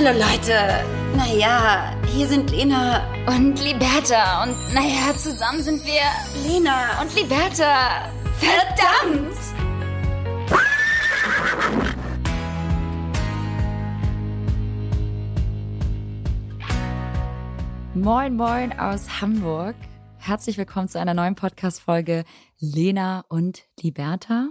Hallo 0.00 0.16
Leute. 0.16 0.84
Naja, 1.16 1.92
hier 2.06 2.28
sind 2.28 2.52
Lena 2.52 3.02
und 3.26 3.60
Liberta. 3.60 4.44
Und 4.44 4.54
naja, 4.72 5.12
zusammen 5.16 5.60
sind 5.60 5.84
wir 5.84 6.02
Lena 6.48 7.02
und 7.02 7.12
Liberta. 7.16 8.08
Verdammt! 8.38 9.36
Moin, 17.94 18.36
moin 18.36 18.78
aus 18.78 19.20
Hamburg. 19.20 19.74
Herzlich 20.18 20.58
willkommen 20.58 20.86
zu 20.86 21.00
einer 21.00 21.14
neuen 21.14 21.34
Podcast-Folge 21.34 22.24
Lena 22.60 23.24
und 23.28 23.64
Liberta. 23.80 24.50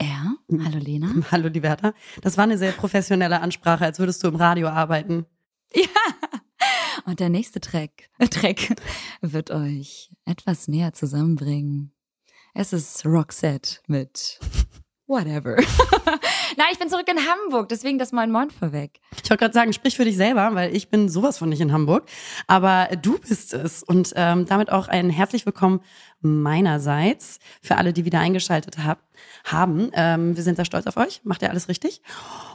Ja, 0.00 0.36
hallo 0.64 0.78
Lena. 0.78 1.12
Hallo 1.32 1.48
Liberta. 1.48 1.92
Das 2.22 2.36
war 2.36 2.44
eine 2.44 2.56
sehr 2.56 2.72
professionelle 2.72 3.40
Ansprache, 3.40 3.84
als 3.84 3.98
würdest 3.98 4.22
du 4.22 4.28
im 4.28 4.36
Radio 4.36 4.68
arbeiten. 4.68 5.26
Ja. 5.74 5.84
Und 7.04 7.20
der 7.20 7.28
nächste 7.28 7.60
Track, 7.60 8.08
äh, 8.18 8.26
Track 8.28 8.74
wird 9.20 9.50
euch 9.50 10.10
etwas 10.24 10.66
näher 10.66 10.94
zusammenbringen. 10.94 11.92
Es 12.54 12.72
ist 12.72 13.04
Roxette 13.04 13.80
mit 13.86 14.40
Whatever. 15.06 15.56
Nein, 16.56 16.66
ich 16.72 16.78
bin 16.78 16.88
zurück 16.88 17.08
in 17.08 17.18
Hamburg, 17.18 17.68
deswegen 17.68 17.98
das 17.98 18.12
Moin 18.12 18.30
Moin 18.30 18.50
vorweg. 18.50 19.00
Ich 19.22 19.30
wollte 19.30 19.42
gerade 19.42 19.54
sagen, 19.54 19.72
sprich 19.72 19.96
für 19.96 20.04
dich 20.04 20.16
selber, 20.16 20.54
weil 20.54 20.74
ich 20.74 20.88
bin 20.88 21.08
sowas 21.08 21.38
von 21.38 21.48
nicht 21.50 21.60
in 21.60 21.72
Hamburg. 21.72 22.08
Aber 22.46 22.88
du 23.00 23.18
bist 23.18 23.54
es. 23.54 23.82
Und 23.82 24.12
ähm, 24.16 24.46
damit 24.46 24.72
auch 24.72 24.88
ein 24.88 25.10
herzlich 25.10 25.46
willkommen 25.46 25.80
meinerseits 26.20 27.38
für 27.62 27.76
alle, 27.76 27.92
die 27.92 28.04
wieder 28.04 28.20
eingeschaltet 28.20 28.78
hab, 28.78 28.98
haben. 29.44 29.90
Ähm, 29.94 30.36
wir 30.36 30.42
sind 30.42 30.56
sehr 30.56 30.64
stolz 30.64 30.86
auf 30.86 30.96
euch. 30.96 31.20
Macht 31.24 31.42
ihr 31.42 31.50
alles 31.50 31.68
richtig? 31.68 32.02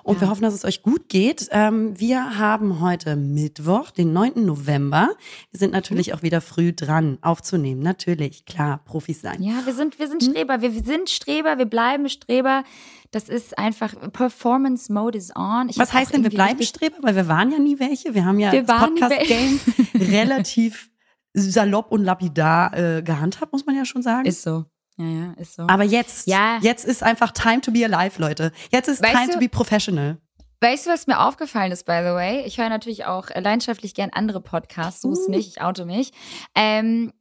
Und 0.03 0.15
ja. 0.15 0.21
wir 0.21 0.29
hoffen, 0.29 0.43
dass 0.43 0.53
es 0.53 0.65
euch 0.65 0.81
gut 0.81 1.09
geht. 1.09 1.47
Ähm, 1.51 1.99
wir 1.99 2.37
haben 2.37 2.81
heute 2.81 3.15
Mittwoch, 3.15 3.91
den 3.91 4.13
9. 4.13 4.45
November. 4.45 5.09
Wir 5.51 5.59
sind 5.59 5.71
natürlich 5.71 6.07
mhm. 6.07 6.13
auch 6.13 6.21
wieder 6.23 6.41
früh 6.41 6.73
dran 6.73 7.17
aufzunehmen. 7.21 7.81
Natürlich, 7.81 8.45
klar, 8.45 8.81
Profis 8.85 9.21
sein. 9.21 9.41
Ja, 9.41 9.65
wir 9.65 9.73
sind, 9.73 9.99
wir 9.99 10.07
sind? 10.07 10.23
Streber. 10.23 10.61
Wir 10.61 10.71
sind 10.71 11.09
Streber, 11.09 11.57
wir 11.57 11.65
bleiben 11.65 12.09
Streber. 12.09 12.63
Das 13.11 13.29
ist 13.29 13.57
einfach, 13.59 13.93
Performance 14.11 14.91
Mode 14.91 15.17
is 15.17 15.31
on. 15.35 15.69
Ich 15.69 15.77
Was 15.77 15.93
heißt 15.93 16.13
denn, 16.13 16.23
wir 16.23 16.31
bleiben 16.31 16.63
Streber? 16.63 16.97
Weil 17.01 17.15
wir 17.15 17.27
waren 17.27 17.51
ja 17.51 17.59
nie 17.59 17.79
welche. 17.79 18.13
Wir 18.15 18.25
haben 18.25 18.39
ja 18.39 18.51
wir 18.51 18.63
das 18.63 18.79
Podcast-Game 18.79 19.59
relativ 19.95 20.89
salopp 21.33 21.91
und 21.91 22.03
lapidar 22.03 22.77
äh, 22.77 23.01
gehandhabt, 23.01 23.51
muss 23.51 23.65
man 23.65 23.75
ja 23.75 23.85
schon 23.85 24.01
sagen. 24.01 24.25
Ist 24.25 24.43
so. 24.43 24.65
Ja, 24.97 25.05
ja, 25.05 25.33
ist 25.37 25.55
so. 25.55 25.63
Aber 25.67 25.83
jetzt, 25.83 26.27
ja. 26.27 26.59
jetzt 26.61 26.85
ist 26.85 27.01
einfach 27.01 27.31
time 27.31 27.61
to 27.61 27.71
be 27.71 27.83
alive, 27.83 28.21
Leute. 28.21 28.51
Jetzt 28.71 28.87
ist 28.87 29.01
weißt 29.01 29.13
time 29.13 29.27
du, 29.27 29.33
to 29.33 29.39
be 29.39 29.49
professional. 29.49 30.17
Weißt 30.61 30.85
du, 30.85 30.91
was 30.91 31.07
mir 31.07 31.19
aufgefallen 31.19 31.71
ist, 31.71 31.85
by 31.85 31.99
the 32.03 32.13
way? 32.13 32.43
Ich 32.45 32.57
höre 32.57 32.69
natürlich 32.69 33.05
auch 33.05 33.29
leidenschaftlich 33.29 33.95
gern 33.95 34.11
andere 34.13 34.39
Podcasts, 34.39 35.01
so 35.01 35.11
ist 35.11 35.27
uh. 35.27 35.31
nicht, 35.31 35.47
ich 35.47 35.61
oute 35.61 35.85
mich. 35.85 36.13
Ähm, 36.55 37.11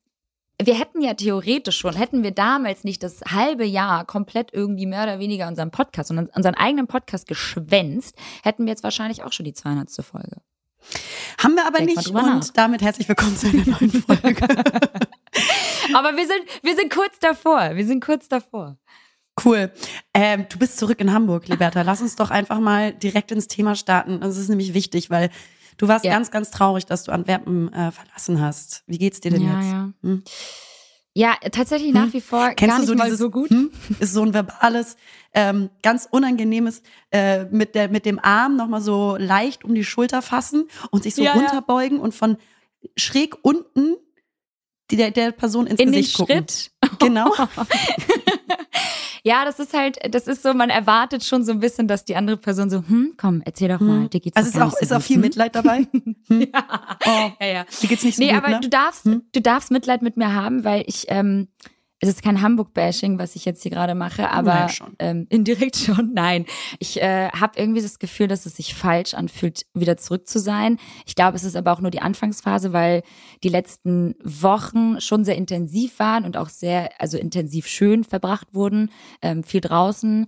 wir 0.61 0.79
hätten 0.79 1.01
ja 1.01 1.15
theoretisch 1.15 1.79
schon, 1.79 1.97
hätten 1.97 2.23
wir 2.23 2.31
damals 2.31 2.85
nicht 2.85 3.03
das 3.03 3.21
halbe 3.23 3.65
Jahr 3.65 4.05
komplett 4.05 4.53
irgendwie 4.53 4.87
mehr 4.87 5.03
oder 5.03 5.19
weniger 5.19 5.49
unseren 5.49 5.71
Podcast 5.71 6.11
und 6.11 6.29
unseren 6.37 6.55
eigenen 6.55 6.87
Podcast 6.87 7.27
geschwänzt, 7.27 8.17
hätten 8.45 8.65
wir 8.65 8.71
jetzt 8.71 8.85
wahrscheinlich 8.85 9.25
auch 9.25 9.33
schon 9.33 9.45
die 9.45 9.55
200. 9.55 9.91
Folge. 10.05 10.37
Haben 11.43 11.55
wir 11.55 11.67
aber 11.67 11.79
Denk 11.79 11.97
nicht 11.97 12.09
und 12.09 12.57
damit 12.57 12.83
herzlich 12.83 13.09
willkommen 13.09 13.37
zu 13.37 13.49
einer 13.49 13.65
neuen 13.67 13.91
Folge. 13.91 14.47
aber 15.95 16.17
wir 16.17 16.27
sind, 16.27 16.43
wir 16.63 16.77
sind 16.77 16.93
kurz 16.93 17.19
davor, 17.21 17.75
wir 17.75 17.87
sind 17.87 18.05
kurz 18.05 18.29
davor. 18.29 18.77
Cool. 19.45 19.73
Ähm, 20.13 20.47
du 20.49 20.59
bist 20.59 20.79
zurück 20.79 21.01
in 21.01 21.13
Hamburg, 21.13 21.49
Liberta. 21.49 21.83
Lass 21.83 22.03
uns 22.03 22.17
doch 22.17 22.31
einfach 22.31 22.61
mal 22.61 22.93
direkt 22.93 23.33
ins 23.33 23.49
Thema 23.49 23.75
starten. 23.75 24.21
Das 24.21 24.37
ist 24.37 24.49
nämlich 24.49 24.75
wichtig, 24.75 25.09
weil 25.09 25.31
Du 25.77 25.89
warst 25.89 26.05
ja. 26.05 26.13
ganz, 26.13 26.31
ganz 26.31 26.51
traurig, 26.51 26.87
dass 26.87 27.05
du 27.05 27.13
Antwerpen 27.13 27.73
äh, 27.73 27.91
verlassen 27.91 28.41
hast. 28.41 28.85
Wie 28.87 28.99
geht's 28.99 29.21
dir 29.21 29.31
denn 29.31 29.43
ja, 29.43 29.55
jetzt? 29.55 29.73
Ja. 29.73 29.93
Hm? 30.03 30.23
Ja, 31.15 31.35
tatsächlich 31.51 31.93
nach 31.93 32.07
hm? 32.07 32.13
wie 32.15 32.21
vor 32.21 32.51
Kennst 32.51 32.61
gar 32.61 32.79
nicht 32.79 32.89
so 32.89 32.95
mal 32.95 33.05
dieses, 33.05 33.19
so 33.19 33.31
gut. 33.31 33.51
Hm? 33.51 33.71
Ist 34.01 34.15
so 34.15 34.23
ein 34.23 34.33
verbales, 34.33 34.97
ähm, 35.35 35.71
ganz 35.83 36.09
unangenehmes 36.11 36.83
äh, 37.11 37.45
mit 37.45 37.75
der 37.75 37.89
mit 37.89 38.07
dem 38.07 38.19
Arm 38.19 38.57
nochmal 38.57 38.81
so 38.81 39.17
leicht 39.19 39.65
um 39.65 39.75
die 39.75 39.85
Schulter 39.85 40.23
fassen 40.23 40.69
und 40.91 41.03
sich 41.03 41.15
so 41.15 41.23
ja, 41.23 41.33
runterbeugen 41.33 42.01
und 42.01 42.15
von 42.15 42.39
schräg 42.97 43.37
unten 43.43 43.97
die, 44.91 44.97
der, 44.97 45.11
der 45.11 45.33
Person 45.33 45.67
ins 45.67 45.81
In 45.81 45.93
Gesicht 45.93 46.19
den 46.19 46.27
gucken. 46.27 46.37
Schritt. 46.37 46.71
Genau. 46.99 47.33
Ja, 49.25 49.45
das 49.45 49.61
ist 49.61 49.73
halt, 49.73 49.99
das 50.13 50.27
ist 50.27 50.43
so, 50.43 50.53
man 50.53 50.69
erwartet 50.69 51.23
schon 51.25 51.45
so 51.45 51.53
ein 51.53 51.61
bisschen, 51.61 51.87
dass 51.87 52.05
die 52.05 52.17
andere 52.17 52.37
Person 52.37 52.71
so, 52.71 52.79
hm, 52.79 53.15
komm, 53.17 53.41
erzähl 53.45 53.69
doch 53.69 53.79
mal, 53.79 54.03
hm. 54.03 54.11
dir 54.11 54.21
geht's 54.21 54.37
Also 54.37 54.49
ist 54.49 54.61
auch, 54.61 54.73
so 54.73 54.79
ist 54.79 54.93
auch 54.93 55.01
viel 55.01 55.17
hm? 55.17 55.23
Mitleid 55.23 55.55
dabei? 55.55 55.87
Hm? 56.29 56.41
ja. 56.53 56.99
Oh. 57.05 57.31
ja, 57.41 57.47
ja. 57.47 57.65
Dir 57.81 57.89
geht's 57.89 58.05
nicht 58.05 58.17
so 58.17 58.23
nee, 58.23 58.31
gut, 58.31 58.39
aber 58.39 58.49
ne? 58.51 58.61
du 58.61 58.69
darfst, 58.69 59.05
hm? 59.05 59.23
du 59.33 59.41
darfst 59.41 59.71
Mitleid 59.71 60.03
mit 60.03 60.17
mir 60.17 60.33
haben, 60.35 60.65
weil 60.65 60.85
ich, 60.87 61.07
ähm, 61.09 61.49
es 62.03 62.09
ist 62.09 62.23
kein 62.25 62.43
Hamburg-Bashing, 62.43 63.21
was 63.21 63.37
ich 63.37 63.45
jetzt 63.45 63.63
hier 63.63 63.71
gerade 63.71 63.95
mache, 63.95 64.29
aber 64.29 64.69
schon. 64.69 64.97
Ähm, 64.99 65.27
indirekt 65.31 65.77
schon. 65.77 66.13
Nein, 66.15 66.47
ich 66.81 67.01
äh, 67.01 67.29
habe 67.29 67.53
irgendwie 67.57 67.81
das 67.81 68.01
Gefühl, 68.01 68.27
dass 68.27 68.45
es 68.45 68.57
sich 68.57 68.75
falsch 68.75 69.15
anfühlt, 69.15 69.67
wieder 69.73 69.97
zurück 69.97 70.29
zu 70.29 70.41
sein. 70.41 70.79
Ich 71.07 71.15
glaube, 71.15 71.37
es 71.37 71.45
ist 71.45 71.55
aber 71.55 71.73
auch 71.73 71.81
nur 71.81 71.93
die 71.93 72.03
Anfangsphase, 72.03 72.73
weil 72.73 73.05
die 73.45 73.51
letzten 73.51 74.17
Wochen 74.25 75.01
schon 75.01 75.25
sehr 75.25 75.37
intensiv 75.37 76.01
waren 76.01 76.25
und 76.25 76.37
auch 76.37 76.49
sehr, 76.49 76.91
also 76.99 77.19
intensiv 77.19 77.69
schön 77.69 78.03
verbracht 78.03 78.49
wurden, 78.53 78.91
ähm, 79.23 79.45
viel 79.45 79.61
draußen. 79.61 80.27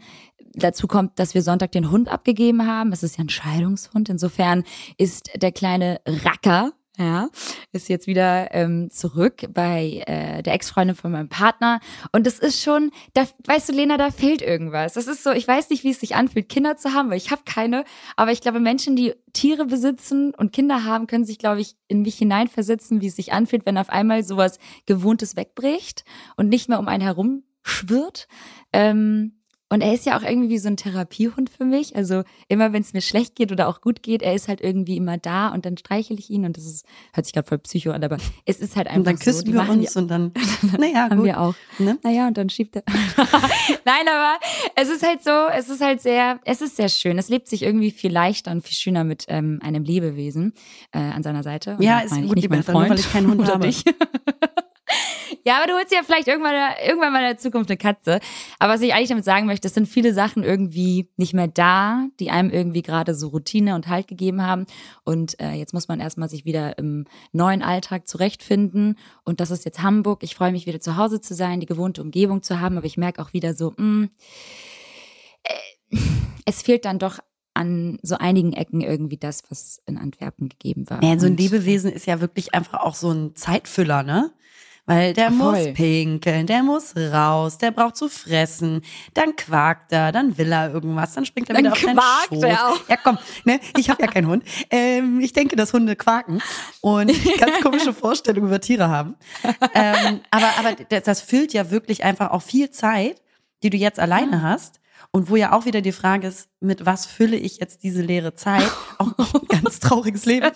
Dazu 0.53 0.87
kommt, 0.87 1.19
dass 1.19 1.34
wir 1.34 1.43
Sonntag 1.43 1.73
den 1.73 1.91
Hund 1.91 2.09
abgegeben 2.09 2.69
haben. 2.69 2.93
Es 2.93 3.03
ist 3.03 3.19
ja 3.19 3.25
ein 3.25 3.29
Scheidungshund. 3.29 4.09
Insofern 4.09 4.63
ist 4.97 5.29
der 5.34 5.51
kleine 5.51 6.01
Racker, 6.07 6.71
ja, 6.97 7.28
ist 7.72 7.88
jetzt 7.88 8.06
wieder 8.06 8.55
ähm, 8.55 8.88
zurück 8.91 9.47
bei 9.53 10.05
äh, 10.06 10.43
der 10.43 10.55
Ex-Freundin 10.55 10.94
von 10.94 11.10
meinem 11.10 11.28
Partner. 11.28 11.81
Und 12.12 12.25
das 12.25 12.38
ist 12.38 12.62
schon, 12.62 12.93
da, 13.15 13.27
weißt 13.47 13.69
du, 13.69 13.72
Lena, 13.72 13.97
da 13.97 14.12
fehlt 14.12 14.43
irgendwas. 14.43 14.93
Das 14.94 15.09
ist 15.09 15.25
so, 15.25 15.33
ich 15.33 15.49
weiß 15.49 15.71
nicht, 15.71 15.83
wie 15.83 15.91
es 15.91 15.99
sich 15.99 16.15
anfühlt, 16.15 16.49
Kinder 16.49 16.77
zu 16.77 16.93
haben, 16.93 17.10
weil 17.10 17.16
ich 17.16 17.33
habe 17.33 17.43
keine. 17.44 17.84
Aber 18.15 18.31
ich 18.31 18.41
glaube, 18.41 18.60
Menschen, 18.60 18.94
die 18.94 19.12
Tiere 19.33 19.66
besitzen 19.66 20.33
und 20.34 20.53
Kinder 20.53 20.84
haben, 20.84 21.09
können 21.09 21.25
sich, 21.25 21.38
glaube 21.38 21.60
ich, 21.60 21.75
in 21.88 22.03
mich 22.03 22.16
hineinversetzen, 22.16 23.00
wie 23.00 23.09
es 23.09 23.16
sich 23.16 23.33
anfühlt, 23.33 23.66
wenn 23.66 23.77
auf 23.77 23.91
einmal 23.91 24.22
sowas 24.22 24.60
Gewohntes 24.87 25.34
wegbricht 25.34 26.04
und 26.37 26.49
nicht 26.49 26.69
mehr 26.69 26.78
um 26.78 26.87
einen 26.87 27.03
herum 27.03 27.43
schwirrt. 27.65 28.28
Ähm, 28.72 29.41
und 29.75 29.81
er 29.81 29.93
ist 29.93 30.07
ja 30.07 30.17
auch 30.17 30.23
irgendwie 30.23 30.49
wie 30.49 30.59
so 30.59 30.69
ein 30.69 30.77
Therapiehund 30.77 31.51
für 31.51 31.65
mich. 31.65 31.97
Also 31.97 32.23
immer, 32.49 32.73
wenn 32.73 32.83
es 32.83 32.93
mir 32.93 33.01
schlecht 33.01 33.35
geht 33.35 33.51
oder 33.51 33.69
auch 33.69 33.81
gut 33.81 34.03
geht, 34.03 34.23
er 34.23 34.35
ist 34.35 34.47
halt 34.47 34.61
irgendwie 34.61 34.97
immer 34.97 35.19
da 35.19 35.49
und 35.49 35.67
dann 35.67 35.77
streichel 35.77 36.19
ich 36.19 36.31
ihn 36.31 36.45
und 36.45 36.57
das 36.57 36.65
ist, 36.65 36.87
hört 37.12 37.27
sich 37.27 37.35
gerade 37.35 37.49
voll 37.49 37.59
psycho 37.59 37.91
an, 37.91 38.05
aber 38.05 38.19
es 38.45 38.61
ist 38.61 38.77
halt 38.77 38.87
einfach 38.87 38.99
Und 38.99 39.07
dann 39.07 39.19
küssen 39.19 39.47
so. 39.47 39.53
wir 39.53 39.69
uns 39.69 39.93
die, 39.93 39.99
und 39.99 40.09
dann, 40.09 40.33
naja, 40.79 41.11
haben 41.11 41.17
gut. 41.17 41.27
wir 41.27 41.41
auch. 41.41 41.55
Ne? 41.79 41.99
Naja, 42.05 42.29
und 42.29 42.39
dann 42.39 42.49
schiebt 42.51 42.77
er. 42.77 42.84
Nein, 43.84 44.07
aber 44.09 44.39
es 44.77 44.89
ist 44.89 45.05
halt 45.05 45.25
so, 45.25 45.49
es 45.53 45.69
ist 45.69 45.81
halt 45.81 46.01
sehr, 46.01 46.39
es 46.45 46.63
ist 46.63 46.77
sehr 46.77 46.89
schön. 46.89 47.19
Es 47.19 47.29
lebt 47.29 47.49
sich 47.49 47.63
irgendwie 47.63 47.91
viel 47.91 48.13
leichter 48.13 48.53
und 48.53 48.63
viel 48.63 48.77
schöner 48.77 49.03
mit 49.03 49.25
ähm, 49.29 49.59
einem 49.63 49.83
Lebewesen 49.83 50.53
äh, 50.93 50.99
an 50.99 51.23
seiner 51.25 51.43
Seite. 51.43 51.77
Und 51.77 51.83
ja, 51.83 51.99
ist 52.01 52.15
gut, 52.15 52.49
mein 52.49 52.63
Freund, 52.63 52.91
weil 52.91 52.99
ich 53.01 53.13
keinen 53.13 53.29
Hund 53.29 53.47
habe. 53.53 53.69
Ja, 55.44 55.59
aber 55.59 55.66
du 55.66 55.75
holst 55.75 55.93
ja 55.93 56.00
vielleicht 56.03 56.27
irgendwann, 56.27 56.55
irgendwann 56.87 57.12
mal 57.12 57.19
in 57.19 57.27
der 57.27 57.37
Zukunft 57.37 57.71
eine 57.71 57.77
Katze. 57.77 58.19
Aber 58.59 58.72
was 58.72 58.81
ich 58.81 58.94
eigentlich 58.94 59.10
damit 59.10 59.25
sagen 59.25 59.47
möchte, 59.47 59.69
es 59.69 59.75
sind 59.75 59.87
viele 59.87 60.15
Sachen 60.15 60.43
irgendwie 60.43 61.10
nicht 61.16 61.34
mehr 61.34 61.49
da, 61.49 62.06
die 62.19 62.31
einem 62.31 62.49
irgendwie 62.50 62.81
gerade 62.81 63.15
so 63.15 63.28
Routine 63.28 63.75
und 63.75 63.88
Halt 63.88 64.09
gegeben 64.09 64.43
haben. 64.43 64.65
Und 65.04 65.38
äh, 65.41 65.53
jetzt 65.53 65.75
muss 65.75 65.87
man 65.87 66.00
erstmal 66.00 66.31
sich 66.31 66.47
wieder 66.47 66.78
im 66.78 67.04
neuen 67.33 67.62
Alltag 67.62 68.09
zurechtfinden. 68.09 68.99
Und 69.25 69.41
das 69.41 69.50
ist 69.50 69.66
jetzt 69.66 69.83
Hamburg. 69.83 70.22
Ich 70.22 70.34
freue 70.34 70.53
mich 70.53 70.66
wieder 70.66 70.81
zu 70.81 70.97
Hause 70.97 71.21
zu 71.21 71.34
sein, 71.34 71.60
die 71.60 71.66
gewohnte 71.66 72.00
Umgebung 72.00 72.43
zu 72.43 72.60
haben. 72.60 72.78
Aber 72.78 72.87
ich 72.87 72.97
merke 72.97 73.21
auch 73.21 73.34
wieder 73.34 73.54
so, 73.54 73.75
mh, 73.77 73.83
mm, 73.83 74.10
äh, 75.43 75.99
es 76.47 76.62
fehlt 76.62 76.87
dann 76.87 76.99
doch 76.99 77.19
an 77.53 77.99
so 78.03 78.16
einigen 78.16 78.53
Ecken 78.53 78.80
irgendwie 78.80 79.16
das, 79.16 79.42
was 79.48 79.80
in 79.86 79.97
Antwerpen 79.97 80.48
gegeben 80.48 80.89
war. 80.91 81.03
Ja, 81.03 81.19
so 81.19 81.27
ein 81.27 81.36
Lebewesen 81.36 81.92
ist 81.92 82.07
ja 82.07 82.21
wirklich 82.21 82.53
einfach 82.54 82.80
auch 82.80 82.95
so 82.95 83.13
ein 83.13 83.36
Zeitfüller, 83.36 84.03
ne? 84.03 84.33
Weil 84.86 85.15
der 85.15 85.33
Voll. 85.33 85.65
muss 85.65 85.75
pinkeln, 85.75 86.47
der 86.47 86.63
muss 86.63 86.95
raus, 86.95 87.57
der 87.57 87.71
braucht 87.71 87.97
zu 87.97 88.09
fressen, 88.10 88.83
dann 89.15 89.34
quakt 89.34 89.92
er, 89.92 90.13
dann 90.13 90.36
will 90.36 90.53
er 90.53 90.72
irgendwas, 90.75 91.15
dann 91.15 91.25
springt 91.25 91.48
er 91.48 91.54
dann 91.54 91.65
wieder 91.65 91.72
auf 91.72 91.81
deinen 91.81 92.01
Schoß. 92.28 92.42
Er 92.42 92.69
auch. 92.69 92.89
Ja, 92.89 92.98
komm, 93.03 93.16
ne, 93.45 93.60
ich 93.78 93.89
habe 93.89 94.03
ja 94.03 94.09
keinen 94.09 94.27
Hund. 94.27 94.45
Ähm, 94.69 95.21
ich 95.21 95.33
denke, 95.33 95.57
dass 95.57 95.72
Hunde 95.72 95.97
quaken 95.97 96.42
und 96.83 97.10
ganz 97.39 97.60
komische 97.63 97.95
Vorstellungen 97.95 98.48
über 98.48 98.60
Tiere 98.60 98.91
haben. 98.91 99.16
Ähm, 99.75 100.21
aber 100.31 100.48
aber 100.59 100.72
das, 100.91 101.04
das 101.04 101.21
füllt 101.22 101.54
ja 101.54 101.71
wirklich 101.71 102.04
einfach 102.04 102.31
auch 102.31 102.42
viel 102.42 102.71
Zeit, 102.71 103.22
die 103.63 103.71
du 103.71 103.78
jetzt 103.78 103.98
alleine 103.98 104.42
hast. 104.42 104.81
Und 105.10 105.31
wo 105.31 105.36
ja 105.36 105.53
auch 105.53 105.65
wieder 105.65 105.81
die 105.81 105.92
Frage 105.92 106.27
ist, 106.27 106.48
mit 106.59 106.86
was 106.86 107.07
fülle 107.07 107.36
ich 107.36 107.59
jetzt 107.59 107.84
diese 107.84 108.03
leere 108.03 108.34
Zeit? 108.34 108.69
Auch 108.98 109.13
ein 109.34 109.63
ganz 109.63 109.78
trauriges 109.78 110.25
Leben. 110.27 110.51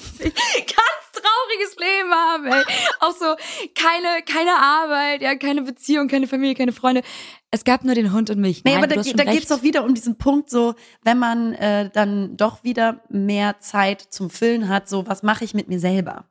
Chilliges 1.49 1.77
Leben 1.77 2.13
haben, 2.13 2.47
ey. 2.47 2.65
Auch 3.01 3.13
so 3.13 3.35
keine, 3.75 4.23
keine 4.25 4.53
Arbeit, 4.61 5.23
ja, 5.23 5.35
keine 5.37 5.63
Beziehung, 5.63 6.09
keine 6.09 6.27
Familie, 6.27 6.55
keine 6.55 6.73
Freunde. 6.73 7.03
Es 7.51 7.65
gab 7.65 7.85
nur 7.85 7.95
den 7.95 8.13
Hund 8.13 8.31
und 8.31 8.39
mich. 8.39 8.65
Nee, 8.65 8.75
Nein, 8.75 8.85
aber 8.85 8.95
da, 8.95 9.03
da 9.03 9.25
geht 9.25 9.43
es 9.43 9.49
doch 9.49 9.63
wieder 9.63 9.85
um 9.85 9.95
diesen 9.95 10.19
Punkt, 10.19 10.51
so, 10.51 10.75
wenn 11.03 11.19
man 11.19 11.55
äh, 11.55 11.91
dann 11.91 12.37
doch 12.37 12.63
wieder 12.63 13.03
mehr 13.09 13.59
Zeit 13.61 14.03
zum 14.03 14.29
Füllen 14.29 14.69
hat, 14.69 14.89
so, 14.89 15.07
was 15.07 15.23
mache 15.23 15.45
ich 15.45 15.55
mit 15.55 15.69
mir 15.69 15.81
selber? 15.81 16.27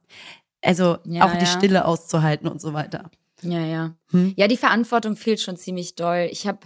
Also 0.61 0.97
ja, 1.05 1.25
auch 1.25 1.33
die 1.33 1.45
ja. 1.45 1.45
Stille 1.45 1.85
auszuhalten 1.85 2.47
und 2.47 2.61
so 2.61 2.73
weiter. 2.73 3.09
Ja, 3.41 3.63
ja. 3.65 3.95
Hm? 4.11 4.33
Ja, 4.35 4.47
die 4.47 4.57
Verantwortung 4.57 5.15
fehlt 5.15 5.39
schon 5.39 5.57
ziemlich 5.57 5.95
doll. 5.95 6.27
Ich 6.31 6.47
habe 6.47 6.59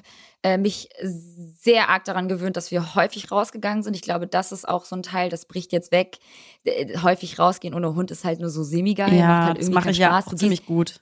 äh, 0.43 0.57
mich 0.57 0.89
sehr 1.03 1.89
arg 1.89 2.05
daran 2.05 2.27
gewöhnt, 2.27 2.57
dass 2.57 2.71
wir 2.71 2.95
häufig 2.95 3.31
rausgegangen 3.31 3.83
sind. 3.83 3.95
Ich 3.95 4.01
glaube, 4.01 4.27
das 4.27 4.51
ist 4.51 4.67
auch 4.67 4.85
so 4.85 4.95
ein 4.95 5.03
Teil, 5.03 5.29
das 5.29 5.45
bricht 5.45 5.71
jetzt 5.71 5.91
weg. 5.91 6.17
Äh, 6.63 6.97
häufig 6.99 7.37
rausgehen 7.37 7.73
ohne 7.73 7.93
Hund 7.95 8.11
ist 8.11 8.23
halt 8.23 8.39
nur 8.39 8.49
so 8.49 8.63
semi-geil. 8.63 9.13
Ja, 9.13 9.27
macht 9.27 9.47
halt 9.47 9.57
irgendwie 9.57 9.75
das 9.75 9.83
mache 9.83 9.91
ich 9.91 9.97
Spaß. 9.97 10.25
ja 10.25 10.31
auch 10.31 10.35
ziemlich 10.35 10.65
gut. 10.65 11.01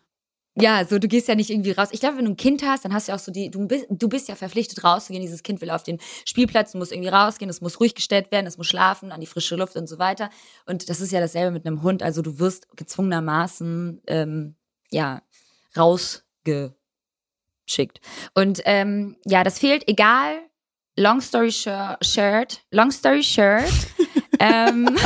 Ja, 0.61 0.83
so 0.83 0.99
du 0.99 1.07
gehst 1.07 1.27
ja 1.27 1.35
nicht 1.35 1.51
irgendwie 1.51 1.71
raus. 1.71 1.89
Ich 1.91 2.01
glaube, 2.01 2.17
wenn 2.17 2.25
du 2.25 2.31
ein 2.31 2.37
Kind 2.37 2.63
hast, 2.63 2.83
dann 2.83 2.93
hast 2.93 3.07
du 3.07 3.11
ja 3.11 3.15
auch 3.15 3.21
so 3.21 3.31
die, 3.31 3.49
du 3.49 3.65
bist, 3.67 3.85
du 3.89 4.09
bist 4.09 4.27
ja 4.27 4.35
verpflichtet 4.35 4.83
rauszugehen. 4.83 5.21
Dieses 5.21 5.43
Kind 5.43 5.61
will 5.61 5.69
auf 5.69 5.83
den 5.83 5.99
Spielplatz, 6.25 6.73
du 6.73 6.79
musst 6.79 6.91
irgendwie 6.91 7.09
rausgehen, 7.09 7.49
es 7.49 7.61
muss 7.61 7.79
ruhig 7.79 7.95
gestellt 7.95 8.31
werden, 8.31 8.45
es 8.45 8.57
muss 8.57 8.67
schlafen, 8.67 9.11
an 9.11 9.21
die 9.21 9.27
frische 9.27 9.55
Luft 9.55 9.77
und 9.77 9.87
so 9.87 9.99
weiter. 9.99 10.29
Und 10.65 10.89
das 10.89 10.99
ist 10.99 11.11
ja 11.11 11.21
dasselbe 11.21 11.51
mit 11.51 11.65
einem 11.65 11.81
Hund. 11.81 12.03
Also 12.03 12.21
du 12.21 12.39
wirst 12.39 12.67
gezwungenermaßen 12.75 14.01
ähm, 14.07 14.55
ja 14.89 15.21
rausgeschickt. 15.79 16.75
Und 18.33 18.61
ähm, 18.65 19.17
ja, 19.25 19.43
das 19.43 19.59
fehlt, 19.59 19.87
egal. 19.87 20.41
Long 20.95 21.21
story 21.21 21.51
short, 21.51 22.61
long 22.71 22.91
story 22.91 23.23
short. 23.23 23.71
ähm, 24.39 24.85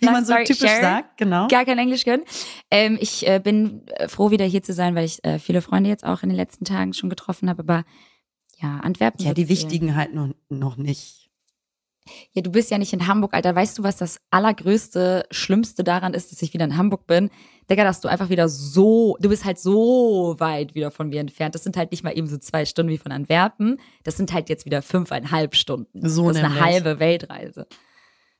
Wie 0.00 0.06
man 0.06 0.24
so 0.24 0.34
typisch 0.34 0.58
share, 0.58 0.80
sagt, 0.80 1.16
genau. 1.16 1.46
Gar 1.48 1.64
kein 1.64 1.78
Englisch 1.78 2.04
können. 2.04 2.24
Ähm, 2.70 2.98
ich 3.00 3.26
äh, 3.26 3.40
bin 3.42 3.86
froh, 4.08 4.30
wieder 4.30 4.44
hier 4.44 4.62
zu 4.62 4.72
sein, 4.72 4.94
weil 4.94 5.04
ich 5.04 5.24
äh, 5.24 5.38
viele 5.38 5.62
Freunde 5.62 5.90
jetzt 5.90 6.04
auch 6.04 6.22
in 6.22 6.28
den 6.28 6.36
letzten 6.36 6.64
Tagen 6.64 6.92
schon 6.92 7.10
getroffen 7.10 7.48
habe. 7.48 7.62
Aber 7.62 7.84
ja, 8.60 8.78
Antwerpen. 8.78 9.24
Ja, 9.24 9.34
die 9.34 9.48
wichtigen 9.48 9.96
halt 9.96 10.14
noch, 10.14 10.30
noch 10.48 10.76
nicht. 10.76 11.23
Ja, 12.32 12.42
du 12.42 12.50
bist 12.50 12.70
ja 12.70 12.78
nicht 12.78 12.92
in 12.92 13.06
Hamburg, 13.06 13.32
Alter. 13.34 13.54
Weißt 13.54 13.78
du, 13.78 13.82
was 13.82 13.96
das 13.96 14.18
allergrößte, 14.30 15.26
schlimmste 15.30 15.84
daran 15.84 16.14
ist, 16.14 16.32
dass 16.32 16.42
ich 16.42 16.52
wieder 16.52 16.64
in 16.64 16.76
Hamburg 16.76 17.06
bin? 17.06 17.30
Digga, 17.70 17.84
dass 17.84 18.00
du 18.00 18.08
einfach 18.08 18.28
wieder 18.28 18.48
so, 18.48 19.16
du 19.20 19.30
bist 19.30 19.44
halt 19.44 19.58
so 19.58 20.34
weit 20.38 20.74
wieder 20.74 20.90
von 20.90 21.08
mir 21.08 21.20
entfernt. 21.20 21.54
Das 21.54 21.64
sind 21.64 21.76
halt 21.76 21.92
nicht 21.92 22.04
mal 22.04 22.16
eben 22.16 22.26
so 22.26 22.36
zwei 22.36 22.66
Stunden 22.66 22.92
wie 22.92 22.98
von 22.98 23.10
Antwerpen. 23.12 23.80
Das 24.02 24.16
sind 24.16 24.32
halt 24.32 24.50
jetzt 24.50 24.66
wieder 24.66 24.82
fünfeinhalb 24.82 25.54
Stunden. 25.54 26.06
So 26.06 26.28
Das 26.28 26.36
ist 26.36 26.42
nämlich. 26.42 26.60
eine 26.60 26.72
halbe 26.72 26.98
Weltreise. 26.98 27.66
Das 27.68 27.78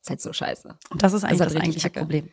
ist 0.03 0.11
halt 0.11 0.21
so 0.21 0.33
scheiße. 0.35 0.77
Und 0.91 1.03
das 1.03 1.15
ist 1.15 1.25
eigentlich 1.25 1.39
das, 1.39 1.53
das 1.55 1.63
eigentliche 1.63 1.91
Problem. 1.91 2.29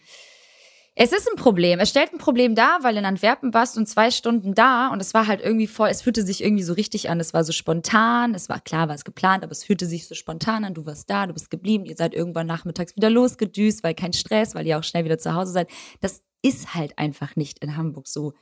Es 0.93 1.13
ist 1.13 1.29
ein 1.29 1.37
Problem. 1.37 1.79
Es 1.79 1.89
stellt 1.89 2.11
ein 2.11 2.17
Problem 2.17 2.53
dar, 2.53 2.79
weil 2.83 2.97
in 2.97 3.05
Antwerpen 3.05 3.53
warst 3.53 3.77
du 3.77 3.83
zwei 3.85 4.11
Stunden 4.11 4.53
da 4.53 4.89
und 4.89 4.99
es 4.99 5.13
war 5.13 5.25
halt 5.25 5.39
irgendwie 5.41 5.67
voll, 5.67 5.87
es 5.87 6.01
fühlte 6.01 6.21
sich 6.23 6.43
irgendwie 6.43 6.63
so 6.63 6.73
richtig 6.73 7.09
an. 7.09 7.21
Es 7.21 7.33
war 7.33 7.45
so 7.45 7.53
spontan. 7.53 8.35
Es 8.35 8.49
war 8.49 8.59
klar, 8.59 8.89
war 8.89 8.95
es 8.95 9.05
geplant, 9.05 9.43
aber 9.43 9.53
es 9.53 9.63
fühlte 9.63 9.85
sich 9.85 10.07
so 10.07 10.15
spontan 10.15 10.65
an. 10.65 10.73
Du 10.73 10.85
warst 10.85 11.09
da, 11.09 11.27
du 11.27 11.33
bist 11.33 11.49
geblieben. 11.49 11.85
Ihr 11.85 11.95
seid 11.95 12.13
irgendwann 12.13 12.47
nachmittags 12.47 12.95
wieder 12.97 13.09
losgedüst, 13.09 13.83
weil 13.83 13.95
kein 13.95 14.11
Stress, 14.11 14.53
weil 14.53 14.67
ihr 14.67 14.77
auch 14.77 14.83
schnell 14.83 15.05
wieder 15.05 15.17
zu 15.17 15.33
Hause 15.33 15.53
seid. 15.53 15.69
Das 16.01 16.23
ist 16.41 16.75
halt 16.75 16.97
einfach 16.97 17.37
nicht 17.37 17.63
in 17.63 17.77
Hamburg 17.77 18.07
so. 18.07 18.33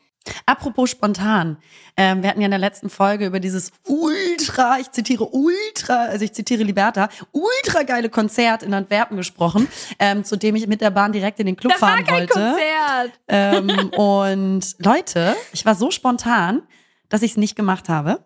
Apropos 0.46 0.90
spontan, 0.90 1.58
ähm, 1.98 2.22
wir 2.22 2.30
hatten 2.30 2.42
ja 2.42 2.46
in 2.46 2.52
der 2.52 2.60
letzten 2.60 2.90
Folge 2.90 3.26
über 3.26 3.40
dieses 3.40 3.72
ultra, 3.88 4.78
ich 4.80 4.92
zitiere 4.92 5.26
ultra, 5.26 6.06
also 6.06 6.26
ich 6.26 6.34
zitiere 6.34 6.64
Liberta, 6.64 7.10
ultra 7.32 7.84
geile 7.84 8.10
Konzert 8.10 8.64
in 8.64 8.74
Antwerpen 8.74 9.18
gesprochen, 9.18 9.68
ähm, 9.98 10.24
zu 10.24 10.36
dem 10.36 10.56
ich 10.56 10.68
mit 10.68 10.82
der 10.82 10.92
Bahn 10.92 11.12
direkt 11.12 11.40
in 11.40 11.46
den 11.46 11.56
Club 11.56 11.74
das 11.74 11.80
fahren 11.80 12.00
war 12.00 12.04
kein 12.04 12.20
wollte. 12.22 12.34
Konzert. 12.34 13.20
Ähm, 13.28 13.90
und 13.98 14.76
Leute, 14.80 15.36
ich 15.54 15.66
war 15.66 15.76
so 15.76 15.90
spontan, 15.92 16.64
dass 17.08 17.22
ich 17.22 17.32
es 17.32 17.38
nicht 17.38 17.56
gemacht 17.56 17.90
habe. 17.90 18.24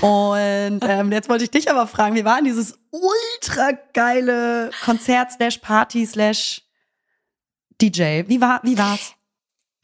Und 0.00 0.80
ähm, 0.82 1.12
jetzt 1.12 1.28
wollte 1.28 1.44
ich 1.44 1.50
dich 1.50 1.70
aber 1.70 1.86
fragen, 1.86 2.14
wie 2.14 2.24
war 2.24 2.36
denn 2.36 2.44
dieses 2.44 2.78
ultra 2.90 3.72
geile 3.92 4.70
Konzert 4.84 5.32
slash 5.32 5.58
Party 5.58 6.06
slash 6.06 6.62
DJ? 7.80 8.22
Wie 8.26 8.40
war 8.40 8.60
wie 8.62 8.78
war's? 8.78 9.14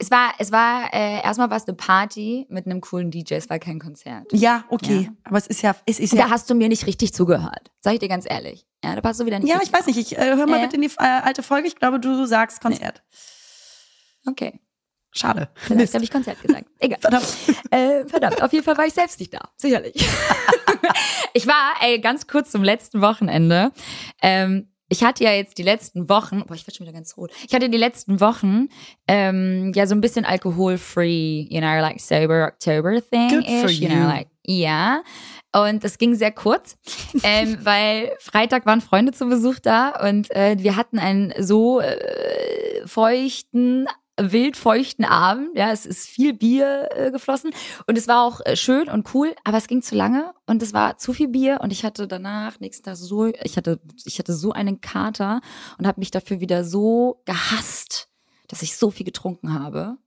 Es 0.01 0.09
war, 0.09 0.33
es 0.39 0.51
war 0.51 0.91
äh, 0.93 1.21
erstmal 1.21 1.51
war 1.51 1.57
es 1.57 1.67
eine 1.67 1.75
Party 1.75 2.47
mit 2.49 2.65
einem 2.65 2.81
coolen 2.81 3.11
DJ, 3.11 3.35
es 3.35 3.51
war 3.51 3.59
kein 3.59 3.77
Konzert. 3.77 4.25
Ja, 4.33 4.63
okay. 4.69 5.01
Ja. 5.01 5.09
Aber 5.25 5.37
es 5.37 5.45
ist 5.45 5.61
ja, 5.61 5.75
es 5.85 5.99
ist 5.99 6.13
ja. 6.13 6.23
Da 6.23 6.31
hast 6.31 6.49
du 6.49 6.55
mir 6.55 6.69
nicht 6.69 6.87
richtig 6.87 7.13
zugehört. 7.13 7.69
Sag 7.81 7.93
ich 7.93 7.99
dir 7.99 8.09
ganz 8.09 8.25
ehrlich. 8.27 8.65
Ja, 8.83 8.95
da 8.95 9.01
passt 9.01 9.19
du 9.19 9.27
wieder 9.27 9.37
nicht. 9.37 9.47
Ja, 9.47 9.59
ich 9.61 9.71
weiß 9.71 9.85
nicht. 9.85 9.97
Ich 9.97 10.17
äh, 10.17 10.35
hör 10.35 10.47
mal 10.47 10.57
äh, 10.57 10.63
bitte 10.63 10.77
in 10.77 10.81
die 10.81 10.91
äh, 10.97 11.03
alte 11.03 11.43
Folge. 11.43 11.67
Ich 11.67 11.75
glaube, 11.75 11.99
du 11.99 12.25
sagst 12.25 12.61
Konzert. 12.61 13.03
Nee. 14.25 14.31
Okay. 14.31 14.59
Schade. 15.11 15.49
Vielleicht 15.55 15.93
habe 15.93 16.03
ich 16.03 16.09
Konzert 16.09 16.41
gesagt. 16.41 16.65
Egal. 16.79 16.99
Verdammt. 16.99 17.37
Äh, 17.69 18.05
verdammt. 18.07 18.41
Auf 18.41 18.53
jeden 18.53 18.65
Fall 18.65 18.77
war 18.77 18.87
ich 18.87 18.93
selbst 18.93 19.19
nicht 19.19 19.31
da. 19.31 19.51
Sicherlich. 19.55 19.93
ich 21.33 21.45
war, 21.45 21.73
ey, 21.81 21.99
ganz 21.99 22.27
kurz 22.27 22.51
zum 22.51 22.63
letzten 22.63 23.01
Wochenende. 23.01 23.71
Ähm, 24.21 24.70
ich 24.91 25.03
hatte 25.05 25.23
ja 25.23 25.31
jetzt 25.31 25.57
die 25.57 25.63
letzten 25.63 26.09
Wochen, 26.09 26.43
boah, 26.45 26.53
ich 26.53 26.67
werde 26.67 26.75
schon 26.75 26.85
wieder 26.85 26.93
ganz 26.93 27.15
rot. 27.15 27.31
Ich 27.47 27.55
hatte 27.55 27.69
die 27.69 27.77
letzten 27.77 28.19
Wochen 28.19 28.67
ähm, 29.07 29.71
ja 29.73 29.87
so 29.87 29.95
ein 29.95 30.01
bisschen 30.01 30.25
alkoholfree, 30.25 31.47
you 31.49 31.61
know, 31.61 31.79
like 31.79 32.01
sober 32.01 32.51
October 32.51 33.01
thing 33.01 33.29
Good 33.29 33.45
for 33.45 33.69
you. 33.69 33.87
you 33.87 33.89
know, 33.89 34.05
like 34.05 34.27
ja. 34.45 35.01
Und 35.53 35.85
das 35.85 35.97
ging 35.97 36.13
sehr 36.15 36.31
kurz, 36.31 36.77
ähm, 37.23 37.57
weil 37.63 38.11
Freitag 38.19 38.65
waren 38.65 38.81
Freunde 38.81 39.13
zu 39.13 39.27
Besuch 39.27 39.59
da 39.59 39.91
und 40.07 40.29
äh, 40.31 40.57
wir 40.59 40.75
hatten 40.75 40.99
einen 40.99 41.33
so 41.39 41.79
äh, 41.79 42.85
feuchten 42.85 43.87
wildfeuchten 44.29 45.05
Abend. 45.05 45.57
Ja, 45.57 45.71
es 45.71 45.85
ist 45.85 46.07
viel 46.07 46.33
Bier 46.33 46.89
äh, 46.95 47.11
geflossen 47.11 47.51
und 47.87 47.97
es 47.97 48.07
war 48.07 48.23
auch 48.23 48.41
äh, 48.45 48.55
schön 48.55 48.89
und 48.89 49.13
cool, 49.13 49.35
aber 49.43 49.57
es 49.57 49.67
ging 49.67 49.81
zu 49.81 49.95
lange 49.95 50.33
und 50.45 50.61
es 50.61 50.73
war 50.73 50.97
zu 50.97 51.13
viel 51.13 51.29
Bier 51.29 51.59
und 51.61 51.71
ich 51.71 51.83
hatte 51.83 52.07
danach 52.07 52.59
nächsten 52.59 52.83
Tag 52.83 52.97
so, 52.97 53.25
ich 53.25 53.57
hatte, 53.57 53.79
ich 54.05 54.19
hatte 54.19 54.33
so 54.33 54.51
einen 54.51 54.81
Kater 54.81 55.41
und 55.77 55.87
habe 55.87 55.99
mich 55.99 56.11
dafür 56.11 56.39
wieder 56.39 56.63
so 56.63 57.21
gehasst, 57.25 58.09
dass 58.47 58.61
ich 58.61 58.77
so 58.77 58.91
viel 58.91 59.05
getrunken 59.05 59.53
habe. 59.53 59.97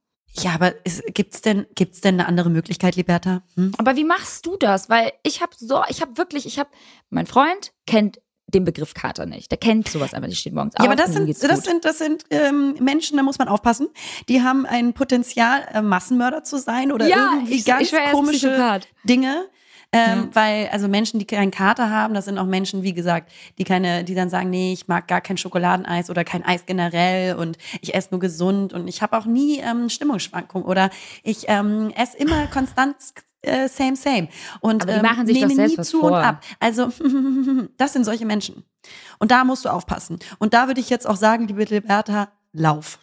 Ja, 0.40 0.52
aber 0.52 0.84
ist, 0.84 1.02
gibt's 1.14 1.43
denn 1.43 1.66
gibt's 1.75 2.00
denn 2.00 2.14
eine 2.14 2.26
andere 2.28 2.50
Möglichkeit, 2.50 2.96
Liberta? 2.96 3.43
Hm? 3.55 3.72
Aber 3.78 3.94
wie 3.96 4.05
machst 4.05 4.46
du 4.46 4.56
das? 4.56 4.88
Weil 4.88 5.12
ich 5.22 5.40
habe 5.40 5.52
so, 5.56 5.82
ich 5.88 6.00
habe 6.00 6.16
wirklich, 6.19 6.44
ich 6.46 6.58
habe, 6.58 6.70
mein 7.11 7.26
Freund 7.26 7.72
kennt 7.87 8.20
den 8.46 8.64
Begriff 8.64 8.94
Kater 8.94 9.26
nicht. 9.26 9.50
Der 9.50 9.58
kennt 9.58 9.88
sowas 9.88 10.14
einfach, 10.14 10.29
die 10.29 10.37
steht 10.37 10.55
morgens 10.55 10.75
ja, 10.75 10.81
auf. 10.81 10.87
Ja, 10.87 10.93
aber 10.93 11.02
das 11.02 11.12
sind, 11.12 11.29
das 11.29 11.64
sind, 11.64 11.85
das 11.85 11.99
sind 11.99 12.25
ähm, 12.31 12.75
Menschen, 12.81 13.17
da 13.17 13.23
muss 13.23 13.38
man 13.38 13.49
aufpassen. 13.49 13.88
Die 14.29 14.43
haben 14.43 14.67
ein 14.67 14.93
Potenzial, 14.93 15.67
äh, 15.73 15.82
Massenmörder 15.82 16.44
zu 16.44 16.58
sein 16.58 16.93
oder 16.93 17.06
ja, 17.06 17.32
irgendwie 17.35 17.55
ich, 17.55 17.64
ganz 17.64 17.93
ich 17.93 18.11
komische 18.12 18.81
Dinge. 19.05 19.46
Ähm, 19.93 20.00
ja. 20.00 20.29
Weil, 20.32 20.69
also 20.73 20.88
Menschen, 20.88 21.20
die 21.20 21.25
keinen 21.25 21.52
Kater 21.52 21.88
haben, 21.88 22.14
das 22.14 22.25
sind 22.25 22.37
auch 22.37 22.46
Menschen, 22.46 22.82
wie 22.82 22.94
gesagt, 22.94 23.31
die 23.58 23.64
keine, 23.64 24.02
die 24.02 24.17
dann 24.17 24.29
sagen, 24.29 24.50
nee, 24.50 24.73
ich 24.73 24.88
mag 24.88 25.07
gar 25.07 25.21
kein 25.21 25.37
Schokoladeneis 25.37 26.11
oder 26.11 26.25
kein 26.25 26.45
Eis 26.45 26.66
generell 26.66 27.37
und 27.37 27.59
ich 27.80 27.95
esse 27.95 28.09
nur 28.11 28.19
gesund 28.19 28.73
und 28.73 28.88
ich 28.88 29.02
habe 29.02 29.16
auch 29.16 29.25
nie 29.25 29.61
ähm, 29.61 29.88
Stimmungsschwankungen 29.88 30.66
oder 30.66 30.90
ich 31.23 31.45
ähm, 31.47 31.92
esse 31.97 32.16
immer 32.16 32.49
konstant 32.49 32.97
äh, 33.47 33.69
same, 33.69 33.97
same. 33.97 34.29
Und 34.61 34.83
Aber 34.83 34.95
die 34.95 35.01
machen 35.01 35.21
ähm, 35.21 35.27
sich 35.27 35.43
ähm, 35.43 35.49
doch 35.49 35.55
selbst 35.55 35.79
was 35.79 35.89
zu 35.89 36.01
vor. 36.01 36.11
und 36.11 36.17
ab. 36.17 36.45
Also, 36.61 36.89
das 37.77 37.93
sind 37.93 38.05
solche 38.05 38.27
Menschen. 38.27 38.65
Und 39.19 39.31
da 39.31 39.45
musst 39.45 39.65
du 39.65 39.69
aufpassen. 39.69 40.19
Und 40.39 40.55
da 40.55 40.67
würde 40.67 40.81
ich 40.81 40.91
jetzt 40.91 41.07
auch 41.07 41.17
sagen, 41.17 41.47
liebe 41.47 41.65
Liberta, 41.65 42.33
lauf. 42.53 42.99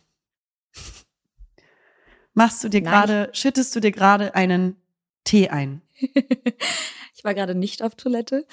Machst 2.34 2.64
du 2.64 2.70
dir 2.70 2.82
gerade, 2.82 3.30
schüttest 3.34 3.76
du 3.76 3.80
dir 3.80 3.92
gerade 3.92 4.36
einen 4.36 4.78
Tee 5.24 5.50
ein? 5.50 5.82
ich 6.00 7.24
war 7.24 7.34
gerade 7.34 7.56
nicht 7.56 7.84
auf 7.84 7.96
Toilette. 7.96 8.48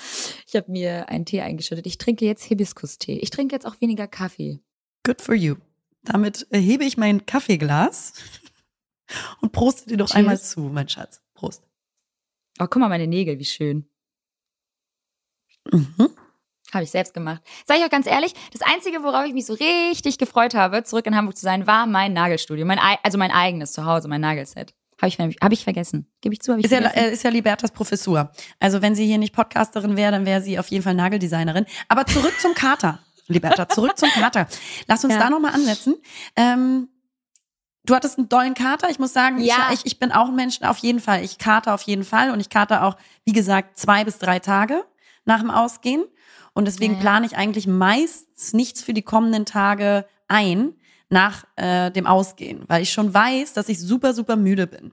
Ich 0.46 0.56
habe 0.56 0.70
mir 0.70 1.08
einen 1.08 1.24
Tee 1.24 1.40
eingeschüttet. 1.40 1.86
Ich 1.86 1.98
trinke 1.98 2.24
jetzt 2.24 2.44
Hibiskus-Tee. 2.44 3.18
Ich 3.18 3.30
trinke 3.30 3.54
jetzt 3.54 3.66
auch 3.66 3.80
weniger 3.80 4.08
Kaffee. 4.08 4.60
Good 5.04 5.20
for 5.22 5.34
you. 5.34 5.56
Damit 6.02 6.46
hebe 6.50 6.84
ich 6.84 6.96
mein 6.96 7.26
Kaffeeglas 7.26 8.14
und 9.40 9.52
proste 9.52 9.88
dir 9.88 9.96
doch 9.96 10.08
Cheers. 10.08 10.16
einmal 10.16 10.40
zu, 10.40 10.60
mein 10.60 10.88
Schatz. 10.88 11.20
Prost. 11.34 11.67
Oh, 12.58 12.66
guck 12.68 12.76
mal, 12.76 12.88
meine 12.88 13.06
Nägel, 13.06 13.38
wie 13.38 13.44
schön. 13.44 13.88
Mhm. 15.70 16.10
Habe 16.72 16.84
ich 16.84 16.90
selbst 16.90 17.14
gemacht. 17.14 17.40
Sag 17.66 17.78
ich 17.78 17.84
auch 17.84 17.90
ganz 17.90 18.06
ehrlich, 18.06 18.34
das 18.52 18.60
Einzige, 18.62 19.02
worauf 19.02 19.24
ich 19.24 19.32
mich 19.32 19.46
so 19.46 19.54
richtig 19.54 20.18
gefreut 20.18 20.54
habe, 20.54 20.84
zurück 20.84 21.06
in 21.06 21.16
Hamburg 21.16 21.36
zu 21.36 21.42
sein, 21.42 21.66
war 21.66 21.86
mein 21.86 22.12
Nagelstudio. 22.12 22.66
Mein, 22.66 22.78
also 23.02 23.16
mein 23.16 23.30
eigenes 23.30 23.72
Zuhause, 23.72 24.08
mein 24.08 24.20
Nagelset. 24.20 24.74
Habe 25.00 25.08
ich, 25.08 25.18
hab 25.18 25.52
ich 25.52 25.64
vergessen. 25.64 26.10
Gebe 26.20 26.34
ich 26.34 26.40
zu, 26.40 26.52
habe 26.52 26.60
ich 26.60 26.66
ist 26.66 26.72
vergessen. 26.72 26.98
Ja, 26.98 27.04
ist 27.04 27.22
ja 27.22 27.30
Libertas 27.30 27.70
Professur. 27.70 28.32
Also 28.58 28.82
wenn 28.82 28.94
sie 28.94 29.06
hier 29.06 29.18
nicht 29.18 29.32
Podcasterin 29.32 29.96
wäre, 29.96 30.10
dann 30.10 30.26
wäre 30.26 30.42
sie 30.42 30.58
auf 30.58 30.68
jeden 30.68 30.82
Fall 30.82 30.94
Nageldesignerin. 30.94 31.66
Aber 31.88 32.04
zurück 32.04 32.34
zum 32.40 32.52
Kater, 32.54 32.98
Liberta, 33.28 33.68
zurück 33.68 33.96
zum 33.96 34.10
Kater. 34.10 34.48
Lass 34.88 35.04
uns 35.04 35.14
ja. 35.14 35.20
da 35.20 35.30
nochmal 35.30 35.54
ansetzen. 35.54 35.94
Ähm, 36.34 36.88
Du 37.88 37.94
hattest 37.94 38.18
einen 38.18 38.28
dollen 38.28 38.52
Kater. 38.52 38.90
Ich 38.90 38.98
muss 38.98 39.14
sagen, 39.14 39.40
ja. 39.40 39.70
ich, 39.72 39.86
ich 39.86 39.98
bin 39.98 40.12
auch 40.12 40.28
ein 40.28 40.36
Mensch, 40.36 40.60
auf 40.60 40.76
jeden 40.78 41.00
Fall. 41.00 41.24
Ich 41.24 41.38
kater 41.38 41.72
auf 41.72 41.82
jeden 41.82 42.04
Fall 42.04 42.30
und 42.30 42.38
ich 42.38 42.50
kater 42.50 42.84
auch, 42.84 42.96
wie 43.24 43.32
gesagt, 43.32 43.78
zwei 43.78 44.04
bis 44.04 44.18
drei 44.18 44.40
Tage 44.40 44.84
nach 45.24 45.40
dem 45.40 45.50
Ausgehen. 45.50 46.04
Und 46.52 46.66
deswegen 46.66 46.94
ja, 46.94 47.00
plane 47.00 47.24
ich 47.24 47.36
eigentlich 47.36 47.66
meistens 47.66 48.52
nichts 48.52 48.82
für 48.82 48.92
die 48.92 49.00
kommenden 49.00 49.46
Tage 49.46 50.04
ein, 50.26 50.74
nach 51.08 51.44
äh, 51.56 51.90
dem 51.90 52.06
Ausgehen, 52.06 52.64
weil 52.66 52.82
ich 52.82 52.92
schon 52.92 53.14
weiß, 53.14 53.54
dass 53.54 53.70
ich 53.70 53.80
super, 53.80 54.12
super 54.12 54.36
müde 54.36 54.66
bin. 54.66 54.92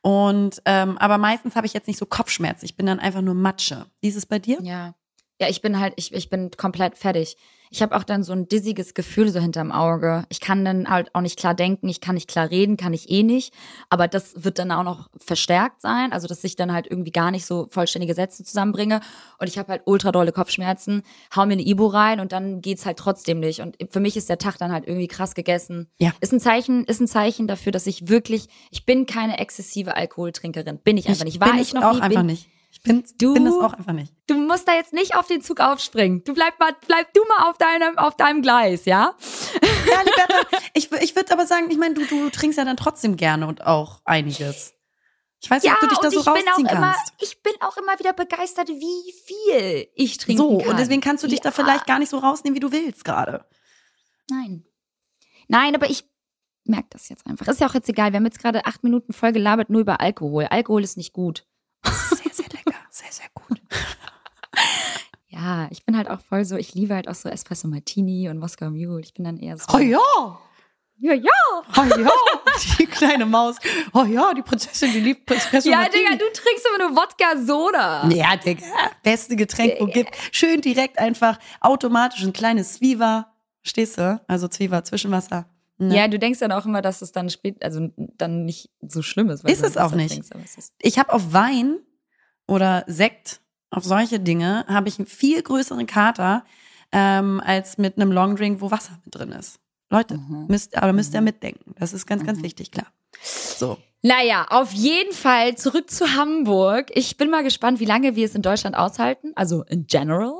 Und 0.00 0.62
ähm, 0.64 0.96
aber 0.98 1.18
meistens 1.18 1.56
habe 1.56 1.66
ich 1.66 1.72
jetzt 1.72 1.88
nicht 1.88 1.98
so 1.98 2.06
Kopfschmerzen. 2.06 2.66
Ich 2.66 2.76
bin 2.76 2.86
dann 2.86 3.00
einfach 3.00 3.22
nur 3.22 3.34
Matsche. 3.34 3.86
Wie 4.00 4.08
ist 4.08 4.16
es 4.16 4.26
bei 4.26 4.38
dir? 4.38 4.58
Ja. 4.62 4.94
Ja, 5.40 5.48
ich 5.48 5.60
bin 5.60 5.80
halt, 5.80 5.94
ich, 5.96 6.14
ich 6.14 6.30
bin 6.30 6.52
komplett 6.56 6.96
fertig. 6.96 7.36
Ich 7.70 7.82
habe 7.82 7.96
auch 7.96 8.04
dann 8.04 8.22
so 8.22 8.32
ein 8.32 8.48
dissiges 8.48 8.94
Gefühl 8.94 9.28
so 9.30 9.40
hinterm 9.40 9.72
Auge. 9.72 10.24
Ich 10.28 10.40
kann 10.40 10.64
dann 10.64 10.88
halt 10.88 11.14
auch 11.14 11.20
nicht 11.20 11.38
klar 11.38 11.54
denken, 11.54 11.88
ich 11.88 12.00
kann 12.00 12.14
nicht 12.14 12.28
klar 12.28 12.50
reden, 12.50 12.76
kann 12.76 12.94
ich 12.94 13.10
eh 13.10 13.22
nicht. 13.22 13.52
Aber 13.90 14.08
das 14.08 14.44
wird 14.44 14.58
dann 14.58 14.70
auch 14.70 14.84
noch 14.84 15.08
verstärkt 15.16 15.80
sein, 15.80 16.12
also 16.12 16.26
dass 16.26 16.44
ich 16.44 16.56
dann 16.56 16.72
halt 16.72 16.86
irgendwie 16.88 17.10
gar 17.10 17.30
nicht 17.30 17.46
so 17.46 17.68
vollständige 17.70 18.14
Sätze 18.14 18.44
zusammenbringe. 18.44 19.00
Und 19.38 19.48
ich 19.48 19.58
habe 19.58 19.72
halt 19.72 19.82
ultra 19.84 20.12
dolle 20.12 20.32
Kopfschmerzen, 20.32 21.02
hau 21.34 21.46
mir 21.46 21.54
eine 21.54 21.66
Ibu 21.66 21.86
rein 21.86 22.20
und 22.20 22.32
dann 22.32 22.60
geht's 22.60 22.86
halt 22.86 22.98
trotzdem 22.98 23.40
nicht. 23.40 23.60
Und 23.60 23.76
für 23.90 24.00
mich 24.00 24.16
ist 24.16 24.28
der 24.28 24.38
Tag 24.38 24.58
dann 24.58 24.72
halt 24.72 24.86
irgendwie 24.86 25.08
krass 25.08 25.34
gegessen. 25.34 25.88
Ja. 25.98 26.12
Ist 26.20 26.32
ein 26.32 26.40
Zeichen, 26.40 26.84
ist 26.84 27.00
ein 27.00 27.08
Zeichen 27.08 27.46
dafür, 27.46 27.72
dass 27.72 27.86
ich 27.86 28.08
wirklich, 28.08 28.48
ich 28.70 28.86
bin 28.86 29.06
keine 29.06 29.38
exzessive 29.38 29.96
Alkoholtrinkerin. 29.96 30.78
Bin 30.78 30.96
ich 30.96 31.08
einfach 31.08 31.24
nicht. 31.24 31.40
War 31.40 31.50
bin 31.50 31.60
ich 31.60 31.74
noch 31.74 31.82
auch 31.82 31.94
nie, 31.94 32.00
einfach 32.00 32.20
bin, 32.20 32.26
nicht. 32.26 32.48
Bin, 32.86 33.04
Du- 33.18 33.34
bin 33.34 33.44
das 33.44 33.54
auch 33.54 33.72
einfach 33.74 33.92
nicht. 33.92 34.12
Du 34.26 34.34
musst 34.34 34.66
da 34.66 34.74
jetzt 34.74 34.92
nicht 34.92 35.14
auf 35.14 35.26
den 35.26 35.42
Zug 35.42 35.60
aufspringen. 35.60 36.22
Du 36.24 36.34
bleib 36.34 36.58
mal, 36.60 36.72
bleib 36.86 37.12
du 37.14 37.22
mal 37.26 37.50
auf 37.50 37.58
deinem, 37.58 37.98
auf 37.98 38.16
deinem 38.16 38.42
Gleis, 38.42 38.84
ja? 38.84 39.14
Ja, 39.62 40.00
Liberta, 40.02 40.58
ich, 40.74 40.90
ich 40.92 41.14
würde 41.16 41.32
aber 41.32 41.46
sagen, 41.46 41.70
ich 41.70 41.78
meine, 41.78 41.94
du, 41.94 42.04
du 42.06 42.30
trinkst 42.30 42.58
ja 42.58 42.64
dann 42.64 42.76
trotzdem 42.76 43.16
gerne 43.16 43.46
und 43.46 43.64
auch 43.66 44.00
einiges. 44.04 44.72
Ich 45.40 45.50
weiß 45.50 45.62
nicht, 45.62 45.72
ob 45.72 45.80
du 45.80 45.86
dich 45.88 45.98
da 45.98 46.10
so 46.10 46.18
ich 46.20 46.24
bin 46.24 46.32
auch 46.32 46.36
rausziehen 46.36 46.66
immer, 46.68 46.92
kannst. 46.94 47.12
ich 47.20 47.42
bin 47.42 47.52
auch 47.60 47.76
immer 47.76 47.98
wieder 47.98 48.12
begeistert, 48.14 48.68
wie 48.68 49.12
viel 49.26 49.86
ich 49.94 50.16
trinken 50.18 50.42
So, 50.42 50.58
kann. 50.58 50.68
und 50.70 50.78
deswegen 50.78 51.00
kannst 51.02 51.22
du 51.22 51.28
dich 51.28 51.40
da 51.40 51.50
Ja. 51.50 51.54
vielleicht 51.54 51.86
gar 51.86 51.98
nicht 51.98 52.08
so 52.08 52.18
rausnehmen, 52.18 52.56
wie 52.56 52.60
du 52.60 52.72
willst 52.72 53.04
gerade. 53.04 53.44
Nein. 54.30 54.64
Nein, 55.48 55.74
aber 55.74 55.88
ich 55.90 56.04
merke 56.64 56.88
das 56.90 57.08
jetzt 57.10 57.26
einfach. 57.26 57.46
Ist 57.46 57.60
ja 57.60 57.68
auch 57.68 57.74
jetzt 57.74 57.88
egal. 57.88 58.12
Wir 58.12 58.16
haben 58.16 58.24
jetzt 58.24 58.40
gerade 58.40 58.64
acht 58.66 58.82
Minuten 58.82 59.12
voll 59.12 59.32
gelabert 59.32 59.70
nur 59.70 59.82
über 59.82 60.00
Alkohol. 60.00 60.44
Alkohol 60.46 60.82
ist 60.82 60.96
nicht 60.96 61.12
gut. 61.12 61.46
Sehr, 61.84 62.32
sehr 62.32 62.46
lecker. 62.46 62.75
Sehr, 62.96 63.12
sehr 63.12 63.28
gut. 63.34 63.60
Ja, 65.28 65.68
ich 65.70 65.84
bin 65.84 65.98
halt 65.98 66.08
auch 66.08 66.20
voll 66.20 66.46
so, 66.46 66.56
ich 66.56 66.72
liebe 66.72 66.94
halt 66.94 67.08
auch 67.08 67.14
so 67.14 67.28
Espresso 67.28 67.68
Martini 67.68 68.30
und 68.30 68.38
Moskau 68.38 68.70
Mule. 68.70 69.02
Ich 69.02 69.12
bin 69.12 69.24
dann 69.24 69.36
eher 69.36 69.58
so. 69.58 69.66
Oh 69.74 69.78
ja. 69.78 69.98
Ja, 70.96 71.12
ja. 71.12 71.30
Oh 71.76 71.82
ja. 71.82 72.10
Die 72.78 72.86
kleine 72.86 73.26
Maus. 73.26 73.56
Oh 73.92 74.04
ja, 74.04 74.32
die 74.32 74.40
Prinzessin, 74.40 74.92
die 74.92 75.00
liebt 75.00 75.30
Espresso 75.30 75.68
Ja, 75.68 75.80
Martini. 75.80 76.04
Digga, 76.04 76.16
du 76.16 76.24
trinkst 76.32 76.66
immer 76.66 76.88
nur 76.88 76.96
Wodka-Soda. 76.96 78.08
Ja, 78.08 78.36
Digga. 78.36 78.64
Beste 79.02 79.36
Getränk, 79.36 79.74
wo 79.78 79.86
gibt. 79.88 80.16
Schön 80.32 80.62
direkt 80.62 80.98
einfach 80.98 81.38
automatisch 81.60 82.22
ein 82.22 82.32
kleines 82.32 82.74
Zwiebel. 82.74 83.26
Stehst 83.62 83.98
du? 83.98 84.18
Also 84.28 84.48
Zwiebel, 84.48 84.82
Zwischenwasser. 84.84 85.44
Ne? 85.76 85.94
Ja, 85.94 86.08
du 86.08 86.18
denkst 86.18 86.38
dann 86.38 86.52
auch 86.52 86.64
immer, 86.64 86.80
dass 86.80 87.02
es 87.02 87.12
dann 87.12 87.28
spät, 87.28 87.62
also 87.62 87.90
dann 87.96 88.46
nicht 88.46 88.70
so 88.80 89.02
schlimm 89.02 89.28
ist. 89.28 89.44
Ist 89.44 89.62
es 89.62 89.76
auch 89.76 89.92
nicht. 89.92 90.12
trinkst, 90.12 90.34
es 90.42 90.56
ist 90.56 90.74
Ich 90.80 90.98
habe 90.98 91.12
auf 91.12 91.34
Wein 91.34 91.80
oder 92.46 92.84
Sekt, 92.86 93.40
auf 93.70 93.84
solche 93.84 94.20
Dinge, 94.20 94.64
habe 94.68 94.88
ich 94.88 94.98
einen 94.98 95.06
viel 95.06 95.42
größeren 95.42 95.86
Kater 95.86 96.44
ähm, 96.92 97.40
als 97.44 97.78
mit 97.78 97.96
einem 97.96 98.12
Longdrink, 98.12 98.60
wo 98.60 98.70
Wasser 98.70 98.98
mit 99.04 99.14
drin 99.14 99.32
ist. 99.32 99.58
Leute, 99.90 100.18
Mhm. 100.18 100.46
müsst, 100.48 100.76
aber 100.76 100.92
müsst 100.92 101.14
ihr 101.14 101.20
Mhm. 101.20 101.24
mitdenken. 101.26 101.74
Das 101.78 101.92
ist 101.92 102.06
ganz, 102.06 102.24
ganz 102.24 102.38
Mhm. 102.38 102.44
wichtig, 102.44 102.70
klar. 102.70 102.86
So. 103.22 103.78
Naja, 104.02 104.46
auf 104.50 104.72
jeden 104.72 105.12
Fall 105.12 105.56
zurück 105.56 105.90
zu 105.90 106.14
Hamburg. 106.16 106.90
Ich 106.94 107.16
bin 107.16 107.28
mal 107.30 107.42
gespannt, 107.42 107.80
wie 107.80 107.86
lange 107.86 108.14
wir 108.14 108.24
es 108.24 108.34
in 108.36 108.42
Deutschland 108.42 108.76
aushalten, 108.76 109.32
also 109.34 109.64
in 109.64 109.86
general, 109.86 110.32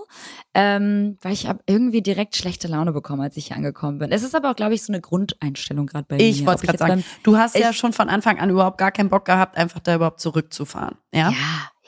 ähm, 0.55 1.19
weil 1.23 1.33
ich 1.33 1.49
habe 1.49 1.61
irgendwie 1.67 2.03
direkt 2.03 2.37
schlechte 2.37 2.69
Laune 2.69 2.93
bekommen, 2.93 3.23
als 3.23 3.37
ich 3.37 3.47
hier 3.49 3.57
angekommen 3.57 3.99
bin. 3.99 4.13
Es 4.13 4.23
ist 4.23 4.35
aber 4.37 4.51
auch, 4.53 4.57
glaube 4.57 4.75
ich, 4.75 4.83
so 4.85 4.93
eine 4.93 5.01
Grundeinstellung 5.01 5.87
gerade 5.87 6.07
bei 6.09 6.17
Ich 6.19 6.41
mir. 6.43 6.47
wollte 6.47 6.59
Ob 6.69 6.75
es 6.75 6.79
gerade 6.79 6.93
sagen. 6.93 7.05
Du 7.25 7.37
hast 7.39 7.57
ja 7.59 7.71
ich- 7.71 7.77
schon 7.77 7.93
von 7.93 8.09
Anfang 8.09 8.39
an 8.39 8.51
überhaupt 8.51 8.79
gar 8.79 8.93
keinen 8.93 9.09
Bock 9.09 9.25
gehabt, 9.25 9.57
einfach 9.57 9.81
da 9.81 9.97
überhaupt 9.97 10.21
zurückzufahren. 10.21 10.97
Ja. 11.13 11.31
beim, 11.31 11.33
ja, 11.33 11.39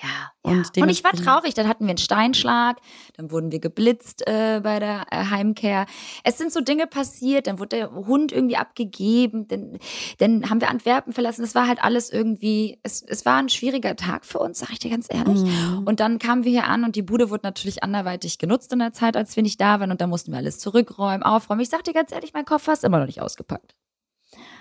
ja. 0.03 0.33
Und 0.43 0.59
Und, 0.77 0.83
und 0.83 0.89
ich 0.89 1.05
war 1.05 1.13
traurig, 1.13 1.55
dann 1.55 1.69
hatten 1.69 1.85
wir 1.85 1.91
einen 1.91 1.99
Steinschlag, 1.99 2.79
dann 3.17 3.31
wurden 3.31 3.53
wir 3.53 3.61
geblitzt 3.61 4.27
äh, 4.27 4.61
bei 4.63 4.79
der 4.79 5.07
äh, 5.11 5.25
Heimkehr. 5.31 5.87
Es 6.25 6.39
sind 6.39 6.53
so 6.53 6.61
Dinge 6.61 6.87
passiert, 6.87 7.47
dann 7.47 7.59
wurde 7.59 7.77
der 7.77 7.91
Hund 7.91 8.33
irgendwie 8.33 8.57
abgegeben, 8.57 9.49
dann, 9.49 9.79
dann 10.19 10.51
haben 10.51 10.61
wir 10.61 10.71
Antwerpen 10.71 11.13
verlassen. 11.13 11.45
Es 11.45 11.55
war 11.55 11.67
halt 11.67 11.83
alles 11.83 12.11
irgendwie, 12.11 12.79
es, 12.83 13.03
es 13.03 13.25
war 13.25 13.37
ein 13.39 13.49
schwieriger 13.49 13.97
Tag 13.97 14.25
für 14.25 14.39
uns, 14.39 14.59
sag 14.59 14.71
ich 14.71 14.79
dir 14.79 14.91
ganz 14.91 15.07
ehrlich. 15.11 15.41
Mhm. 15.41 15.83
Und 15.85 16.01
dann 16.01 16.19
kamen 16.19 16.45
wir 16.45 16.51
hier 16.51 16.67
an 16.67 16.85
und 16.85 16.97
die 16.97 17.03
Bude 17.03 17.31
wurde 17.31 17.45
natürlich 17.45 17.83
anderweitig 17.83 18.39
genutzt 18.39 18.73
in 18.73 18.79
der 18.79 18.93
Zeit, 18.93 19.17
als 19.17 19.37
wir 19.37 19.43
nicht 19.43 19.61
da 19.61 19.81
waren. 19.81 19.91
Und 19.91 20.01
da 20.01 20.07
mussten 20.07 20.33
wir 20.33 20.39
alles 20.39 20.59
zurückräumen, 20.59 21.23
aufräumen. 21.23 21.61
Ich 21.61 21.69
sag 21.69 21.85
dir 21.85 21.95
ganz 21.95 22.13
ehrlich, 22.13 22.33
mein 22.33 22.45
Koffer 22.45 22.73
ist 22.73 22.85
immer 22.85 22.99
noch 22.99 23.07
nicht 23.07 23.21
ausgepackt. 23.21 23.75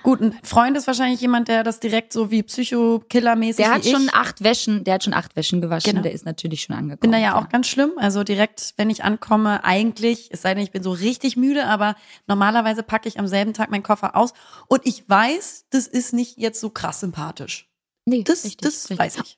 Gut, 0.03 0.21
ein 0.21 0.37
Freund 0.43 0.77
ist 0.77 0.87
wahrscheinlich 0.87 1.19
jemand, 1.19 1.47
der 1.49 1.63
das 1.63 1.79
direkt 1.79 2.13
so 2.13 2.31
wie 2.31 2.41
Psychokiller-mäßig 2.41 3.57
Der 3.57 3.73
hat 3.73 3.83
wie 3.83 3.89
ich. 3.89 3.93
schon 3.93 4.09
acht 4.13 4.43
Wäschen, 4.43 4.83
der 4.83 4.95
hat 4.95 5.03
schon 5.03 5.13
acht 5.13 5.35
Wäschen 5.35 5.59
gewaschen, 5.61 5.89
Genau. 5.91 6.01
der 6.03 6.11
ist 6.13 6.25
natürlich 6.25 6.61
schon 6.63 6.75
angekommen. 6.75 6.99
bin 6.99 7.11
da 7.11 7.17
ja 7.17 7.35
auch 7.37 7.49
ganz 7.49 7.67
schlimm. 7.67 7.91
Also 7.97 8.23
direkt, 8.23 8.73
wenn 8.77 8.89
ich 8.89 9.03
ankomme, 9.03 9.63
eigentlich, 9.63 10.29
es 10.31 10.41
sei 10.41 10.53
denn, 10.53 10.63
ich 10.63 10.71
bin 10.71 10.83
so 10.83 10.91
richtig 10.91 11.35
müde, 11.37 11.65
aber 11.65 11.95
normalerweise 12.27 12.83
packe 12.83 13.07
ich 13.09 13.19
am 13.19 13.27
selben 13.27 13.53
Tag 13.53 13.69
meinen 13.69 13.83
Koffer 13.83 14.15
aus. 14.15 14.33
Und 14.67 14.81
ich 14.85 15.07
weiß, 15.09 15.65
das 15.71 15.87
ist 15.87 16.13
nicht 16.13 16.37
jetzt 16.37 16.59
so 16.61 16.69
krass 16.69 16.99
sympathisch. 17.01 17.69
Nee, 18.05 18.23
Das, 18.23 18.45
richtig, 18.45 18.61
das 18.61 18.75
richtig. 18.89 18.99
weiß 18.99 19.17
ich. 19.17 19.37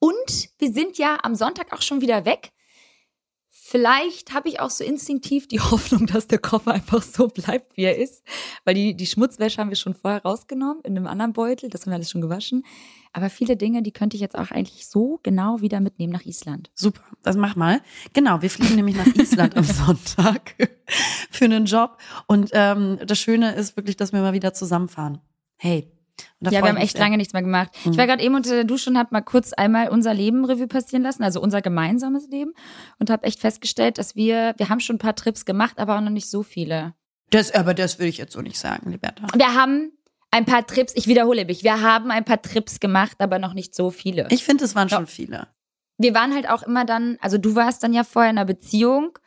Und 0.00 0.48
wir 0.58 0.72
sind 0.72 0.98
ja 0.98 1.18
am 1.22 1.34
Sonntag 1.34 1.72
auch 1.72 1.82
schon 1.82 2.00
wieder 2.00 2.24
weg. 2.24 2.50
Vielleicht 3.70 4.34
habe 4.34 4.48
ich 4.48 4.58
auch 4.58 4.70
so 4.70 4.82
instinktiv 4.82 5.46
die 5.46 5.60
Hoffnung, 5.60 6.06
dass 6.06 6.26
der 6.26 6.40
Koffer 6.40 6.72
einfach 6.72 7.02
so 7.02 7.28
bleibt, 7.28 7.76
wie 7.76 7.84
er 7.84 7.98
ist. 7.98 8.24
Weil 8.64 8.74
die, 8.74 8.96
die 8.96 9.06
Schmutzwäsche 9.06 9.58
haben 9.58 9.68
wir 9.68 9.76
schon 9.76 9.94
vorher 9.94 10.22
rausgenommen 10.22 10.82
in 10.82 10.96
einem 10.96 11.06
anderen 11.06 11.32
Beutel. 11.32 11.70
Das 11.70 11.82
haben 11.82 11.90
wir 11.90 11.94
alles 11.94 12.10
schon 12.10 12.20
gewaschen. 12.20 12.64
Aber 13.12 13.30
viele 13.30 13.56
Dinge, 13.56 13.84
die 13.84 13.92
könnte 13.92 14.16
ich 14.16 14.20
jetzt 14.20 14.36
auch 14.36 14.50
eigentlich 14.50 14.88
so 14.88 15.20
genau 15.22 15.60
wieder 15.60 15.78
mitnehmen 15.78 16.12
nach 16.12 16.26
Island. 16.26 16.72
Super, 16.74 17.02
das 17.22 17.36
mach 17.36 17.54
mal. 17.54 17.80
Genau, 18.12 18.42
wir 18.42 18.50
fliegen 18.50 18.74
nämlich 18.74 18.96
nach 18.96 19.06
Island 19.06 19.56
am 19.56 19.62
Sonntag 19.86 20.56
für 21.30 21.44
einen 21.44 21.66
Job. 21.66 21.98
Und 22.26 22.50
ähm, 22.52 22.98
das 23.06 23.20
Schöne 23.20 23.54
ist 23.54 23.76
wirklich, 23.76 23.96
dass 23.96 24.12
wir 24.12 24.20
mal 24.20 24.32
wieder 24.32 24.52
zusammenfahren. 24.52 25.20
Hey. 25.56 25.92
Ja, 26.40 26.50
wir 26.50 26.62
haben 26.62 26.76
echt 26.76 26.92
sehr. 26.92 27.00
lange 27.02 27.16
nichts 27.16 27.32
mehr 27.32 27.42
gemacht. 27.42 27.70
Mhm. 27.84 27.92
Ich 27.92 27.98
war 27.98 28.06
gerade 28.06 28.22
eben 28.22 28.34
unter 28.34 28.50
der 28.50 28.64
Dusche 28.64 28.90
und 28.90 28.98
habe 28.98 29.08
mal 29.12 29.20
kurz 29.20 29.52
einmal 29.52 29.88
unser 29.88 30.14
Leben 30.14 30.44
Revue 30.44 30.66
passieren 30.68 31.02
lassen, 31.02 31.22
also 31.22 31.40
unser 31.40 31.62
gemeinsames 31.62 32.28
Leben. 32.28 32.52
Und 32.98 33.10
habe 33.10 33.24
echt 33.24 33.40
festgestellt, 33.40 33.98
dass 33.98 34.16
wir, 34.16 34.54
wir 34.56 34.68
haben 34.68 34.80
schon 34.80 34.96
ein 34.96 35.00
paar 35.00 35.14
Trips 35.16 35.44
gemacht, 35.44 35.78
aber 35.78 35.96
auch 35.96 36.00
noch 36.00 36.10
nicht 36.10 36.30
so 36.30 36.42
viele. 36.42 36.94
Das, 37.30 37.52
aber 37.54 37.74
das 37.74 37.98
würde 37.98 38.08
ich 38.08 38.18
jetzt 38.18 38.32
so 38.32 38.40
nicht 38.40 38.58
sagen, 38.58 38.90
Liberta. 38.90 39.26
Wir 39.36 39.54
haben 39.54 39.92
ein 40.32 40.44
paar 40.44 40.66
Trips, 40.66 40.92
ich 40.96 41.06
wiederhole 41.06 41.44
mich, 41.44 41.62
wir 41.64 41.80
haben 41.80 42.10
ein 42.10 42.24
paar 42.24 42.40
Trips 42.42 42.80
gemacht, 42.80 43.16
aber 43.20 43.38
noch 43.38 43.52
nicht 43.54 43.74
so 43.74 43.90
viele. 43.90 44.26
Ich 44.30 44.44
finde, 44.44 44.64
es 44.64 44.74
waren 44.74 44.88
Ja. 44.88 44.96
schon 44.96 45.06
viele. 45.06 45.48
wir 45.98 46.14
waren 46.14 46.32
halt 46.34 46.48
auch 46.48 46.62
immer 46.62 46.84
dann, 46.84 47.18
also 47.20 47.36
du 47.36 47.54
warst 47.56 47.82
dann 47.82 47.92
ja 47.92 48.04
vorher 48.04 48.30
in 48.30 48.38
einer 48.38 48.46
Beziehung, 48.46 49.18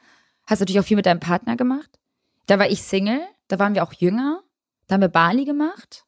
hast 0.48 0.60
natürlich 0.60 0.80
auch 0.80 0.86
viel 0.86 0.98
mit 0.98 1.06
deinem 1.06 1.20
Partner 1.20 1.56
gemacht. 1.56 2.00
Da 2.48 2.58
war 2.58 2.70
ich 2.70 2.82
Single, 2.84 3.22
da 3.48 3.60
waren 3.60 3.76
wir 3.76 3.84
auch 3.84 3.94
jünger, 3.94 4.42
da 4.88 4.96
haben 4.96 5.02
wir 5.02 5.08
Bali 5.10 5.46
gemacht. 5.46 6.04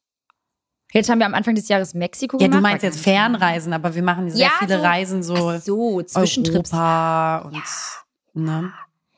Jetzt 0.95 1.09
haben 1.09 1.19
wir 1.19 1.25
am 1.25 1.33
Anfang 1.33 1.55
des 1.55 1.67
Jahres 1.67 1.93
Mexiko 1.93 2.37
Ja, 2.37 2.47
gemacht. 2.47 2.57
du 2.57 2.61
meinst 2.61 2.83
jetzt 2.83 2.99
Fernreisen, 3.01 3.73
aber 3.73 3.93
wir 3.93 4.01
machen 4.01 4.29
sehr 4.31 4.45
Ja, 4.47 4.51
viele 4.59 4.77
so- 4.77 4.83
Reisen 4.83 5.23
so. 5.23 5.35
Ach 5.49 5.59
so, 5.61 6.01
Zwischentrips. 6.01 6.71
Europa 6.71 7.39
und 7.39 7.63
ne? 8.45 8.71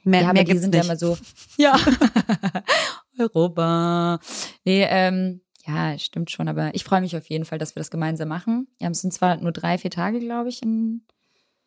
Mehr, 0.03 0.21
ja, 0.21 0.33
mehr 0.33 0.43
die 0.43 0.51
gibt's 0.51 0.61
sind 0.63 0.73
nicht. 0.73 0.83
ja 0.85 0.89
immer 0.91 0.97
so. 0.97 1.17
Ja. 1.57 1.77
Europa. 3.19 4.19
Nee, 4.65 4.85
ähm, 4.89 5.41
ja, 5.65 5.97
stimmt 5.99 6.31
schon, 6.31 6.47
aber 6.47 6.73
ich 6.73 6.83
freue 6.83 7.01
mich 7.01 7.15
auf 7.17 7.27
jeden 7.29 7.45
Fall, 7.45 7.57
dass 7.59 7.75
wir 7.75 7.79
das 7.81 7.91
gemeinsam 7.91 8.27
machen. 8.29 8.67
Ja, 8.79 8.89
es 8.89 9.01
sind 9.01 9.13
zwar 9.13 9.37
nur 9.37 9.51
drei, 9.51 9.77
vier 9.77 9.91
Tage, 9.91 10.19
glaube 10.19 10.49
ich, 10.49 10.61
in, 10.61 11.03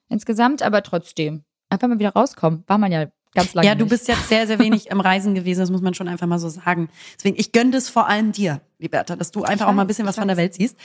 insgesamt, 0.08 0.62
aber 0.62 0.82
trotzdem. 0.82 1.44
Einfach 1.68 1.86
mal 1.88 1.98
wieder 1.98 2.12
rauskommen. 2.14 2.64
War 2.66 2.78
man 2.78 2.90
ja 2.92 3.06
ganz 3.34 3.54
lange 3.54 3.66
ja, 3.66 3.74
du 3.74 3.84
nicht. 3.84 3.90
bist 3.90 4.08
jetzt 4.08 4.28
sehr, 4.28 4.46
sehr 4.46 4.58
wenig 4.58 4.90
am 4.92 5.00
Reisen 5.00 5.34
gewesen, 5.34 5.60
das 5.60 5.70
muss 5.70 5.80
man 5.82 5.94
schon 5.94 6.08
einfach 6.08 6.26
mal 6.26 6.38
so 6.38 6.48
sagen. 6.48 6.88
Deswegen, 7.16 7.36
ich 7.38 7.52
gönne 7.52 7.70
das 7.70 7.88
vor 7.88 8.08
allem 8.08 8.32
dir, 8.32 8.60
Liberta, 8.78 9.14
dass 9.14 9.30
du 9.30 9.44
einfach 9.44 9.66
auch 9.66 9.72
mal 9.72 9.82
ein 9.82 9.88
weiß, 9.88 9.88
bisschen 9.88 10.06
was 10.06 10.16
ich 10.16 10.20
von 10.20 10.28
der 10.28 10.36
weiß. 10.36 10.42
Welt 10.42 10.54
siehst. 10.54 10.76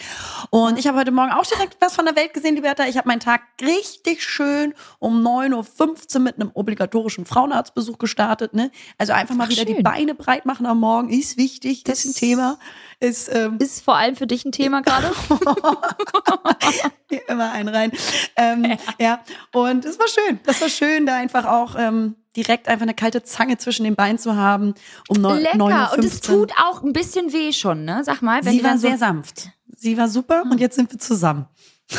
Und 0.50 0.78
ich 0.78 0.86
habe 0.88 0.98
heute 0.98 1.12
Morgen 1.12 1.32
auch 1.32 1.46
direkt 1.46 1.78
was 1.80 1.96
von 1.96 2.06
der 2.06 2.16
Welt 2.16 2.34
gesehen, 2.34 2.56
Liberta. 2.56 2.86
Ich 2.86 2.98
habe 2.98 3.08
meinen 3.08 3.22
Tag 3.22 3.42
richtig 3.62 4.24
schön 4.24 4.74
um 5.00 5.26
9.15 5.26 6.16
Uhr 6.16 6.22
mit 6.22 6.36
einem 6.36 6.52
obligatorischen 6.54 7.26
Frauenarztbesuch 7.26 7.98
gestartet. 7.98 8.54
Ne? 8.54 8.70
Also 8.98 9.14
einfach 9.14 9.34
mal 9.36 9.46
Ach, 9.46 9.50
wieder 9.50 9.66
die 9.66 9.76
schön. 9.76 9.84
Beine 9.84 10.14
breit 10.14 10.46
machen 10.46 10.66
am 10.66 10.80
Morgen, 10.80 11.10
ist 11.10 11.38
wichtig, 11.38 11.84
Das 11.86 12.04
ist 12.06 12.18
ein 12.18 12.20
Thema. 12.20 12.60
Ist, 13.00 13.34
ähm, 13.34 13.58
Ist 13.60 13.84
vor 13.84 13.96
allem 13.96 14.16
für 14.16 14.28
dich 14.28 14.46
ein 14.46 14.52
Thema 14.52 14.82
gerade? 14.82 15.12
Immer 17.28 17.52
einen 17.52 17.70
rein. 17.70 17.92
Ähm, 18.36 18.78
ja. 19.00 19.22
und 19.54 19.86
es 19.86 19.98
war 20.00 20.08
schön. 20.08 20.40
Das 20.44 20.62
war 20.62 20.70
schön, 20.70 21.06
da 21.06 21.16
einfach 21.16 21.46
auch 21.46 21.76
ähm, 21.78 22.16
direkt 22.36 22.68
einfach 22.68 22.84
eine 22.84 22.94
kalte 22.94 23.24
Zange 23.24 23.58
zwischen 23.58 23.84
den 23.84 23.96
Beinen 23.96 24.18
zu 24.18 24.36
haben. 24.36 24.74
Um 25.08 25.18
neun- 25.22 25.40
Lecker. 25.42 25.58
9.15 25.58 25.94
Und 25.98 26.04
es 26.06 26.22
tut 26.22 26.52
auch 26.64 26.84
ein 26.84 26.94
bisschen 26.94 27.32
weh 27.34 27.52
schon, 27.54 27.86
ne? 27.86 28.04
Sag 28.04 28.22
mal. 28.22 28.44
Wenn 28.44 28.54
Sie 28.54 28.64
war 28.64 28.78
so, 28.78 28.88
sehr 28.88 28.98
sanft. 28.98 29.50
Sie 29.78 29.98
war 29.98 30.08
super 30.08 30.44
und 30.50 30.60
jetzt 30.60 30.76
sind 30.76 30.92
wir 30.92 31.00
zusammen. 31.00 31.48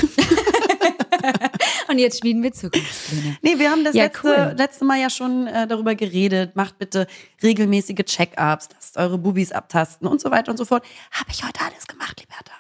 Und 1.89 1.99
jetzt 1.99 2.21
schmieden 2.21 2.43
wir 2.43 2.53
Zukunftspläne. 2.53 3.37
Nee, 3.43 3.59
wir 3.59 3.71
haben 3.71 3.85
das 3.85 3.95
ja, 3.95 4.05
letzte, 4.05 4.29
cool. 4.29 4.55
letzte 4.57 4.85
Mal 4.85 5.01
ja 5.01 5.11
schon 5.11 5.47
äh, 5.47 5.67
darüber 5.67 5.95
geredet. 5.95 6.57
Macht 6.57 6.79
bitte 6.79 7.07
regelmäßige 7.43 8.05
Check-ups, 8.05 8.69
lasst 8.75 8.97
eure 8.97 9.19
Bubis 9.19 9.53
abtasten 9.53 10.07
und 10.09 10.21
so 10.21 10.31
weiter 10.31 10.51
und 10.51 10.57
so 10.57 10.65
fort. 10.65 10.85
Habe 11.13 11.31
ich 11.31 11.45
heute 11.45 11.61
alles 11.61 11.87
gemacht, 11.87 12.21
Liberta. 12.21 12.53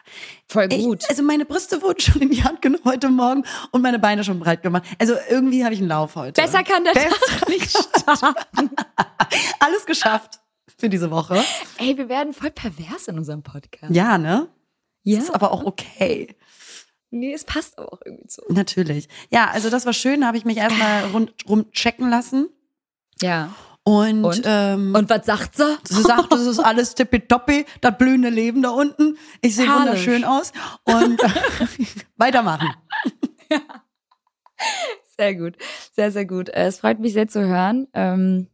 Voll 0.49 0.69
gut. 0.69 1.03
Ich, 1.03 1.11
also 1.11 1.23
meine 1.23 1.45
Brüste 1.45 1.83
wurden 1.83 2.01
schon 2.01 2.23
in 2.23 2.31
die 2.31 2.45
Hand 2.45 2.63
genommen 2.63 2.85
heute 2.85 3.09
Morgen 3.09 3.45
und 3.73 3.83
meine 3.83 3.99
Beine 3.99 4.25
schon 4.25 4.39
breit 4.39 4.63
gemacht. 4.63 4.85
Also 4.99 5.15
irgendwie 5.29 5.65
habe 5.65 5.75
ich 5.75 5.81
einen 5.81 5.89
Lauf 5.89 6.15
heute. 6.17 6.41
Besser 6.41 6.63
kann 6.63 6.85
der 6.85 6.93
Besser 6.93 7.39
Tag 7.39 7.49
nicht 7.49 7.71
starten. 7.71 8.71
alles 9.61 9.87
geschafft 9.87 10.41
für 10.79 10.89
diese 10.89 11.11
Woche. 11.11 11.43
Ey, 11.79 11.97
wir 11.97 12.09
werden 12.09 12.33
voll 12.33 12.51
pervers 12.51 13.09
in 13.09 13.19
unserem 13.19 13.43
Podcast. 13.43 13.95
Ja, 13.95 14.19
ne? 14.19 14.49
Ja. 15.03 15.17
Das 15.17 15.29
ist 15.29 15.35
aber 15.35 15.53
auch 15.53 15.65
okay. 15.65 16.37
Nee, 17.11 17.33
es 17.33 17.45
passt 17.45 17.79
aber 17.79 17.93
auch 17.93 18.01
irgendwie 18.05 18.29
so. 18.29 18.43
Natürlich. 18.49 19.09
Ja, 19.31 19.49
also 19.51 19.71
das 19.71 19.87
war 19.87 19.93
schön, 19.93 20.21
da 20.21 20.27
habe 20.29 20.37
ich 20.37 20.45
mich 20.45 20.59
erstmal 20.59 21.05
rundrum 21.13 21.71
checken 21.73 22.11
lassen. 22.11 22.49
Ja. 23.21 23.55
Und, 23.89 24.25
und? 24.25 24.43
Ähm, 24.45 24.95
und 24.97 25.09
was 25.09 25.27
sagt 25.27 25.57
sie? 25.57 25.79
Sie 25.85 26.03
sagt, 26.03 26.33
das 26.33 26.45
ist 26.45 26.59
alles 26.59 26.97
tippitoppi, 26.97 27.67
das 27.81 27.97
blühende 27.97 28.31
Leben 28.31 28.61
da 28.61 28.71
unten. 28.71 29.17
Ich 29.43 29.55
sehe 29.55 29.69
wunderschön 29.69 30.25
aus. 30.25 30.53
Und 30.83 31.23
äh, 31.23 31.29
weitermachen. 32.17 32.69
Ja. 33.49 33.61
Sehr 35.17 35.37
gut, 35.37 35.55
sehr, 35.93 36.11
sehr 36.11 36.27
gut. 36.27 36.49
Es 36.49 36.81
freut 36.81 36.99
mich 36.99 37.13
sehr 37.13 37.29
zu 37.29 37.47
hören. 37.47 37.87
Ähm, 37.95 38.49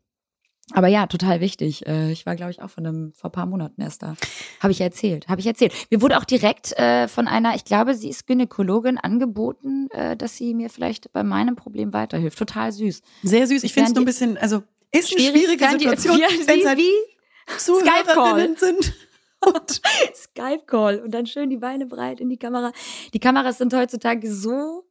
aber 0.73 0.89
ja, 0.89 1.07
total 1.07 1.41
wichtig. 1.41 1.87
Äh, 1.87 2.13
ich 2.13 2.27
war, 2.27 2.37
glaube 2.37 2.51
ich, 2.51 2.61
auch 2.61 2.69
von 2.69 2.87
einem, 2.87 3.13
vor 3.15 3.31
ein 3.31 3.33
paar 3.33 3.47
Monaten 3.47 3.81
erst 3.81 4.03
da. 4.03 4.17
Habe 4.61 4.73
ich 4.73 4.83
erzählt, 4.83 5.29
habe 5.29 5.41
ich 5.41 5.47
erzählt. 5.47 5.73
Mir 5.91 6.03
wurde 6.03 6.19
auch 6.19 6.25
direkt 6.27 6.79
äh, 6.79 7.09
von 7.09 7.27
einer, 7.27 7.55
ich 7.55 7.65
glaube, 7.65 7.95
sie 7.95 8.11
ist 8.11 8.27
Gynäkologin, 8.27 8.99
angeboten, 8.99 9.89
äh, 9.93 10.15
dass 10.15 10.37
sie 10.37 10.53
mir 10.53 10.69
vielleicht 10.69 11.11
bei 11.15 11.23
meinem 11.23 11.57
Problem 11.57 11.95
weiterhilft. 11.95 12.39
Total 12.39 12.71
süß. 12.71 13.01
Sehr 13.23 13.47
süß. 13.47 13.65
Ich 13.65 13.73
finde 13.73 13.89
es 13.89 13.95
nur 13.95 14.03
ein 14.03 14.07
bisschen, 14.07 14.37
also 14.37 14.63
ist 14.93 15.13
eine 15.13 15.31
schwierige 15.31 15.69
Situation, 15.69 16.19
wenn 16.47 16.61
es 16.61 16.67
halt 16.67 16.81
Zuhörerinnen 17.59 18.57
sind. 18.57 18.95
Skype-Call 20.15 21.01
und 21.01 21.11
dann 21.13 21.27
schön 21.27 21.51
die 21.51 21.57
Beine 21.57 21.87
breit 21.87 22.21
in 22.21 22.29
die 22.29 22.39
Kamera. 22.39 22.73
Die 23.13 23.19
Kameras 23.19 23.59
sind 23.59 23.75
heutzutage 23.75 24.33
so 24.33 24.85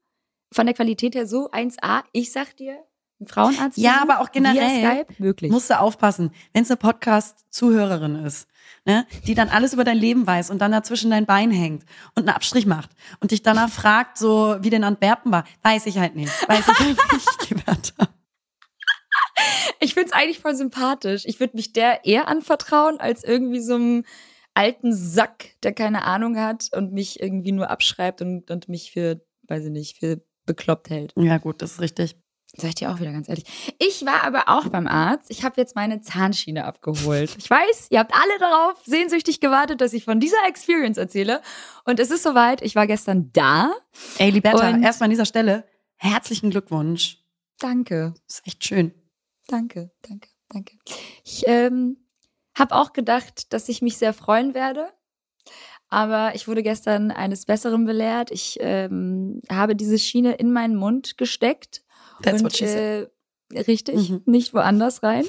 von 0.52 0.66
der 0.66 0.76
Qualität 0.76 1.16
her 1.16 1.26
so 1.26 1.50
1A. 1.52 2.04
Ich 2.12 2.32
sag 2.32 2.58
dir, 2.58 2.78
ein 3.22 3.28
Frauenarzt? 3.28 3.78
Ja, 3.78 4.02
aber 4.02 4.20
auch 4.20 4.32
generell 4.32 5.06
möglich. 5.20 5.52
musst 5.52 5.70
du 5.70 5.80
aufpassen, 5.80 6.32
wenn 6.54 6.64
es 6.64 6.72
eine 6.72 6.78
Podcast-Zuhörerin 6.78 8.16
ist, 8.26 8.48
ne, 8.86 9.06
die 9.28 9.36
dann 9.36 9.50
alles 9.50 9.74
über 9.74 9.84
dein 9.84 9.98
Leben 9.98 10.26
weiß 10.26 10.50
und 10.50 10.60
dann 10.60 10.72
dazwischen 10.72 11.12
dein 11.12 11.26
Bein 11.26 11.52
hängt 11.52 11.84
und 12.16 12.28
einen 12.28 12.36
Abstrich 12.36 12.66
macht 12.66 12.90
und 13.20 13.32
dich 13.32 13.44
danach 13.44 13.70
fragt, 13.70 14.18
so 14.18 14.58
wie 14.62 14.70
denn 14.70 14.84
Antwerpen 14.84 15.32
war, 15.32 15.44
weiß 15.62 15.86
ich 15.86 16.00
halt 16.00 16.16
nicht. 16.16 16.32
Weiß 16.50 16.68
ich 16.68 16.80
halt 16.80 16.98
nicht, 17.14 17.50
Liberta. 17.50 18.10
Ich 19.80 19.94
find's 19.94 20.12
eigentlich 20.12 20.40
voll 20.40 20.56
sympathisch. 20.56 21.24
Ich 21.26 21.40
würde 21.40 21.56
mich 21.56 21.74
der 21.74 22.06
eher 22.06 22.28
anvertrauen, 22.28 23.00
als 23.00 23.24
irgendwie 23.24 23.60
so 23.60 23.76
einem 23.76 24.06
alten 24.54 24.94
Sack, 24.94 25.56
der 25.64 25.74
keine 25.74 26.04
Ahnung 26.04 26.38
hat 26.38 26.70
und 26.74 26.94
mich 26.94 27.20
irgendwie 27.20 27.52
nur 27.52 27.70
abschreibt 27.70 28.22
und, 28.22 28.52
und 28.52 28.70
mich 28.70 28.92
für, 28.92 29.22
weiß 29.48 29.66
ich 29.66 29.72
nicht, 29.72 29.98
für 29.98 30.22
bekloppt 30.46 30.90
hält. 30.90 31.14
Ja, 31.18 31.38
gut, 31.38 31.62
das 31.62 31.74
ist 31.74 31.82
richtig. 31.82 32.16
Sag 32.58 32.70
ich 32.70 32.76
dir 32.76 32.92
auch 32.92 33.00
wieder 33.00 33.14
ganz 33.14 33.30
ehrlich. 33.30 33.46
Ich 33.80 34.06
war 34.06 34.24
aber 34.24 34.50
auch 34.50 34.68
beim 34.68 34.86
Arzt. 34.86 35.32
Ich 35.32 35.46
habe 35.46 35.60
jetzt 35.60 35.76
meine 35.76 36.02
Zahnschiene 36.02 36.66
abgeholt. 36.66 37.34
Ich 37.38 37.50
weiß, 37.50 37.88
ihr 37.92 38.00
habt 38.00 38.14
alle 38.14 38.40
darauf 38.40 38.76
sehnsüchtig 38.86 39.40
gewartet, 39.40 39.80
dass 39.80 39.94
ich 39.94 40.04
von 40.04 40.20
dieser 40.20 40.46
Experience 40.48 40.98
erzähle. 40.98 41.42
Und 41.86 42.00
es 42.02 42.12
ist 42.12 42.24
soweit. 42.24 42.62
Ich 42.62 42.76
war 42.76 42.88
gestern 42.88 43.32
da. 43.32 43.72
Ey, 44.18 44.32
Liberta, 44.32 44.78
erstmal 44.80 45.06
an 45.06 45.12
dieser 45.12 45.26
Stelle 45.26 45.64
herzlichen 45.96 46.50
Glückwunsch. 46.50 47.20
Danke. 47.60 48.16
Das 48.28 48.40
ist 48.40 48.48
echt 48.48 48.66
schön. 48.66 48.92
Danke, 49.48 49.92
danke, 50.02 50.30
danke. 50.50 50.78
Ich 51.24 51.44
ähm, 51.48 51.98
habe 52.58 52.76
auch 52.76 52.94
gedacht, 52.94 53.54
dass 53.54 53.70
ich 53.70 53.82
mich 53.82 53.98
sehr 53.98 54.14
freuen 54.14 54.54
werde. 54.54 54.90
Aber 55.90 56.34
ich 56.36 56.48
wurde 56.48 56.64
gestern 56.64 57.12
eines 57.12 57.46
Besseren 57.46 57.86
belehrt. 57.86 58.32
Ich 58.32 58.58
ähm, 58.62 59.42
habe 59.50 59.76
diese 59.76 60.00
Schiene 60.00 60.34
in 60.34 60.54
meinen 60.54 60.76
Mund 60.76 61.18
gesteckt 61.18 61.84
That's 62.24 62.42
und, 62.42 62.46
what 62.46 62.56
she 62.56 62.68
said. 62.68 63.12
Äh, 63.52 63.60
richtig, 63.62 64.10
mhm. 64.10 64.22
nicht 64.26 64.54
woanders 64.54 65.04
rein. 65.04 65.26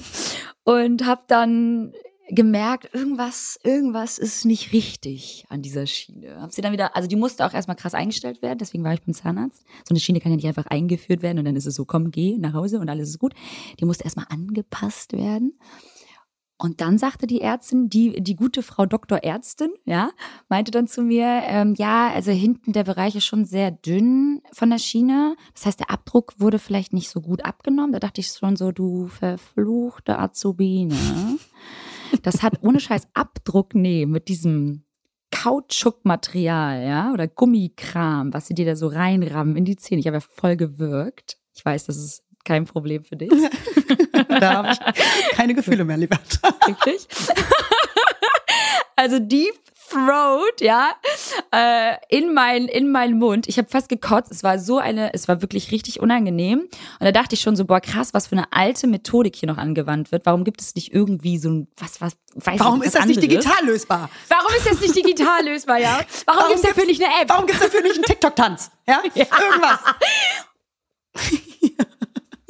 Und 0.63 1.05
habe 1.05 1.23
dann 1.27 1.93
gemerkt, 2.35 2.95
irgendwas, 2.95 3.61
irgendwas 3.63 4.19
ist 4.19 4.45
nicht 4.45 4.73
richtig 4.73 5.45
an 5.51 5.61
dieser 5.61 5.87
Schiene. 5.87 6.41
Hab 6.41 6.53
sie 6.53 6.63
dann 6.63 6.73
wieder, 6.73 6.97
also 6.97 7.07
die 7.07 7.17
musste 7.17 7.45
auch 7.45 7.53
erstmal 7.53 7.77
krass 7.77 7.95
eingestellt 7.95 8.41
werden, 8.41 8.59
deswegen 8.59 8.85
war 8.85 8.95
ich 8.95 9.03
beim 9.03 9.15
Zahnarzt. 9.15 9.65
So 9.87 9.91
eine 9.93 10.01
Schiene 10.01 10.21
kann 10.21 10.33
ja 10.33 10.37
nicht 10.37 10.49
einfach 10.49 10.67
eingeführt 10.67 11.23
werden 11.23 11.39
und 11.39 11.45
dann 11.45 11.57
ist 11.57 11.67
es 11.67 11.75
so, 11.75 11.85
komm, 11.85 12.11
geh 12.11 12.39
nach 12.39 12.55
Hause 12.55 12.81
und 12.81 12.89
alles 12.89 13.11
ist 13.11 13.19
gut. 13.19 13.35
Die 13.79 13.85
musste 13.85 14.05
erstmal 14.05 14.27
angepasst 14.31 15.13
werden. 15.13 15.59
Und 16.63 16.81
dann 16.81 16.97
sagte 16.97 17.27
die 17.27 17.41
Ärztin, 17.41 17.89
die, 17.89 18.23
die 18.23 18.37
gute 18.37 18.63
Frau 18.63 18.87
Doktor 18.87 19.19
Ärztin, 19.25 19.73
ja, 19.85 20.11
meinte 20.49 20.71
dann 20.71 20.87
zu 20.87 21.03
mir, 21.03 21.43
ähm, 21.47 21.75
ja, 21.77 22.13
also 22.13 22.31
hinten 22.31 22.73
der 22.73 22.85
Bereich 22.85 23.17
ist 23.17 23.25
schon 23.25 23.45
sehr 23.45 23.73
dünn 23.73 24.41
von 24.53 24.71
der 24.71 24.79
Schiene. 24.79 25.35
Das 25.55 25.67
heißt, 25.67 25.81
der 25.81 25.91
Abdruck 25.91 26.35
wurde 26.39 26.61
vielleicht 26.61 26.93
nicht 26.93 27.11
so 27.11 27.21
gut 27.21 27.45
abgenommen. 27.45 27.93
Da 27.93 27.99
dachte 27.99 28.21
ich 28.21 28.29
schon 28.29 28.55
so, 28.55 28.71
du 28.71 29.09
verfluchte 29.09 30.21
Azubine. 30.21 30.95
Das 32.23 32.43
hat 32.43 32.63
ohne 32.63 32.81
Scheiß 32.81 33.09
Abdruck, 33.15 33.75
nee, 33.75 34.07
mit 34.07 34.29
diesem 34.29 34.85
Kautschukmaterial, 35.31 36.85
ja, 36.85 37.13
oder 37.13 37.27
Gummikram, 37.27 38.33
was 38.35 38.47
sie 38.47 38.55
dir 38.55 38.67
da 38.67 38.77
so 38.77 38.89
reinrammen 38.89 39.57
in 39.57 39.65
die 39.65 39.77
Zähne. 39.77 40.01
Ich 40.01 40.07
habe 40.07 40.19
ja 40.19 40.21
voll 40.21 40.57
gewirkt. 40.57 41.39
Ich 41.55 41.65
weiß, 41.65 41.87
das 41.87 41.97
ist 41.97 42.23
kein 42.45 42.67
Problem 42.67 43.05
für 43.05 43.17
dich. 43.17 43.31
da 44.29 44.55
habe 44.55 44.73
ich 44.73 45.37
keine 45.37 45.55
Gefühle 45.55 45.85
mehr, 45.85 45.97
lieber. 45.97 46.19
Richtig? 46.67 47.09
also 48.97 49.19
Deep 49.19 49.55
Throat, 49.93 50.61
ja, 50.61 50.91
äh, 51.53 51.97
in 52.09 52.33
mein 52.33 52.67
in 52.67 52.91
meinen 52.91 53.19
Mund. 53.19 53.49
Ich 53.49 53.59
habe 53.59 53.69
fast 53.69 53.89
gekotzt. 53.89 54.33
Es 54.33 54.43
war 54.43 54.59
so 54.59 54.79
eine, 54.79 55.13
es 55.13 55.29
war 55.29 55.43
wirklich 55.43 55.71
richtig 55.71 56.01
unangenehm. 56.01 56.61
Und 56.61 56.71
da 57.01 57.13
dachte 57.13 57.35
ich 57.35 57.41
schon 57.41 57.57
so, 57.57 57.65
boah, 57.67 57.81
krass, 57.81 58.15
was 58.15 58.29
für 58.29 58.37
eine 58.37 58.53
alte 58.53 58.87
Methodik 58.87 59.37
hier 59.37 59.49
noch 59.49 59.59
angewandt 59.59 60.13
wird. 60.13 60.25
Warum 60.27 60.45
gibt 60.45 60.61
es 60.61 60.75
nicht 60.75 60.93
irgendwie 60.93 61.39
so 61.39 61.51
ein 61.51 61.69
was 61.77 62.01
was 62.01 62.17
weiß 62.35 62.59
Warum 62.59 62.81
ich, 62.81 62.87
ist 62.87 62.95
das 62.95 63.03
anderes? 63.03 63.21
nicht 63.21 63.31
digital 63.31 63.65
lösbar? 63.67 64.11
Warum 64.29 64.55
ist 64.57 64.67
das 64.67 64.81
nicht 64.81 64.97
digital 64.97 65.45
lösbar, 65.45 65.79
ja? 65.79 66.01
Warum, 66.27 66.39
warum 66.39 66.47
gibt 66.49 66.65
es 66.65 66.71
dafür 66.71 66.87
nicht 66.87 67.03
eine 67.03 67.23
App? 67.23 67.29
Warum 67.29 67.47
gibt 67.47 67.61
es 67.61 67.65
dafür 67.65 67.83
nicht 67.83 67.95
einen 67.97 68.05
TikTok 68.05 68.35
Tanz? 68.37 68.71
Ja? 68.87 69.03
ja. 69.15 69.27
Irgendwas. 69.41 69.79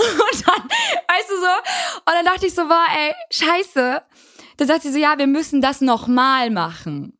Und 0.02 0.46
dann, 0.46 0.62
weißt 0.68 1.30
du 1.30 1.36
so, 1.36 1.46
und 1.46 2.12
dann 2.12 2.24
dachte 2.24 2.46
ich 2.46 2.54
so, 2.54 2.62
war, 2.62 2.86
ey, 2.96 3.14
scheiße. 3.30 4.02
Da 4.56 4.64
sagt 4.64 4.82
sie 4.82 4.90
so, 4.92 4.98
ja, 4.98 5.16
wir 5.16 5.28
müssen 5.28 5.60
das 5.60 5.80
nochmal 5.80 6.50
machen. 6.50 7.16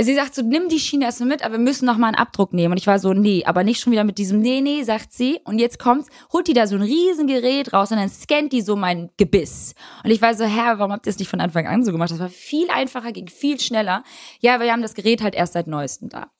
Sie 0.00 0.16
sagt 0.16 0.34
so, 0.34 0.42
nimm 0.42 0.68
die 0.68 0.80
Schiene 0.80 1.04
erstmal 1.04 1.28
mit, 1.28 1.44
aber 1.44 1.52
wir 1.52 1.60
müssen 1.60 1.86
nochmal 1.86 2.08
einen 2.08 2.18
Abdruck 2.18 2.52
nehmen. 2.52 2.72
Und 2.72 2.78
ich 2.78 2.88
war 2.88 2.98
so, 2.98 3.12
nee, 3.12 3.44
aber 3.44 3.62
nicht 3.62 3.80
schon 3.80 3.92
wieder 3.92 4.02
mit 4.02 4.18
diesem, 4.18 4.40
nee, 4.40 4.60
nee, 4.60 4.82
sagt 4.82 5.12
sie. 5.12 5.40
Und 5.44 5.60
jetzt 5.60 5.78
kommt's, 5.78 6.08
holt 6.32 6.48
die 6.48 6.52
da 6.52 6.66
so 6.66 6.74
ein 6.74 6.82
Riesengerät 6.82 7.72
raus 7.72 7.92
und 7.92 7.98
dann 7.98 8.08
scannt 8.08 8.52
die 8.52 8.60
so 8.60 8.74
mein 8.74 9.10
Gebiss. 9.18 9.76
Und 10.02 10.10
ich 10.10 10.20
war 10.20 10.34
so, 10.34 10.44
Herr, 10.44 10.80
warum 10.80 10.90
habt 10.90 11.06
ihr 11.06 11.12
das 11.12 11.20
nicht 11.20 11.28
von 11.28 11.40
Anfang 11.40 11.68
an 11.68 11.84
so 11.84 11.92
gemacht? 11.92 12.10
Das 12.10 12.18
war 12.18 12.28
viel 12.28 12.68
einfacher, 12.70 13.12
ging 13.12 13.28
viel 13.28 13.60
schneller. 13.60 14.02
Ja, 14.40 14.56
aber 14.56 14.64
wir 14.64 14.72
haben 14.72 14.82
das 14.82 14.94
Gerät 14.94 15.22
halt 15.22 15.36
erst 15.36 15.52
seit 15.52 15.68
neuestem 15.68 16.08
da. 16.08 16.32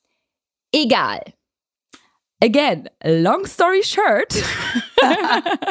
Egal. 0.73 1.21
Again, 2.43 2.89
long 3.05 3.45
story 3.45 3.83
short. 3.83 4.35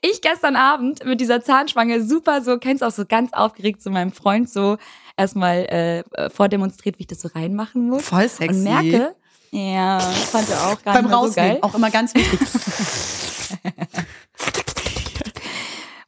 ich 0.00 0.22
gestern 0.22 0.56
Abend 0.56 1.04
mit 1.04 1.20
dieser 1.20 1.42
Zahnschwange 1.42 2.02
super 2.02 2.40
so, 2.40 2.58
kennst 2.58 2.82
auch 2.82 2.90
so 2.90 3.04
ganz 3.04 3.34
aufgeregt 3.34 3.82
zu 3.82 3.90
meinem 3.90 4.12
Freund 4.12 4.48
so 4.48 4.78
erstmal 5.16 5.58
äh, 5.66 6.02
vordemonstriert, 6.30 6.98
wie 6.98 7.02
ich 7.02 7.06
das 7.06 7.20
so 7.20 7.28
reinmachen 7.28 7.88
muss. 7.88 8.02
Voll 8.04 8.28
sexy. 8.28 8.58
Und 8.58 8.64
merke, 8.64 9.14
ja, 9.50 10.00
fand 10.00 10.48
er 10.50 10.66
auch 10.66 10.82
gar 10.82 10.94
Beim 10.94 11.04
nicht 11.04 11.14
so 11.14 11.32
geil. 11.34 11.58
auch 11.62 11.74
immer 11.74 11.90
ganz 11.90 12.14
wichtig. 12.14 12.40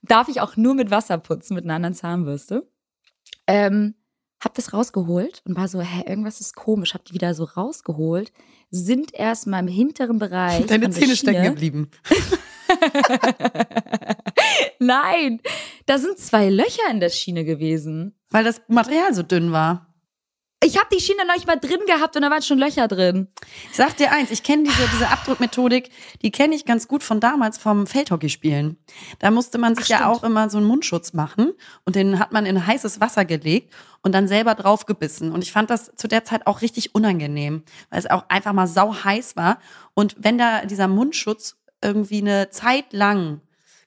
Darf 0.02 0.28
ich 0.28 0.40
auch 0.40 0.56
nur 0.56 0.74
mit 0.74 0.90
Wasser 0.90 1.18
putzen, 1.18 1.54
mit 1.54 1.64
einer 1.64 1.74
anderen 1.74 1.94
Zahnbürste. 1.94 2.68
Ähm, 3.46 3.94
hab 4.40 4.54
das 4.54 4.72
rausgeholt 4.72 5.42
und 5.44 5.56
war 5.56 5.68
so, 5.68 5.80
hä, 5.80 6.02
irgendwas 6.06 6.40
ist 6.40 6.56
komisch. 6.56 6.94
Hab 6.94 7.04
die 7.04 7.14
wieder 7.14 7.34
so 7.34 7.44
rausgeholt, 7.44 8.32
sind 8.70 9.14
erstmal 9.14 9.60
im 9.60 9.68
hinteren 9.68 10.18
Bereich. 10.18 10.66
Deine 10.66 10.90
Zähne 10.90 11.14
stecken 11.16 11.44
geblieben. 11.44 11.90
Nein, 14.78 15.40
da 15.86 15.98
sind 15.98 16.18
zwei 16.18 16.50
Löcher 16.50 16.90
in 16.90 17.00
der 17.00 17.08
Schiene 17.10 17.44
gewesen. 17.44 18.15
Weil 18.36 18.44
das 18.44 18.60
Material 18.68 19.14
so 19.14 19.22
dünn 19.22 19.50
war. 19.50 19.94
Ich 20.62 20.76
habe 20.76 20.94
die 20.94 21.00
Schiene 21.00 21.24
noch 21.26 21.36
nicht 21.36 21.46
mal 21.46 21.56
drin 21.56 21.80
gehabt 21.86 22.16
und 22.16 22.22
da 22.22 22.28
waren 22.28 22.42
schon 22.42 22.58
Löcher 22.58 22.86
drin. 22.86 23.28
Ich 23.70 23.76
sag 23.76 23.96
dir 23.96 24.12
eins, 24.12 24.30
ich 24.30 24.42
kenne 24.42 24.64
diese, 24.64 24.86
diese 24.92 25.08
Abdruckmethodik, 25.08 25.88
die 26.20 26.30
kenne 26.30 26.54
ich 26.54 26.66
ganz 26.66 26.86
gut 26.86 27.02
von 27.02 27.18
damals 27.18 27.56
vom 27.56 27.86
Feldhockeyspielen. 27.86 28.76
Da 29.20 29.30
musste 29.30 29.56
man 29.56 29.74
sich 29.74 29.86
Ach, 29.86 30.00
ja 30.00 30.08
auch 30.10 30.22
immer 30.22 30.50
so 30.50 30.58
einen 30.58 30.66
Mundschutz 30.66 31.14
machen 31.14 31.54
und 31.86 31.96
den 31.96 32.18
hat 32.18 32.32
man 32.32 32.44
in 32.44 32.66
heißes 32.66 33.00
Wasser 33.00 33.24
gelegt 33.24 33.72
und 34.02 34.14
dann 34.14 34.28
selber 34.28 34.54
draufgebissen. 34.54 35.32
Und 35.32 35.42
ich 35.42 35.50
fand 35.50 35.70
das 35.70 35.92
zu 35.96 36.06
der 36.06 36.24
Zeit 36.24 36.46
auch 36.46 36.60
richtig 36.60 36.94
unangenehm, 36.94 37.62
weil 37.88 38.00
es 38.00 38.10
auch 38.10 38.26
einfach 38.28 38.52
mal 38.52 38.66
sau 38.66 38.94
heiß 39.02 39.36
war. 39.36 39.60
Und 39.94 40.14
wenn 40.18 40.36
da 40.36 40.66
dieser 40.66 40.88
Mundschutz 40.88 41.56
irgendwie 41.80 42.20
eine 42.20 42.50
Zeit 42.50 42.92
lang 42.92 43.40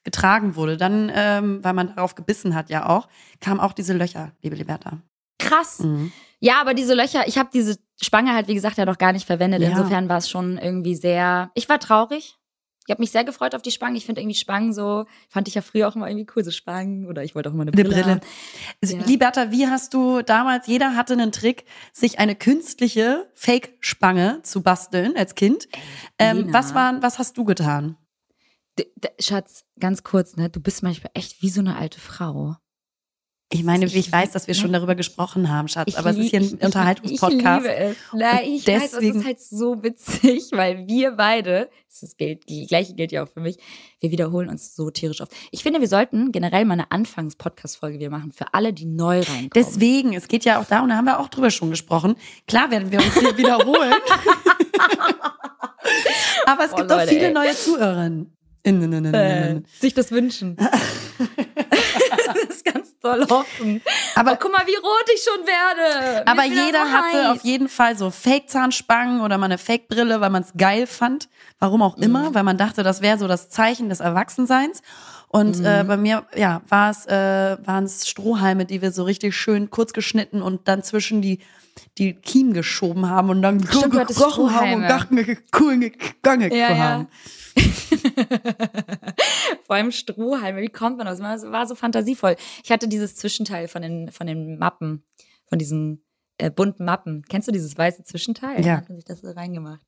getragen 0.03 0.55
wurde, 0.55 0.77
dann, 0.77 1.11
ähm, 1.13 1.63
weil 1.63 1.73
man 1.73 1.95
darauf 1.95 2.15
gebissen 2.15 2.55
hat 2.55 2.69
ja 2.69 2.87
auch, 2.87 3.07
kamen 3.39 3.59
auch 3.59 3.73
diese 3.73 3.93
Löcher, 3.93 4.31
liebe 4.41 4.55
Liberta. 4.55 5.01
Krass. 5.39 5.79
Mhm. 5.79 6.11
Ja, 6.39 6.61
aber 6.61 6.73
diese 6.73 6.93
Löcher, 6.93 7.27
ich 7.27 7.37
habe 7.37 7.49
diese 7.53 7.77
Spange 8.01 8.33
halt, 8.33 8.47
wie 8.47 8.55
gesagt, 8.55 8.77
ja 8.77 8.85
noch 8.85 8.97
gar 8.97 9.11
nicht 9.11 9.25
verwendet. 9.25 9.61
Ja. 9.61 9.69
Insofern 9.69 10.07
war 10.07 10.17
es 10.17 10.29
schon 10.29 10.57
irgendwie 10.57 10.95
sehr. 10.95 11.51
Ich 11.53 11.67
war 11.67 11.79
traurig. 11.79 12.35
Ich 12.89 12.91
habe 12.91 13.03
mich 13.03 13.11
sehr 13.11 13.23
gefreut 13.23 13.53
auf 13.53 13.61
die 13.61 13.69
Spangen. 13.69 13.95
Ich 13.97 14.05
finde 14.07 14.21
irgendwie 14.21 14.37
Spangen 14.37 14.73
so, 14.73 15.05
fand 15.27 15.47
ich 15.47 15.53
ja 15.53 15.61
früher 15.61 15.87
auch 15.87 15.95
immer 15.95 16.09
irgendwie 16.09 16.25
cool, 16.35 16.43
so 16.43 16.49
Spangen 16.49 17.05
oder 17.05 17.23
ich 17.23 17.35
wollte 17.35 17.49
auch 17.49 17.53
immer 17.53 17.61
eine 17.61 17.71
Brille. 17.71 17.93
Eine 17.93 18.03
Brille. 18.03 18.21
Also, 18.81 18.97
ja. 18.97 19.03
Liberta, 19.05 19.51
wie 19.51 19.67
hast 19.67 19.93
du 19.93 20.23
damals, 20.23 20.65
jeder 20.65 20.95
hatte 20.95 21.13
einen 21.13 21.31
Trick, 21.31 21.65
sich 21.93 22.17
eine 22.17 22.35
künstliche 22.35 23.29
Fake-Spange 23.35 24.39
zu 24.41 24.63
basteln 24.63 25.15
als 25.15 25.35
Kind. 25.35 25.67
Ähm, 26.17 26.51
was 26.51 26.73
waren, 26.73 27.03
was 27.03 27.19
hast 27.19 27.37
du 27.37 27.45
getan? 27.45 27.95
Schatz, 29.19 29.65
ganz 29.79 30.03
kurz, 30.03 30.35
ne? 30.35 30.49
Du 30.49 30.59
bist 30.59 30.83
manchmal 30.83 31.11
echt 31.13 31.41
wie 31.41 31.49
so 31.49 31.61
eine 31.61 31.75
alte 31.75 31.99
Frau. 31.99 32.57
Ich 33.51 33.63
meine, 33.63 33.85
ich, 33.85 33.95
ich 33.95 34.11
weiß, 34.11 34.31
dass 34.31 34.45
wir 34.45 34.53
schon 34.53 34.71
darüber 34.71 34.93
gesprochen 34.93 35.49
haben, 35.49 35.67
Schatz, 35.67 35.95
aber 35.95 36.11
es 36.11 36.17
ist 36.17 36.29
hier 36.29 36.39
ein 36.39 36.59
Unterhaltungspodcast. 36.61 37.65
Ich 37.65 37.71
liebe 37.71 37.83
es. 37.83 37.97
Nein, 38.13 38.39
ich 38.43 38.63
deswegen. 38.63 38.91
weiß, 38.91 38.93
es 38.93 39.15
ist 39.15 39.25
halt 39.25 39.41
so 39.41 39.83
witzig, 39.83 40.43
weil 40.51 40.87
wir 40.87 41.13
beide, 41.13 41.67
das 41.99 42.15
gilt, 42.15 42.47
die 42.47 42.67
gleiche 42.67 42.93
gilt 42.93 43.11
ja 43.11 43.23
auch 43.23 43.27
für 43.27 43.39
mich, 43.39 43.57
wir 44.01 44.11
wiederholen 44.11 44.49
uns 44.49 44.75
so 44.75 44.91
tierisch 44.91 45.21
oft. 45.21 45.31
Ich 45.49 45.63
finde, 45.63 45.79
wir 45.79 45.87
sollten 45.87 46.31
generell 46.31 46.63
mal 46.63 46.73
eine 46.73 46.91
Anfangs-Podcast-Folge 46.91 47.97
wieder 47.97 48.11
machen 48.11 48.31
für 48.31 48.53
alle, 48.53 48.71
die 48.71 48.85
neu 48.85 49.21
reinkommen. 49.21 49.49
Deswegen, 49.55 50.13
es 50.13 50.27
geht 50.27 50.45
ja 50.45 50.61
auch 50.61 50.65
darum, 50.65 50.89
da 50.89 50.97
haben 50.97 51.05
wir 51.05 51.19
auch 51.19 51.29
drüber 51.29 51.49
schon 51.49 51.71
gesprochen. 51.71 52.17
Klar 52.47 52.69
werden 52.69 52.91
wir 52.91 52.99
uns 52.99 53.19
hier 53.19 53.35
wiederholen. 53.37 53.95
aber 56.45 56.65
es 56.65 56.73
oh, 56.73 56.75
gibt 56.75 56.91
Leute, 56.91 57.03
auch 57.03 57.07
viele 57.07 57.29
ey. 57.29 57.33
neue 57.33 57.55
Zuhörerinnen. 57.55 58.31
Äh, 58.63 59.61
sich 59.79 59.93
das 59.93 60.11
wünschen. 60.11 60.57
das 62.27 62.43
ist 62.49 62.65
ganz 62.65 62.97
doll 62.99 63.25
hoffen. 63.29 63.81
Aber 64.15 64.33
oh, 64.33 64.37
guck 64.39 64.51
mal, 64.51 64.65
wie 64.67 64.75
rot 64.75 65.09
ich 65.13 65.23
schon 65.23 65.45
werde. 65.45 66.27
aber 66.27 66.43
jeder 66.43 66.85
so 66.85 66.91
hatte 66.91 67.31
auf 67.31 67.43
jeden 67.43 67.69
Fall 67.69 67.97
so 67.97 68.11
Fake-Zahnspangen 68.11 69.21
oder 69.21 69.37
mal 69.37 69.45
eine 69.45 69.57
Fake-Brille, 69.57 70.21
weil 70.21 70.29
man 70.29 70.43
es 70.43 70.53
geil 70.57 70.87
fand. 70.87 71.29
Warum 71.59 71.81
auch 71.81 71.97
immer, 71.97 72.29
mhm. 72.29 72.35
weil 72.35 72.43
man 72.43 72.57
dachte, 72.57 72.83
das 72.83 73.01
wäre 73.01 73.17
so 73.17 73.27
das 73.27 73.49
Zeichen 73.49 73.89
des 73.89 73.99
Erwachsenseins. 73.99 74.81
Und 75.27 75.59
mhm. 75.59 75.65
äh, 75.65 75.83
bei 75.83 75.97
mir, 75.97 76.25
ja, 76.35 76.61
war 76.67 76.89
es, 76.89 77.05
äh, 77.05 77.57
waren 77.63 77.83
es 77.83 78.07
Strohhalme, 78.09 78.65
die 78.65 78.81
wir 78.81 78.91
so 78.91 79.03
richtig 79.03 79.35
schön 79.35 79.69
kurz 79.69 79.93
geschnitten 79.93 80.41
und 80.41 80.67
dann 80.67 80.83
zwischen 80.83 81.21
die 81.21 81.39
die 81.97 82.13
Kiemen 82.13 82.53
geschoben 82.53 83.09
haben 83.09 83.29
und 83.29 83.41
dann 83.41 83.65
Stimmt, 83.65 83.91
gekrochen 83.91 84.53
haben 84.53 84.73
und 84.73 84.81
dachten, 84.83 85.37
cool 85.59 85.77
gegangen 85.79 86.51
ja, 86.53 86.69
haben. 86.69 87.03
Ja. 87.03 87.07
Vor 89.65 89.75
allem 89.75 89.91
Strohhalme, 89.91 90.61
wie 90.61 90.69
kommt 90.69 90.97
man 90.97 91.07
aus? 91.07 91.19
Das 91.19 91.51
war 91.51 91.67
so 91.67 91.75
fantasievoll. 91.75 92.35
Ich 92.63 92.71
hatte 92.71 92.87
dieses 92.87 93.15
Zwischenteil 93.15 93.67
von 93.67 93.81
den, 93.81 94.11
von 94.11 94.27
den 94.27 94.57
Mappen, 94.57 95.03
von 95.47 95.59
diesen 95.59 96.03
äh, 96.37 96.49
bunten 96.49 96.85
Mappen. 96.85 97.23
Kennst 97.29 97.47
du 97.47 97.51
dieses 97.51 97.77
weiße 97.77 98.03
Zwischenteil? 98.03 98.65
Ja. 98.65 98.75
Da 98.75 98.77
hat 98.77 98.89
man 98.89 98.97
sich 98.97 99.05
das 99.05 99.21
so 99.21 99.29
reingemacht. 99.29 99.81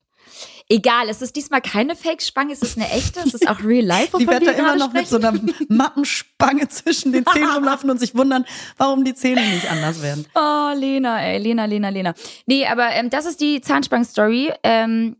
Egal, 0.69 1.09
es 1.09 1.21
ist 1.21 1.35
diesmal 1.35 1.61
keine 1.61 1.95
Fake-Spange, 1.95 2.53
es 2.53 2.61
ist 2.61 2.77
eine 2.77 2.89
echte, 2.91 3.19
es 3.19 3.33
ist 3.33 3.49
auch 3.49 3.61
Real 3.63 3.83
Life. 3.83 4.17
Die 4.17 4.27
wird 4.27 4.45
da 4.45 4.51
immer 4.51 4.77
noch 4.77 4.91
sprechen. 4.91 4.99
mit 4.99 5.07
so 5.07 5.17
einer 5.17 5.33
Mappenspange 5.67 6.69
zwischen 6.69 7.11
den 7.11 7.25
Zähnen 7.25 7.49
rumlaufen 7.55 7.89
und 7.89 7.99
sich 7.99 8.15
wundern, 8.15 8.45
warum 8.77 9.03
die 9.03 9.13
Zähne 9.13 9.41
nicht 9.41 9.69
anders 9.69 10.01
werden. 10.01 10.25
Oh, 10.33 10.71
Lena, 10.75 11.21
ey, 11.21 11.39
Lena, 11.39 11.65
Lena, 11.65 11.89
Lena. 11.89 12.13
Nee, 12.45 12.65
aber 12.65 12.89
ähm, 12.91 13.09
das 13.09 13.25
ist 13.25 13.41
die 13.41 13.59
Zahnspangen-Story. 13.59 14.53
Ähm, 14.63 15.17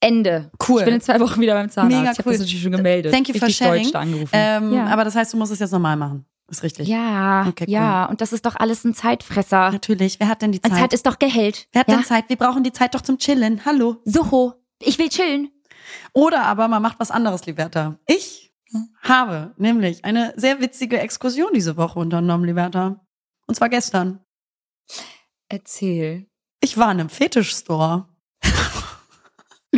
Ende. 0.00 0.50
Cool. 0.66 0.80
Ich 0.80 0.84
bin 0.84 0.94
in 0.94 1.00
zwei 1.00 1.18
Wochen 1.20 1.40
wieder 1.40 1.54
beim 1.54 1.70
Zahnarzt. 1.70 1.96
Mega 1.96 2.12
ich 2.12 2.18
habe 2.18 2.30
das 2.30 2.40
natürlich 2.40 2.62
schon 2.62 2.72
gemeldet. 2.72 3.12
Thank 3.12 3.28
you 3.28 3.34
for 3.38 3.50
sharing. 3.50 3.90
Ähm, 4.32 4.72
ja. 4.72 4.86
Aber 4.86 5.04
das 5.04 5.14
heißt, 5.16 5.32
du 5.32 5.36
musst 5.36 5.52
es 5.52 5.58
jetzt 5.58 5.72
normal 5.72 5.96
machen. 5.96 6.24
Ist 6.50 6.62
richtig. 6.62 6.88
Ja, 6.88 7.46
okay, 7.46 7.64
cool. 7.66 7.72
ja, 7.72 8.06
und 8.06 8.22
das 8.22 8.32
ist 8.32 8.46
doch 8.46 8.56
alles 8.56 8.82
ein 8.84 8.94
Zeitfresser. 8.94 9.70
Natürlich. 9.70 10.18
Wer 10.18 10.28
hat 10.28 10.40
denn 10.40 10.52
die 10.52 10.62
Zeit? 10.62 10.72
Zeit 10.72 10.92
ist 10.94 11.06
doch 11.06 11.18
Gehalt. 11.18 11.66
Wer 11.72 11.80
hat 11.80 11.88
ja? 11.88 11.96
denn 11.96 12.04
Zeit? 12.04 12.28
Wir 12.28 12.36
brauchen 12.36 12.62
die 12.62 12.72
Zeit 12.72 12.94
doch 12.94 13.02
zum 13.02 13.18
Chillen. 13.18 13.66
Hallo. 13.66 13.96
Soho. 14.04 14.54
Ich 14.80 14.98
will 14.98 15.10
chillen. 15.10 15.50
Oder 16.14 16.44
aber 16.44 16.68
man 16.68 16.80
macht 16.80 17.00
was 17.00 17.10
anderes, 17.10 17.44
Liberta. 17.44 17.98
Ich 18.06 18.54
hm? 18.70 18.88
habe 19.02 19.52
nämlich 19.58 20.04
eine 20.04 20.32
sehr 20.36 20.60
witzige 20.60 20.98
Exkursion 21.00 21.50
diese 21.54 21.76
Woche 21.76 21.98
unternommen, 21.98 22.46
Liberta. 22.46 23.04
Und 23.46 23.54
zwar 23.54 23.68
gestern. 23.68 24.20
Erzähl. 25.48 26.28
Ich 26.60 26.78
war 26.78 26.90
in 26.92 27.00
einem 27.00 27.08
Fetischstore. 27.08 28.08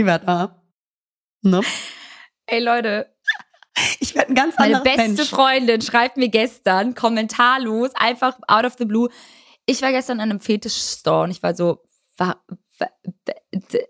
Liberta. 0.01 0.63
Ne? 1.43 1.61
Ey, 2.47 2.63
Leute, 2.63 3.15
ich 4.01 4.15
werde 4.15 4.31
ein 4.31 4.35
ganz 4.35 4.57
Meine 4.59 4.81
beste 4.81 5.03
Mensch. 5.03 5.29
Freundin 5.29 5.83
schreibt 5.83 6.17
mir 6.17 6.29
gestern 6.29 6.95
kommentarlos, 6.95 7.91
einfach 7.95 8.39
out 8.49 8.65
of 8.65 8.77
the 8.79 8.87
blue. 8.87 9.09
Ich 9.67 9.83
war 9.83 9.93
gestern 9.93 10.19
in 10.19 10.31
einem 10.31 10.41
Fetisch-Store 10.41 11.25
und 11.25 11.31
ich 11.31 11.43
war 11.43 11.55
so, 11.55 11.83
war, 12.17 12.43
war, 12.79 12.91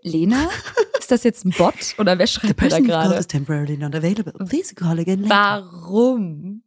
Lena? 0.01 0.49
Ist 0.99 1.11
das 1.11 1.23
jetzt 1.23 1.45
ein 1.45 1.51
Bot 1.51 1.95
oder 1.97 2.17
wer 2.17 2.27
schreibt 2.27 2.61
mir 2.61 2.69
da 2.69 2.79
gerade? 2.79 3.15
Warum? 5.29 6.63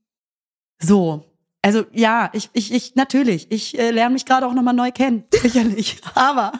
So, 0.80 1.24
also 1.62 1.84
ja, 1.92 2.30
ich, 2.32 2.50
ich, 2.52 2.72
ich 2.72 2.94
natürlich, 2.94 3.50
ich 3.50 3.78
äh, 3.78 3.90
lerne 3.90 4.14
mich 4.14 4.26
gerade 4.26 4.46
auch 4.46 4.52
nochmal 4.52 4.74
neu 4.74 4.90
kennen, 4.90 5.24
sicherlich. 5.32 5.98
Aber 6.14 6.52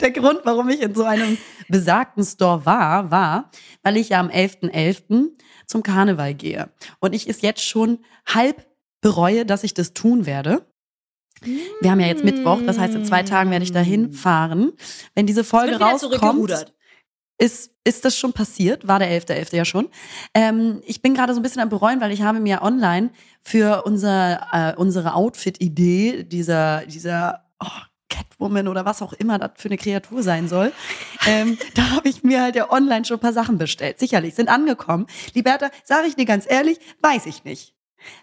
der 0.00 0.10
Grund, 0.10 0.40
warum 0.44 0.68
ich 0.68 0.80
in 0.80 0.94
so 0.94 1.04
einem 1.04 1.38
besagten 1.68 2.24
Store 2.24 2.66
war, 2.66 3.10
war, 3.10 3.50
weil 3.82 3.96
ich 3.96 4.10
ja 4.10 4.20
am 4.20 4.28
11.11. 4.28 4.70
.11. 4.70 5.28
zum 5.66 5.82
Karneval 5.82 6.34
gehe. 6.34 6.70
Und 7.00 7.14
ich 7.14 7.28
es 7.28 7.42
jetzt 7.42 7.64
schon 7.64 7.98
halb 8.26 8.66
bereue, 9.00 9.46
dass 9.46 9.64
ich 9.64 9.74
das 9.74 9.92
tun 9.92 10.26
werde. 10.26 10.66
Wir 11.80 11.90
haben 11.90 12.00
ja 12.00 12.06
jetzt 12.06 12.24
Mittwoch, 12.24 12.60
das 12.66 12.78
heißt, 12.78 12.94
in 12.94 13.04
zwei 13.06 13.22
Tagen 13.22 13.50
werde 13.50 13.64
ich 13.64 13.72
dahin 13.72 14.12
fahren. 14.12 14.72
Wenn 15.14 15.26
diese 15.26 15.42
Folge 15.42 15.80
rauskommt, 15.80 16.72
ist, 17.38 17.72
ist 17.84 18.04
das 18.04 18.18
schon 18.18 18.34
passiert, 18.34 18.86
war 18.86 18.98
der 18.98 19.08
11.11. 19.08 19.48
.11. 19.48 19.56
ja 19.56 19.64
schon. 19.64 19.88
Ähm, 20.34 20.82
ich 20.84 21.00
bin 21.00 21.14
gerade 21.14 21.32
so 21.32 21.40
ein 21.40 21.42
bisschen 21.42 21.62
am 21.62 21.70
bereuen, 21.70 22.00
weil 22.02 22.12
ich 22.12 22.20
habe 22.20 22.38
mir 22.38 22.60
online 22.60 23.10
für 23.40 23.84
unser, 23.86 24.46
äh, 24.52 24.76
unsere 24.76 25.14
Outfit-Idee, 25.14 26.24
dieser, 26.24 26.84
dieser 26.84 27.46
oh, 27.58 27.66
Catwoman 28.20 28.68
oder 28.68 28.84
was 28.84 29.02
auch 29.02 29.12
immer 29.12 29.38
das 29.38 29.52
für 29.56 29.68
eine 29.68 29.78
Kreatur 29.78 30.22
sein 30.22 30.48
soll. 30.48 30.72
Ähm, 31.26 31.58
da 31.74 31.90
habe 31.90 32.08
ich 32.08 32.22
mir 32.22 32.42
halt 32.42 32.56
ja 32.56 32.70
online 32.70 33.04
schon 33.04 33.18
ein 33.18 33.20
paar 33.20 33.32
Sachen 33.32 33.58
bestellt. 33.58 33.98
Sicherlich, 33.98 34.34
sind 34.34 34.48
angekommen. 34.48 35.06
Liberta, 35.34 35.70
sage 35.84 36.08
ich 36.08 36.16
dir 36.16 36.26
ganz 36.26 36.46
ehrlich, 36.48 36.78
weiß 37.02 37.26
ich 37.26 37.44
nicht. 37.44 37.74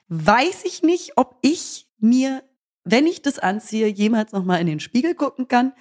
Weiß 0.08 0.64
ich 0.66 0.82
nicht, 0.82 1.14
ob 1.18 1.38
ich 1.42 1.88
mir, 2.00 2.44
wenn 2.84 3.06
ich 3.06 3.22
das 3.22 3.40
anziehe, 3.40 3.88
jemals 3.88 4.32
nochmal 4.32 4.60
in 4.60 4.68
den 4.68 4.80
Spiegel 4.80 5.14
gucken 5.14 5.48
kann. 5.48 5.74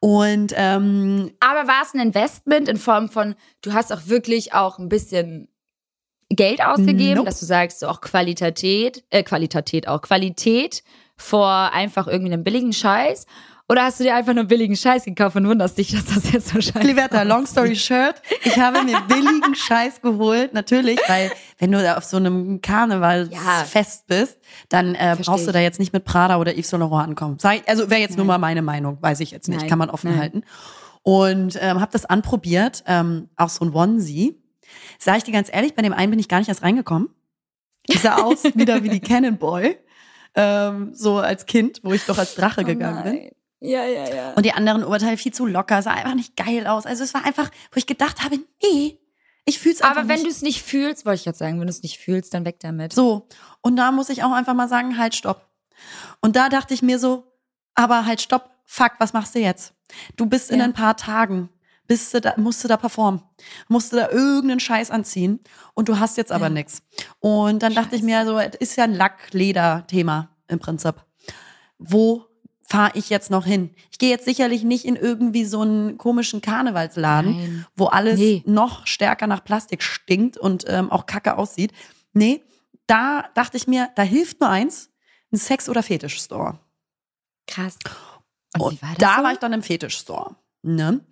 Und 0.00 0.52
ähm, 0.56 1.32
Aber 1.40 1.66
war 1.66 1.82
es 1.82 1.94
ein 1.94 2.00
Investment 2.00 2.68
in 2.68 2.76
Form 2.76 3.08
von, 3.08 3.34
du 3.62 3.72
hast 3.72 3.92
auch 3.92 4.06
wirklich 4.06 4.54
auch 4.54 4.78
ein 4.78 4.88
bisschen 4.88 5.48
Geld 6.28 6.64
ausgegeben, 6.64 7.16
nope. 7.16 7.26
dass 7.26 7.40
du 7.40 7.46
sagst, 7.46 7.80
so 7.80 7.88
auch 7.88 8.00
Qualität, 8.00 9.04
äh, 9.10 9.22
Qualität 9.22 9.86
auch, 9.88 10.00
Qualität 10.02 10.82
vor 11.16 11.72
einfach 11.72 12.06
irgendwie 12.06 12.32
einem 12.32 12.44
billigen 12.44 12.72
Scheiß? 12.72 13.26
Oder 13.68 13.84
hast 13.84 14.00
du 14.00 14.04
dir 14.04 14.14
einfach 14.14 14.34
nur 14.34 14.44
billigen 14.44 14.76
Scheiß 14.76 15.04
gekauft 15.04 15.36
und 15.36 15.48
wunderst 15.48 15.78
dich, 15.78 15.92
dass 15.92 16.04
das 16.04 16.30
jetzt 16.30 16.48
so 16.48 16.60
scheiße 16.60 16.86
Liberta, 16.86 17.22
long 17.22 17.46
story 17.46 17.74
short, 17.74 18.20
ich 18.44 18.58
habe 18.58 18.82
mir 18.82 19.00
billigen 19.08 19.54
Scheiß 19.54 20.02
geholt, 20.02 20.52
natürlich, 20.52 21.00
weil 21.08 21.30
wenn 21.58 21.72
du 21.72 21.96
auf 21.96 22.04
so 22.04 22.18
einem 22.18 22.60
Karnevalsfest 22.60 24.04
ja. 24.10 24.18
bist, 24.18 24.38
dann 24.68 24.94
äh, 24.94 25.16
brauchst 25.18 25.46
du 25.46 25.52
da 25.52 25.60
jetzt 25.60 25.78
nicht 25.78 25.92
mit 25.92 26.04
Prada 26.04 26.38
oder 26.38 26.52
Yves 26.52 26.68
Saint 26.68 26.82
Laurent 26.82 27.08
ankommen. 27.08 27.38
Also 27.66 27.88
wäre 27.88 28.00
jetzt 28.00 28.10
Nein. 28.10 28.16
nur 28.18 28.26
mal 28.26 28.38
meine 28.38 28.60
Meinung, 28.60 28.98
weiß 29.00 29.20
ich 29.20 29.30
jetzt 29.30 29.48
nicht, 29.48 29.60
Nein. 29.60 29.70
kann 29.70 29.78
man 29.78 29.88
offen 29.88 30.10
Nein. 30.10 30.20
halten. 30.20 30.42
Und 31.02 31.58
ähm, 31.60 31.80
habe 31.80 31.92
das 31.92 32.04
anprobiert, 32.04 32.84
ähm, 32.86 33.30
auch 33.36 33.48
so 33.48 33.64
ein 33.64 33.74
Onesie. 33.74 34.38
Sag 34.98 35.16
ich 35.16 35.24
dir 35.24 35.32
ganz 35.32 35.48
ehrlich, 35.50 35.74
bei 35.74 35.82
dem 35.82 35.92
einen 35.92 36.10
bin 36.10 36.20
ich 36.20 36.28
gar 36.28 36.40
nicht 36.40 36.48
erst 36.48 36.62
reingekommen. 36.62 37.08
Ich 37.86 38.00
sah 38.00 38.16
aus 38.22 38.44
wieder 38.54 38.82
wie 38.82 38.88
die 38.88 39.00
Cannonball 39.00 39.76
ähm, 40.34 40.94
so 40.94 41.18
als 41.18 41.46
Kind, 41.46 41.80
wo 41.82 41.92
ich 41.92 42.04
doch 42.06 42.18
als 42.18 42.34
Drache 42.34 42.62
oh 42.62 42.64
gegangen 42.64 43.02
bin. 43.04 43.30
Ja, 43.60 43.84
ja, 43.84 44.12
ja. 44.12 44.32
Und 44.32 44.44
die 44.44 44.52
anderen 44.52 44.82
Oberteile 44.82 45.16
viel 45.16 45.32
zu 45.32 45.46
locker, 45.46 45.82
sah 45.82 45.92
einfach 45.92 46.14
nicht 46.14 46.36
geil 46.36 46.66
aus. 46.66 46.84
Also 46.84 47.04
es 47.04 47.14
war 47.14 47.24
einfach, 47.24 47.50
wo 47.70 47.76
ich 47.76 47.86
gedacht 47.86 48.22
habe, 48.24 48.38
nee, 48.62 48.98
ich 49.44 49.58
fühl's 49.58 49.82
einfach 49.82 49.98
Aber 49.98 50.08
wenn 50.08 50.22
du 50.22 50.28
es 50.28 50.42
nicht 50.42 50.62
fühlst, 50.62 51.04
wollte 51.04 51.20
ich 51.20 51.24
jetzt 51.24 51.38
sagen, 51.38 51.58
wenn 51.58 51.66
du 51.66 51.70
es 51.70 51.82
nicht 51.82 51.98
fühlst, 51.98 52.34
dann 52.34 52.44
weg 52.44 52.60
damit. 52.60 52.92
So. 52.92 53.28
Und 53.60 53.76
da 53.76 53.92
muss 53.92 54.08
ich 54.08 54.22
auch 54.24 54.32
einfach 54.32 54.54
mal 54.54 54.68
sagen, 54.68 54.98
halt, 54.98 55.14
stopp. 55.14 55.48
Und 56.20 56.36
da 56.36 56.48
dachte 56.48 56.74
ich 56.74 56.82
mir 56.82 56.98
so, 56.98 57.24
aber 57.74 58.06
halt 58.06 58.20
stopp, 58.20 58.50
fuck, 58.64 58.92
was 58.98 59.12
machst 59.12 59.34
du 59.34 59.40
jetzt? 59.40 59.74
Du 60.16 60.26
bist 60.26 60.50
in 60.50 60.58
ja. 60.58 60.64
ein 60.64 60.72
paar 60.72 60.96
Tagen, 60.96 61.48
bist 61.92 62.14
du 62.14 62.22
da, 62.22 62.32
musst 62.38 62.64
du 62.64 62.68
da 62.68 62.78
performen, 62.78 63.20
musst 63.68 63.92
du 63.92 63.96
da 63.96 64.08
irgendeinen 64.08 64.60
Scheiß 64.60 64.90
anziehen 64.90 65.40
und 65.74 65.90
du 65.90 66.00
hast 66.00 66.16
jetzt 66.16 66.32
aber 66.32 66.46
ja. 66.46 66.50
nichts. 66.50 66.82
Und 67.20 67.62
dann 67.62 67.74
Scheiße. 67.74 67.84
dachte 67.84 67.96
ich 67.96 68.02
mir 68.02 68.24
so, 68.24 68.38
es 68.38 68.54
ist 68.56 68.76
ja 68.76 68.84
ein 68.84 68.94
Lack-Leder-Thema 68.94 70.30
im 70.48 70.58
Prinzip. 70.58 70.94
Wo 71.76 72.24
fahre 72.62 72.92
ich 72.94 73.10
jetzt 73.10 73.30
noch 73.30 73.44
hin? 73.44 73.74
Ich 73.90 73.98
gehe 73.98 74.08
jetzt 74.08 74.24
sicherlich 74.24 74.64
nicht 74.64 74.86
in 74.86 74.96
irgendwie 74.96 75.44
so 75.44 75.60
einen 75.60 75.98
komischen 75.98 76.40
Karnevalsladen, 76.40 77.32
Nein. 77.32 77.66
wo 77.76 77.88
alles 77.88 78.18
nee. 78.18 78.42
noch 78.46 78.86
stärker 78.86 79.26
nach 79.26 79.44
Plastik 79.44 79.82
stinkt 79.82 80.38
und 80.38 80.64
ähm, 80.68 80.90
auch 80.90 81.04
kacke 81.04 81.36
aussieht. 81.36 81.72
Nee, 82.14 82.42
da 82.86 83.28
dachte 83.34 83.58
ich 83.58 83.66
mir, 83.66 83.90
da 83.96 84.02
hilft 84.02 84.40
nur 84.40 84.48
eins, 84.48 84.88
ein 85.30 85.36
Sex- 85.36 85.68
oder 85.68 85.82
Fetisch-Store. 85.82 86.58
Krass. 87.46 87.76
Und, 88.54 88.62
und 88.62 88.82
war 88.82 88.94
da 88.96 89.16
so? 89.18 89.24
war 89.24 89.32
ich 89.32 89.38
dann 89.40 89.52
im 89.52 89.62
Fetisch-Store. 89.62 90.36
Ne? 90.62 91.04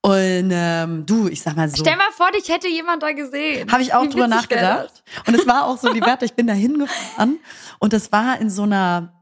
Und 0.00 0.50
ähm, 0.52 1.06
du, 1.06 1.28
ich 1.28 1.42
sag 1.42 1.56
mal 1.56 1.68
so. 1.68 1.82
Stell 1.82 1.96
mal 1.96 2.10
vor, 2.12 2.30
dich 2.30 2.48
hätte 2.48 2.68
jemand 2.68 3.02
da 3.02 3.12
gesehen. 3.12 3.70
Habe 3.70 3.82
ich 3.82 3.92
auch 3.94 4.04
Wie 4.04 4.08
drüber 4.08 4.28
nachgedacht. 4.28 5.02
Und 5.26 5.34
es 5.34 5.46
war 5.46 5.64
auch 5.66 5.76
so, 5.76 5.92
die 5.92 6.00
Werte, 6.00 6.24
ich 6.24 6.34
bin 6.34 6.46
da 6.46 6.52
hingefahren 6.52 7.40
und 7.80 7.92
es 7.92 8.12
war 8.12 8.40
in 8.40 8.48
so 8.48 8.62
einer, 8.62 9.12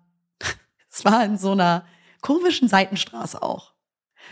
es 0.93 1.05
war 1.05 1.25
in 1.25 1.39
so 1.39 1.53
einer 1.53 1.87
komischen 2.21 2.69
Seitenstraße 2.69 3.43
auch. 3.43 3.73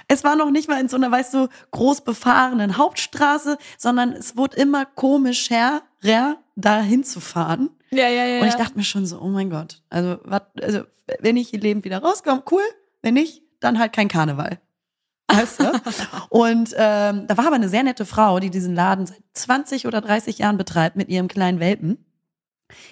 Es 0.09 0.23
war 0.23 0.37
noch 0.37 0.51
nicht 0.51 0.69
mal 0.69 0.81
in 0.81 0.89
so 0.89 0.97
einer, 0.97 1.11
weißt 1.11 1.33
du, 1.35 1.49
groß 1.71 2.03
befahrenen 2.03 2.77
Hauptstraße, 2.77 3.57
sondern 3.79 4.13
es 4.13 4.37
wurde 4.37 4.57
immer 4.57 4.85
komisch 4.85 5.49
her, 5.49 5.83
da 6.57 6.81
hinzufahren. 6.81 7.71
Ja, 7.91 8.09
ja, 8.09 8.27
ja. 8.27 8.41
Und 8.41 8.49
ich 8.49 8.55
dachte 8.55 8.77
mir 8.77 8.85
schon 8.85 9.07
so, 9.07 9.21
oh 9.21 9.29
mein 9.29 9.51
Gott, 9.51 9.83
also, 9.89 10.19
wat, 10.25 10.51
also 10.63 10.83
wenn 11.21 11.37
ich 11.37 11.51
hier 11.51 11.61
lebend 11.61 11.85
wieder 11.85 12.03
rauskomme, 12.03 12.43
cool. 12.51 12.63
Wenn 13.03 13.15
nicht, 13.15 13.43
dann 13.61 13.79
halt 13.79 13.93
kein 13.93 14.09
Karneval. 14.09 14.61
Weißt 15.27 15.61
du? 15.61 15.73
und 16.29 16.71
ähm, 16.77 17.27
da 17.27 17.37
war 17.37 17.47
aber 17.47 17.57
eine 17.57 17.69
sehr 17.69 17.83
nette 17.83 18.05
Frau, 18.05 18.41
die 18.41 18.51
diesen 18.51 18.75
Laden 18.75 19.07
seit 19.07 19.23
20 19.35 19.87
oder 19.87 20.01
30 20.01 20.39
Jahren 20.39 20.57
betreibt 20.57 20.97
mit 20.97 21.09
ihrem 21.09 21.29
kleinen 21.29 21.61
Welpen. 21.61 22.05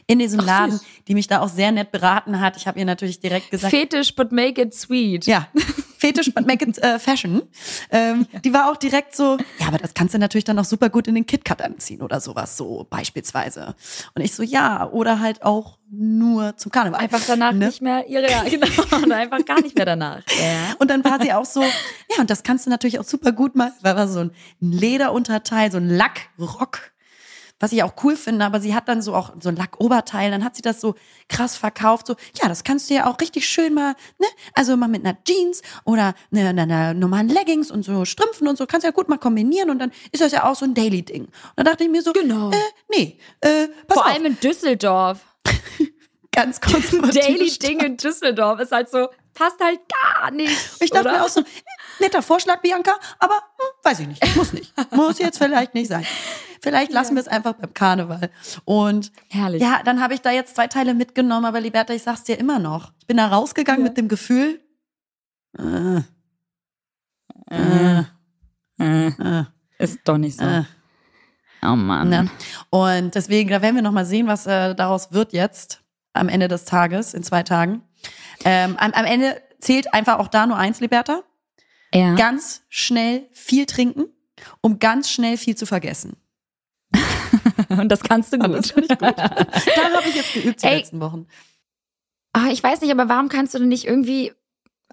In 0.06 0.18
diesem 0.18 0.40
Ach, 0.40 0.46
Laden, 0.46 0.80
die 1.08 1.14
mich 1.14 1.26
da 1.26 1.40
auch 1.40 1.48
sehr 1.48 1.72
nett 1.72 1.92
beraten 1.92 2.40
hat. 2.40 2.56
Ich 2.56 2.66
habe 2.66 2.78
ihr 2.78 2.84
natürlich 2.84 3.20
direkt 3.20 3.50
gesagt. 3.50 3.70
Fetisch, 3.70 4.14
but 4.14 4.30
make 4.30 4.60
it 4.60 4.74
sweet. 4.74 5.26
Ja. 5.26 5.48
Fetisch, 6.02 6.34
but 6.34 6.48
make 6.48 6.64
it 6.64 6.78
äh, 6.78 6.98
fashion. 6.98 7.42
Ähm, 7.92 8.26
ja. 8.32 8.40
Die 8.40 8.52
war 8.52 8.72
auch 8.72 8.76
direkt 8.76 9.14
so, 9.14 9.38
ja, 9.60 9.68
aber 9.68 9.78
das 9.78 9.94
kannst 9.94 10.14
du 10.14 10.18
natürlich 10.18 10.42
dann 10.42 10.58
auch 10.58 10.64
super 10.64 10.90
gut 10.90 11.06
in 11.06 11.14
den 11.14 11.26
KitKat 11.26 11.62
anziehen 11.62 12.02
oder 12.02 12.20
sowas, 12.20 12.56
so 12.56 12.88
beispielsweise. 12.90 13.76
Und 14.16 14.22
ich 14.22 14.34
so, 14.34 14.42
ja, 14.42 14.90
oder 14.90 15.20
halt 15.20 15.44
auch 15.44 15.78
nur 15.92 16.56
zum 16.56 16.72
Karneval. 16.72 16.98
Einfach 16.98 17.20
danach 17.24 17.52
ne? 17.52 17.66
nicht 17.66 17.82
mehr 17.82 18.08
ihre, 18.08 18.28
ja, 18.28 18.42
genau, 18.42 18.66
und 18.96 19.12
einfach 19.12 19.44
gar 19.44 19.60
nicht 19.60 19.76
mehr 19.76 19.86
danach. 19.86 20.22
Ja. 20.40 20.74
Und 20.80 20.90
dann 20.90 21.04
war 21.04 21.22
sie 21.22 21.32
auch 21.32 21.44
so, 21.44 21.62
ja, 21.62 22.20
und 22.20 22.30
das 22.30 22.42
kannst 22.42 22.66
du 22.66 22.70
natürlich 22.70 22.98
auch 22.98 23.04
super 23.04 23.30
gut 23.30 23.54
mal, 23.54 23.72
weil 23.82 23.94
war 23.94 24.08
so 24.08 24.20
ein 24.20 24.32
Lederunterteil, 24.58 25.70
so 25.70 25.78
ein 25.78 25.88
Lackrock 25.88 26.91
was 27.62 27.70
ich 27.70 27.84
auch 27.84 27.94
cool 28.02 28.16
finde, 28.16 28.44
aber 28.44 28.60
sie 28.60 28.74
hat 28.74 28.88
dann 28.88 29.02
so 29.02 29.14
auch 29.14 29.32
so 29.38 29.48
ein 29.48 29.54
Lackoberteil, 29.54 30.32
dann 30.32 30.42
hat 30.42 30.56
sie 30.56 30.62
das 30.62 30.80
so 30.80 30.96
krass 31.28 31.56
verkauft, 31.56 32.08
so, 32.08 32.16
ja, 32.42 32.48
das 32.48 32.64
kannst 32.64 32.90
du 32.90 32.94
ja 32.94 33.06
auch 33.06 33.20
richtig 33.20 33.48
schön 33.48 33.72
mal, 33.72 33.94
ne, 34.18 34.26
also 34.54 34.76
mal 34.76 34.88
mit 34.88 35.06
einer 35.06 35.16
Jeans 35.22 35.62
oder 35.84 36.14
einer, 36.34 36.60
einer 36.60 36.92
normalen 36.92 37.28
Leggings 37.28 37.70
und 37.70 37.84
so 37.84 38.04
Strümpfen 38.04 38.48
und 38.48 38.58
so, 38.58 38.66
kannst 38.66 38.82
du 38.82 38.88
ja 38.88 38.92
gut 38.92 39.08
mal 39.08 39.18
kombinieren 39.18 39.70
und 39.70 39.78
dann 39.78 39.92
ist 40.10 40.20
das 40.20 40.32
ja 40.32 40.50
auch 40.50 40.56
so 40.56 40.64
ein 40.64 40.74
Daily-Ding. 40.74 41.22
Und 41.26 41.32
dann 41.54 41.66
dachte 41.66 41.84
ich 41.84 41.90
mir 41.90 42.02
so, 42.02 42.12
genau. 42.12 42.50
äh, 42.50 42.56
nee, 42.90 43.18
äh, 43.40 43.68
pass 43.86 43.96
Vor 43.96 44.06
auf. 44.06 44.12
allem 44.12 44.26
in 44.26 44.40
Düsseldorf. 44.40 45.20
Ganz 46.32 46.60
kurz. 46.60 46.90
Daily-Ding 47.14 47.78
in 47.78 47.96
Düsseldorf 47.96 48.58
ist 48.58 48.72
halt 48.72 48.90
so, 48.90 49.06
passt 49.34 49.60
halt 49.60 49.80
gar 49.88 50.30
nicht. 50.30 50.56
Ich 50.80 50.90
dachte 50.90 51.08
oder? 51.08 51.18
mir 51.18 51.24
auch 51.24 51.28
so, 51.28 51.42
netter 52.00 52.22
Vorschlag, 52.22 52.60
Bianca, 52.60 52.92
aber 53.18 53.34
hm, 53.34 53.66
weiß 53.82 54.00
ich 54.00 54.08
nicht, 54.08 54.36
muss 54.36 54.52
nicht. 54.52 54.72
Muss 54.92 55.18
jetzt 55.18 55.38
vielleicht 55.38 55.74
nicht 55.74 55.88
sein. 55.88 56.06
Vielleicht 56.60 56.92
lassen 56.92 57.12
ja. 57.12 57.16
wir 57.16 57.20
es 57.22 57.28
einfach 57.28 57.54
beim 57.54 57.74
Karneval. 57.74 58.30
Und 58.64 59.10
Herrlich. 59.28 59.60
ja, 59.60 59.82
dann 59.84 60.00
habe 60.00 60.14
ich 60.14 60.20
da 60.20 60.30
jetzt 60.30 60.54
zwei 60.54 60.68
Teile 60.68 60.94
mitgenommen, 60.94 61.44
aber 61.44 61.60
Liberta, 61.60 61.92
ich 61.92 62.02
sag's 62.02 62.22
dir 62.22 62.38
immer 62.38 62.58
noch. 62.58 62.92
Ich 63.00 63.06
bin 63.06 63.16
da 63.16 63.26
rausgegangen 63.28 63.82
ja. 63.82 63.88
mit 63.88 63.96
dem 63.96 64.08
Gefühl, 64.08 64.60
äh, 65.58 66.02
äh, 67.50 68.04
äh, 68.78 69.06
äh, 69.08 69.44
ist 69.78 70.00
doch 70.04 70.18
nicht 70.18 70.38
so. 70.38 70.44
Äh. 70.44 70.64
Oh 71.62 71.76
Mann. 71.76 72.08
Ne? 72.08 72.28
Und 72.70 73.14
deswegen, 73.14 73.50
da 73.50 73.62
werden 73.62 73.76
wir 73.76 73.82
noch 73.82 73.92
mal 73.92 74.06
sehen, 74.06 74.26
was 74.26 74.46
äh, 74.46 74.74
daraus 74.74 75.12
wird 75.12 75.32
jetzt 75.32 75.82
am 76.12 76.28
Ende 76.28 76.48
des 76.48 76.64
Tages, 76.64 77.14
in 77.14 77.22
zwei 77.22 77.42
Tagen. 77.42 77.82
Ähm, 78.44 78.76
am, 78.76 78.92
am 78.92 79.04
Ende 79.04 79.40
zählt 79.60 79.92
einfach 79.94 80.18
auch 80.18 80.28
da 80.28 80.46
nur 80.46 80.56
eins, 80.56 80.80
Liberta. 80.80 81.22
Ja. 81.94 82.14
Ganz 82.14 82.62
schnell 82.68 83.28
viel 83.32 83.66
trinken, 83.66 84.06
um 84.60 84.78
ganz 84.78 85.10
schnell 85.10 85.36
viel 85.36 85.56
zu 85.56 85.66
vergessen. 85.66 86.16
Und 87.68 87.88
das 87.88 88.02
kannst 88.02 88.32
du 88.32 88.38
gut. 88.38 88.50
das 88.50 88.66
ich 88.66 88.74
gut. 88.74 88.90
da 88.90 89.06
habe 89.06 90.08
ich 90.08 90.14
jetzt 90.14 90.32
geübt 90.34 90.62
die 90.62 90.66
Ey, 90.66 90.78
letzten 90.78 91.00
Wochen. 91.00 91.26
Ah, 92.32 92.48
ich 92.50 92.62
weiß 92.62 92.80
nicht, 92.80 92.90
aber 92.90 93.08
warum 93.08 93.28
kannst 93.28 93.54
du 93.54 93.58
denn 93.58 93.68
nicht 93.68 93.86
irgendwie 93.86 94.32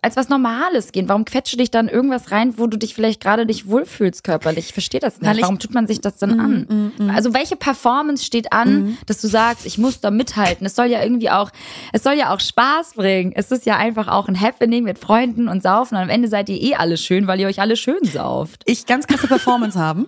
als 0.01 0.15
was 0.15 0.29
Normales 0.29 0.91
gehen? 0.91 1.09
Warum 1.09 1.25
quetsche 1.25 1.57
dich 1.57 1.71
dann 1.71 1.87
irgendwas 1.87 2.31
rein, 2.31 2.57
wo 2.57 2.67
du 2.67 2.77
dich 2.77 2.93
vielleicht 2.93 3.21
gerade 3.21 3.45
nicht 3.45 3.67
wohlfühlst 3.67 4.23
körperlich? 4.23 4.67
Ich 4.67 4.73
verstehe 4.73 4.99
das 4.99 5.19
nicht. 5.19 5.41
Warum 5.41 5.59
tut 5.59 5.73
man 5.73 5.87
sich 5.87 6.01
das 6.01 6.17
denn 6.17 6.37
mm, 6.37 6.39
an? 6.39 6.93
Mm, 6.97 7.05
mm. 7.05 7.09
Also 7.09 7.33
welche 7.33 7.55
Performance 7.55 8.23
steht 8.23 8.53
an, 8.53 8.97
dass 9.05 9.21
du 9.21 9.27
sagst, 9.27 9.65
ich 9.65 9.77
muss 9.77 9.99
da 9.99 10.11
mithalten? 10.11 10.65
Es 10.65 10.75
soll 10.75 10.87
ja 10.87 11.01
irgendwie 11.03 11.29
auch, 11.29 11.51
es 11.93 12.03
soll 12.03 12.13
ja 12.13 12.33
auch 12.33 12.39
Spaß 12.39 12.93
bringen. 12.93 13.33
Es 13.35 13.51
ist 13.51 13.65
ja 13.65 13.77
einfach 13.77 14.07
auch 14.07 14.27
ein 14.27 14.39
Happening 14.39 14.83
mit 14.83 14.99
Freunden 14.99 15.47
und 15.47 15.63
Saufen. 15.63 15.95
Und 15.95 16.03
am 16.03 16.09
Ende 16.09 16.27
seid 16.27 16.49
ihr 16.49 16.61
eh 16.61 16.75
alle 16.75 16.97
schön, 16.97 17.27
weil 17.27 17.39
ihr 17.39 17.47
euch 17.47 17.59
alle 17.59 17.75
schön 17.75 18.03
sauft. 18.03 18.63
Ich 18.65 18.85
ganz 18.85 19.07
krasse 19.07 19.27
Performance 19.27 19.77
haben. 19.79 20.07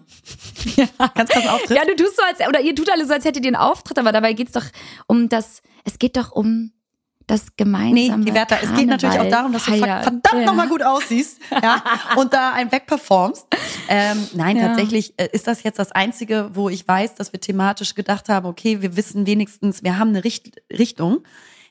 ja. 0.75 0.85
Ganz 1.15 1.29
krass 1.29 1.47
Auftritt. 1.47 1.77
Ja, 1.77 1.85
du 1.85 1.95
tust 1.95 2.15
so 2.15 2.23
als, 2.23 2.47
oder 2.47 2.61
ihr 2.61 2.75
tut 2.75 2.91
alle 2.91 3.05
so, 3.05 3.13
als 3.13 3.25
hättet 3.25 3.43
ihr 3.45 3.49
einen 3.49 3.55
Auftritt, 3.55 3.99
aber 3.99 4.11
dabei 4.11 4.33
geht's 4.33 4.53
doch 4.53 4.65
um 5.07 5.29
das, 5.29 5.61
es 5.83 5.99
geht 5.99 6.17
doch 6.17 6.31
um 6.31 6.71
das 7.31 7.55
gemeinsame 7.55 8.17
Nee, 8.17 8.25
die 8.25 8.33
Werther, 8.33 8.57
es 8.61 8.73
geht 8.73 8.87
natürlich 8.87 9.19
auch 9.19 9.29
darum, 9.29 9.53
dass 9.53 9.63
du 9.63 9.71
verdammt 9.71 10.27
ja. 10.33 10.45
nochmal 10.45 10.67
gut 10.67 10.83
aussiehst 10.83 11.39
ja, 11.63 11.81
und 12.17 12.33
da 12.33 12.51
ein 12.51 12.71
wegperformst. 12.71 13.47
Ähm, 13.87 14.27
nein, 14.33 14.57
ja. 14.57 14.67
tatsächlich 14.67 15.13
äh, 15.17 15.29
ist 15.31 15.47
das 15.47 15.63
jetzt 15.63 15.79
das 15.79 15.93
Einzige, 15.93 16.49
wo 16.53 16.67
ich 16.67 16.85
weiß, 16.85 17.15
dass 17.15 17.31
wir 17.31 17.39
thematisch 17.39 17.95
gedacht 17.95 18.27
haben, 18.27 18.45
okay, 18.45 18.81
wir 18.81 18.97
wissen 18.97 19.25
wenigstens, 19.25 19.81
wir 19.81 19.97
haben 19.97 20.09
eine 20.09 20.25
Richt 20.25 20.61
Richtung. 20.71 21.23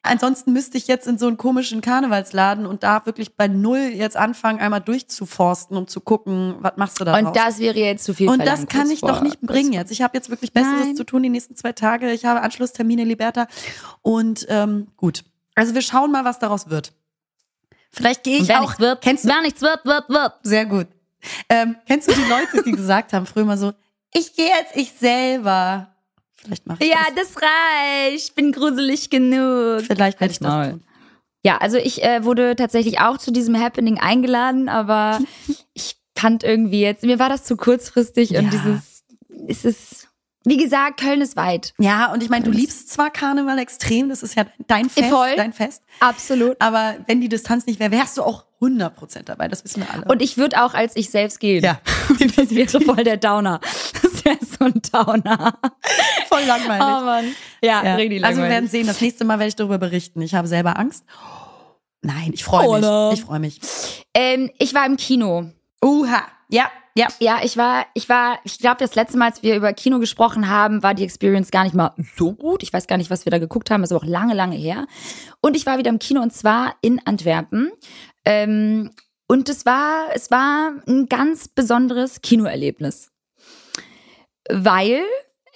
Ansonsten 0.03 0.55
müsste 0.55 0.79
ich 0.79 0.87
jetzt 0.87 1.07
in 1.07 1.19
so 1.19 1.27
einen 1.27 1.37
komischen 1.37 1.83
Karnevalsladen 1.83 2.65
und 2.65 2.83
da 2.83 3.05
wirklich 3.05 3.37
bei 3.37 3.49
Null 3.49 3.91
jetzt 3.93 4.17
anfangen, 4.17 4.59
einmal 4.59 4.81
durchzuforsten, 4.81 5.77
um 5.77 5.89
zu 5.89 6.01
gucken, 6.01 6.55
was 6.61 6.73
machst 6.77 7.01
du 7.01 7.05
da 7.05 7.19
Und 7.19 7.37
das 7.37 7.59
wäre 7.59 7.79
jetzt 7.79 8.05
zu 8.05 8.15
viel 8.15 8.31
Und 8.31 8.47
das 8.47 8.67
kann 8.67 8.91
ich 8.91 9.01
vor, 9.01 9.11
doch 9.11 9.21
nicht 9.21 9.43
bringen 9.43 9.75
jetzt. 9.75 9.93
Ich 9.93 10.01
habe 10.01 10.17
jetzt 10.17 10.31
wirklich 10.31 10.55
Besseres 10.55 10.87
Nein. 10.87 10.97
zu 10.97 11.05
tun 11.05 11.23
die 11.23 11.29
nächsten 11.29 11.55
zwei 11.55 11.73
Tage. 11.73 12.11
Ich 12.13 12.25
habe 12.25 12.41
Anschlusstermine, 12.41 13.05
Liberta. 13.05 13.47
Und 14.01 14.47
ähm, 14.49 14.87
gut, 14.97 15.23
also 15.61 15.75
wir 15.75 15.83
schauen 15.83 16.11
mal, 16.11 16.25
was 16.25 16.39
daraus 16.39 16.71
wird. 16.71 16.93
Vielleicht 17.93 18.25
gehe 18.25 18.39
ich 18.39 18.49
wer 18.49 18.63
auch. 18.63 18.79
Wird, 18.79 19.03
kennst 19.03 19.25
du, 19.25 19.29
wer 19.29 19.43
nichts 19.43 19.61
wird, 19.61 19.85
wird, 19.85 20.09
wird. 20.09 20.33
Sehr 20.43 20.65
gut. 20.65 20.87
Ähm, 21.51 21.77
kennst 21.87 22.09
du 22.09 22.15
die 22.15 22.25
Leute, 22.25 22.63
die 22.65 22.73
gesagt 22.73 23.13
haben 23.13 23.27
früher 23.27 23.45
mal 23.45 23.59
so, 23.59 23.75
ich 24.15 24.35
gehe 24.35 24.51
als 24.55 24.75
ich 24.75 24.93
selber. 24.93 25.95
Vielleicht 26.37 26.67
mache 26.67 26.83
ich 26.83 26.89
Ja, 26.89 26.99
das. 27.15 27.35
das 27.35 27.43
reicht. 27.43 28.35
Bin 28.37 28.53
gruselig 28.53 29.11
genug. 29.11 29.83
Vielleicht 29.83 30.19
werde 30.19 30.33
ich 30.33 30.39
das 30.39 30.71
tun. 30.71 30.83
Ja, 31.43 31.59
also 31.59 31.77
ich 31.77 32.03
äh, 32.03 32.25
wurde 32.25 32.57
tatsächlich 32.57 33.01
auch 33.01 33.19
zu 33.19 33.31
diesem 33.31 33.61
Happening 33.61 33.99
eingeladen, 33.99 34.71
aber 34.71 35.19
ich 35.75 35.97
fand 36.17 36.43
irgendwie 36.43 36.81
jetzt, 36.81 37.05
mir 37.05 37.19
war 37.19 37.29
das 37.29 37.45
zu 37.45 37.59
kurzfristig 37.59 38.31
ja. 38.31 38.41
und 38.41 38.51
dieses, 38.51 39.05
ist 39.47 39.67
es 39.67 40.09
wie 40.45 40.57
gesagt, 40.57 41.01
Köln 41.01 41.21
ist 41.21 41.37
weit. 41.37 41.75
Ja, 41.79 42.13
und 42.13 42.23
ich 42.23 42.31
meine, 42.31 42.45
du 42.45 42.51
liebst 42.51 42.89
zwar 42.89 43.11
Karneval 43.11 43.59
extrem, 43.59 44.09
das 44.09 44.23
ist 44.23 44.37
ja 44.37 44.47
dein 44.67 44.89
Fest, 44.89 45.11
Voll. 45.11 45.37
dein 45.37 45.53
Fest. 45.53 45.83
Absolut. 46.01 46.57
Aber 46.61 46.97
wenn 47.07 47.21
die 47.21 47.29
Distanz 47.29 47.67
nicht 47.67 47.79
wäre, 47.79 47.91
wärst 47.91 48.17
du 48.17 48.23
auch 48.23 48.47
100% 48.61 49.25
dabei, 49.25 49.49
das 49.49 49.65
wissen 49.65 49.83
wir 49.83 49.93
alle. 49.93 50.07
Und 50.07 50.23
ich 50.23 50.39
würde 50.39 50.63
auch 50.63 50.73
als 50.73 50.97
ich 50.97 51.11
selbst 51.11 51.41
gehen. 51.41 51.63
Ja. 51.63 51.81
Das 52.37 52.51
wäre 52.51 52.81
voll 52.81 53.05
der 53.05 53.17
Downer. 53.17 53.61
Das 54.03 54.25
wäre 54.25 54.39
so 54.41 54.65
ein 54.65 54.83
Downer. 54.93 55.59
Voll 56.29 56.43
langweilig. 56.43 56.87
Oh 56.87 57.05
Mann. 57.05 57.25
Ja, 57.63 57.85
ja. 57.85 57.95
richtig 57.95 58.21
langweilig. 58.21 58.25
Also 58.25 58.43
wir 58.43 58.49
werden 58.49 58.69
sehen, 58.69 58.87
das 58.87 59.01
nächste 59.01 59.25
Mal 59.25 59.39
werde 59.39 59.49
ich 59.49 59.57
darüber 59.57 59.79
berichten. 59.79 60.21
Ich 60.21 60.35
habe 60.35 60.49
selber 60.49 60.79
Angst. 60.79 61.05
Nein, 62.03 62.31
ich 62.33 62.45
freue 62.45 62.81
mich. 62.81 63.19
Ich 63.19 63.25
freue 63.25 63.39
mich. 63.39 63.61
Ähm, 64.15 64.51
ich 64.59 64.75
war 64.75 64.87
im 64.87 64.97
Kino. 64.97 65.51
Uha. 65.83 66.23
Ja, 66.49 66.71
ja. 66.97 67.09
Ja, 67.19 67.41
ich 67.43 67.57
war, 67.57 67.87
ich 67.95 68.09
war, 68.09 68.39
ich 68.45 68.59
glaube, 68.59 68.79
das 68.79 68.95
letzte 68.95 69.19
Mal, 69.19 69.31
als 69.31 69.43
wir 69.43 69.57
über 69.57 69.73
Kino 69.73 69.99
gesprochen 69.99 70.49
haben, 70.49 70.83
war 70.83 70.95
die 70.95 71.05
Experience 71.05 71.51
gar 71.51 71.65
nicht 71.65 71.75
mal 71.75 71.93
so 72.17 72.33
gut. 72.33 72.63
Ich 72.63 72.73
weiß 72.73 72.87
gar 72.87 72.97
nicht, 72.97 73.11
was 73.11 73.25
wir 73.25 73.31
da 73.31 73.39
geguckt 73.39 73.71
haben, 73.71 73.83
ist 73.83 73.93
aber 73.93 74.03
auch 74.03 74.09
lange, 74.09 74.35
lange 74.35 74.57
her. 74.57 74.87
Und 75.41 75.57
ich 75.57 75.67
war 75.67 75.79
wieder 75.79 75.91
im 75.91 75.99
Kino 75.99 76.21
und 76.23 76.33
zwar 76.33 76.75
in 76.81 77.01
Antwerpen. 77.05 77.71
Ähm, 78.25 78.91
und 79.27 79.49
es 79.49 79.65
war, 79.65 80.09
es 80.15 80.31
war 80.31 80.73
ein 80.89 81.07
ganz 81.07 81.49
besonderes 81.49 82.21
Kinoerlebnis. 82.21 83.13
Weil 84.51 85.03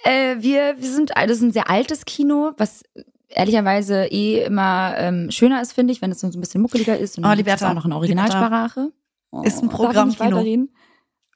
äh, 0.03 0.37
wir, 0.39 0.75
wir 0.77 0.89
sind, 0.89 1.11
das 1.15 1.31
ist 1.31 1.41
ein 1.41 1.51
sehr 1.51 1.69
altes 1.69 2.05
Kino, 2.05 2.53
was 2.57 2.83
ehrlicherweise 3.27 4.05
eh 4.05 4.43
immer 4.43 4.95
ähm, 4.97 5.29
schöner 5.31 5.61
ist, 5.61 5.73
finde 5.73 5.91
ich, 5.91 6.01
wenn 6.01 6.11
es 6.11 6.21
so 6.21 6.27
ein 6.27 6.39
bisschen 6.39 6.61
muckeliger 6.61 6.97
ist 6.97 7.17
und 7.17 7.25
oh, 7.25 7.33
Liberta, 7.33 7.69
auch 7.69 7.73
noch 7.73 7.85
in 7.85 7.93
Originalsprache. 7.93 8.91
Oh, 9.31 9.41
ist 9.41 9.61
ein 9.61 9.69
Programmkino. 9.69 10.67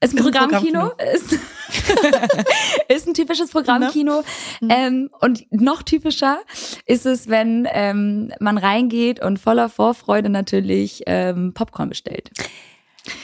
Ist 0.02 0.14
ein 0.14 0.24
Programmkino. 0.24 0.92
Ist, 1.14 1.34
ist 2.88 3.08
ein 3.08 3.14
typisches 3.14 3.52
Programmkino. 3.52 4.24
Mhm. 4.62 4.70
Ähm, 4.70 5.10
und 5.20 5.46
noch 5.52 5.84
typischer 5.84 6.40
ist 6.86 7.06
es, 7.06 7.28
wenn 7.28 7.68
ähm, 7.72 8.32
man 8.40 8.58
reingeht 8.58 9.22
und 9.22 9.40
voller 9.40 9.68
Vorfreude 9.68 10.30
natürlich 10.30 11.04
ähm, 11.06 11.54
Popcorn 11.54 11.90
bestellt. 11.90 12.32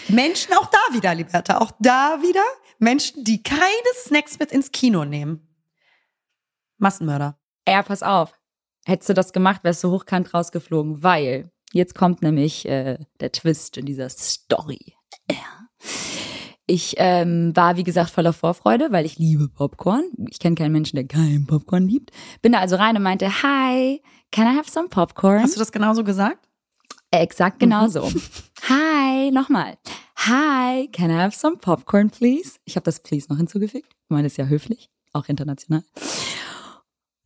Menschen 0.10 0.54
auch 0.54 0.66
da 0.66 0.94
wieder, 0.94 1.16
Liberta, 1.16 1.60
auch 1.60 1.72
da 1.80 2.18
wieder 2.22 2.44
Menschen, 2.80 3.24
die 3.24 3.42
keine 3.42 3.66
Snacks 4.04 4.38
mit 4.40 4.52
ins 4.52 4.72
Kino 4.72 5.06
nehmen. 5.06 5.48
Massenmörder. 6.78 7.40
Ja, 7.68 7.84
pass 7.84 8.04
auf. 8.04 8.38
Hättest 8.86 9.10
du 9.10 9.14
das 9.14 9.32
gemacht, 9.32 9.64
wärst 9.64 9.84
du 9.84 9.92
hochkant 9.92 10.34
rausgeflogen, 10.34 11.02
weil 11.04 11.52
jetzt 11.72 11.96
kommt 11.96 12.22
nämlich 12.22 12.68
äh, 12.68 13.00
der 13.22 13.32
Twist 13.32 13.78
in 13.78 13.86
dieser 13.86 14.10
Story. 14.10 14.95
Ich 16.68 16.96
ähm, 16.98 17.56
war, 17.56 17.78
wie 17.78 17.84
gesagt, 17.84 18.10
voller 18.10 18.34
Vorfreude, 18.34 18.92
weil 18.92 19.06
ich 19.06 19.20
liebe 19.20 19.50
Popcorn. 19.50 20.04
Ich 20.30 20.40
kenne 20.40 20.56
keinen 20.56 20.72
Menschen, 20.72 20.96
der 20.96 21.06
keinen 21.06 21.46
Popcorn 21.46 21.88
liebt. 21.88 22.12
Bin 22.42 22.54
da 22.54 22.60
also 22.60 22.76
rein 22.76 22.98
und 22.98 23.04
meinte, 23.04 23.44
hi, 23.44 24.02
can 24.32 24.52
I 24.52 24.58
have 24.58 24.70
some 24.70 24.90
Popcorn? 24.90 25.44
Hast 25.44 25.56
du 25.56 25.60
das 25.60 25.72
genauso 25.72 26.04
gesagt? 26.04 26.48
Exakt 27.12 27.60
genauso. 27.60 28.08
Mhm. 28.08 28.22
hi, 28.70 29.32
nochmal. 29.32 29.78
Hi, 30.18 30.88
can 30.92 31.12
I 31.12 31.22
have 31.22 31.36
some 31.36 31.58
popcorn, 31.58 32.10
please? 32.10 32.58
Ich 32.66 32.76
habe 32.76 32.84
das 32.84 33.00
please 33.00 33.28
noch 33.30 33.38
hinzugefügt. 33.38 33.94
Ich 33.94 34.10
meine, 34.10 34.24
das 34.24 34.34
ist 34.34 34.38
ja 34.38 34.46
höflich, 34.46 34.90
auch 35.14 35.28
international. 35.28 35.84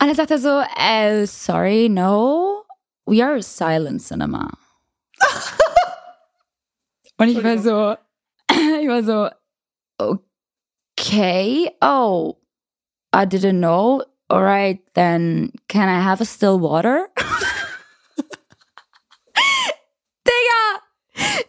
Und 0.02 0.08
dann 0.08 0.16
sagt 0.16 0.32
er 0.32 0.40
so, 0.40 0.50
uh, 0.50 1.26
sorry, 1.26 1.88
no, 1.88 2.64
we 3.06 3.24
are 3.24 3.36
a 3.36 3.42
silent 3.42 4.02
cinema. 4.02 4.50
und 7.18 7.30
ich 7.30 7.44
war 7.44 7.58
so, 7.58 7.96
war 8.90 9.04
so, 9.04 9.30
okay, 10.98 11.72
oh, 11.82 12.38
I 13.14 13.26
didn't 13.26 13.60
know. 13.60 14.04
Alright, 14.32 14.82
then 14.94 15.52
can 15.68 15.90
I 15.90 16.02
have 16.02 16.22
a 16.22 16.26
still 16.26 16.60
water? 16.60 17.08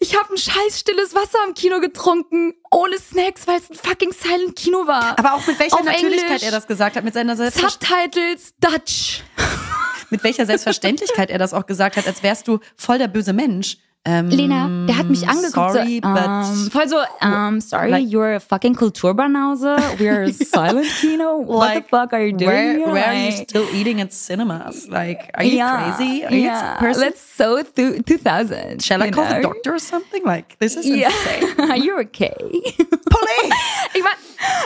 Ich 0.03 0.17
habe 0.17 0.33
ein 0.33 0.39
scheiß 0.39 0.81
stilles 0.81 1.15
Wasser 1.15 1.39
im 1.47 1.55
Kino 1.55 1.79
getrunken, 1.79 2.55
ohne 2.71 2.99
Snacks, 2.99 3.47
weil 3.47 3.59
es 3.59 3.71
ein 3.71 3.77
fucking 3.77 4.13
silent 4.13 4.57
Kino 4.57 4.87
war. 4.87 5.19
Aber 5.19 5.35
auch 5.35 5.47
mit 5.47 5.59
welcher 5.59 5.77
Auf 5.77 5.85
Natürlichkeit 5.85 6.27
Englisch, 6.29 6.43
er 6.43 6.51
das 6.51 6.67
gesagt 6.67 6.97
hat, 6.97 7.05
mit 7.05 7.13
seiner 7.13 7.37
Subtitles 7.37 8.55
Dutch. 8.59 9.23
mit 10.11 10.25
welcher 10.25 10.47
Selbstverständlichkeit 10.47 11.31
er 11.31 11.39
das 11.39 11.53
auch 11.53 11.67
gesagt 11.67 11.97
hat, 11.97 12.07
als 12.07 12.23
wärst 12.23 12.49
du 12.49 12.61
voll 12.77 12.99
der 12.99 13.09
böse 13.09 13.33
Mensch. 13.33 13.77
Ähm, 14.07 14.31
Lena, 14.31 14.87
der 14.87 14.97
hat 14.97 15.11
mich 15.11 15.29
angeguckt. 15.29 15.53
Sorry, 15.53 16.01
so, 16.03 16.09
um, 16.09 16.71
voll 16.71 16.89
so, 16.89 16.97
um, 17.21 17.61
sorry, 17.61 17.91
like, 17.91 18.11
you're 18.11 18.37
a 18.37 18.41
fucking 18.41 18.75
Kulturbanause. 18.75 19.99
We're 19.99 20.33
silent 20.33 20.87
Kino. 20.87 21.37
What 21.37 21.59
like, 21.59 21.85
the 21.85 21.89
fuck 21.91 22.15
are 22.15 22.25
you 22.25 22.33
doing? 22.33 22.49
Where, 22.49 22.77
here? 22.79 22.89
where 22.89 23.05
are 23.05 23.27
you 23.27 23.33
still 23.33 23.69
eating 23.75 24.01
at 24.01 24.15
cinemas? 24.15 24.89
Like, 24.89 25.31
are 25.35 25.45
you 25.45 25.59
yeah, 25.59 25.97
crazy? 25.97 26.25
Are 26.25 26.33
yeah. 26.33 26.75
you 26.75 26.79
person? 26.79 27.03
That's 27.03 27.21
so 27.21 27.63
th 27.63 28.03
2000. 28.07 28.83
Shall 28.83 29.03
I 29.03 29.11
call 29.11 29.25
know? 29.25 29.35
the 29.35 29.43
doctor 29.43 29.75
or 29.75 29.79
something? 29.79 30.25
Like, 30.25 30.59
this 30.59 30.77
is 30.77 30.87
yeah. 30.87 31.11
insane. 31.11 31.83
you're 31.85 32.01
okay. 32.01 32.35
Police! 32.41 33.55
ich 33.95 34.03
war, 34.03 34.17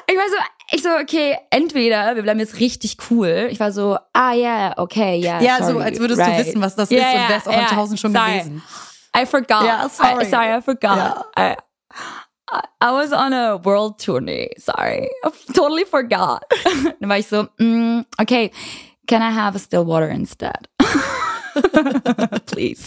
ich 0.07 0.16
war 0.16 0.29
so, 0.31 0.37
ich 0.70 0.83
so, 0.83 0.90
okay, 1.03 1.38
entweder 1.51 2.14
wir 2.14 2.23
bleiben 2.23 2.38
jetzt 2.38 2.61
richtig 2.61 2.99
cool. 3.11 3.49
Ich 3.51 3.59
war 3.59 3.73
so, 3.73 3.99
ah 4.12 4.33
ja, 4.33 4.68
yeah, 4.68 4.75
okay, 4.77 5.16
ja. 5.16 5.40
Yeah, 5.40 5.59
ja, 5.59 5.66
so 5.66 5.81
als 5.81 5.99
würdest 5.99 6.20
right. 6.20 6.38
du 6.38 6.47
wissen, 6.47 6.61
was 6.61 6.77
das 6.77 6.88
ist 6.88 7.01
und 7.01 7.29
wärst 7.29 7.49
auch 7.49 7.53
yeah, 7.53 7.70
1000 7.70 7.99
schon 7.99 8.12
sorry. 8.12 8.38
gewesen. 8.38 8.62
I 9.14 9.24
forgot. 9.24 9.64
Yeah, 9.64 9.88
sorry. 9.88 10.27
I, 10.27 10.31
sorry, 10.31 10.53
I 10.55 10.61
forgot. 10.61 11.27
Yeah. 11.37 11.55
I, 12.50 12.62
I 12.81 12.92
was 12.92 13.12
on 13.12 13.33
a 13.33 13.57
world 13.57 13.98
tourney. 13.98 14.50
Sorry. 14.59 15.09
I 15.24 15.31
totally 15.55 15.85
forgot. 15.85 16.44
Dann 17.00 17.09
war 17.09 17.16
ich 17.16 17.27
so, 17.27 17.48
mm, 17.59 18.05
okay, 18.20 18.50
can 19.07 19.22
I 19.22 19.31
have 19.31 19.57
a 19.57 19.59
still 19.59 19.85
water 19.85 20.09
instead? 20.09 20.68
Please. 22.47 22.83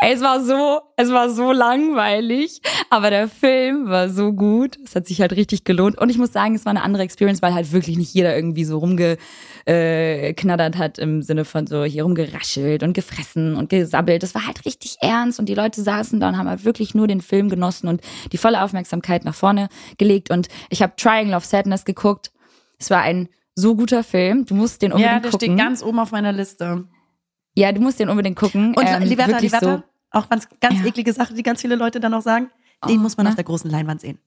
es 0.00 0.20
war 0.20 0.42
so, 0.42 0.80
es 0.96 1.10
war 1.10 1.30
so 1.30 1.52
langweilig, 1.52 2.60
aber 2.90 3.10
der 3.10 3.28
Film 3.28 3.88
war 3.88 4.08
so 4.08 4.32
gut. 4.32 4.78
Es 4.84 4.94
hat 4.94 5.06
sich 5.06 5.20
halt 5.20 5.32
richtig 5.32 5.64
gelohnt. 5.64 5.98
Und 5.98 6.10
ich 6.10 6.18
muss 6.18 6.32
sagen, 6.32 6.54
es 6.54 6.64
war 6.64 6.70
eine 6.70 6.82
andere 6.82 7.02
Experience, 7.02 7.42
weil 7.42 7.54
halt 7.54 7.72
wirklich 7.72 7.96
nicht 7.96 8.14
jeder 8.14 8.34
irgendwie 8.34 8.64
so 8.64 8.78
rumgeknattert 8.78 10.76
äh, 10.76 10.78
hat 10.78 10.98
im 10.98 11.22
Sinne 11.22 11.44
von 11.44 11.66
so 11.66 11.84
hier 11.84 12.04
rumgeraschelt 12.04 12.82
und 12.82 12.92
gefressen 12.92 13.54
und 13.56 13.70
gesabbelt. 13.70 14.22
Es 14.22 14.34
war 14.34 14.46
halt 14.46 14.64
richtig 14.64 14.96
ernst 15.00 15.38
und 15.38 15.48
die 15.48 15.54
Leute 15.54 15.82
saßen 15.82 16.20
da 16.20 16.28
und 16.28 16.38
haben 16.38 16.48
halt 16.48 16.64
wirklich 16.64 16.94
nur 16.94 17.06
den 17.06 17.20
Film 17.20 17.48
genossen 17.48 17.88
und 17.88 18.00
die 18.32 18.38
volle 18.38 18.62
Aufmerksamkeit 18.62 19.24
nach 19.24 19.34
vorne 19.34 19.68
gelegt. 19.98 20.30
Und 20.30 20.48
ich 20.70 20.82
habe 20.82 20.94
Triangle 20.96 21.36
of 21.36 21.44
Sadness 21.44 21.84
geguckt. 21.84 22.32
Es 22.78 22.90
war 22.90 23.02
ein 23.02 23.28
so 23.58 23.74
guter 23.74 24.04
Film. 24.04 24.46
Du 24.46 24.54
musst 24.54 24.82
den 24.82 24.92
unbedingt 24.92 25.10
gucken. 25.10 25.16
Ja, 25.16 25.20
der 25.20 25.30
gucken. 25.30 25.46
steht 25.48 25.58
ganz 25.58 25.82
oben 25.82 25.98
auf 25.98 26.12
meiner 26.12 26.32
Liste. 26.32 26.84
Ja, 27.58 27.72
du 27.72 27.80
musst 27.80 27.98
den 27.98 28.08
unbedingt 28.08 28.38
gucken. 28.38 28.72
Und 28.76 28.86
ähm, 28.86 29.02
Liberta, 29.02 29.38
Liberta, 29.38 29.78
so. 29.78 29.82
auch 30.16 30.28
ganz, 30.28 30.48
ganz 30.60 30.78
ja. 30.78 30.86
eklige 30.86 31.12
Sache, 31.12 31.34
die 31.34 31.42
ganz 31.42 31.60
viele 31.60 31.74
Leute 31.74 31.98
dann 31.98 32.14
auch 32.14 32.22
sagen. 32.22 32.50
Den 32.88 32.98
oh, 32.98 33.02
muss 33.02 33.16
man 33.16 33.24
na? 33.24 33.30
auf 33.30 33.36
der 33.36 33.44
großen 33.44 33.68
Leinwand 33.68 34.00
sehen. 34.00 34.18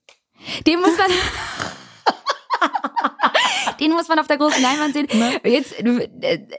Den 0.67 0.81
muss 0.81 0.97
man. 0.97 1.07
den 3.79 3.91
muss 3.91 4.09
man 4.09 4.19
auf 4.19 4.27
der 4.27 4.37
großen 4.37 4.61
Leinwand 4.61 4.93
sehen. 4.93 5.07
Ne? 5.13 5.49
Jetzt, 5.49 5.75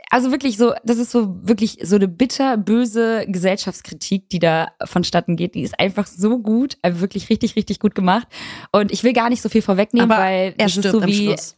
also 0.08 0.30
wirklich 0.30 0.56
so, 0.56 0.72
das 0.82 0.96
ist 0.96 1.11
so 1.11 1.37
wirklich 1.42 1.76
so 1.82 1.96
eine 1.96 2.08
bitterböse 2.08 3.26
Gesellschaftskritik, 3.28 4.30
die 4.30 4.38
da 4.38 4.72
vonstatten 4.82 5.37
geht. 5.37 5.54
Die 5.54 5.62
ist 5.62 5.78
einfach 5.78 6.06
so 6.06 6.38
gut, 6.38 6.78
also 6.80 7.00
wirklich 7.00 7.28
richtig, 7.28 7.54
richtig 7.54 7.80
gut 7.80 7.94
gemacht. 7.94 8.26
Und 8.70 8.90
ich 8.90 9.04
will 9.04 9.12
gar 9.12 9.28
nicht 9.28 9.42
so 9.42 9.50
viel 9.50 9.61
vorwegnehmen, 9.61 10.11
Aber 10.11 10.22
weil 10.22 10.54
er 10.56 10.70
stirbt 10.70 10.87
ist 10.87 10.92
so 10.92 11.06
wie, 11.06 11.26
Schluss 11.26 11.56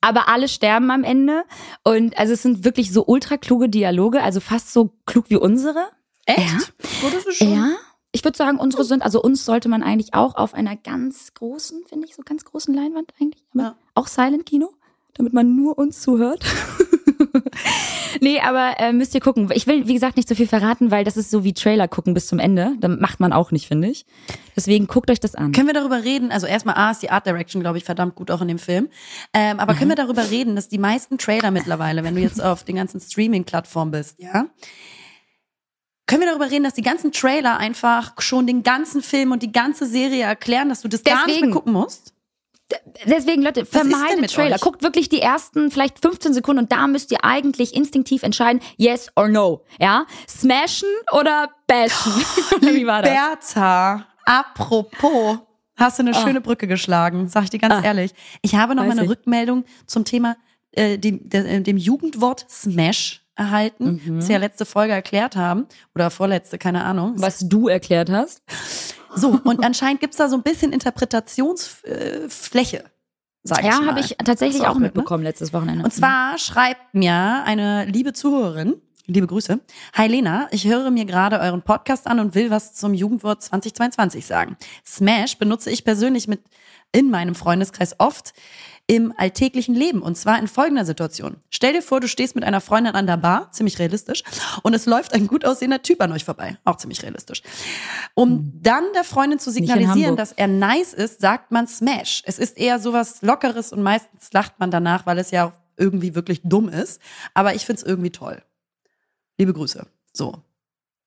aber 0.00 0.28
alle 0.28 0.48
sterben 0.48 0.90
am 0.90 1.04
Ende. 1.04 1.44
Und 1.84 2.18
also 2.18 2.32
es 2.32 2.42
sind 2.42 2.64
wirklich 2.64 2.92
so 2.92 3.04
ultra 3.06 3.36
kluge 3.36 3.68
Dialoge, 3.68 4.22
also 4.22 4.40
fast 4.40 4.72
so 4.72 4.92
klug 5.06 5.26
wie 5.28 5.36
unsere. 5.36 5.88
Echt? 6.26 6.72
Ja. 7.02 7.08
Oh. 7.40 7.44
Ja. 7.44 7.76
Ich 8.12 8.24
würde 8.24 8.36
sagen, 8.36 8.58
unsere 8.58 8.84
sind, 8.84 9.02
also 9.02 9.22
uns 9.22 9.44
sollte 9.44 9.68
man 9.68 9.82
eigentlich 9.84 10.14
auch 10.14 10.34
auf 10.34 10.54
einer 10.54 10.76
ganz 10.76 11.32
großen, 11.34 11.84
finde 11.86 12.08
ich, 12.08 12.16
so 12.16 12.22
ganz 12.24 12.44
großen 12.44 12.74
Leinwand 12.74 13.14
eigentlich, 13.20 13.44
aber 13.54 13.62
ja. 13.62 13.76
auch 13.94 14.08
Silent 14.08 14.46
Kino, 14.46 14.72
damit 15.14 15.32
man 15.32 15.56
nur 15.56 15.78
uns 15.78 16.00
zuhört. 16.00 16.44
nee, 18.20 18.40
aber 18.40 18.74
äh, 18.78 18.92
müsst 18.92 19.14
ihr 19.14 19.20
gucken. 19.20 19.50
Ich 19.52 19.66
will, 19.66 19.86
wie 19.86 19.94
gesagt, 19.94 20.16
nicht 20.16 20.28
so 20.28 20.34
viel 20.34 20.46
verraten, 20.46 20.90
weil 20.90 21.04
das 21.04 21.16
ist 21.16 21.30
so 21.30 21.44
wie 21.44 21.52
Trailer 21.52 21.88
gucken 21.88 22.14
bis 22.14 22.26
zum 22.26 22.38
Ende. 22.38 22.72
Da 22.80 22.88
macht 22.88 23.20
man 23.20 23.32
auch 23.32 23.50
nicht, 23.50 23.66
finde 23.68 23.88
ich. 23.88 24.06
Deswegen 24.56 24.86
guckt 24.86 25.10
euch 25.10 25.20
das 25.20 25.34
an. 25.34 25.52
Können 25.52 25.66
wir 25.66 25.74
darüber 25.74 26.04
reden? 26.04 26.32
Also 26.32 26.46
erstmal 26.46 26.76
A 26.76 26.90
ist 26.90 27.02
die 27.02 27.10
Art 27.10 27.26
Direction, 27.26 27.62
glaube 27.62 27.78
ich, 27.78 27.84
verdammt 27.84 28.14
gut 28.14 28.30
auch 28.30 28.40
in 28.40 28.48
dem 28.48 28.58
Film. 28.58 28.88
Ähm, 29.34 29.60
aber 29.60 29.74
mhm. 29.74 29.78
können 29.78 29.90
wir 29.90 29.96
darüber 29.96 30.30
reden, 30.30 30.56
dass 30.56 30.68
die 30.68 30.78
meisten 30.78 31.18
Trailer 31.18 31.50
mittlerweile, 31.50 32.04
wenn 32.04 32.14
du 32.14 32.20
jetzt 32.20 32.42
auf 32.42 32.64
den 32.64 32.76
ganzen 32.76 33.00
Streaming-Plattformen 33.00 33.90
bist, 33.90 34.16
ja, 34.18 34.46
können 36.10 36.22
wir 36.22 36.28
darüber 36.28 36.50
reden, 36.50 36.64
dass 36.64 36.74
die 36.74 36.82
ganzen 36.82 37.12
Trailer 37.12 37.58
einfach 37.58 38.14
schon 38.18 38.44
den 38.44 38.64
ganzen 38.64 39.00
Film 39.00 39.30
und 39.30 39.44
die 39.44 39.52
ganze 39.52 39.86
Serie 39.86 40.24
erklären, 40.24 40.68
dass 40.68 40.80
du 40.80 40.88
das 40.88 41.04
Deswegen. 41.04 41.20
gar 41.20 41.26
nicht 41.28 41.40
mehr 41.40 41.50
gucken 41.50 41.72
musst? 41.72 42.09
Deswegen, 43.06 43.42
Leute, 43.42 43.64
vermeidet 43.64 44.32
Trailer. 44.32 44.56
Euch? 44.56 44.60
Guckt 44.60 44.82
wirklich 44.82 45.08
die 45.08 45.20
ersten 45.20 45.70
vielleicht 45.70 46.00
15 46.00 46.34
Sekunden 46.34 46.62
und 46.62 46.72
da 46.72 46.86
müsst 46.86 47.10
ihr 47.12 47.24
eigentlich 47.24 47.74
instinktiv 47.74 48.22
entscheiden, 48.22 48.60
yes 48.76 49.10
or 49.16 49.28
no. 49.28 49.64
Ja? 49.80 50.06
Smashen 50.28 50.88
oder 51.12 51.48
bashen? 51.66 52.12
Wie 52.60 52.86
war 52.86 53.02
das? 53.02 53.12
Bertha, 53.12 54.06
apropos, 54.24 55.38
hast 55.76 55.98
du 55.98 56.02
eine 56.02 56.12
oh. 56.12 56.20
schöne 56.20 56.40
Brücke 56.40 56.66
geschlagen, 56.66 57.28
sag 57.28 57.44
ich 57.44 57.50
dir 57.50 57.58
ganz 57.58 57.74
ah. 57.74 57.82
ehrlich. 57.82 58.12
Ich 58.42 58.54
habe 58.54 58.74
noch 58.74 58.82
Weiß 58.82 58.88
mal 58.88 58.98
eine 58.98 59.04
ich. 59.04 59.10
Rückmeldung 59.10 59.64
zum 59.86 60.04
Thema 60.04 60.36
äh, 60.72 60.98
dem, 60.98 61.28
de, 61.28 61.60
dem 61.60 61.76
Jugendwort 61.76 62.46
Smash 62.48 63.22
erhalten, 63.34 64.00
mhm. 64.04 64.16
das 64.16 64.28
wir 64.28 64.34
ja 64.34 64.40
letzte 64.40 64.66
Folge 64.66 64.92
erklärt 64.92 65.34
haben. 65.34 65.66
Oder 65.94 66.10
vorletzte, 66.10 66.58
keine 66.58 66.84
Ahnung. 66.84 67.14
Was 67.16 67.40
du 67.40 67.68
erklärt 67.68 68.10
hast. 68.10 68.42
So, 69.14 69.38
und 69.44 69.64
anscheinend 69.64 70.00
gibt's 70.00 70.16
da 70.16 70.28
so 70.28 70.36
ein 70.36 70.42
bisschen 70.42 70.72
Interpretationsfläche. 70.72 72.84
Sag 73.42 73.64
ja, 73.64 73.86
habe 73.86 74.00
ich 74.00 74.16
tatsächlich 74.24 74.62
auch, 74.62 74.74
auch 74.74 74.78
mitbekommen 74.78 75.22
ne? 75.22 75.30
letztes 75.30 75.54
Wochenende. 75.54 75.84
Und 75.84 75.92
zwar 75.92 76.38
schreibt 76.38 76.94
mir 76.94 77.42
eine 77.46 77.86
liebe 77.86 78.12
Zuhörerin, 78.12 78.74
liebe 79.06 79.26
Grüße. 79.26 79.60
Hi 79.94 80.08
Lena, 80.08 80.48
ich 80.50 80.66
höre 80.66 80.90
mir 80.90 81.06
gerade 81.06 81.40
euren 81.40 81.62
Podcast 81.62 82.06
an 82.06 82.20
und 82.20 82.34
will 82.34 82.50
was 82.50 82.74
zum 82.74 82.92
Jugendwort 82.92 83.42
2022 83.42 84.26
sagen. 84.26 84.58
Smash 84.84 85.38
benutze 85.38 85.70
ich 85.70 85.84
persönlich 85.84 86.28
mit 86.28 86.42
in 86.92 87.10
meinem 87.10 87.34
Freundeskreis 87.34 87.94
oft 87.98 88.34
im 88.90 89.14
alltäglichen 89.16 89.76
Leben. 89.76 90.02
Und 90.02 90.16
zwar 90.16 90.36
in 90.40 90.48
folgender 90.48 90.84
Situation. 90.84 91.36
Stell 91.48 91.74
dir 91.74 91.80
vor, 91.80 92.00
du 92.00 92.08
stehst 92.08 92.34
mit 92.34 92.42
einer 92.42 92.60
Freundin 92.60 92.96
an 92.96 93.06
der 93.06 93.18
Bar, 93.18 93.52
ziemlich 93.52 93.78
realistisch, 93.78 94.24
und 94.64 94.74
es 94.74 94.84
läuft 94.84 95.14
ein 95.14 95.28
gut 95.28 95.44
aussehender 95.44 95.80
Typ 95.80 96.02
an 96.02 96.10
euch 96.10 96.24
vorbei, 96.24 96.58
auch 96.64 96.74
ziemlich 96.74 97.00
realistisch. 97.04 97.42
Um 98.14 98.52
dann 98.60 98.82
der 98.96 99.04
Freundin 99.04 99.38
zu 99.38 99.52
signalisieren, 99.52 100.16
dass 100.16 100.32
er 100.32 100.48
nice 100.48 100.92
ist, 100.92 101.20
sagt 101.20 101.52
man 101.52 101.68
Smash. 101.68 102.24
Es 102.26 102.40
ist 102.40 102.58
eher 102.58 102.80
sowas 102.80 103.22
Lockeres 103.22 103.72
und 103.72 103.80
meistens 103.80 104.32
lacht 104.32 104.58
man 104.58 104.72
danach, 104.72 105.06
weil 105.06 105.20
es 105.20 105.30
ja 105.30 105.52
irgendwie 105.76 106.16
wirklich 106.16 106.40
dumm 106.42 106.68
ist. 106.68 107.00
Aber 107.32 107.54
ich 107.54 107.66
finde 107.66 107.82
es 107.82 107.86
irgendwie 107.86 108.10
toll. 108.10 108.42
Liebe 109.38 109.52
Grüße. 109.52 109.86
So. 110.12 110.34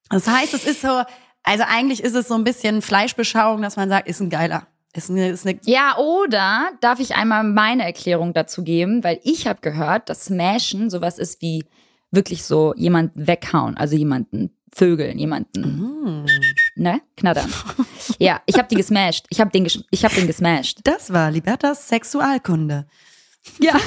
Das 0.10 0.26
heißt, 0.26 0.54
es 0.54 0.64
ist 0.64 0.80
so, 0.80 1.04
also 1.44 1.64
eigentlich 1.68 2.02
ist 2.02 2.16
es 2.16 2.30
so 2.30 2.36
ein 2.36 2.46
bisschen 2.46 2.82
Fleischbeschauung, 2.82 3.62
dass 3.62 3.76
man 3.76 3.90
sagt, 3.90 4.08
ist 4.08 4.22
ein 4.22 4.30
geiler. 4.30 4.68
Ist 4.96 5.10
eine, 5.10 5.30
ist 5.30 5.48
eine 5.48 5.60
ja, 5.66 5.98
oder 5.98 6.72
darf 6.82 7.00
ich 7.00 7.16
einmal 7.16 7.44
meine 7.44 7.84
Erklärung 7.84 8.34
dazu 8.34 8.64
geben, 8.64 9.04
weil 9.04 9.20
ich 9.24 9.48
habe 9.48 9.60
gehört, 9.62 10.10
dass 10.10 10.26
Smashen 10.26 10.92
sowas 10.92 11.18
ist 11.18 11.42
wie 11.42 11.66
wirklich 12.12 12.44
so 12.44 12.76
jemanden 12.76 13.28
weghauen, 13.28 13.76
also 13.76 13.96
jemanden 13.96 14.56
vögeln, 14.72 15.18
jemanden, 15.18 15.62
mm. 15.62 16.26
ne, 16.76 17.02
knattern. 17.18 17.52
ja, 18.20 18.42
ich 18.46 18.58
habe 18.58 18.68
die 18.68 18.76
gesmashed. 18.76 19.26
Ich 19.30 19.40
habe 19.40 19.52
den, 19.52 19.68
ich 19.90 20.06
habe 20.06 20.16
den 20.16 20.28
gesmashed. 20.28 20.80
Das 20.84 21.12
war 21.12 21.32
Libertas 21.32 21.88
Sexualkunde. 21.88 22.86
Ja, 23.60 23.80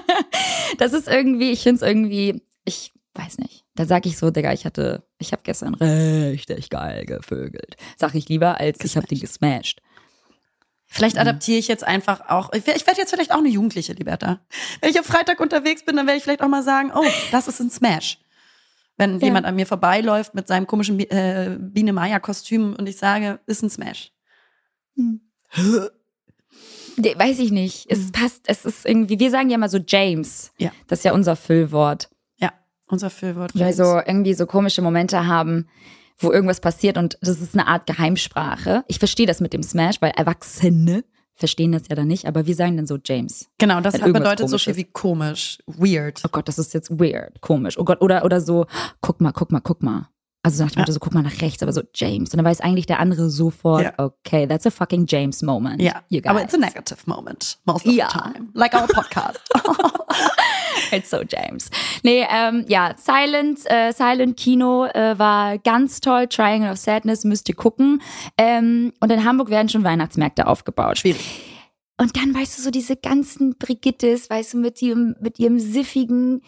das 0.78 0.92
ist 0.92 1.06
irgendwie, 1.06 1.52
ich 1.52 1.62
finde 1.62 1.76
es 1.76 1.88
irgendwie, 1.88 2.42
ich 2.64 2.92
weiß 3.14 3.38
nicht. 3.38 3.64
Da 3.74 3.86
sag 3.86 4.04
ich 4.06 4.18
so, 4.18 4.30
Digga, 4.30 4.52
ich 4.52 4.64
hatte, 4.64 5.04
ich 5.18 5.32
habe 5.32 5.42
gestern 5.44 5.74
richtig 5.74 6.70
geil 6.70 7.04
gevögelt. 7.06 7.76
Sag 7.96 8.14
ich 8.14 8.28
lieber, 8.28 8.58
als 8.58 8.78
gesmashed. 8.78 8.84
ich 8.84 8.96
habe 8.96 9.06
den 9.06 9.20
gesmashed. 9.20 9.80
Vielleicht 10.92 11.14
mhm. 11.14 11.22
adaptiere 11.22 11.58
ich 11.58 11.68
jetzt 11.68 11.84
einfach 11.84 12.28
auch. 12.28 12.52
Ich 12.52 12.66
werde 12.66 12.80
jetzt 12.96 13.10
vielleicht 13.10 13.30
auch 13.30 13.38
eine 13.38 13.48
Jugendliche, 13.48 13.92
Liberta. 13.92 14.40
Wenn 14.80 14.90
ich 14.90 14.98
am 14.98 15.04
Freitag 15.04 15.38
unterwegs 15.38 15.84
bin, 15.84 15.94
dann 15.94 16.06
werde 16.06 16.18
ich 16.18 16.24
vielleicht 16.24 16.42
auch 16.42 16.48
mal 16.48 16.64
sagen, 16.64 16.90
oh, 16.92 17.06
das 17.30 17.46
ist 17.46 17.60
ein 17.60 17.70
Smash. 17.70 18.18
Wenn 18.96 19.20
ja. 19.20 19.26
jemand 19.26 19.46
an 19.46 19.54
mir 19.54 19.66
vorbeiläuft 19.66 20.34
mit 20.34 20.48
seinem 20.48 20.66
komischen 20.66 20.98
äh, 20.98 21.56
Biene 21.60 21.92
Maya 21.92 22.18
Kostüm 22.18 22.74
und 22.76 22.88
ich 22.88 22.96
sage, 22.96 23.38
ist 23.46 23.62
ein 23.62 23.70
Smash. 23.70 24.10
Hm. 24.96 25.20
Weiß 26.96 27.38
ich 27.38 27.52
nicht. 27.52 27.86
Es 27.88 28.00
hm. 28.00 28.12
passt, 28.12 28.42
es 28.46 28.64
ist 28.64 28.84
irgendwie, 28.84 29.20
wir 29.20 29.30
sagen 29.30 29.48
ja 29.48 29.58
mal 29.58 29.70
so 29.70 29.78
James. 29.78 30.52
Ja. 30.58 30.72
Das 30.88 30.98
ist 30.98 31.04
ja 31.04 31.12
unser 31.12 31.36
Füllwort. 31.36 32.10
Ja, 32.36 32.52
unser 32.88 33.10
Füllwort. 33.10 33.52
Weil 33.54 33.72
so 33.74 33.84
irgendwie 34.04 34.34
so 34.34 34.44
komische 34.44 34.82
Momente 34.82 35.28
haben, 35.28 35.68
wo 36.20 36.32
irgendwas 36.32 36.60
passiert 36.60 36.98
und 36.98 37.18
das 37.22 37.40
ist 37.40 37.54
eine 37.54 37.66
Art 37.66 37.86
Geheimsprache. 37.86 38.84
Ich 38.88 38.98
verstehe 38.98 39.26
das 39.26 39.40
mit 39.40 39.52
dem 39.52 39.62
Smash, 39.62 40.00
weil 40.00 40.12
Erwachsene 40.16 41.04
verstehen 41.34 41.72
das 41.72 41.88
ja 41.88 41.96
dann 41.96 42.06
nicht, 42.06 42.26
aber 42.26 42.46
wir 42.46 42.54
sagen 42.54 42.76
dann 42.76 42.86
so 42.86 42.98
James. 43.02 43.48
Genau, 43.58 43.80
das 43.80 43.98
bedeutet 43.98 44.48
so 44.48 44.58
viel 44.58 44.76
wie 44.76 44.84
komisch, 44.84 45.58
weird. 45.66 46.20
Oh 46.24 46.28
Gott, 46.30 46.46
das 46.48 46.58
ist 46.58 46.74
jetzt 46.74 46.90
weird, 46.90 47.40
komisch. 47.40 47.78
Oh 47.78 47.84
Gott, 47.84 48.02
oder, 48.02 48.24
oder 48.24 48.40
so, 48.40 48.66
guck 49.00 49.20
mal, 49.20 49.32
guck 49.32 49.50
mal, 49.50 49.60
guck 49.60 49.82
mal. 49.82 50.08
Also 50.42 50.64
nach 50.64 50.70
dem 50.70 50.80
Motto, 50.80 50.92
so 50.92 51.00
guck 51.00 51.12
mal 51.12 51.22
nach 51.22 51.42
rechts, 51.42 51.62
aber 51.62 51.72
so 51.72 51.82
James. 51.94 52.30
Und 52.30 52.38
dann 52.38 52.46
weiß 52.46 52.62
eigentlich 52.62 52.86
der 52.86 52.98
andere 52.98 53.28
sofort, 53.28 53.82
ja. 53.82 53.92
okay, 53.98 54.46
that's 54.46 54.66
a 54.66 54.70
fucking 54.70 55.04
James 55.06 55.42
moment. 55.42 55.82
Ja, 55.82 56.02
aber 56.24 56.42
it's 56.42 56.54
a 56.54 56.56
negative 56.56 56.98
moment 57.04 57.58
most 57.66 57.86
of 57.86 57.92
ja. 57.92 58.08
the 58.10 58.18
time. 58.18 58.48
Like 58.54 58.72
our 58.74 58.86
podcast. 58.86 59.40
it's 60.92 61.10
so 61.10 61.22
James. 61.28 61.70
Nee, 62.02 62.26
ähm, 62.30 62.64
ja, 62.68 62.94
Silent, 62.96 63.60
äh, 63.66 63.92
Silent 63.92 64.38
Kino 64.38 64.86
äh, 64.86 65.18
war 65.18 65.58
ganz 65.58 66.00
toll. 66.00 66.26
Triangle 66.26 66.70
of 66.70 66.78
Sadness 66.78 67.24
müsst 67.24 67.46
ihr 67.50 67.54
gucken. 67.54 68.00
Ähm, 68.38 68.94
und 69.00 69.12
in 69.12 69.24
Hamburg 69.24 69.50
werden 69.50 69.68
schon 69.68 69.84
Weihnachtsmärkte 69.84 70.46
aufgebaut. 70.46 70.98
Schwierig. 70.98 71.20
Und 71.98 72.16
dann, 72.16 72.34
weißt 72.34 72.56
du, 72.56 72.62
so 72.62 72.70
diese 72.70 72.96
ganzen 72.96 73.58
Brigittes, 73.58 74.30
weißt 74.30 74.54
du, 74.54 74.58
mit 74.58 74.80
ihrem, 74.80 75.16
mit 75.20 75.38
ihrem 75.38 75.58
siffigen 75.58 76.40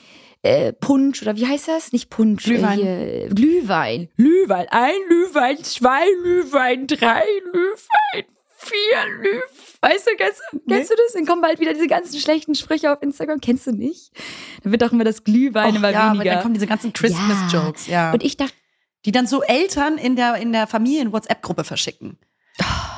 äh, 0.43 0.73
Punsch 0.73 1.23
oder 1.23 1.37
wie 1.37 1.47
heißt 1.47 1.69
das? 1.69 1.93
Nicht 1.93 2.11
Punsch. 2.11 2.45
Glühwein. 2.45 2.81
Äh, 2.81 3.29
Glühwein. 3.33 4.09
Glühwein. 4.17 4.67
Ein 4.71 4.95
Glühwein, 5.09 5.63
zwei 5.63 6.05
Glühwein, 6.23 6.87
drei 6.87 7.25
Glühwein, 7.51 8.25
vier 8.57 9.21
Glühwein. 9.21 9.43
Weißt 9.81 10.07
du, 10.07 10.17
kennst, 10.17 10.41
du, 10.53 10.59
kennst 10.69 10.91
nee. 10.91 10.97
du 10.97 11.03
das? 11.05 11.13
Dann 11.15 11.27
kommen 11.27 11.43
bald 11.43 11.61
wieder 11.61 11.75
diese 11.75 11.89
ganzen 11.89 12.19
schlechten 12.21 12.55
Sprüche 12.55 12.93
auf 12.93 13.03
Instagram. 13.03 13.41
Kennst 13.41 13.67
du 13.67 13.73
nicht? 13.73 14.13
Dann 14.63 14.73
wird 14.73 14.83
doch 14.83 14.93
immer 14.93 15.05
das 15.05 15.25
Glühwein 15.25 15.73
Och, 15.73 15.77
immer 15.77 15.91
ja, 15.91 16.13
weniger. 16.13 16.35
Dann 16.35 16.43
kommen 16.43 16.55
diese 16.55 16.67
ganzen 16.67 16.93
Christmas-Jokes, 16.93 17.87
ja. 17.87 17.93
ja. 17.93 18.13
Und 18.13 18.23
ich 18.23 18.37
dachte, 18.37 18.55
die 19.05 19.13
dann 19.13 19.27
so 19.27 19.43
Eltern 19.43 19.99
in 19.99 20.15
der, 20.15 20.37
in 20.37 20.53
der 20.53 20.67
Familien-WhatsApp-Gruppe 20.67 21.65
verschicken 21.65 22.19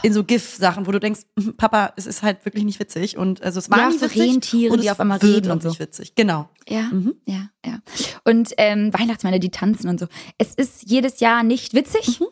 in 0.04 0.12
so 0.12 0.22
GIF-Sachen, 0.22 0.86
wo 0.86 0.92
du 0.92 1.00
denkst, 1.00 1.22
hm, 1.38 1.56
Papa, 1.56 1.94
es 1.96 2.06
ist 2.06 2.22
halt 2.22 2.44
wirklich 2.44 2.64
nicht 2.64 2.78
witzig. 2.78 3.16
Und 3.16 3.42
also 3.42 3.58
es 3.58 3.70
war 3.70 3.78
ja, 3.78 3.86
nicht 3.88 4.00
so 4.00 4.06
witzig. 4.06 4.20
Rentiere, 4.20 4.76
die 4.76 4.90
auf 4.90 5.00
einmal 5.00 5.16
reden 5.16 5.50
und 5.50 5.62
so. 5.62 5.70
nicht 5.70 5.80
witzig. 5.80 6.14
Genau. 6.14 6.50
Ja, 6.68 6.82
mhm. 6.82 7.14
ja, 7.24 7.48
ja. 7.64 7.78
Und 8.22 8.52
ähm, 8.58 8.92
Weihnachtsmänner, 8.92 9.38
die 9.38 9.50
tanzen 9.50 9.88
und 9.88 9.98
so. 9.98 10.06
Es 10.36 10.54
ist 10.54 10.82
jedes 10.82 11.20
Jahr 11.20 11.42
nicht 11.42 11.72
witzig. 11.72 12.20
Mhm. 12.20 12.26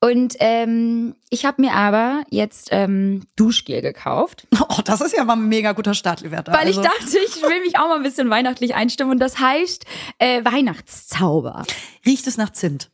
Und 0.00 0.36
ähm, 0.38 1.16
ich 1.28 1.44
habe 1.44 1.60
mir 1.62 1.72
aber 1.74 2.22
jetzt 2.30 2.68
ähm, 2.70 3.24
Duschgel 3.34 3.82
gekauft. 3.82 4.46
Oh, 4.68 4.80
das 4.82 5.00
ist 5.02 5.14
ja 5.14 5.22
mal 5.24 5.34
ein 5.34 5.48
mega 5.48 5.72
guter 5.72 5.92
Start, 5.92 6.22
Liberta. 6.22 6.52
Weil 6.52 6.68
also. 6.68 6.80
ich 6.80 6.86
dachte, 6.86 7.18
ich 7.18 7.42
will 7.42 7.60
mich 7.60 7.78
auch 7.78 7.88
mal 7.88 7.96
ein 7.96 8.02
bisschen 8.02 8.30
weihnachtlich 8.30 8.74
einstimmen. 8.74 9.10
Und 9.12 9.18
das 9.18 9.38
heißt 9.38 9.84
äh, 10.18 10.42
Weihnachtszauber. 10.44 11.64
Riecht 12.06 12.26
es 12.26 12.38
nach 12.38 12.50
Zimt? 12.50 12.90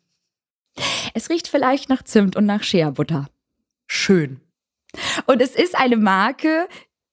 Es 1.15 1.29
riecht 1.29 1.47
vielleicht 1.47 1.89
nach 1.89 2.03
Zimt 2.03 2.37
und 2.37 2.47
nach 2.47 2.63
Scherbutter 2.63 3.29
schön. 3.89 4.41
Und 5.27 5.43
es 5.43 5.57
ist 5.57 5.77
eine 5.77 5.97
Marke, 5.97 6.69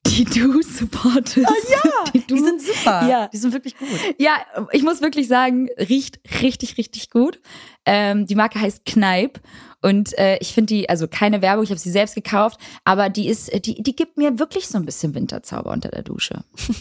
die 0.05 0.25
du 0.25 0.61
supportest. 0.61 1.47
Ah, 1.47 1.53
ja, 1.69 2.11
die, 2.13 2.19
du, 2.27 2.35
die, 2.35 2.41
sind 2.41 2.61
super. 2.61 3.07
Ja, 3.07 3.27
die 3.27 3.37
sind 3.37 3.53
wirklich 3.53 3.77
gut. 3.77 3.89
Ja, 4.17 4.37
ich 4.71 4.83
muss 4.83 5.01
wirklich 5.01 5.27
sagen, 5.27 5.69
riecht 5.77 6.19
richtig, 6.41 6.77
richtig 6.77 7.09
gut. 7.09 7.39
Ähm, 7.85 8.25
die 8.25 8.35
Marke 8.35 8.59
heißt 8.59 8.85
Kneip 8.85 9.39
und 9.81 10.17
äh, 10.17 10.37
ich 10.39 10.53
finde 10.53 10.73
die, 10.73 10.89
also 10.89 11.07
keine 11.07 11.41
Werbung, 11.41 11.63
ich 11.63 11.69
habe 11.69 11.79
sie 11.79 11.91
selbst 11.91 12.15
gekauft, 12.15 12.59
aber 12.83 13.09
die 13.09 13.27
ist, 13.27 13.51
die, 13.65 13.81
die 13.81 13.95
gibt 13.95 14.17
mir 14.17 14.39
wirklich 14.39 14.67
so 14.67 14.77
ein 14.77 14.85
bisschen 14.85 15.13
Winterzauber 15.13 15.71
unter 15.71 15.89
der 15.89 16.03
Dusche. 16.03 16.43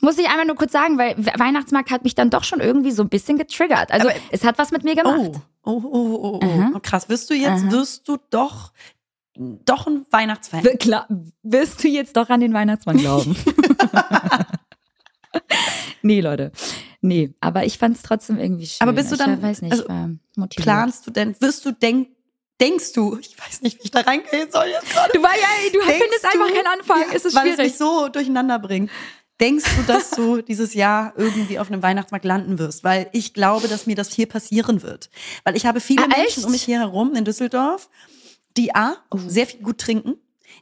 Muss 0.00 0.18
ich 0.18 0.28
einmal 0.28 0.44
nur 0.44 0.56
kurz 0.56 0.72
sagen, 0.72 0.98
weil 0.98 1.16
Weihnachtsmarkt 1.16 1.90
hat 1.90 2.04
mich 2.04 2.14
dann 2.14 2.28
doch 2.28 2.44
schon 2.44 2.60
irgendwie 2.60 2.90
so 2.90 3.02
ein 3.02 3.08
bisschen 3.08 3.38
getriggert. 3.38 3.90
Also 3.90 4.08
aber, 4.08 4.18
es 4.30 4.44
hat 4.44 4.58
was 4.58 4.70
mit 4.70 4.84
mir 4.84 4.94
gemacht. 4.94 5.18
Oh, 5.18 5.40
oh, 5.62 5.82
oh, 5.82 6.18
oh, 6.22 6.40
oh. 6.42 6.70
oh 6.74 6.80
krass. 6.80 7.08
Wirst 7.08 7.30
du 7.30 7.34
jetzt, 7.34 7.64
Aha. 7.64 7.72
wirst 7.72 8.06
du 8.06 8.18
doch 8.28 8.72
doch 9.36 9.86
ein 9.86 10.06
Weihnachtsfan. 10.10 10.62
Klar, 10.78 11.08
wirst 11.42 11.82
du 11.82 11.88
jetzt 11.88 12.16
doch 12.16 12.28
an 12.28 12.40
den 12.40 12.52
Weihnachtsmann 12.52 12.98
glauben? 12.98 13.36
nee, 16.02 16.20
Leute. 16.20 16.52
Nee, 17.00 17.34
aber 17.40 17.64
ich 17.64 17.78
fand 17.78 17.96
es 17.96 18.02
trotzdem 18.02 18.38
irgendwie 18.38 18.66
schön. 18.66 18.78
Aber 18.80 18.92
bist 18.92 19.12
du 19.12 19.16
dann, 19.16 19.34
ich 19.34 19.42
weiß 19.42 19.62
nicht, 19.62 19.72
also, 19.72 19.84
planst 20.56 21.06
du 21.06 21.10
denn, 21.10 21.36
wirst 21.40 21.64
du 21.66 21.72
denken, 21.72 22.14
denkst 22.60 22.92
du, 22.92 23.18
ich 23.18 23.36
weiß 23.38 23.62
nicht, 23.62 23.78
wie 23.78 23.84
ich 23.84 23.90
da 23.90 24.00
reingehen 24.00 24.50
soll 24.50 24.66
jetzt 24.66 24.90
gerade. 24.90 25.12
Du, 25.12 25.22
war 25.22 25.34
ja, 25.34 25.70
du 25.72 25.80
findest 25.80 26.24
einfach 26.24 26.48
keinen 26.48 26.66
Anfang, 26.66 27.00
ja, 27.00 27.14
es 27.14 27.24
ist 27.24 27.34
weil 27.34 27.42
schwierig. 27.42 27.58
Weil 27.58 27.66
es 27.66 27.72
mich 27.72 27.78
so 27.78 28.08
durcheinander 28.08 28.58
bringt. 28.58 28.90
Denkst 29.40 29.64
du, 29.76 29.82
dass 29.82 30.10
du 30.10 30.42
dieses 30.48 30.74
Jahr 30.74 31.12
irgendwie 31.16 31.58
auf 31.58 31.70
einem 31.70 31.82
Weihnachtsmarkt 31.82 32.24
landen 32.24 32.58
wirst? 32.58 32.84
Weil 32.84 33.08
ich 33.12 33.34
glaube, 33.34 33.66
dass 33.68 33.86
mir 33.86 33.96
das 33.96 34.12
hier 34.12 34.26
passieren 34.26 34.82
wird. 34.82 35.10
Weil 35.42 35.56
ich 35.56 35.66
habe 35.66 35.80
viele 35.80 36.04
ah, 36.04 36.08
Menschen 36.08 36.44
um 36.44 36.52
mich 36.52 36.62
hier 36.62 36.78
herum 36.78 37.14
in 37.16 37.24
Düsseldorf, 37.24 37.90
die 38.56 38.74
A, 38.74 38.96
oh. 39.10 39.18
sehr 39.26 39.46
viel 39.46 39.60
gut 39.60 39.78
trinken. 39.78 40.16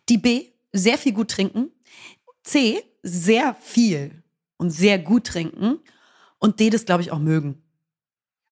Die 0.08 0.18
B, 0.18 0.46
sehr 0.72 0.98
viel 0.98 1.12
gut 1.12 1.30
trinken. 1.30 1.70
C, 2.42 2.82
sehr 3.02 3.54
viel 3.54 4.22
und 4.56 4.70
sehr 4.70 4.98
gut 4.98 5.24
trinken. 5.24 5.78
Und 6.38 6.60
D, 6.60 6.70
das 6.70 6.84
glaube 6.84 7.02
ich 7.02 7.12
auch 7.12 7.18
mögen. 7.18 7.62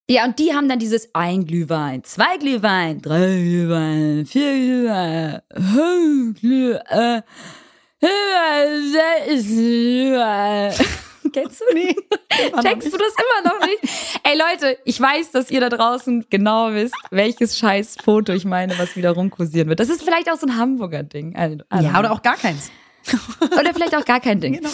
Ja, 0.09 0.24
und 0.24 0.38
die 0.41 0.53
haben 0.53 0.68
dann 0.68 0.80
dieses 0.80 1.14
ein 1.14 1.47
Glühwein, 1.47 2.03
zwei 2.03 2.36
Glühwein, 2.36 3.01
drei 3.01 3.36
Glühwein, 3.36 4.26
vier 4.26 4.55
Glühwein, 4.55 5.41
fünf 5.55 6.41
Glühwein, 6.41 7.22
sechs 8.01 9.47
Glühwein. 9.47 10.74
Kennst 11.32 11.60
du? 11.60 11.74
Nee. 11.74 11.94
Checkst 12.62 12.92
du 12.92 12.98
das 12.98 13.14
immer 13.16 13.52
noch 13.52 13.66
nicht? 13.66 13.80
Ey 14.22 14.38
Leute, 14.38 14.78
ich 14.84 15.00
weiß, 15.00 15.30
dass 15.32 15.50
ihr 15.50 15.60
da 15.60 15.68
draußen 15.68 16.26
genau 16.30 16.72
wisst, 16.72 16.94
welches 17.10 17.58
scheiß 17.58 17.96
Foto 18.02 18.32
ich 18.32 18.44
meine, 18.44 18.78
was 18.78 18.96
wieder 18.96 19.12
rumkursieren 19.12 19.68
wird. 19.68 19.80
Das 19.80 19.88
ist 19.88 20.02
vielleicht 20.02 20.30
auch 20.30 20.36
so 20.36 20.46
ein 20.46 20.56
Hamburger 20.56 21.02
Ding. 21.02 21.34
ja, 21.36 21.98
oder 21.98 22.12
auch 22.12 22.22
gar 22.22 22.36
keins. 22.36 22.70
oder 23.40 23.72
vielleicht 23.72 23.96
auch 23.96 24.04
gar 24.04 24.20
kein 24.20 24.40
Ding. 24.40 24.54
Genau. 24.54 24.70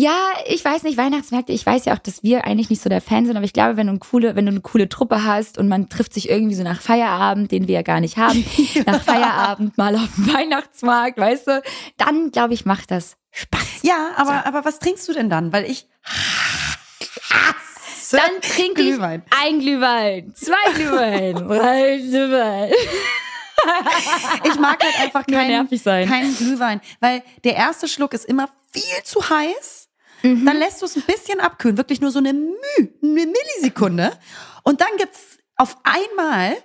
Ja, 0.00 0.16
ich 0.46 0.64
weiß 0.64 0.84
nicht, 0.84 0.96
Weihnachtsmärkte, 0.96 1.52
ich 1.52 1.66
weiß 1.66 1.84
ja 1.84 1.92
auch, 1.92 1.98
dass 1.98 2.22
wir 2.22 2.46
eigentlich 2.46 2.70
nicht 2.70 2.80
so 2.80 2.88
der 2.88 3.02
Fan 3.02 3.26
sind, 3.26 3.36
aber 3.36 3.44
ich 3.44 3.52
glaube, 3.52 3.76
wenn 3.76 3.86
du 3.86 3.90
eine 3.90 3.98
coole, 3.98 4.34
wenn 4.34 4.46
du 4.46 4.50
eine 4.50 4.62
coole 4.62 4.88
Truppe 4.88 5.24
hast 5.24 5.58
und 5.58 5.68
man 5.68 5.90
trifft 5.90 6.14
sich 6.14 6.30
irgendwie 6.30 6.54
so 6.54 6.62
nach 6.62 6.80
Feierabend, 6.80 7.52
den 7.52 7.68
wir 7.68 7.74
ja 7.74 7.82
gar 7.82 8.00
nicht 8.00 8.16
haben, 8.16 8.42
nach 8.86 9.02
Feierabend 9.02 9.76
mal 9.76 9.94
auf 9.96 10.08
dem 10.16 10.32
Weihnachtsmarkt, 10.32 11.18
weißt 11.18 11.48
du, 11.48 11.62
dann 11.98 12.30
glaube 12.30 12.54
ich, 12.54 12.64
macht 12.64 12.90
das 12.90 13.18
Spaß. 13.30 13.82
Ja, 13.82 14.12
aber, 14.16 14.40
so. 14.42 14.48
aber 14.48 14.64
was 14.64 14.78
trinkst 14.78 15.06
du 15.06 15.12
denn 15.12 15.28
dann? 15.28 15.52
Weil 15.52 15.70
ich 15.70 15.86
dann 18.10 18.40
trinke 18.40 18.82
ich 18.82 19.00
ein 19.00 19.60
Glühwein, 19.60 20.34
zwei 20.34 20.72
Glühwein, 20.74 21.34
drei 21.48 21.98
Glühwein. 21.98 22.72
ich 24.44 24.58
mag 24.58 24.82
halt 24.82 25.00
einfach 25.00 25.26
keinen, 25.26 25.68
keinen 25.68 26.36
Glühwein, 26.36 26.80
weil 27.00 27.22
der 27.44 27.56
erste 27.56 27.88
Schluck 27.88 28.14
ist 28.14 28.24
immer 28.24 28.48
viel 28.72 29.04
zu 29.04 29.28
heiß. 29.28 29.88
Mhm. 30.22 30.46
Dann 30.46 30.58
lässt 30.58 30.82
du 30.82 30.86
es 30.86 30.96
ein 30.96 31.02
bisschen 31.02 31.40
abkühlen, 31.40 31.76
wirklich 31.76 32.00
nur 32.00 32.10
so 32.10 32.18
eine 32.18 32.32
Müh, 32.32 32.88
eine 33.02 33.26
Millisekunde. 33.26 34.18
Und 34.64 34.80
dann 34.80 34.96
gibt's 34.98 35.38
auf 35.56 35.76
einmal 35.82 36.56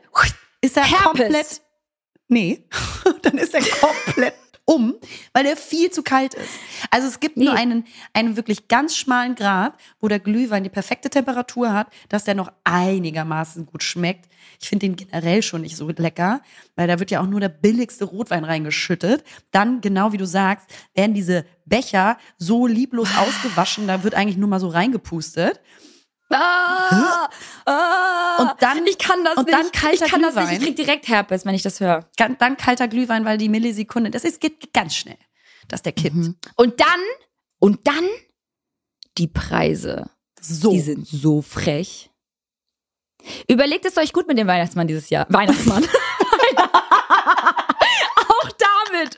ist 0.61 0.77
er 0.77 0.83
Herpes. 0.83 1.03
komplett. 1.03 1.61
Nee, 2.27 2.67
dann 3.21 3.37
ist 3.37 3.53
er 3.53 3.61
komplett 3.61 4.33
um, 4.65 4.95
weil 5.31 5.43
der 5.43 5.55
viel 5.55 5.91
zu 5.91 6.01
kalt 6.01 6.33
ist. 6.33 6.49
Also 6.89 7.07
es 7.07 7.19
gibt 7.19 7.37
nee. 7.37 7.45
nur 7.45 7.53
einen, 7.53 7.85
einen 8.13 8.35
wirklich 8.35 8.67
ganz 8.67 8.97
schmalen 8.97 9.35
Grad, 9.35 9.73
wo 9.99 10.07
der 10.07 10.19
Glühwein 10.19 10.63
die 10.63 10.69
perfekte 10.69 11.09
Temperatur 11.09 11.71
hat, 11.71 11.87
dass 12.09 12.23
der 12.23 12.33
noch 12.33 12.51
einigermaßen 12.63 13.67
gut 13.67 13.83
schmeckt. 13.83 14.27
Ich 14.59 14.69
finde 14.69 14.87
den 14.87 14.95
generell 14.95 15.43
schon 15.43 15.61
nicht 15.61 15.77
so 15.77 15.87
lecker, 15.89 16.41
weil 16.75 16.87
da 16.87 16.99
wird 16.99 17.11
ja 17.11 17.21
auch 17.21 17.27
nur 17.27 17.39
der 17.39 17.49
billigste 17.49 18.05
Rotwein 18.05 18.43
reingeschüttet. 18.43 19.23
Dann, 19.51 19.81
genau 19.81 20.13
wie 20.13 20.17
du 20.17 20.25
sagst, 20.25 20.67
werden 20.95 21.13
diese 21.13 21.45
Becher 21.65 22.17
so 22.37 22.65
lieblos 22.65 23.09
ausgewaschen, 23.17 23.87
da 23.87 24.03
wird 24.03 24.15
eigentlich 24.15 24.37
nur 24.37 24.49
mal 24.49 24.59
so 24.59 24.69
reingepustet. 24.69 25.61
Ah, 26.29 27.29
ah, 27.65 28.37
und 28.39 28.61
dann 28.61 28.85
ich 28.87 28.97
kann 28.97 29.23
das 29.23 29.37
und 29.37 29.45
nicht. 29.45 29.57
dann 29.57 29.71
kalter 29.71 30.05
ich 30.05 30.11
kann 30.11 30.21
Glühwein. 30.21 30.35
das 30.35 30.49
nicht. 30.49 30.59
Ich 30.59 30.65
krieg 30.65 30.75
direkt 30.75 31.07
Herpes, 31.07 31.45
wenn 31.45 31.53
ich 31.53 31.61
das 31.61 31.79
höre. 31.79 32.09
Dann 32.17 32.57
kalter 32.57 32.87
Glühwein, 32.87 33.25
weil 33.25 33.37
die 33.37 33.49
Millisekunde, 33.49 34.09
das 34.09 34.23
ist, 34.23 34.41
geht 34.41 34.73
ganz 34.73 34.95
schnell, 34.95 35.17
dass 35.67 35.83
der 35.83 35.91
kippt. 35.91 36.15
Mhm. 36.15 36.35
Und 36.55 36.79
dann 36.79 36.87
und 37.59 37.87
dann 37.87 38.07
die 39.17 39.27
Preise. 39.27 40.09
So. 40.41 40.71
Die 40.71 40.79
sind 40.79 41.07
so 41.07 41.41
frech. 41.41 42.11
Überlegt 43.47 43.85
es 43.85 43.97
euch 43.97 44.13
gut 44.13 44.27
mit 44.27 44.37
dem 44.37 44.47
Weihnachtsmann 44.47 44.87
dieses 44.87 45.09
Jahr. 45.09 45.25
Weihnachtsmann. 45.29 45.83
auch 48.15 48.51
damit. 48.51 49.15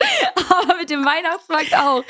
Aber 0.50 0.76
mit 0.76 0.90
dem 0.90 1.04
Weihnachtsmarkt 1.04 1.74
auch. 1.74 2.04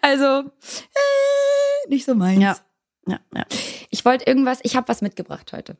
Also, 0.00 0.24
äh, 0.24 1.88
nicht 1.88 2.04
so 2.04 2.14
meins. 2.14 2.42
Ja. 2.42 2.56
Ja, 3.06 3.20
ja. 3.34 3.44
Ich 3.90 4.04
wollte 4.04 4.26
irgendwas, 4.26 4.60
ich 4.62 4.76
habe 4.76 4.88
was 4.88 5.02
mitgebracht 5.02 5.52
heute. 5.52 5.76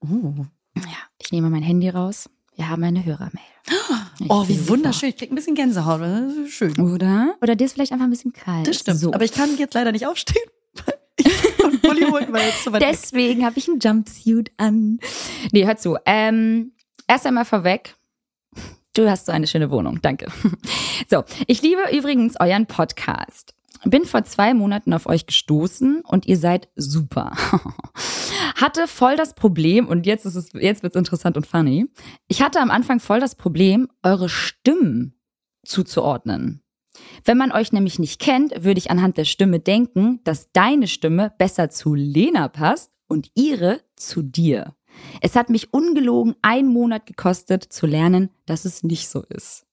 Oh. 0.00 0.46
Ja, 0.76 0.98
ich 1.18 1.32
nehme 1.32 1.50
mein 1.50 1.62
Handy 1.62 1.88
raus. 1.88 2.28
Wir 2.56 2.68
haben 2.68 2.84
eine 2.84 3.04
Hörermail. 3.04 3.42
Ich 4.20 4.30
oh, 4.30 4.46
wie 4.46 4.68
wunderschön. 4.68 5.08
Ich 5.08 5.16
krieg 5.16 5.32
ein 5.32 5.34
bisschen 5.34 5.54
Gänsehaut. 5.54 6.00
Schön. 6.48 6.78
Oder? 6.78 7.34
Oder 7.40 7.56
dir 7.56 7.64
ist 7.64 7.72
vielleicht 7.72 7.92
einfach 7.92 8.06
ein 8.06 8.10
bisschen 8.10 8.32
kalt. 8.32 8.66
Das 8.66 8.78
stimmt. 8.78 9.00
So. 9.00 9.12
Aber 9.12 9.24
ich 9.24 9.32
kann 9.32 9.56
jetzt 9.58 9.74
leider 9.74 9.90
nicht 9.92 10.06
aufstehen. 10.06 10.44
Holen, 12.10 12.32
weil 12.32 12.46
jetzt 12.48 12.64
so 12.64 12.72
weit 12.72 12.82
Deswegen 12.82 13.44
habe 13.44 13.58
ich 13.58 13.68
einen 13.68 13.80
Jumpsuit 13.80 14.50
an. 14.56 14.98
Nee, 15.52 15.66
hör 15.66 15.76
zu. 15.76 15.96
Ähm, 16.06 16.72
erst 17.06 17.26
einmal 17.26 17.44
vorweg. 17.44 17.94
Du 18.94 19.08
hast 19.08 19.26
so 19.26 19.32
eine 19.32 19.46
schöne 19.46 19.70
Wohnung. 19.70 20.00
Danke. 20.02 20.26
So, 21.10 21.24
ich 21.48 21.60
liebe 21.60 21.82
übrigens 21.92 22.40
euren 22.40 22.66
Podcast. 22.66 23.53
Bin 23.86 24.04
vor 24.04 24.24
zwei 24.24 24.54
Monaten 24.54 24.92
auf 24.92 25.06
euch 25.06 25.26
gestoßen 25.26 26.02
und 26.06 26.26
ihr 26.26 26.38
seid 26.38 26.68
super. 26.74 27.32
hatte 28.56 28.88
voll 28.88 29.16
das 29.16 29.34
Problem, 29.34 29.88
und 29.88 30.06
jetzt 30.06 30.24
ist 30.26 30.36
es, 30.36 30.50
jetzt 30.54 30.82
wird's 30.82 30.96
interessant 30.96 31.36
und 31.36 31.46
funny. 31.46 31.86
Ich 32.28 32.42
hatte 32.42 32.60
am 32.60 32.70
Anfang 32.70 33.00
voll 33.00 33.20
das 33.20 33.34
Problem, 33.34 33.88
eure 34.02 34.28
Stimmen 34.28 35.18
zuzuordnen. 35.64 36.62
Wenn 37.24 37.38
man 37.38 37.52
euch 37.52 37.72
nämlich 37.72 37.98
nicht 37.98 38.20
kennt, 38.20 38.64
würde 38.64 38.78
ich 38.78 38.90
anhand 38.90 39.18
der 39.18 39.24
Stimme 39.24 39.60
denken, 39.60 40.20
dass 40.24 40.52
deine 40.52 40.86
Stimme 40.86 41.32
besser 41.38 41.70
zu 41.70 41.94
Lena 41.94 42.48
passt 42.48 42.92
und 43.08 43.30
ihre 43.34 43.80
zu 43.96 44.22
dir. 44.22 44.74
Es 45.20 45.34
hat 45.34 45.50
mich 45.50 45.74
ungelogen 45.74 46.36
einen 46.42 46.68
Monat 46.68 47.06
gekostet 47.06 47.64
zu 47.64 47.86
lernen, 47.86 48.30
dass 48.46 48.64
es 48.64 48.84
nicht 48.84 49.08
so 49.08 49.22
ist. 49.22 49.63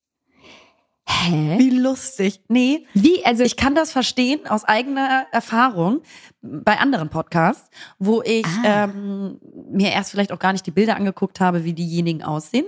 Hä? 1.07 1.57
Wie 1.57 1.71
lustig. 1.71 2.41
Nee. 2.47 2.87
Wie? 2.93 3.25
Also 3.25 3.43
ich 3.43 3.55
kann 3.55 3.75
das 3.75 3.91
verstehen 3.91 4.47
aus 4.47 4.63
eigener 4.63 5.25
Erfahrung 5.31 6.01
bei 6.41 6.79
anderen 6.79 7.09
Podcasts, 7.09 7.69
wo 7.99 8.21
ich 8.21 8.45
ah. 8.63 8.85
ähm, 8.85 9.39
mir 9.71 9.91
erst 9.91 10.11
vielleicht 10.11 10.31
auch 10.31 10.39
gar 10.39 10.53
nicht 10.53 10.65
die 10.65 10.71
Bilder 10.71 10.95
angeguckt 10.95 11.39
habe, 11.39 11.63
wie 11.63 11.73
diejenigen 11.73 12.23
aussehen, 12.23 12.65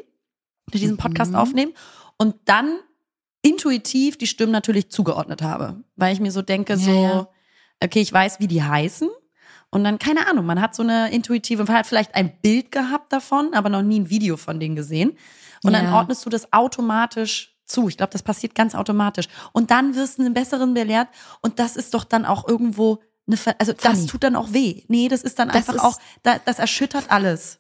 die 0.74 0.80
diesen 0.80 0.98
Podcast 0.98 1.32
mhm. 1.32 1.38
aufnehmen. 1.38 1.74
Und 2.18 2.36
dann 2.46 2.80
intuitiv 3.44 4.18
die 4.18 4.28
Stimmen 4.28 4.52
natürlich 4.52 4.90
zugeordnet 4.90 5.42
habe. 5.42 5.84
Weil 5.96 6.14
ich 6.14 6.20
mir 6.20 6.32
so 6.32 6.42
denke, 6.42 6.74
ja, 6.74 6.80
so, 6.80 7.28
okay, 7.84 8.02
ich 8.02 8.12
weiß, 8.12 8.40
wie 8.40 8.48
die 8.48 8.64
heißen. 8.64 9.10
Und 9.70 9.84
dann, 9.84 10.00
keine 10.00 10.28
Ahnung, 10.28 10.46
man 10.46 10.62
hat 10.62 10.76
so 10.76 10.84
eine 10.84 11.12
intuitive, 11.12 11.64
man 11.64 11.76
hat 11.76 11.88
vielleicht 11.88 12.16
ein 12.16 12.40
Bild 12.42 12.72
gehabt 12.72 13.12
davon, 13.12 13.54
aber 13.54 13.70
noch 13.70 13.82
nie 13.82 14.00
ein 14.00 14.10
Video 14.10 14.38
von 14.38 14.60
denen 14.60 14.76
gesehen. 14.76 15.18
Und 15.64 15.74
ja. 15.74 15.82
dann 15.82 15.94
ordnest 15.94 16.26
du 16.26 16.30
das 16.30 16.54
automatisch 16.54 17.53
zu. 17.66 17.88
Ich 17.88 17.98
glaube, 17.98 18.12
das 18.12 18.24
passiert 18.24 18.56
ganz 18.56 18.76
automatisch. 18.76 19.28
Und 19.52 19.72
dann 19.72 19.96
wirst 19.96 20.18
du 20.18 20.24
einen 20.24 20.34
besseren 20.34 20.74
belehrt. 20.74 21.08
Und 21.42 21.60
das 21.60 21.76
ist 21.76 21.94
doch 21.94 22.04
dann 22.04 22.26
auch 22.26 22.48
irgendwo 22.48 23.00
eine, 23.28 23.38
Ver 23.38 23.56
also 23.60 23.74
Funny. 23.78 23.96
das 23.96 24.06
tut 24.06 24.24
dann 24.24 24.36
auch 24.36 24.52
weh. 24.52 24.84
Nee, 24.88 25.08
das 25.08 25.24
ist 25.24 25.40
dann 25.40 25.48
das 25.48 25.58
einfach 25.58 25.76
ist 25.76 25.82
auch, 25.82 25.98
das, 26.24 26.40
das 26.46 26.60
erschüttert 26.60 27.06
alles. 27.10 27.60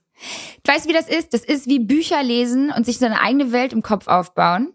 Weißt 0.66 0.86
du, 0.86 0.90
wie 0.90 0.94
das 0.94 1.08
ist? 1.08 1.34
Das 1.34 1.44
ist 1.44 1.68
wie 1.68 1.80
Bücher 1.80 2.22
lesen 2.24 2.72
und 2.72 2.86
sich 2.86 2.98
seine 2.98 3.22
eigene 3.22 3.52
Welt 3.52 3.74
im 3.74 3.82
Kopf 3.82 4.08
aufbauen. 4.08 4.74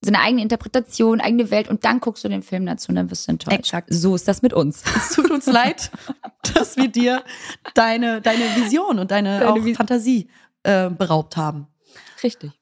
Seine 0.00 0.20
eigene 0.20 0.42
Interpretation, 0.42 1.20
eigene 1.20 1.50
Welt 1.50 1.66
und 1.66 1.84
dann 1.84 1.98
guckst 1.98 2.22
du 2.22 2.28
den 2.28 2.42
Film 2.42 2.66
dazu 2.66 2.90
und 2.90 2.94
dann 2.94 3.10
wirst 3.10 3.26
du 3.26 3.32
enttäuscht. 3.32 3.58
Exakt. 3.58 3.88
So 3.92 4.14
ist 4.14 4.28
das 4.28 4.42
mit 4.42 4.52
uns. 4.52 4.84
Es 4.96 5.14
tut 5.14 5.28
uns 5.30 5.46
leid, 5.46 5.90
dass 6.54 6.76
wir 6.76 6.86
dir 6.86 7.24
deine, 7.74 8.20
deine 8.20 8.44
Vision 8.54 9.00
und 9.00 9.10
deine, 9.10 9.40
deine 9.40 9.74
Fantasie 9.74 10.28
äh, 10.62 10.88
beraubt 10.88 11.36
haben. 11.36 11.66
Richtig. 12.22 12.52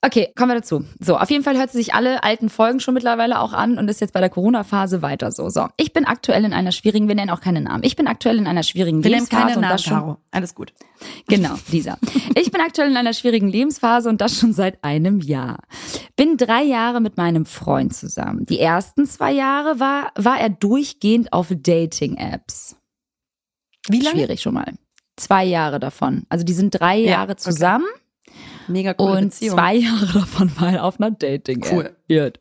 Okay, 0.00 0.32
kommen 0.36 0.50
wir 0.50 0.54
dazu. 0.54 0.84
So, 1.00 1.16
auf 1.18 1.28
jeden 1.28 1.42
Fall 1.42 1.58
hört 1.58 1.72
sie 1.72 1.78
sich 1.78 1.92
alle 1.92 2.22
alten 2.22 2.50
Folgen 2.50 2.78
schon 2.78 2.94
mittlerweile 2.94 3.40
auch 3.40 3.52
an 3.52 3.78
und 3.78 3.90
ist 3.90 4.00
jetzt 4.00 4.12
bei 4.12 4.20
der 4.20 4.30
Corona-Phase 4.30 5.02
weiter 5.02 5.32
so. 5.32 5.48
So, 5.48 5.66
ich 5.76 5.92
bin 5.92 6.04
aktuell 6.04 6.44
in 6.44 6.52
einer 6.52 6.70
schwierigen, 6.70 7.08
wir 7.08 7.16
nennen 7.16 7.30
auch 7.30 7.40
keinen 7.40 7.64
Namen. 7.64 7.82
Ich 7.82 7.96
bin 7.96 8.06
aktuell 8.06 8.38
in 8.38 8.46
einer 8.46 8.62
schwierigen 8.62 9.02
wir 9.02 9.10
Lebensphase 9.10 9.46
nennen 9.46 9.56
und 9.56 9.62
das 9.64 9.82
schon. 9.82 9.94
Caro. 9.94 10.18
Alles 10.30 10.54
gut. 10.54 10.72
Genau, 11.26 11.54
dieser. 11.72 11.98
Ich 12.36 12.52
bin 12.52 12.60
aktuell 12.60 12.90
in 12.90 12.96
einer 12.96 13.12
schwierigen 13.12 13.48
Lebensphase 13.48 14.08
und 14.08 14.20
das 14.20 14.38
schon 14.38 14.52
seit 14.52 14.84
einem 14.84 15.20
Jahr. 15.20 15.58
Bin 16.14 16.36
drei 16.36 16.62
Jahre 16.62 17.00
mit 17.00 17.16
meinem 17.16 17.44
Freund 17.44 17.92
zusammen. 17.92 18.46
Die 18.46 18.60
ersten 18.60 19.04
zwei 19.04 19.32
Jahre 19.32 19.80
war, 19.80 20.12
war 20.14 20.38
er 20.38 20.50
durchgehend 20.50 21.32
auf 21.32 21.48
Dating-Apps. 21.50 22.76
Wie 23.88 23.98
lange? 23.98 24.16
Schwierig 24.16 24.42
schon 24.42 24.54
mal. 24.54 24.74
Zwei 25.16 25.44
Jahre 25.44 25.80
davon. 25.80 26.24
Also 26.28 26.44
die 26.44 26.52
sind 26.52 26.70
drei 26.70 26.98
ja, 26.98 27.10
Jahre 27.10 27.34
zusammen. 27.34 27.86
Okay. 27.88 28.07
Mega 28.68 28.94
coole 28.94 29.12
Und 29.18 29.24
Beziehung. 29.24 29.56
zwei 29.56 29.74
Jahre 29.76 30.06
davon 30.12 30.50
war 30.60 30.72
er 30.72 30.84
auf 30.84 31.00
einer 31.00 31.10
dating 31.10 31.62
-App. 31.62 31.72
Cool. 31.72 32.32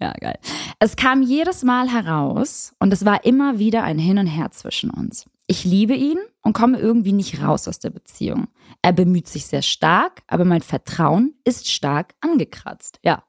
Ja, 0.00 0.12
geil. 0.14 0.38
Es 0.80 0.96
kam 0.96 1.22
jedes 1.22 1.62
Mal 1.62 1.88
heraus 1.88 2.74
und 2.80 2.92
es 2.92 3.04
war 3.04 3.24
immer 3.24 3.58
wieder 3.58 3.84
ein 3.84 3.98
Hin 3.98 4.18
und 4.18 4.26
Her 4.26 4.50
zwischen 4.50 4.90
uns. 4.90 5.26
Ich 5.46 5.64
liebe 5.64 5.94
ihn 5.94 6.18
und 6.42 6.54
komme 6.54 6.78
irgendwie 6.78 7.12
nicht 7.12 7.42
raus 7.42 7.68
aus 7.68 7.78
der 7.78 7.90
Beziehung. 7.90 8.48
Er 8.80 8.92
bemüht 8.92 9.28
sich 9.28 9.46
sehr 9.46 9.62
stark, 9.62 10.22
aber 10.26 10.44
mein 10.44 10.62
Vertrauen 10.62 11.34
ist 11.44 11.70
stark 11.70 12.14
angekratzt. 12.20 12.98
Ja, 13.02 13.22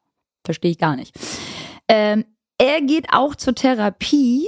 verstehe 0.44 0.72
ich 0.72 0.78
gar 0.80 0.96
nicht. 0.96 1.14
Ähm, 1.88 2.26
er 2.58 2.82
geht 2.82 3.08
auch 3.12 3.36
zur 3.36 3.56
Therapie 3.56 4.48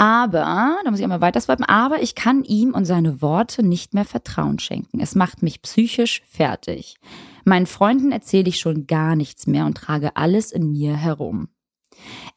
aber, 0.00 0.78
da 0.82 0.90
muss 0.90 0.98
ich 0.98 1.04
einmal 1.04 1.20
weiter 1.20 1.42
swipen, 1.42 1.66
aber 1.66 2.00
ich 2.02 2.14
kann 2.14 2.42
ihm 2.42 2.72
und 2.72 2.86
seine 2.86 3.20
Worte 3.20 3.62
nicht 3.62 3.92
mehr 3.92 4.06
Vertrauen 4.06 4.58
schenken. 4.58 4.98
Es 4.98 5.14
macht 5.14 5.42
mich 5.42 5.60
psychisch 5.60 6.22
fertig. 6.26 6.96
Meinen 7.44 7.66
Freunden 7.66 8.10
erzähle 8.10 8.48
ich 8.48 8.58
schon 8.58 8.86
gar 8.86 9.14
nichts 9.14 9.46
mehr 9.46 9.66
und 9.66 9.76
trage 9.76 10.16
alles 10.16 10.52
in 10.52 10.72
mir 10.72 10.96
herum. 10.96 11.48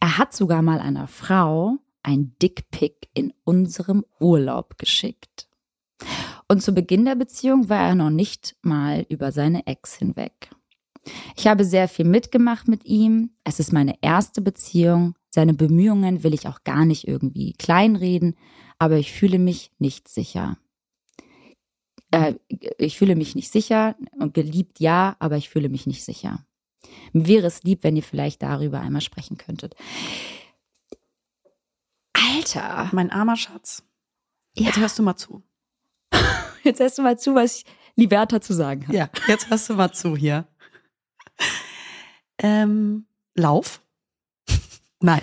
Er 0.02 0.18
hat 0.18 0.34
sogar 0.34 0.62
mal 0.62 0.80
einer 0.80 1.08
Frau 1.08 1.78
ein 2.04 2.36
Dickpick 2.42 3.08
in 3.14 3.32
unserem 3.46 4.04
Urlaub 4.20 4.78
geschickt. 4.78 5.48
Und 6.50 6.62
zu 6.62 6.74
Beginn 6.74 7.06
der 7.06 7.16
Beziehung 7.16 7.70
war 7.70 7.88
er 7.88 7.96
noch 7.96 8.10
nicht 8.10 8.58
mal 8.62 9.06
über 9.08 9.32
seine 9.32 9.68
Ex 9.68 9.96
hinweg. 9.96 10.50
Ich 11.38 11.48
habe 11.48 11.64
sehr 11.64 11.88
viel 11.88 12.04
mitgemacht 12.04 12.68
mit 12.68 12.84
ihm. 12.84 13.30
Es 13.46 13.62
ist 13.62 13.72
meine 13.72 13.96
erste 14.02 14.42
Beziehung. 14.42 15.16
Seine 15.36 15.56
Bemühungen 15.56 16.24
will 16.24 16.36
ich 16.36 16.48
auch 16.48 16.64
gar 16.64 16.86
nicht 16.86 17.08
irgendwie 17.08 17.54
kleinreden, 17.54 18.38
aber 18.78 18.98
ich 18.98 19.12
fühle 19.12 19.40
mich 19.40 19.72
nicht 19.80 20.08
sicher. 20.08 20.60
Äh, 22.12 22.36
ich 22.78 23.00
fühle 23.00 23.16
mich 23.16 23.34
nicht 23.34 23.52
sicher 23.52 23.96
und 24.20 24.36
geliebt 24.36 24.80
ja, 24.80 25.16
aber 25.18 25.38
ich 25.38 25.50
fühle 25.50 25.70
mich 25.70 25.88
nicht 25.88 26.04
sicher. 26.04 26.46
Mir 27.14 27.26
wäre 27.26 27.48
es 27.48 27.64
lieb, 27.64 27.80
wenn 27.82 27.96
ihr 27.96 28.04
vielleicht 28.04 28.44
darüber 28.44 28.80
einmal 28.80 29.02
sprechen 29.02 29.40
könntet. 29.40 29.76
Alter. 32.14 32.90
Mein 32.92 33.10
armer 33.10 33.36
Schatz. 33.36 33.82
Ja. 34.56 34.68
Jetzt 34.68 34.78
hörst 34.78 35.00
du 35.00 35.04
mal 35.04 35.16
zu. 35.16 35.42
Jetzt 36.64 36.80
hörst 36.80 37.00
du 37.00 37.02
mal 37.02 37.18
zu, 37.18 37.34
was 37.34 37.64
Liberta 37.96 38.40
zu 38.40 38.54
sagen 38.54 38.88
hat. 38.88 38.94
Ja, 38.94 39.10
jetzt 39.28 39.50
hörst 39.50 39.70
du 39.70 39.74
mal 39.74 39.92
zu 39.92 40.16
hier. 40.16 40.48
Ähm, 42.38 43.06
Lauf. 43.36 43.83
Nein. 45.04 45.22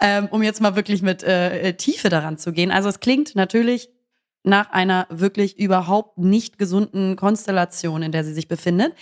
Ähm, 0.00 0.28
um 0.30 0.44
jetzt 0.44 0.60
mal 0.60 0.76
wirklich 0.76 1.02
mit 1.02 1.24
äh, 1.24 1.70
äh, 1.70 1.72
Tiefe 1.74 2.08
daran 2.08 2.38
zu 2.38 2.52
gehen. 2.52 2.70
Also 2.70 2.88
es 2.88 3.00
klingt 3.00 3.34
natürlich 3.34 3.90
nach 4.44 4.70
einer 4.70 5.08
wirklich 5.10 5.58
überhaupt 5.58 6.18
nicht 6.18 6.56
gesunden 6.56 7.16
Konstellation, 7.16 8.02
in 8.02 8.12
der 8.12 8.22
sie 8.22 8.32
sich 8.32 8.46
befindet. 8.46 8.94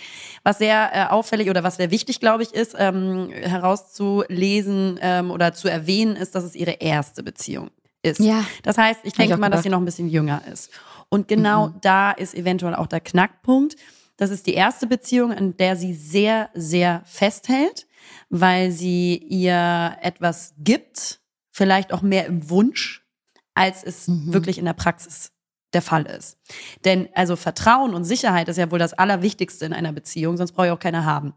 Was 0.43 0.57
sehr 0.57 0.89
äh, 0.91 1.03
auffällig 1.05 1.51
oder 1.51 1.63
was 1.63 1.77
sehr 1.77 1.91
wichtig, 1.91 2.19
glaube 2.19 2.41
ich, 2.41 2.53
ist, 2.53 2.75
ähm, 2.79 3.29
herauszulesen 3.31 4.99
ähm, 5.01 5.29
oder 5.29 5.53
zu 5.53 5.67
erwähnen, 5.67 6.15
ist, 6.15 6.33
dass 6.33 6.43
es 6.43 6.55
ihre 6.55 6.71
erste 6.71 7.21
Beziehung 7.21 7.69
ist. 8.01 8.19
Ja. 8.19 8.43
Das 8.63 8.79
heißt, 8.79 9.01
ich 9.03 9.13
denke 9.13 9.35
ich 9.35 9.39
mal, 9.39 9.47
gedacht. 9.47 9.59
dass 9.59 9.63
sie 9.63 9.69
noch 9.69 9.79
ein 9.79 9.85
bisschen 9.85 10.09
jünger 10.09 10.41
ist. 10.51 10.71
Und 11.09 11.27
genau 11.27 11.67
mhm. 11.67 11.75
da 11.81 12.11
ist 12.11 12.33
eventuell 12.33 12.73
auch 12.73 12.87
der 12.87 13.01
Knackpunkt. 13.01 13.75
Das 14.17 14.31
ist 14.31 14.47
die 14.47 14.55
erste 14.55 14.87
Beziehung, 14.87 15.31
an 15.31 15.55
der 15.57 15.75
sie 15.75 15.93
sehr, 15.93 16.49
sehr 16.55 17.03
festhält 17.05 17.86
weil 18.29 18.71
sie 18.71 19.17
ihr 19.17 19.97
etwas 20.01 20.53
gibt, 20.57 21.19
vielleicht 21.51 21.93
auch 21.93 22.01
mehr 22.01 22.25
im 22.25 22.49
Wunsch, 22.49 23.05
als 23.53 23.83
es 23.83 24.07
mhm. 24.07 24.33
wirklich 24.33 24.57
in 24.57 24.65
der 24.65 24.73
Praxis 24.73 25.31
der 25.73 25.81
Fall 25.81 26.05
ist. 26.05 26.37
Denn 26.85 27.09
also 27.13 27.35
Vertrauen 27.35 27.93
und 27.93 28.05
Sicherheit 28.05 28.47
ist 28.47 28.57
ja 28.57 28.71
wohl 28.71 28.79
das 28.79 28.93
Allerwichtigste 28.93 29.65
in 29.65 29.73
einer 29.73 29.91
Beziehung, 29.91 30.37
sonst 30.37 30.53
brauche 30.53 30.67
ich 30.67 30.71
auch 30.71 30.79
keine 30.79 31.03
haben. 31.03 31.33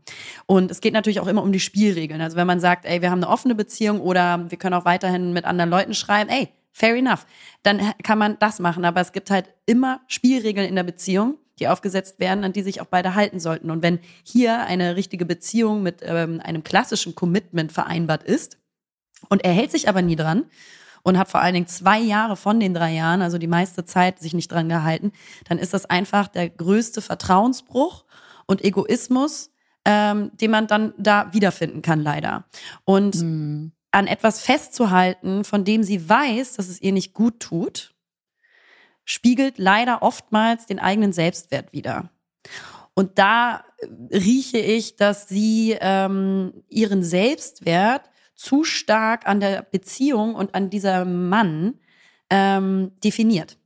Und 0.46 0.70
es 0.70 0.80
geht 0.80 0.94
natürlich 0.94 1.20
auch 1.20 1.26
immer 1.26 1.42
um 1.42 1.52
die 1.52 1.60
Spielregeln. 1.60 2.20
Also 2.20 2.36
wenn 2.36 2.46
man 2.46 2.60
sagt, 2.60 2.84
ey, 2.84 3.02
wir 3.02 3.10
haben 3.10 3.22
eine 3.22 3.32
offene 3.32 3.54
Beziehung 3.54 4.00
oder 4.00 4.50
wir 4.50 4.58
können 4.58 4.74
auch 4.74 4.84
weiterhin 4.84 5.32
mit 5.32 5.44
anderen 5.44 5.70
Leuten 5.70 5.94
schreiben, 5.94 6.30
ey, 6.30 6.48
fair 6.72 6.94
enough, 6.94 7.26
dann 7.62 7.80
kann 8.02 8.18
man 8.18 8.38
das 8.38 8.60
machen. 8.60 8.84
Aber 8.84 9.00
es 9.00 9.12
gibt 9.12 9.30
halt 9.30 9.52
immer 9.66 10.00
Spielregeln 10.06 10.68
in 10.68 10.76
der 10.76 10.84
Beziehung, 10.84 11.36
die 11.60 11.68
aufgesetzt 11.68 12.18
werden, 12.18 12.42
an 12.42 12.52
die 12.52 12.62
sich 12.62 12.80
auch 12.80 12.86
beide 12.86 13.14
halten 13.14 13.38
sollten. 13.38 13.70
Und 13.70 13.82
wenn 13.82 14.00
hier 14.24 14.60
eine 14.60 14.96
richtige 14.96 15.26
Beziehung 15.26 15.82
mit 15.82 16.00
ähm, 16.02 16.40
einem 16.42 16.64
klassischen 16.64 17.14
Commitment 17.14 17.70
vereinbart 17.70 18.22
ist 18.24 18.58
und 19.28 19.44
er 19.44 19.52
hält 19.52 19.70
sich 19.70 19.88
aber 19.88 20.02
nie 20.02 20.16
dran 20.16 20.44
und 21.02 21.18
hat 21.18 21.28
vor 21.28 21.40
allen 21.40 21.54
Dingen 21.54 21.66
zwei 21.66 21.98
Jahre 21.98 22.36
von 22.36 22.58
den 22.60 22.74
drei 22.74 22.92
Jahren, 22.92 23.22
also 23.22 23.38
die 23.38 23.46
meiste 23.46 23.84
Zeit, 23.84 24.18
sich 24.18 24.34
nicht 24.34 24.50
dran 24.50 24.68
gehalten, 24.68 25.12
dann 25.48 25.58
ist 25.58 25.74
das 25.74 25.86
einfach 25.86 26.28
der 26.28 26.48
größte 26.48 27.02
Vertrauensbruch 27.02 28.04
und 28.46 28.64
Egoismus, 28.64 29.50
ähm, 29.84 30.30
den 30.34 30.50
man 30.50 30.66
dann 30.66 30.92
da 30.98 31.32
wiederfinden 31.32 31.82
kann, 31.82 32.00
leider. 32.00 32.44
Und 32.84 33.16
mhm. 33.16 33.72
an 33.92 34.06
etwas 34.06 34.40
festzuhalten, 34.40 35.44
von 35.44 35.64
dem 35.64 35.82
sie 35.82 36.08
weiß, 36.08 36.54
dass 36.54 36.68
es 36.68 36.80
ihr 36.82 36.92
nicht 36.92 37.14
gut 37.14 37.40
tut, 37.40 37.94
spiegelt 39.10 39.58
leider 39.58 40.02
oftmals 40.02 40.66
den 40.66 40.78
eigenen 40.78 41.12
Selbstwert 41.12 41.72
wider. 41.72 42.10
Und 42.94 43.18
da 43.18 43.64
rieche 44.12 44.58
ich, 44.58 44.96
dass 44.96 45.28
sie 45.28 45.76
ähm, 45.80 46.62
ihren 46.68 47.02
Selbstwert 47.02 48.10
zu 48.34 48.62
stark 48.64 49.26
an 49.26 49.40
der 49.40 49.62
Beziehung 49.62 50.34
und 50.34 50.54
an 50.54 50.70
dieser 50.70 51.04
Mann 51.04 51.80
ähm, 52.30 52.92
definiert. 53.02 53.58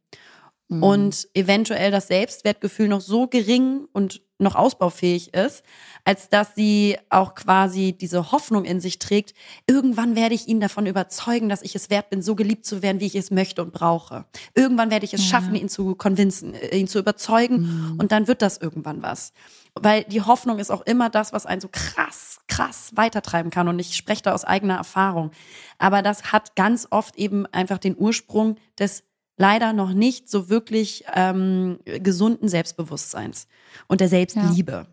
Mhm. 0.77 0.83
Und 0.83 1.29
eventuell 1.35 1.91
das 1.91 2.09
Selbstwertgefühl 2.09 2.89
noch 2.89 3.01
so 3.01 3.27
gering 3.27 3.87
und 3.93 4.22
noch 4.39 4.57
ausbaufähig 4.57 5.33
ist, 5.33 5.62
als 6.05 6.29
dass 6.29 6.55
sie 6.55 6.97
auch 7.09 7.35
quasi 7.35 7.97
diese 7.99 8.33
Hoffnung 8.33 8.64
in 8.64 8.81
sich 8.81 8.99
trägt, 8.99 9.35
irgendwann 9.66 10.16
werde 10.16 10.35
ich 10.35 10.49
ihn 10.49 10.61
davon 10.61 10.87
überzeugen, 10.87 11.49
dass 11.49 11.62
ich 11.62 11.75
es 11.75 11.89
wert 11.89 12.11
bin, 12.11 12.20
so 12.20 12.35
geliebt 12.35 12.66
zu 12.66 12.83
werden, 12.83 13.01
wie 13.01 13.07
ich 13.07 13.14
es 13.14 13.31
möchte 13.31 13.62
und 13.62 13.72
brauche. 13.72 14.27
Irgendwann 14.55 14.91
werde 14.91 15.05
ich 15.05 15.14
es 15.14 15.22
ja. 15.22 15.29
schaffen, 15.29 15.55
ihn 15.55 15.68
zu 15.68 15.95
convincen, 15.95 16.55
äh, 16.55 16.77
ihn 16.77 16.89
zu 16.89 16.99
überzeugen 16.99 17.93
mhm. 17.93 18.01
und 18.01 18.12
dann 18.12 18.27
wird 18.27 18.43
das 18.43 18.59
irgendwann 18.59 19.03
was. 19.03 19.33
Weil 19.75 20.05
die 20.05 20.22
Hoffnung 20.22 20.59
ist 20.59 20.70
auch 20.70 20.83
immer 20.83 21.11
das, 21.11 21.33
was 21.33 21.47
einen 21.47 21.61
so 21.61 21.68
krass, 21.70 22.41
krass 22.47 22.93
weitertreiben 22.95 23.51
kann. 23.51 23.66
Und 23.66 23.81
ich 23.81 23.97
spreche 23.97 24.22
da 24.22 24.33
aus 24.33 24.45
eigener 24.45 24.77
Erfahrung. 24.77 25.33
Aber 25.79 26.01
das 26.01 26.33
hat 26.33 26.55
ganz 26.55 26.87
oft 26.91 27.16
eben 27.16 27.45
einfach 27.47 27.79
den 27.79 27.97
Ursprung 27.99 28.57
des 28.79 29.03
leider 29.37 29.72
noch 29.72 29.93
nicht 29.93 30.28
so 30.28 30.49
wirklich 30.49 31.05
ähm, 31.14 31.78
gesunden 31.85 32.49
Selbstbewusstseins 32.49 33.49
und 33.87 34.01
der 34.01 34.09
Selbstliebe. 34.09 34.72
Ja. 34.72 34.87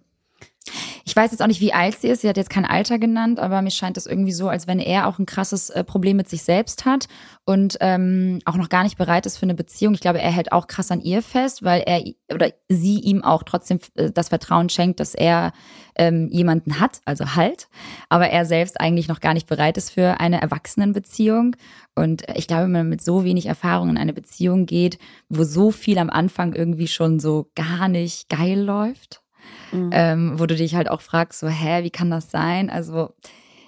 Ich 1.06 1.16
weiß 1.16 1.32
jetzt 1.32 1.42
auch 1.42 1.48
nicht, 1.48 1.62
wie 1.62 1.74
alt 1.74 2.00
sie 2.00 2.08
ist. 2.08 2.22
Sie 2.22 2.30
hat 2.30 2.38
jetzt 2.38 2.50
kein 2.50 2.66
Alter 2.66 3.00
genannt, 3.00 3.40
aber 3.40 3.62
mir 3.62 3.72
scheint 3.72 3.98
es 3.98 4.06
irgendwie 4.06 4.32
so, 4.32 4.50
als 4.50 4.68
wenn 4.68 4.80
er 4.80 5.08
auch 5.08 5.20
ein 5.20 5.26
krasses 5.26 5.70
äh, 5.70 5.84
Problem 5.84 6.18
mit 6.18 6.30
sich 6.30 6.44
selbst 6.44 6.86
hat 6.86 7.08
und 7.46 7.78
ähm, 7.82 8.40
auch 8.46 8.56
noch 8.56 8.70
gar 8.70 8.84
nicht 8.84 8.98
bereit 8.98 9.26
ist 9.26 9.38
für 9.38 9.44
eine 9.44 9.56
Beziehung. 9.56 9.94
Ich 9.94 10.02
glaube, 10.02 10.22
er 10.22 10.32
hält 10.32 10.52
auch 10.52 10.68
krass 10.68 10.92
an 10.92 11.02
ihr 11.02 11.22
fest, 11.22 11.64
weil 11.64 11.82
er 11.86 12.04
oder 12.34 12.52
sie 12.70 13.00
ihm 13.00 13.24
auch 13.24 13.44
trotzdem 13.44 13.80
äh, 13.96 14.12
das 14.12 14.30
Vertrauen 14.30 14.70
schenkt, 14.70 15.00
dass 15.00 15.16
er 15.16 15.54
ähm, 15.96 16.30
jemanden 16.32 16.80
hat, 16.80 17.02
also 17.06 17.36
halt, 17.36 17.68
aber 18.10 18.30
er 18.30 18.46
selbst 18.46 18.80
eigentlich 18.80 19.08
noch 19.08 19.20
gar 19.20 19.34
nicht 19.34 19.48
bereit 19.48 19.78
ist 19.78 19.90
für 19.92 20.20
eine 20.20 20.42
Erwachsenenbeziehung. 20.42 21.56
Und 21.96 22.24
ich 22.36 22.48
glaube, 22.48 22.64
wenn 22.64 22.72
man 22.72 22.90
mit 22.90 23.02
so 23.02 23.24
wenig 23.24 23.48
Erfahrung 23.48 23.90
in 23.90 23.98
eine 23.98 24.14
Beziehung 24.14 24.66
geht, 24.66 24.98
wo 25.30 25.44
so 25.44 25.72
viel 25.72 25.98
am 25.98 26.10
Anfang 26.10 26.54
irgendwie 26.54 26.88
schon 26.88 27.20
so 27.20 27.52
gar 27.56 27.90
nicht 27.90 28.30
geil 28.30 28.60
läuft, 28.60 29.21
mhm. 29.72 29.90
ähm, 29.92 30.40
wo 30.40 30.46
du 30.46 30.56
dich 30.56 30.76
halt 30.76 30.90
auch 30.90 31.02
fragst, 31.02 31.40
so, 31.40 31.48
hä, 31.48 31.84
wie 31.84 31.90
kann 31.92 32.10
das 32.10 32.32
sein? 32.32 32.70
Also 32.70 33.14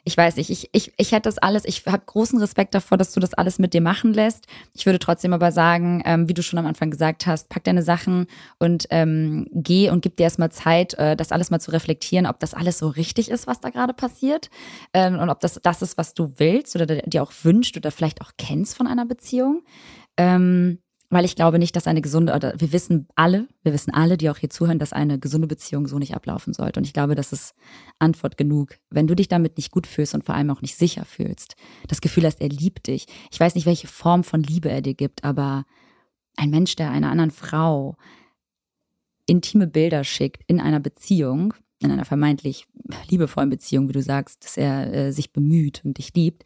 ich 0.06 0.18
weiß 0.18 0.36
nicht, 0.36 0.50
ich, 0.50 0.70
ich, 0.74 0.92
ich 0.98 1.12
hätte 1.14 1.30
das 1.30 1.38
alles, 1.38 1.64
ich 1.64 1.86
habe 1.86 2.04
großen 2.06 2.38
Respekt 2.40 2.76
davor, 2.76 2.98
dass 2.98 3.14
du 3.14 3.22
das 3.22 3.34
alles 3.34 3.58
mit 3.58 3.74
dir 3.74 3.82
machen 3.82 4.14
lässt. 4.14 4.48
Ich 4.74 4.86
würde 4.86 5.00
trotzdem 5.00 5.32
aber 5.32 5.52
sagen, 5.54 6.02
ähm, 6.06 6.28
wie 6.28 6.34
du 6.34 6.44
schon 6.44 6.60
am 6.60 6.66
Anfang 6.66 6.92
gesagt 6.92 7.26
hast, 7.26 7.48
pack 7.48 7.64
deine 7.64 7.84
Sachen 7.84 8.28
und 8.60 8.86
ähm, 8.90 9.48
geh 9.54 9.90
und 9.90 10.02
gib 10.02 10.18
dir 10.18 10.24
erstmal 10.24 10.52
Zeit, 10.52 10.94
äh, 10.96 11.16
das 11.16 11.32
alles 11.32 11.52
mal 11.52 11.60
zu 11.60 11.72
reflektieren, 11.72 12.26
ob 12.26 12.40
das 12.40 12.54
alles 12.54 12.80
so 12.80 12.90
richtig 12.90 13.32
ist, 13.32 13.48
was 13.48 13.62
da 13.62 13.70
gerade 13.70 13.94
passiert 13.94 14.50
ähm, 14.94 15.20
und 15.20 15.30
ob 15.30 15.40
das 15.40 15.60
das 15.64 15.82
ist, 15.82 15.98
was 15.98 16.14
du 16.14 16.34
willst 16.36 16.76
oder 16.76 16.86
dir 16.86 17.24
auch 17.24 17.32
wünscht 17.44 17.78
oder 17.78 17.90
vielleicht 17.90 18.22
auch 18.22 18.32
kennst 18.38 18.76
von 18.76 18.88
einer 18.88 19.06
Beziehung. 19.06 19.64
Ähm, 20.18 20.80
weil 21.14 21.26
ich 21.26 21.36
glaube 21.36 21.60
nicht, 21.60 21.76
dass 21.76 21.88
eine 21.88 22.02
gesunde, 22.02 22.34
oder 22.34 22.54
wir 22.58 22.72
wissen 22.72 23.08
alle, 23.16 23.48
wir 23.64 23.74
wissen 23.74 23.94
alle, 23.94 24.18
die 24.18 24.30
auch 24.30 24.38
hier 24.38 24.50
zuhören, 24.50 24.80
dass 24.80 24.94
eine 24.94 25.20
gesunde 25.20 25.48
Beziehung 25.48 25.88
so 25.88 26.00
nicht 26.00 26.16
ablaufen 26.16 26.54
sollte. 26.54 26.80
Und 26.80 26.86
ich 26.86 26.94
glaube, 26.94 27.16
das 27.16 27.34
ist 27.34 27.54
Antwort 28.00 28.38
genug. 28.38 28.78
Wenn 28.90 29.08
du 29.08 29.16
dich 29.16 29.28
damit 29.28 29.58
nicht 29.58 29.72
gut 29.72 29.88
fühlst 29.88 30.14
und 30.14 30.24
vor 30.24 30.36
allem 30.36 30.50
auch 30.50 30.62
nicht 30.62 30.76
sicher 30.76 31.06
fühlst, 31.06 31.56
das 31.88 32.02
Gefühl 32.02 32.26
hast, 32.26 32.42
er 32.42 32.50
liebt 32.50 32.88
dich. 32.88 33.06
Ich 33.32 33.40
weiß 33.40 33.56
nicht, 33.56 33.66
welche 33.66 33.88
Form 33.88 34.24
von 34.24 34.44
Liebe 34.44 34.70
er 34.70 34.82
dir 34.82 34.96
gibt, 34.96 35.24
aber 35.24 35.66
ein 36.36 36.50
Mensch, 36.50 36.76
der 36.76 36.92
einer 36.92 37.12
anderen 37.12 37.32
Frau 37.32 37.96
intime 39.26 39.68
Bilder 39.68 40.04
schickt 40.04 40.44
in 40.48 40.60
einer 40.60 40.80
Beziehung, 40.80 41.54
in 41.80 41.92
einer 41.92 42.06
vermeintlich 42.06 42.68
liebevollen 43.10 43.50
Beziehung, 43.50 43.88
wie 43.88 43.94
du 43.94 44.02
sagst, 44.02 44.44
dass 44.44 44.58
er 44.58 44.94
äh, 44.94 45.12
sich 45.12 45.32
bemüht 45.32 45.82
und 45.86 45.98
dich 45.98 46.14
liebt 46.14 46.44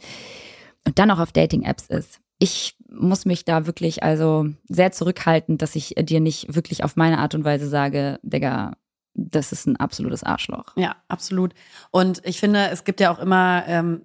und 0.86 1.00
dann 1.00 1.12
auch 1.12 1.20
auf 1.20 1.32
Dating-Apps 1.32 1.88
ist, 1.88 2.22
ich 2.40 2.76
muss 2.90 3.26
mich 3.26 3.46
da 3.46 3.66
wirklich 3.66 4.04
also 4.04 4.48
sehr 4.68 4.92
zurückhalten, 4.92 5.58
dass 5.58 5.76
ich 5.76 5.96
dir 5.98 6.20
nicht 6.20 6.56
wirklich 6.56 6.84
auf 6.84 6.96
meine 6.96 7.20
Art 7.20 7.36
und 7.36 7.44
Weise 7.44 7.68
sage, 7.68 8.20
Digga, 8.24 8.74
das 9.14 9.52
ist 9.52 9.66
ein 9.66 9.78
absolutes 9.78 10.24
Arschloch. 10.24 10.66
Ja, 10.76 10.96
absolut. 11.08 11.54
Und 11.92 12.22
ich 12.24 12.40
finde, 12.40 12.70
es 12.70 12.84
gibt 12.84 13.00
ja 13.00 13.12
auch 13.12 13.20
immer, 13.20 13.64
ähm, 13.68 14.04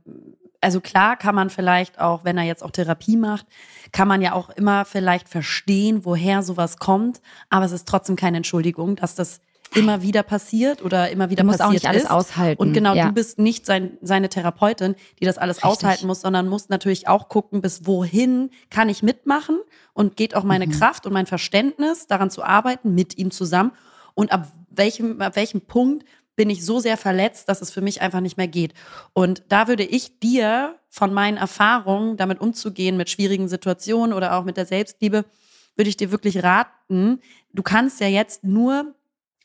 also 0.60 0.80
klar 0.80 1.16
kann 1.16 1.34
man 1.34 1.50
vielleicht 1.50 2.00
auch, 2.00 2.24
wenn 2.24 2.38
er 2.38 2.44
jetzt 2.44 2.62
auch 2.62 2.70
Therapie 2.70 3.16
macht, 3.16 3.46
kann 3.92 4.08
man 4.08 4.22
ja 4.22 4.32
auch 4.32 4.48
immer 4.50 4.84
vielleicht 4.84 5.28
verstehen, 5.28 6.04
woher 6.04 6.42
sowas 6.42 6.78
kommt, 6.78 7.20
aber 7.50 7.66
es 7.66 7.72
ist 7.72 7.86
trotzdem 7.86 8.16
keine 8.16 8.38
Entschuldigung, 8.38 8.96
dass 8.96 9.14
das 9.14 9.40
immer 9.74 10.02
wieder 10.02 10.22
passiert 10.22 10.82
oder 10.82 11.10
immer 11.10 11.30
wieder 11.30 11.42
du 11.42 11.46
musst 11.46 11.58
passiert 11.58 11.68
auch 11.68 11.72
nicht 11.72 11.88
alles 11.88 12.10
aushalten. 12.10 12.60
Und 12.60 12.72
genau, 12.72 12.94
ja. 12.94 13.06
du 13.06 13.12
bist 13.12 13.38
nicht 13.38 13.66
sein, 13.66 13.98
seine 14.02 14.28
Therapeutin, 14.28 14.94
die 15.20 15.24
das 15.24 15.38
alles 15.38 15.58
Richtig. 15.58 15.70
aushalten 15.70 16.06
muss, 16.06 16.20
sondern 16.20 16.48
musst 16.48 16.70
natürlich 16.70 17.08
auch 17.08 17.28
gucken, 17.28 17.60
bis 17.60 17.86
wohin 17.86 18.50
kann 18.70 18.88
ich 18.88 19.02
mitmachen 19.02 19.58
und 19.92 20.16
geht 20.16 20.34
auch 20.34 20.44
meine 20.44 20.66
mhm. 20.66 20.72
Kraft 20.72 21.06
und 21.06 21.12
mein 21.12 21.26
Verständnis 21.26 22.06
daran 22.06 22.30
zu 22.30 22.42
arbeiten 22.42 22.94
mit 22.94 23.18
ihm 23.18 23.30
zusammen 23.30 23.72
und 24.14 24.32
ab 24.32 24.48
welchem, 24.70 25.20
ab 25.20 25.36
welchem 25.36 25.60
Punkt 25.62 26.04
bin 26.34 26.48
ich 26.48 26.64
so 26.64 26.80
sehr 26.80 26.96
verletzt, 26.96 27.48
dass 27.48 27.60
es 27.60 27.70
für 27.70 27.82
mich 27.82 28.00
einfach 28.00 28.20
nicht 28.20 28.36
mehr 28.36 28.48
geht. 28.48 28.72
Und 29.12 29.42
da 29.48 29.68
würde 29.68 29.84
ich 29.84 30.18
dir 30.18 30.76
von 30.88 31.12
meinen 31.12 31.36
Erfahrungen, 31.36 32.16
damit 32.16 32.40
umzugehen, 32.40 32.96
mit 32.96 33.10
schwierigen 33.10 33.48
Situationen 33.48 34.14
oder 34.14 34.36
auch 34.36 34.44
mit 34.44 34.56
der 34.56 34.66
Selbstliebe, 34.66 35.24
würde 35.76 35.88
ich 35.88 35.96
dir 35.96 36.10
wirklich 36.10 36.42
raten, 36.42 37.20
du 37.52 37.62
kannst 37.62 38.00
ja 38.00 38.06
jetzt 38.06 38.44
nur 38.44 38.94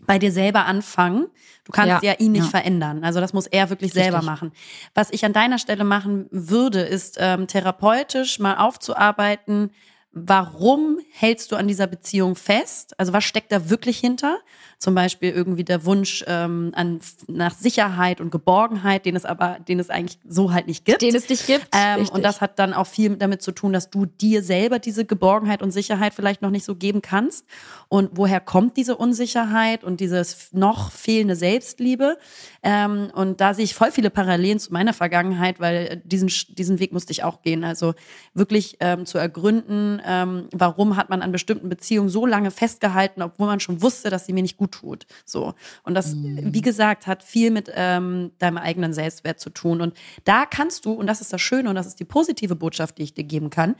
bei 0.06 0.20
dir 0.20 0.32
selber 0.32 0.66
anfangen. 0.66 1.28
Du 1.66 1.72
kannst 1.72 2.04
ja, 2.04 2.12
ja 2.12 2.20
ihn 2.20 2.32
nicht 2.32 2.46
ja. 2.46 2.50
verändern. 2.50 3.04
Also 3.04 3.20
das 3.20 3.34
muss 3.34 3.48
er 3.48 3.70
wirklich 3.70 3.90
Richtig. 3.90 4.04
selber 4.04 4.22
machen. 4.22 4.52
Was 4.94 5.12
ich 5.12 5.26
an 5.26 5.34
deiner 5.34 5.60
Stelle 5.60 5.84
machen 5.84 6.28
würde, 6.32 6.82
ist 6.82 7.18
ähm, 7.20 7.48
therapeutisch 7.48 8.40
mal 8.40 8.56
aufzuarbeiten, 8.58 9.72
warum 10.12 11.00
hältst 11.12 11.52
du 11.52 11.56
an 11.56 11.68
dieser 11.68 11.88
Beziehung 11.88 12.36
fest? 12.36 13.00
Also 13.00 13.14
was 13.14 13.24
steckt 13.24 13.52
da 13.52 13.70
wirklich 13.70 14.00
hinter? 14.00 14.40
Zum 14.80 14.94
Beispiel 14.94 15.32
irgendwie 15.32 15.64
der 15.64 15.86
Wunsch 15.86 16.24
ähm, 16.28 16.72
an, 16.76 17.00
nach 17.28 17.56
Sicherheit 17.56 18.22
und 18.22 18.30
Geborgenheit, 18.30 19.06
den 19.08 19.16
es 19.16 19.26
aber, 19.26 19.58
den 19.68 19.80
es 19.80 19.90
eigentlich 19.90 20.20
so 20.28 20.54
halt 20.54 20.68
nicht 20.68 20.86
gibt. 20.86 21.02
Den 21.02 21.16
es 21.16 21.28
nicht 21.30 21.48
gibt. 21.48 21.68
Ähm, 21.74 22.08
und 22.10 22.24
das 22.24 22.42
hat 22.42 22.60
dann 22.60 22.74
auch 22.74 22.86
viel 22.86 23.16
damit 23.16 23.42
zu 23.42 23.52
tun, 23.52 23.74
dass 23.74 23.90
du 23.90 24.06
dir 24.06 24.44
selber 24.44 24.78
diese 24.78 25.04
Geborgenheit 25.04 25.64
und 25.64 25.72
Sicherheit 25.72 26.14
vielleicht 26.14 26.44
noch 26.44 26.52
nicht 26.52 26.64
so 26.64 26.76
geben 26.76 27.02
kannst. 27.02 27.48
Und 27.90 28.12
woher 28.14 28.40
kommt 28.40 28.78
diese 28.78 28.96
Unsicherheit 28.96 29.84
und 29.84 30.00
dieses 30.00 30.54
noch 30.54 30.92
fehlende 30.92 31.36
Selbstliebe? 31.36 32.18
Ähm, 32.62 33.10
und 33.16 33.42
da 33.42 33.56
sehe 33.56 33.66
ich 33.66 33.74
voll 33.74 33.92
viele 33.92 34.12
Parallelen 34.12 34.60
zu 34.60 34.72
meiner 34.74 34.94
Vergangenheit, 34.94 35.60
weil 35.60 36.04
diesen, 36.06 36.30
diesen 36.56 36.80
Weg 36.80 36.94
musste 36.94 37.12
ich 37.12 37.24
auch 37.24 37.42
gehen. 37.42 37.64
Also 37.64 37.96
wirklich 38.36 38.78
ähm, 38.80 39.08
zu 39.08 39.18
ergründen, 39.18 40.02
ähm, 40.06 40.50
warum 40.52 40.98
hat 40.98 41.10
man 41.10 41.24
an 41.24 41.32
bestimmten 41.32 41.70
Beziehungen 41.70 42.10
so 42.10 42.28
lange 42.28 42.52
festgehalten, 42.52 43.24
obwohl 43.24 43.48
man 43.48 43.60
schon 43.60 43.82
wusste, 43.82 44.12
dass 44.12 44.28
sie 44.28 44.34
mir 44.34 44.44
nicht 44.44 44.58
gut 44.58 44.67
tut. 44.72 45.06
So. 45.26 45.54
Und 45.84 45.94
das, 45.94 46.16
mhm. 46.16 46.54
wie 46.54 46.62
gesagt, 46.62 47.08
hat 47.08 47.24
viel 47.24 47.52
mit 47.52 47.72
ähm, 47.74 48.32
deinem 48.40 48.58
eigenen 48.58 48.94
Selbstwert 48.94 49.40
zu 49.40 49.50
tun. 49.50 49.82
Und 49.82 49.98
da 50.24 50.46
kannst 50.46 50.86
du, 50.86 50.94
und 50.94 51.08
das 51.08 51.22
ist 51.22 51.34
das 51.34 51.42
Schöne 51.42 51.70
und 51.70 51.76
das 51.76 51.88
ist 51.88 52.00
die 52.00 52.06
positive 52.06 52.56
Botschaft, 52.56 52.98
die 52.98 53.04
ich 53.04 53.14
dir 53.14 53.24
geben 53.24 53.50
kann, 53.50 53.76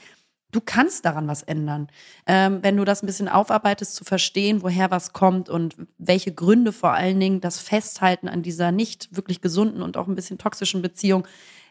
du 0.52 0.62
kannst 0.62 1.06
daran 1.06 1.28
was 1.28 1.44
ändern. 1.44 1.88
Ähm, 2.26 2.60
wenn 2.62 2.78
du 2.78 2.86
das 2.86 3.04
ein 3.04 3.06
bisschen 3.06 3.28
aufarbeitest, 3.28 3.96
zu 3.96 4.04
verstehen, 4.04 4.64
woher 4.64 4.92
was 4.92 5.14
kommt 5.14 5.50
und 5.50 5.76
welche 5.98 6.34
Gründe 6.34 6.72
vor 6.72 6.94
allen 6.94 7.20
Dingen 7.20 7.42
das 7.42 7.60
Festhalten 7.60 8.28
an 8.28 8.44
dieser 8.44 8.72
nicht 8.72 9.16
wirklich 9.16 9.42
gesunden 9.42 9.82
und 9.82 9.98
auch 9.98 10.08
ein 10.08 10.16
bisschen 10.16 10.38
toxischen 10.38 10.82
Beziehung 10.82 11.28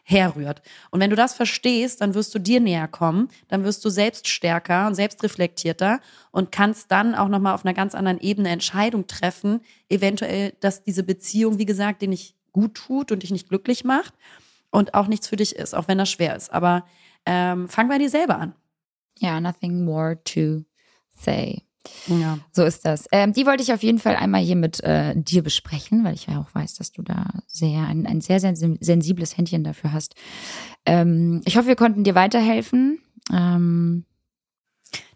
herrührt. 0.09 0.61
Und 0.89 1.01
wenn 1.01 1.09
du 1.09 1.17
das 1.17 1.33
verstehst, 1.33 1.99
dann 1.99 2.13
wirst 2.13 2.33
du 2.33 2.39
dir 2.39 2.61
näher 2.61 2.87
kommen, 2.87 3.27
dann 3.49 3.65
wirst 3.65 3.83
du 3.83 3.89
selbst 3.89 4.29
stärker 4.29 4.87
und 4.87 4.95
selbstreflektierter 4.95 5.99
und 6.31 6.49
kannst 6.49 6.89
dann 6.91 7.13
auch 7.13 7.27
nochmal 7.27 7.53
auf 7.53 7.65
einer 7.65 7.73
ganz 7.73 7.93
anderen 7.93 8.17
Ebene 8.21 8.47
Entscheidung 8.47 9.07
treffen, 9.07 9.59
eventuell, 9.89 10.53
dass 10.61 10.81
diese 10.81 11.03
Beziehung, 11.03 11.59
wie 11.59 11.65
gesagt, 11.65 12.01
dir 12.01 12.07
nicht 12.07 12.35
gut 12.53 12.75
tut 12.75 13.11
und 13.11 13.23
dich 13.23 13.31
nicht 13.31 13.49
glücklich 13.49 13.83
macht 13.83 14.13
und 14.71 14.93
auch 14.93 15.07
nichts 15.07 15.27
für 15.27 15.35
dich 15.35 15.57
ist, 15.57 15.75
auch 15.75 15.89
wenn 15.89 15.97
das 15.97 16.09
schwer 16.09 16.37
ist. 16.37 16.53
Aber 16.53 16.85
ähm, 17.25 17.67
fang 17.67 17.89
bei 17.89 17.97
dir 17.97 18.09
selber 18.09 18.37
an. 18.37 18.55
Ja, 19.19 19.41
nothing 19.41 19.83
more 19.83 20.23
to 20.23 20.63
say. 21.11 21.66
Ja. 22.07 22.39
So 22.51 22.63
ist 22.63 22.85
das. 22.85 23.05
Ähm, 23.11 23.33
die 23.33 23.45
wollte 23.45 23.63
ich 23.63 23.73
auf 23.73 23.83
jeden 23.83 23.99
Fall 23.99 24.15
einmal 24.15 24.41
hier 24.41 24.55
mit 24.55 24.83
äh, 24.83 25.13
dir 25.15 25.43
besprechen, 25.43 26.03
weil 26.03 26.13
ich 26.13 26.27
ja 26.27 26.39
auch 26.39 26.53
weiß, 26.53 26.75
dass 26.75 26.91
du 26.91 27.01
da 27.01 27.27
sehr 27.47 27.81
ein, 27.87 28.05
ein 28.05 28.21
sehr, 28.21 28.39
sehr 28.39 28.55
sensibles 28.55 29.37
Händchen 29.37 29.63
dafür 29.63 29.93
hast. 29.93 30.15
Ähm, 30.85 31.41
ich 31.45 31.57
hoffe, 31.57 31.67
wir 31.67 31.75
konnten 31.75 32.03
dir 32.03 32.15
weiterhelfen. 32.15 32.99
Ähm, 33.31 34.05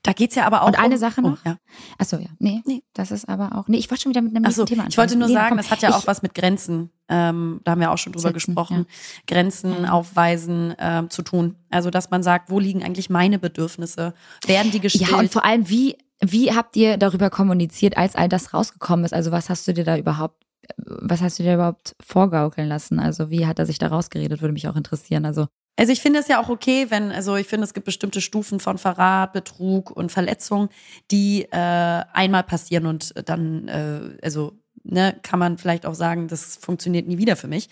da 0.04 0.14
geht's 0.14 0.36
ja 0.36 0.46
aber 0.46 0.64
auch. 0.64 0.68
Und 0.68 0.80
eine 0.80 0.96
um, 0.96 1.00
Sache 1.00 1.22
noch. 1.22 1.38
Oh, 1.46 1.50
ja. 1.50 1.58
Achso, 1.98 2.18
ja. 2.18 2.30
Nee, 2.40 2.64
nee, 2.66 2.82
das 2.94 3.12
ist 3.12 3.30
aber 3.30 3.56
auch. 3.56 3.68
Nee, 3.68 3.78
ich 3.78 3.90
wollte 3.92 4.04
schon 4.04 4.10
wieder 4.10 4.22
mit 4.22 4.36
einem 4.36 4.44
nächsten 4.44 4.62
so, 4.62 4.66
Thema 4.66 4.84
anfangen. 4.84 4.92
Ich 4.92 4.98
wollte 4.98 5.16
nur 5.16 5.28
nee, 5.28 5.34
sagen, 5.34 5.50
komm, 5.50 5.58
das 5.58 5.70
hat 5.70 5.82
ja 5.84 5.96
auch 5.96 6.08
was 6.08 6.24
mit 6.24 6.34
Grenzen. 6.34 6.90
Ähm, 7.08 7.62
da 7.64 7.72
haben 7.72 7.82
wir 7.82 7.92
auch 7.92 7.98
schon 7.98 8.12
drüber 8.12 8.30
setzen, 8.30 8.34
gesprochen. 8.34 8.78
Ja. 8.78 8.86
Grenzen 9.28 9.84
ja. 9.84 9.92
aufweisen 9.92 10.74
ähm, 10.80 11.10
zu 11.12 11.22
tun. 11.22 11.56
Also, 11.70 11.92
dass 11.92 12.10
man 12.10 12.24
sagt, 12.24 12.50
wo 12.50 12.60
liegen 12.60 12.84
eigentlich 12.84 13.10
meine 13.12 13.38
Bedürfnisse? 13.38 14.16
Werden 14.46 14.72
die 14.72 14.80
gestellt? 14.80 15.12
Ja, 15.12 15.18
und 15.18 15.32
vor 15.32 15.46
allem, 15.46 15.70
wie, 15.70 15.98
wie 16.24 16.54
habt 16.54 16.76
ihr 16.76 16.98
darüber 16.98 17.30
kommuniziert, 17.30 17.98
als 17.98 18.16
all 18.16 18.30
das 18.30 18.54
rausgekommen 18.54 19.06
ist? 19.06 19.14
Also, 19.14 19.32
was 19.32 19.50
hast 19.50 19.68
du 19.68 19.74
dir 19.74 19.84
da 19.84 19.98
überhaupt 19.98 20.46
was 20.78 21.22
hast 21.22 21.40
du 21.40 21.44
dir 21.44 21.56
überhaupt 21.56 21.96
vorgaukeln 22.02 22.68
lassen? 22.68 23.00
Also 23.00 23.30
wie 23.30 23.46
hat 23.46 23.60
er 23.60 23.66
sich 23.66 23.80
da 23.80 23.88
rausgeredet, 23.88 24.42
würde 24.42 24.54
mich 24.54 24.68
auch 24.68 24.76
interessieren. 24.76 25.26
Also 25.26 25.48
also 25.78 25.94
ich 25.94 26.02
finde 26.02 26.20
es 26.20 26.28
ja 26.28 26.40
auch 26.42 26.50
okay, 26.50 26.88
wenn, 26.90 27.12
also 27.12 27.38
ich 27.38 27.48
finde, 27.48 27.64
es 27.64 27.74
gibt 27.74 27.86
bestimmte 27.86 28.22
Stufen 28.22 28.60
von 28.60 28.78
Verrat, 28.78 29.34
Betrug 29.34 29.90
und 29.90 30.12
Verletzung, 30.12 30.70
die 31.10 31.44
äh, 31.44 32.04
einmal 32.14 32.44
passieren 32.44 32.86
und 32.86 33.14
dann, 33.28 33.68
äh, 33.68 34.18
also 34.22 34.60
ne, 34.84 35.18
kann 35.24 35.40
man 35.40 35.58
vielleicht 35.58 35.86
auch 35.86 35.94
sagen, 35.96 36.28
das 36.28 36.58
funktioniert 36.58 37.08
nie 37.08 37.18
wieder 37.18 37.36
für 37.36 37.48
mich. 37.48 37.70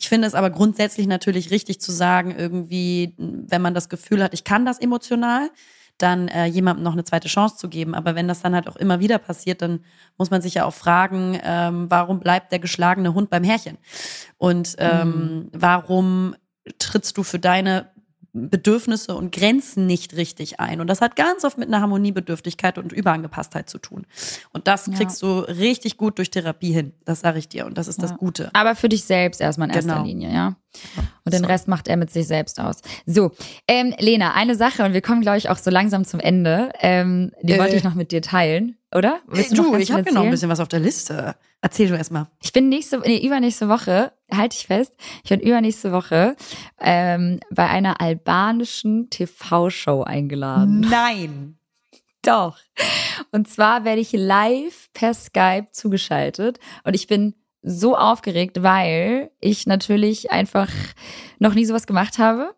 Ich 0.00 0.08
finde 0.08 0.26
es 0.26 0.34
aber 0.34 0.50
grundsätzlich 0.50 1.06
natürlich 1.06 1.50
richtig 1.50 1.80
zu 1.80 1.92
sagen, 1.92 2.34
irgendwie, 2.36 3.14
wenn 3.18 3.62
man 3.62 3.74
das 3.74 3.88
Gefühl 3.90 4.22
hat, 4.24 4.34
ich 4.34 4.44
kann 4.44 4.64
das 4.64 4.80
emotional, 4.80 5.50
dann 6.02 6.28
äh, 6.28 6.46
jemandem 6.46 6.84
noch 6.84 6.92
eine 6.92 7.04
zweite 7.04 7.28
Chance 7.28 7.56
zu 7.56 7.68
geben. 7.68 7.94
Aber 7.94 8.14
wenn 8.14 8.28
das 8.28 8.42
dann 8.42 8.54
halt 8.54 8.68
auch 8.68 8.76
immer 8.76 9.00
wieder 9.00 9.18
passiert, 9.18 9.62
dann 9.62 9.80
muss 10.18 10.30
man 10.30 10.42
sich 10.42 10.54
ja 10.54 10.64
auch 10.64 10.74
fragen, 10.74 11.38
ähm, 11.42 11.86
warum 11.90 12.20
bleibt 12.20 12.52
der 12.52 12.58
geschlagene 12.58 13.14
Hund 13.14 13.30
beim 13.30 13.44
Härchen? 13.44 13.78
Und 14.38 14.76
ähm, 14.78 15.08
mhm. 15.08 15.48
warum 15.52 16.34
trittst 16.78 17.16
du 17.16 17.22
für 17.22 17.38
deine 17.38 17.92
Bedürfnisse 18.34 19.14
und 19.14 19.30
Grenzen 19.30 19.86
nicht 19.86 20.16
richtig 20.16 20.58
ein. 20.58 20.80
Und 20.80 20.86
das 20.86 21.02
hat 21.02 21.16
ganz 21.16 21.44
oft 21.44 21.58
mit 21.58 21.68
einer 21.68 21.82
Harmoniebedürftigkeit 21.82 22.78
und 22.78 22.90
Überangepasstheit 22.90 23.68
zu 23.68 23.78
tun. 23.78 24.06
Und 24.52 24.68
das 24.68 24.90
kriegst 24.90 25.20
ja. 25.20 25.28
du 25.28 25.40
richtig 25.40 25.98
gut 25.98 26.16
durch 26.16 26.30
Therapie 26.30 26.72
hin. 26.72 26.94
Das 27.04 27.20
sage 27.20 27.38
ich 27.38 27.48
dir. 27.48 27.66
Und 27.66 27.76
das 27.76 27.88
ist 27.88 28.00
ja. 28.00 28.08
das 28.08 28.16
Gute. 28.16 28.48
Aber 28.54 28.74
für 28.74 28.88
dich 28.88 29.04
selbst 29.04 29.42
erstmal 29.42 29.68
in 29.68 29.74
erster 29.74 29.94
genau. 29.94 30.06
Linie, 30.06 30.32
ja. 30.32 30.56
Und 31.24 31.34
den 31.34 31.42
so. 31.42 31.48
Rest 31.48 31.68
macht 31.68 31.88
er 31.88 31.96
mit 31.96 32.10
sich 32.10 32.26
selbst 32.26 32.58
aus. 32.60 32.78
So, 33.06 33.32
ähm, 33.68 33.94
Lena, 33.98 34.34
eine 34.34 34.56
Sache, 34.56 34.84
und 34.84 34.92
wir 34.92 35.02
kommen, 35.02 35.22
glaube 35.22 35.38
ich, 35.38 35.48
auch 35.48 35.58
so 35.58 35.70
langsam 35.70 36.04
zum 36.04 36.20
Ende. 36.20 36.70
Ähm, 36.80 37.32
die 37.42 37.52
äh, 37.52 37.58
wollte 37.58 37.76
ich 37.76 37.84
noch 37.84 37.94
mit 37.94 38.12
dir 38.12 38.22
teilen, 38.22 38.76
oder? 38.94 39.20
Willst 39.26 39.56
du, 39.56 39.74
ich 39.76 39.92
habe 39.92 40.02
ja 40.04 40.12
noch 40.12 40.24
ein 40.24 40.30
bisschen 40.30 40.50
was 40.50 40.60
auf 40.60 40.68
der 40.68 40.80
Liste. 40.80 41.36
Erzähl 41.60 41.88
du 41.88 41.94
erstmal. 41.94 42.26
Ich 42.42 42.52
bin 42.52 42.68
nächste, 42.68 42.98
nee, 42.98 43.24
übernächste 43.24 43.68
Woche, 43.68 44.12
halte 44.32 44.56
ich 44.58 44.66
fest, 44.66 44.94
ich 45.22 45.30
bin 45.30 45.38
übernächste 45.38 45.92
Woche 45.92 46.36
ähm, 46.80 47.38
bei 47.50 47.68
einer 47.68 48.00
albanischen 48.00 49.08
TV-Show 49.10 50.02
eingeladen. 50.02 50.80
Nein. 50.80 51.58
Doch. 52.22 52.58
Und 53.30 53.48
zwar 53.48 53.84
werde 53.84 54.00
ich 54.00 54.12
live 54.12 54.90
per 54.92 55.14
Skype 55.14 55.68
zugeschaltet 55.72 56.58
und 56.84 56.94
ich 56.94 57.06
bin 57.06 57.34
so 57.62 57.96
aufgeregt, 57.96 58.62
weil 58.62 59.30
ich 59.40 59.66
natürlich 59.66 60.30
einfach 60.30 60.68
noch 61.38 61.54
nie 61.54 61.64
sowas 61.64 61.86
gemacht 61.86 62.18
habe 62.18 62.54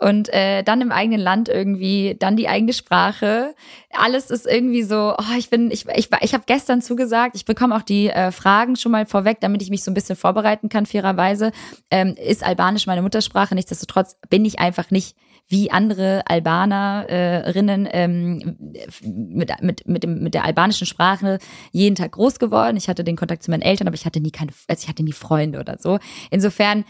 und 0.00 0.32
äh, 0.32 0.62
dann 0.62 0.80
im 0.80 0.92
eigenen 0.92 1.20
Land 1.20 1.48
irgendwie, 1.48 2.16
dann 2.18 2.36
die 2.36 2.48
eigene 2.48 2.72
Sprache. 2.72 3.54
Alles 3.90 4.30
ist 4.30 4.46
irgendwie 4.46 4.84
so, 4.84 5.14
oh, 5.18 5.36
ich 5.36 5.50
bin, 5.50 5.70
ich, 5.70 5.86
ich, 5.88 6.08
ich 6.20 6.34
habe 6.34 6.44
gestern 6.46 6.80
zugesagt, 6.80 7.34
ich 7.34 7.44
bekomme 7.44 7.74
auch 7.76 7.82
die 7.82 8.08
äh, 8.08 8.30
Fragen 8.30 8.76
schon 8.76 8.92
mal 8.92 9.06
vorweg, 9.06 9.38
damit 9.40 9.60
ich 9.60 9.70
mich 9.70 9.82
so 9.82 9.90
ein 9.90 9.94
bisschen 9.94 10.16
vorbereiten 10.16 10.68
kann, 10.68 10.86
fairerweise. 10.86 11.50
Ähm, 11.90 12.14
ist 12.14 12.44
Albanisch 12.44 12.86
meine 12.86 13.02
Muttersprache? 13.02 13.54
Nichtsdestotrotz 13.54 14.16
bin 14.30 14.44
ich 14.44 14.60
einfach 14.60 14.90
nicht 14.92 15.16
wie 15.48 15.70
andere 15.70 16.22
Albanerinnen 16.26 17.86
äh, 17.86 18.04
ähm, 18.04 18.56
mit, 19.02 19.50
mit, 19.62 19.88
mit, 19.88 20.02
dem, 20.02 20.22
mit 20.22 20.34
der 20.34 20.44
albanischen 20.44 20.86
Sprache 20.86 21.38
jeden 21.72 21.96
Tag 21.96 22.12
groß 22.12 22.38
geworden. 22.38 22.76
Ich 22.76 22.88
hatte 22.88 23.02
den 23.02 23.16
Kontakt 23.16 23.42
zu 23.42 23.50
meinen 23.50 23.62
Eltern, 23.62 23.88
aber 23.88 23.94
ich 23.94 24.04
hatte 24.04 24.20
nie 24.20 24.30
keine, 24.30 24.52
also 24.68 24.82
ich 24.82 24.88
hatte 24.88 25.02
nie 25.02 25.12
Freunde 25.12 25.58
oder 25.58 25.78
so. 25.78 25.98
Insofern 26.30 26.84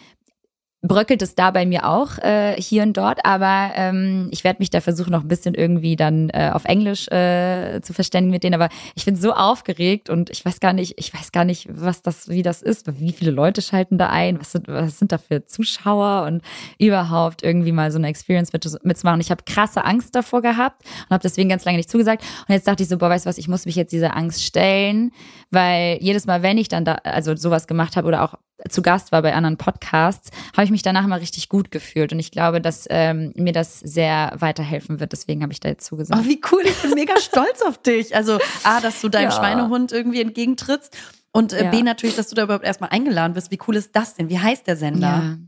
bröckelt 0.89 1.23
es 1.23 1.35
da 1.35 1.51
bei 1.51 1.67
mir 1.67 1.89
auch 1.89 2.19
äh, 2.19 2.61
hier 2.61 2.83
und 2.83 2.97
dort, 2.97 3.25
aber 3.25 3.71
ähm, 3.75 4.29
ich 4.31 4.43
werde 4.43 4.59
mich 4.59 4.71
da 4.71 4.81
versuchen, 4.81 5.13
noch 5.13 5.23
ein 5.23 5.29
bisschen 5.29 5.55
irgendwie 5.55 5.95
dann 5.95 6.31
äh, 6.31 6.51
auf 6.53 6.65
Englisch 6.65 7.09
äh, 7.09 7.81
zu 7.83 7.93
verständigen 7.93 8.33
mit 8.33 8.43
denen. 8.43 8.55
Aber 8.55 8.69
ich 8.95 9.05
bin 9.05 9.15
so 9.15 9.33
aufgeregt 9.33 10.11
und 10.11 10.31
ich 10.31 10.45
weiß 10.45 10.61
gar 10.61 10.73
nicht, 10.73 10.95
ich 10.97 11.15
weiß 11.15 11.31
gar 11.33 11.45
nicht, 11.45 11.69
was 11.71 12.03
das, 12.03 12.29
wie 12.29 12.43
das 12.43 12.63
ist, 12.63 12.99
wie 12.99 13.13
viele 13.13 13.31
Leute 13.31 13.63
schalten 13.63 13.99
da 13.99 14.09
ein, 14.09 14.41
was 14.41 14.53
sind, 14.53 14.67
was 14.69 14.99
sind 14.99 15.13
da 15.13 15.19
für 15.19 15.45
Zuschauer 15.45 16.27
und 16.27 16.43
überhaupt 16.79 17.43
irgendwie 17.43 17.73
mal 17.73 17.93
so 17.93 17.99
eine 17.99 18.09
Experience 18.09 18.53
mit, 18.53 18.67
mitzumachen. 18.85 19.21
Ich 19.21 19.31
habe 19.31 19.45
krasse 19.45 19.85
Angst 19.85 20.15
davor 20.15 20.43
gehabt 20.43 20.83
und 21.05 21.11
habe 21.11 21.23
deswegen 21.23 21.49
ganz 21.49 21.65
lange 21.65 21.77
nicht 21.77 21.91
zugesagt. 21.91 22.25
Und 22.49 22.55
jetzt 22.55 22.67
dachte 22.67 22.83
ich 22.83 22.89
so, 22.89 22.99
boah, 22.99 23.11
weißt 23.11 23.27
du 23.27 23.29
was, 23.29 23.39
ich 23.39 23.49
muss 23.49 23.67
mich 23.67 23.77
jetzt 23.77 23.93
dieser 23.93 24.17
Angst 24.17 24.43
stellen, 24.43 25.13
weil 25.51 25.99
jedes 26.01 26.27
Mal, 26.27 26.43
wenn 26.43 26.59
ich 26.59 26.69
dann 26.69 26.85
da, 26.85 26.95
also 27.05 27.37
sowas 27.37 27.67
gemacht 27.67 27.97
habe 27.97 28.09
oder 28.09 28.23
auch 28.23 28.35
zu 28.69 28.83
Gast 28.83 29.13
war 29.13 29.23
bei 29.23 29.35
anderen 29.35 29.57
Podcasts, 29.57 30.31
habe 30.53 30.65
ich 30.65 30.71
mich 30.71 30.83
danach 30.83 31.07
mal 31.07 31.19
richtig 31.19 31.49
gut 31.49 31.71
gefühlt. 31.71 32.13
Und 32.13 32.19
ich 32.19 32.31
glaube, 32.31 32.61
dass 32.61 32.87
ähm, 32.91 33.33
mir 33.37 33.53
das 33.53 33.79
sehr 33.79 34.33
weiterhelfen 34.37 35.01
wird. 35.01 35.13
Deswegen 35.13 35.43
habe 35.43 35.53
ich 35.53 35.61
da 35.61 35.69
jetzt 35.69 35.87
zugesagt. 35.87 36.21
Oh, 36.21 36.29
wie 36.29 36.41
cool. 36.51 36.63
Ich 36.65 36.77
bin 36.83 36.95
mega 36.95 37.19
stolz 37.21 37.63
auf 37.63 37.79
dich. 37.79 38.17
Also 38.17 38.39
A, 38.65 38.81
dass 38.81 39.01
du 39.01 39.09
deinem 39.09 39.31
ja. 39.31 39.37
Schweinehund 39.37 39.93
irgendwie 39.93 40.21
entgegentrittst. 40.21 40.97
Und 41.31 41.53
äh, 41.53 41.65
ja. 41.65 41.71
B, 41.71 41.83
natürlich, 41.83 42.17
dass 42.17 42.29
du 42.29 42.35
da 42.35 42.45
überhaupt 42.45 42.65
erstmal 42.65 42.91
eingeladen 42.91 43.35
bist. 43.35 43.51
Wie 43.51 43.59
cool 43.69 43.77
ist 43.77 43.95
das 43.95 44.15
denn? 44.15 44.29
Wie 44.29 44.39
heißt 44.39 44.67
der 44.67 44.77
Sender? 44.77 45.07
Ja. 45.07 45.39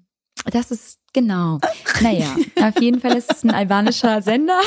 Das 0.52 0.70
ist 0.70 0.99
genau. 1.12 1.58
Naja, 2.00 2.34
auf 2.62 2.80
jeden 2.80 3.00
Fall 3.00 3.16
ist 3.16 3.32
es 3.32 3.44
ein 3.44 3.50
albanischer 3.50 4.22
Sender. 4.22 4.58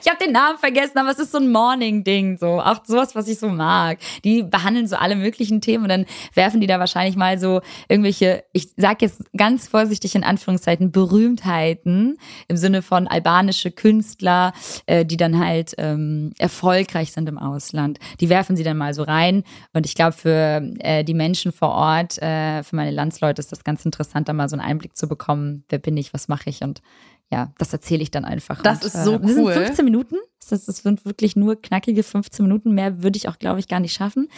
ich 0.00 0.08
habe 0.08 0.24
den 0.24 0.32
Namen 0.32 0.58
vergessen, 0.58 0.98
aber 0.98 1.10
es 1.10 1.18
ist 1.18 1.32
so 1.32 1.38
ein 1.38 1.50
Morning-Ding, 1.50 2.38
so 2.38 2.60
auch 2.60 2.84
sowas, 2.84 3.14
was 3.14 3.28
ich 3.28 3.38
so 3.38 3.48
mag. 3.48 3.98
Die 4.24 4.42
behandeln 4.42 4.86
so 4.86 4.96
alle 4.96 5.16
möglichen 5.16 5.60
Themen 5.60 5.84
und 5.84 5.90
dann 5.90 6.06
werfen 6.34 6.60
die 6.60 6.66
da 6.66 6.78
wahrscheinlich 6.78 7.16
mal 7.16 7.38
so 7.38 7.60
irgendwelche, 7.88 8.44
ich 8.52 8.70
sag 8.76 9.02
jetzt 9.02 9.22
ganz 9.36 9.68
vorsichtig 9.68 10.14
in 10.14 10.24
Anführungszeichen 10.24 10.92
Berühmtheiten 10.92 12.18
im 12.48 12.56
Sinne 12.56 12.82
von 12.82 13.06
albanische 13.06 13.70
Künstler, 13.70 14.52
äh, 14.86 15.04
die 15.04 15.16
dann 15.16 15.38
halt 15.38 15.74
ähm, 15.78 16.32
erfolgreich 16.38 17.12
sind 17.12 17.28
im 17.28 17.38
Ausland. 17.38 17.98
Die 18.20 18.28
werfen 18.28 18.56
sie 18.56 18.64
dann 18.64 18.76
mal 18.76 18.94
so 18.94 19.02
rein 19.02 19.44
und 19.72 19.86
ich 19.86 19.94
glaube 19.94 20.12
für 20.12 20.62
äh, 20.78 21.04
die 21.04 21.14
Menschen 21.14 21.52
vor 21.52 21.70
Ort, 21.70 22.20
äh, 22.22 22.62
für 22.62 22.76
meine 22.76 22.90
Landsleute 22.90 23.40
ist 23.40 23.52
das 23.52 23.64
ganz 23.64 23.84
interessant, 23.84 24.28
da 24.28 24.32
mal 24.32 24.48
so 24.48 24.56
einen 24.56 24.66
Einblick 24.66 24.87
zu 24.92 25.08
bekommen, 25.08 25.64
wer 25.68 25.78
bin 25.78 25.96
ich, 25.96 26.12
was 26.12 26.28
mache 26.28 26.50
ich 26.50 26.62
und 26.62 26.82
ja, 27.30 27.52
das 27.58 27.72
erzähle 27.72 28.02
ich 28.02 28.10
dann 28.10 28.24
einfach. 28.24 28.62
Das 28.62 28.78
und, 28.78 28.86
ist 28.86 29.04
so 29.04 29.14
äh, 29.16 29.20
das 29.20 29.30
cool. 29.36 29.52
Sind 29.52 29.64
15 29.64 29.84
Minuten. 29.84 30.16
Das, 30.48 30.64
das 30.64 30.78
sind 30.78 31.04
wirklich 31.04 31.36
nur 31.36 31.60
knackige 31.60 32.02
15 32.02 32.42
Minuten. 32.42 32.72
Mehr 32.72 33.02
würde 33.02 33.18
ich 33.18 33.28
auch, 33.28 33.38
glaube 33.38 33.60
ich, 33.60 33.68
gar 33.68 33.80
nicht 33.80 33.92
schaffen. 33.92 34.28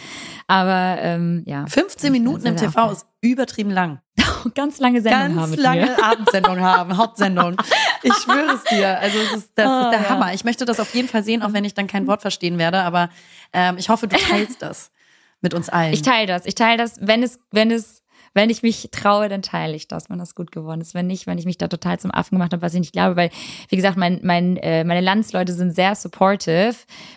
Aber 0.47 0.97
ähm, 0.99 1.43
ja. 1.45 1.65
15 1.67 2.11
Minuten 2.11 2.45
im 2.47 2.57
TV 2.57 2.91
ist 2.91 3.05
übertrieben 3.21 3.69
lang. 3.69 4.01
Ganz 4.55 4.79
lange 4.79 5.01
Sendung 5.01 5.21
Ganz 5.21 5.37
haben. 5.37 5.51
Ganz 5.51 5.61
lange. 5.61 6.03
Abendsendung 6.03 6.59
haben, 6.61 6.97
Hauptsendung. 6.97 7.55
Ich 8.03 8.13
schwöre 8.15 8.55
es 8.55 8.63
dir. 8.65 8.99
Also 8.99 9.19
es 9.19 9.33
ist, 9.37 9.51
das 9.55 9.69
oh, 9.69 9.85
ist 9.85 9.91
der 9.91 10.01
ja. 10.01 10.09
Hammer. 10.09 10.33
Ich 10.33 10.43
möchte 10.43 10.65
das 10.65 10.81
auf 10.81 10.93
jeden 10.93 11.07
Fall 11.07 11.23
sehen, 11.23 11.43
auch 11.43 11.53
wenn 11.53 11.63
ich 11.63 11.73
dann 11.73 11.87
kein 11.87 12.07
Wort 12.07 12.21
verstehen 12.21 12.57
werde. 12.57 12.81
Aber 12.81 13.09
ähm, 13.53 13.77
ich 13.77 13.87
hoffe, 13.87 14.09
du 14.09 14.17
teilst 14.29 14.61
das 14.61 14.91
mit 15.39 15.53
uns 15.53 15.69
allen. 15.69 15.93
Ich 15.93 16.01
teile 16.01 16.27
das. 16.27 16.45
Ich 16.45 16.55
teile 16.55 16.77
das, 16.77 16.97
wenn 16.99 17.23
es, 17.23 17.39
wenn 17.51 17.71
es 17.71 18.00
wenn 18.33 18.49
ich 18.49 18.63
mich 18.63 18.89
traue, 18.91 19.29
dann 19.29 19.41
teile 19.41 19.75
ich 19.75 19.87
das, 19.87 20.09
wenn 20.09 20.19
das 20.19 20.35
gut 20.35 20.51
geworden 20.51 20.81
ist. 20.81 20.93
Wenn 20.93 21.07
nicht, 21.07 21.27
wenn 21.27 21.37
ich 21.37 21.45
mich 21.45 21.57
da 21.57 21.67
total 21.67 21.99
zum 21.99 22.11
Affen 22.11 22.35
gemacht 22.35 22.53
habe, 22.53 22.61
was 22.61 22.73
ich 22.73 22.79
nicht 22.79 22.93
glaube, 22.93 23.15
weil, 23.15 23.29
wie 23.69 23.75
gesagt, 23.75 23.97
mein, 23.97 24.19
mein, 24.23 24.57
äh, 24.57 24.83
meine 24.83 25.01
Landsleute 25.01 25.53
sind 25.53 25.75
sehr 25.75 25.95
supportive 25.95 26.75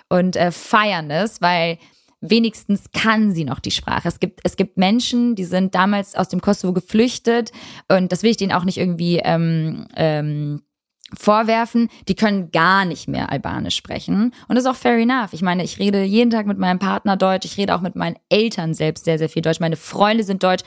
und 0.08 0.36
äh, 0.36 0.50
feiern 0.50 1.10
es, 1.10 1.40
weil 1.40 1.78
wenigstens 2.20 2.90
kann 2.92 3.32
sie 3.32 3.44
noch 3.44 3.60
die 3.60 3.70
Sprache. 3.70 4.08
Es 4.08 4.18
gibt, 4.18 4.40
es 4.44 4.56
gibt 4.56 4.78
Menschen, 4.78 5.34
die 5.34 5.44
sind 5.44 5.74
damals 5.74 6.14
aus 6.14 6.28
dem 6.28 6.40
Kosovo 6.40 6.72
geflüchtet 6.72 7.52
und 7.88 8.12
das 8.12 8.22
will 8.22 8.30
ich 8.30 8.36
denen 8.38 8.52
auch 8.52 8.64
nicht 8.64 8.78
irgendwie 8.78 9.20
ähm, 9.22 9.86
ähm, 9.94 10.62
vorwerfen, 11.12 11.88
die 12.08 12.14
können 12.14 12.50
gar 12.50 12.84
nicht 12.84 13.08
mehr 13.08 13.30
Albanisch 13.30 13.76
sprechen. 13.76 14.32
Und 14.48 14.56
das 14.56 14.64
ist 14.64 14.70
auch 14.70 14.76
fair 14.76 14.96
enough. 14.96 15.32
Ich 15.32 15.42
meine, 15.42 15.62
ich 15.62 15.78
rede 15.78 16.02
jeden 16.02 16.30
Tag 16.30 16.46
mit 16.46 16.58
meinem 16.58 16.78
Partner 16.78 17.16
Deutsch, 17.16 17.44
ich 17.44 17.58
rede 17.58 17.74
auch 17.74 17.80
mit 17.80 17.94
meinen 17.94 18.16
Eltern 18.30 18.74
selbst 18.74 19.04
sehr, 19.04 19.18
sehr 19.18 19.28
viel 19.28 19.42
Deutsch. 19.42 19.60
Meine 19.60 19.76
Freunde 19.76 20.24
sind 20.24 20.42
Deutsch 20.42 20.64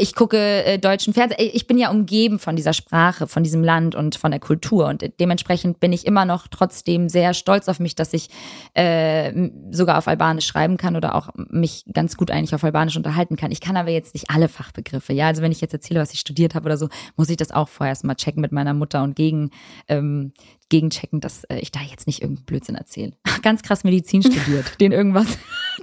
ich 0.00 0.14
gucke 0.14 0.38
äh, 0.38 0.78
deutschen 0.78 1.12
Fernsehen. 1.12 1.50
Ich 1.52 1.66
bin 1.66 1.76
ja 1.76 1.90
umgeben 1.90 2.38
von 2.38 2.56
dieser 2.56 2.72
Sprache, 2.72 3.26
von 3.26 3.42
diesem 3.42 3.62
Land 3.62 3.94
und 3.94 4.16
von 4.16 4.30
der 4.30 4.40
Kultur. 4.40 4.86
Und 4.86 5.04
dementsprechend 5.20 5.78
bin 5.78 5.92
ich 5.92 6.06
immer 6.06 6.24
noch 6.24 6.48
trotzdem 6.48 7.10
sehr 7.10 7.34
stolz 7.34 7.68
auf 7.68 7.80
mich, 7.80 7.94
dass 7.94 8.14
ich 8.14 8.30
äh, 8.72 9.50
sogar 9.70 9.98
auf 9.98 10.08
Albanisch 10.08 10.46
schreiben 10.46 10.78
kann 10.78 10.96
oder 10.96 11.14
auch 11.14 11.28
mich 11.34 11.84
ganz 11.92 12.16
gut 12.16 12.30
eigentlich 12.30 12.54
auf 12.54 12.64
Albanisch 12.64 12.96
unterhalten 12.96 13.36
kann. 13.36 13.52
Ich 13.52 13.60
kann 13.60 13.76
aber 13.76 13.90
jetzt 13.90 14.14
nicht 14.14 14.30
alle 14.30 14.48
Fachbegriffe. 14.48 15.12
Ja, 15.12 15.26
also 15.26 15.42
wenn 15.42 15.52
ich 15.52 15.60
jetzt 15.60 15.74
erzähle, 15.74 16.00
was 16.00 16.14
ich 16.14 16.20
studiert 16.20 16.54
habe 16.54 16.64
oder 16.64 16.78
so, 16.78 16.88
muss 17.16 17.28
ich 17.28 17.36
das 17.36 17.50
auch 17.50 17.68
vorher 17.68 17.90
erst 17.90 18.04
mal 18.04 18.14
checken 18.14 18.40
mit 18.40 18.52
meiner 18.52 18.72
Mutter 18.72 19.02
und 19.02 19.14
gegen 19.16 19.50
ähm, 19.88 20.32
gegenchecken, 20.70 21.20
dass 21.20 21.44
äh, 21.44 21.58
ich 21.58 21.70
da 21.70 21.80
jetzt 21.80 22.06
nicht 22.06 22.22
irgendeinen 22.22 22.46
Blödsinn 22.46 22.74
erzähle. 22.74 23.12
Ganz 23.42 23.62
krass 23.62 23.84
Medizin 23.84 24.22
studiert, 24.22 24.80
den 24.80 24.92
irgendwas, 24.92 25.26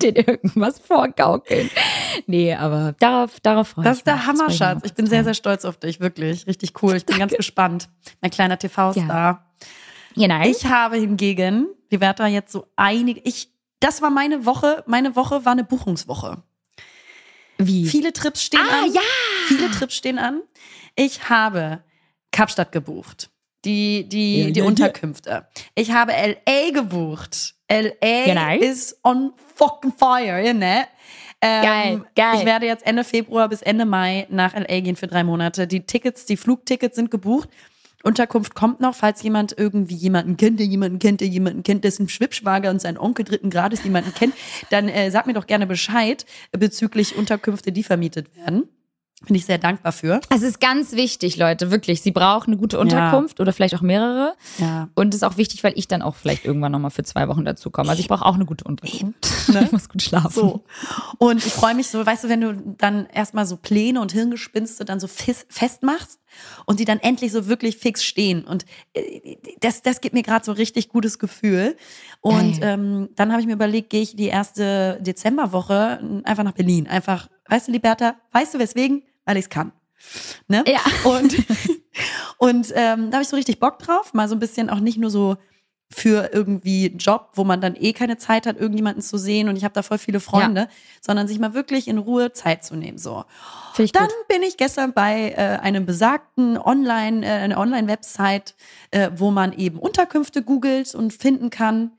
den 0.02 0.16
irgendwas 0.16 0.80
vorgaukeln. 0.80 1.70
Nee, 2.28 2.54
aber 2.54 2.96
darauf, 3.00 3.40
darauf 3.40 3.70
freue 3.70 3.84
ich 3.84 3.90
mich. 3.90 3.92
Das 3.92 3.98
ist 3.98 4.08
der 4.08 4.26
Hammer, 4.26 4.52
Schatz. 4.52 4.82
Ich 4.84 4.94
bin 4.94 5.08
sehr, 5.08 5.24
sehr 5.24 5.34
stolz 5.34 5.66
auf 5.66 5.78
dich, 5.78 6.00
wirklich. 6.00 6.48
Richtig 6.48 6.82
cool. 6.82 6.96
Ich 6.96 7.06
bin 7.06 7.18
Danke. 7.18 7.34
ganz 7.34 7.38
gespannt. 7.38 7.90
Mein 8.22 8.32
kleiner 8.32 8.58
TV-Star. 8.58 9.06
Ja. 9.08 9.46
Genau. 10.16 10.44
Ich 10.44 10.66
habe 10.66 10.98
hingegen, 10.98 11.68
die 11.92 12.02
Werther 12.02 12.28
jetzt 12.28 12.52
so 12.52 12.68
einige, 12.76 13.22
ich, 13.22 13.50
das 13.80 14.02
war 14.02 14.10
meine 14.10 14.46
Woche, 14.46 14.84
meine 14.88 15.16
Woche 15.16 15.46
war 15.46 15.54
eine 15.54 15.64
Buchungswoche. 15.64 16.44
Wie? 17.58 17.86
Viele 17.86 18.12
Trips 18.12 18.44
stehen 18.44 18.60
ah, 18.70 18.84
an. 18.84 18.94
ja! 18.94 19.02
Viele 19.48 19.70
Trips 19.72 19.96
stehen 19.96 20.18
an. 20.18 20.42
Ich 20.96 21.30
habe 21.30 21.84
Kapstadt 22.32 22.72
gebucht 22.72 23.32
die, 23.66 24.08
die, 24.08 24.42
ja, 24.42 24.50
die 24.52 24.60
ja, 24.60 24.66
Unterkünfte. 24.66 25.48
Ich 25.76 25.92
habe 25.92 26.12
LA 26.12 26.72
gebucht. 26.72 27.56
LA 27.72 28.26
genau. 28.26 28.58
ist 28.60 29.00
on 29.04 29.32
fucking 29.56 29.94
fire, 29.94 30.54
ne? 30.54 30.86
Ähm, 31.42 31.64
geil, 31.64 32.02
geil. 32.16 32.36
Ich 32.40 32.46
werde 32.46 32.66
jetzt 32.68 32.86
Ende 32.86 33.04
Februar 33.04 33.50
bis 33.50 33.62
Ende 33.62 33.86
Mai 33.86 34.28
nach 34.30 34.54
LA 34.54 34.82
gehen 34.82 34.96
für 34.96 35.08
drei 35.08 35.24
Monate. 35.24 35.66
Die 35.66 35.86
Tickets, 35.86 36.26
die 36.26 36.38
Flugtickets 36.38 36.96
sind 36.96 37.10
gebucht. 37.10 37.50
Unterkunft 38.04 38.56
kommt 38.56 38.80
noch, 38.80 38.96
falls 38.96 39.22
jemand 39.22 39.56
irgendwie 39.58 39.96
jemanden 39.96 40.38
kennt, 40.38 40.60
der 40.60 40.66
jemanden 40.66 41.00
kennt, 41.00 41.22
der 41.22 41.28
jemanden 41.28 41.64
kennt, 41.64 41.84
dessen 41.84 42.10
Schwibschwager 42.10 42.70
und 42.70 42.82
sein 42.82 42.98
Onkel 42.98 43.26
dritten 43.26 43.50
Grades 43.50 43.84
jemanden 43.84 44.14
kennt, 44.14 44.34
dann 44.70 44.90
äh, 44.90 45.12
sag 45.12 45.28
mir 45.28 45.34
doch 45.34 45.48
gerne 45.48 45.68
Bescheid 45.68 46.26
bezüglich 46.52 47.16
Unterkünfte, 47.16 47.72
die 47.72 47.84
vermietet 47.84 48.36
werden. 48.36 48.68
Bin 49.28 49.36
ich 49.36 49.46
sehr 49.46 49.60
dankbar 49.60 49.92
für. 49.92 50.20
Es 50.30 50.42
ist 50.42 50.60
ganz 50.60 50.94
wichtig, 50.94 51.38
Leute, 51.38 51.70
wirklich. 51.70 52.02
Sie 52.02 52.12
brauchen 52.12 52.52
eine 52.52 52.58
gute 52.58 52.80
Unterkunft 52.80 53.38
ja. 53.38 53.44
oder 53.44 53.54
vielleicht 53.54 53.76
auch 53.76 53.82
mehrere. 53.82 54.34
Ja. 54.58 54.90
Und 54.96 55.14
es 55.14 55.22
ist 55.22 55.24
auch 55.24 55.38
wichtig, 55.38 55.64
weil 55.64 55.74
ich 55.76 55.88
dann 55.88 56.02
auch 56.02 56.16
vielleicht 56.16 56.44
irgendwann 56.44 56.72
nochmal 56.72 56.90
für 56.90 57.04
zwei 57.04 57.28
Wochen 57.28 57.46
dazu 57.46 57.70
komme. 57.70 57.92
Also 57.92 58.00
ich 58.00 58.08
brauche 58.08 58.26
auch 58.26 58.34
eine 58.34 58.46
gute 58.46 58.64
Unterkunft. 58.64 59.28
Ne? 59.50 59.62
Ich 59.72 59.72
muss 59.72 59.90
gut 59.90 60.02
schlafen. 60.02 60.32
So. 60.32 60.64
Und 61.20 61.46
ich 61.46 61.54
freue 61.54 61.76
mich 61.76 61.88
so, 61.88 62.04
weißt 62.04 62.24
du, 62.24 62.30
wenn 62.30 62.42
du 62.42 62.76
dann 62.80 63.06
erstmal 63.06 63.46
so 63.46 63.58
Pläne 63.58 64.02
und 64.02 64.12
Hirngespinste 64.12 64.86
dann 64.86 65.00
so 65.00 65.08
festmachst 65.08 66.20
und 66.66 66.80
die 66.80 66.86
dann 66.86 67.00
endlich 67.00 67.32
so 67.32 67.48
wirklich 67.48 67.78
fix 67.78 68.04
stehen. 68.04 68.44
Und 68.44 68.66
äh, 68.94 69.38
das, 69.60 69.84
das 69.84 70.02
gibt 70.02 70.16
mir 70.16 70.24
gerade 70.24 70.44
so 70.44 70.52
richtig 70.52 70.90
gutes 70.90 71.20
Gefühl. 71.20 71.78
Und 72.22 72.60
ähm, 72.62 73.10
dann 73.16 73.32
habe 73.32 73.42
ich 73.42 73.48
mir 73.48 73.54
überlegt, 73.54 73.92
gehe 73.92 74.02
ich 74.02 74.16
die 74.16 74.28
erste 74.28 75.00
Dezemberwoche 75.02 76.22
einfach 76.24 76.44
nach 76.44 76.54
Berlin. 76.54 76.88
Einfach, 76.88 77.30
weißt 77.48 77.68
du, 77.68 77.72
Liberta, 77.72 78.16
weißt 78.32 78.56
du 78.56 78.60
weswegen? 78.60 79.04
Weil 79.26 79.38
ich 79.38 79.46
es 79.46 79.50
kann. 79.50 79.72
Ne? 80.48 80.64
Ja. 80.68 80.82
Und, 81.10 81.36
und 82.38 82.74
ähm, 82.76 83.12
da 83.12 83.18
habe 83.18 83.22
ich 83.22 83.28
so 83.28 83.36
richtig 83.36 83.60
Bock 83.60 83.78
drauf, 83.80 84.14
mal 84.14 84.28
so 84.28 84.36
ein 84.36 84.40
bisschen 84.40 84.70
auch 84.70 84.80
nicht 84.80 84.98
nur 84.98 85.12
so 85.12 85.38
für 85.94 86.30
irgendwie 86.34 86.90
einen 86.90 86.98
Job, 87.00 87.32
wo 87.34 87.44
man 87.44 87.60
dann 87.60 87.76
eh 87.76 87.92
keine 87.92 88.18
Zeit 88.18 88.46
hat, 88.46 88.58
irgendjemanden 88.58 89.04
zu 89.04 89.18
sehen 89.18 89.50
und 89.50 89.58
ich 89.58 89.64
habe 89.66 89.74
da 89.74 89.84
voll 89.84 89.98
viele 89.98 90.22
Freunde, 90.22 90.62
ja. 90.62 90.68
sondern 91.02 91.28
sich 91.28 91.38
mal 91.38 91.54
wirklich 91.54 91.88
in 91.88 91.98
Ruhe 91.98 92.32
Zeit 92.32 92.64
zu 92.64 92.76
nehmen. 92.76 92.98
So. 92.98 93.26
Ich 93.78 93.92
dann 93.92 94.08
gut. 94.08 94.28
bin 94.30 94.42
ich 94.42 94.56
gestern 94.56 94.94
bei 94.94 95.32
äh, 95.32 95.60
einem 95.62 95.86
besagten 95.86 96.58
Online, 96.58 97.26
äh, 97.26 97.30
eine 97.30 97.58
Online-Website, 97.58 98.56
äh, 98.92 99.12
wo 99.16 99.32
man 99.32 99.52
eben 99.54 99.80
Unterkünfte 99.80 100.44
googelt 100.44 100.96
und 100.96 101.14
finden 101.14 101.50
kann. 101.50 101.92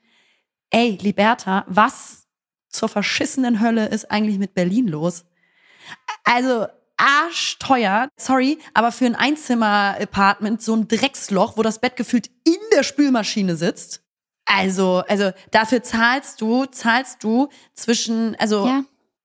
Ey, 0.71 0.99
Liberta, 1.03 1.65
was 1.69 2.27
zur 2.71 2.89
verschissenen 2.89 3.61
Hölle 3.61 3.89
ist 3.89 4.11
eigentlich 4.11 4.39
mit 4.39 4.55
Berlin 4.55 4.89
los? 4.89 5.27
Also, 6.25 6.67
arschteuer. 7.03 8.09
Sorry, 8.17 8.59
aber 8.75 8.93
für 8.93 9.07
ein 9.07 9.17
Einzimmer-Apartment 9.17 10.63
so 10.63 10.75
ein 10.75 10.89
Drecksloch, 10.89 11.57
wo 11.57 11.63
das 11.63 11.81
Bett 11.81 11.97
gefühlt 11.97 12.29
in 12.45 12.59
der 12.75 12.83
Spülmaschine 12.83 13.57
sitzt. 13.57 14.03
Also, 14.45 15.03
also 15.09 15.31
dafür 15.51 15.83
zahlst 15.83 16.41
du, 16.41 16.67
zahlst 16.67 17.23
du 17.25 17.49
zwischen, 17.75 18.37
also 18.37 18.67
ja. 18.67 18.85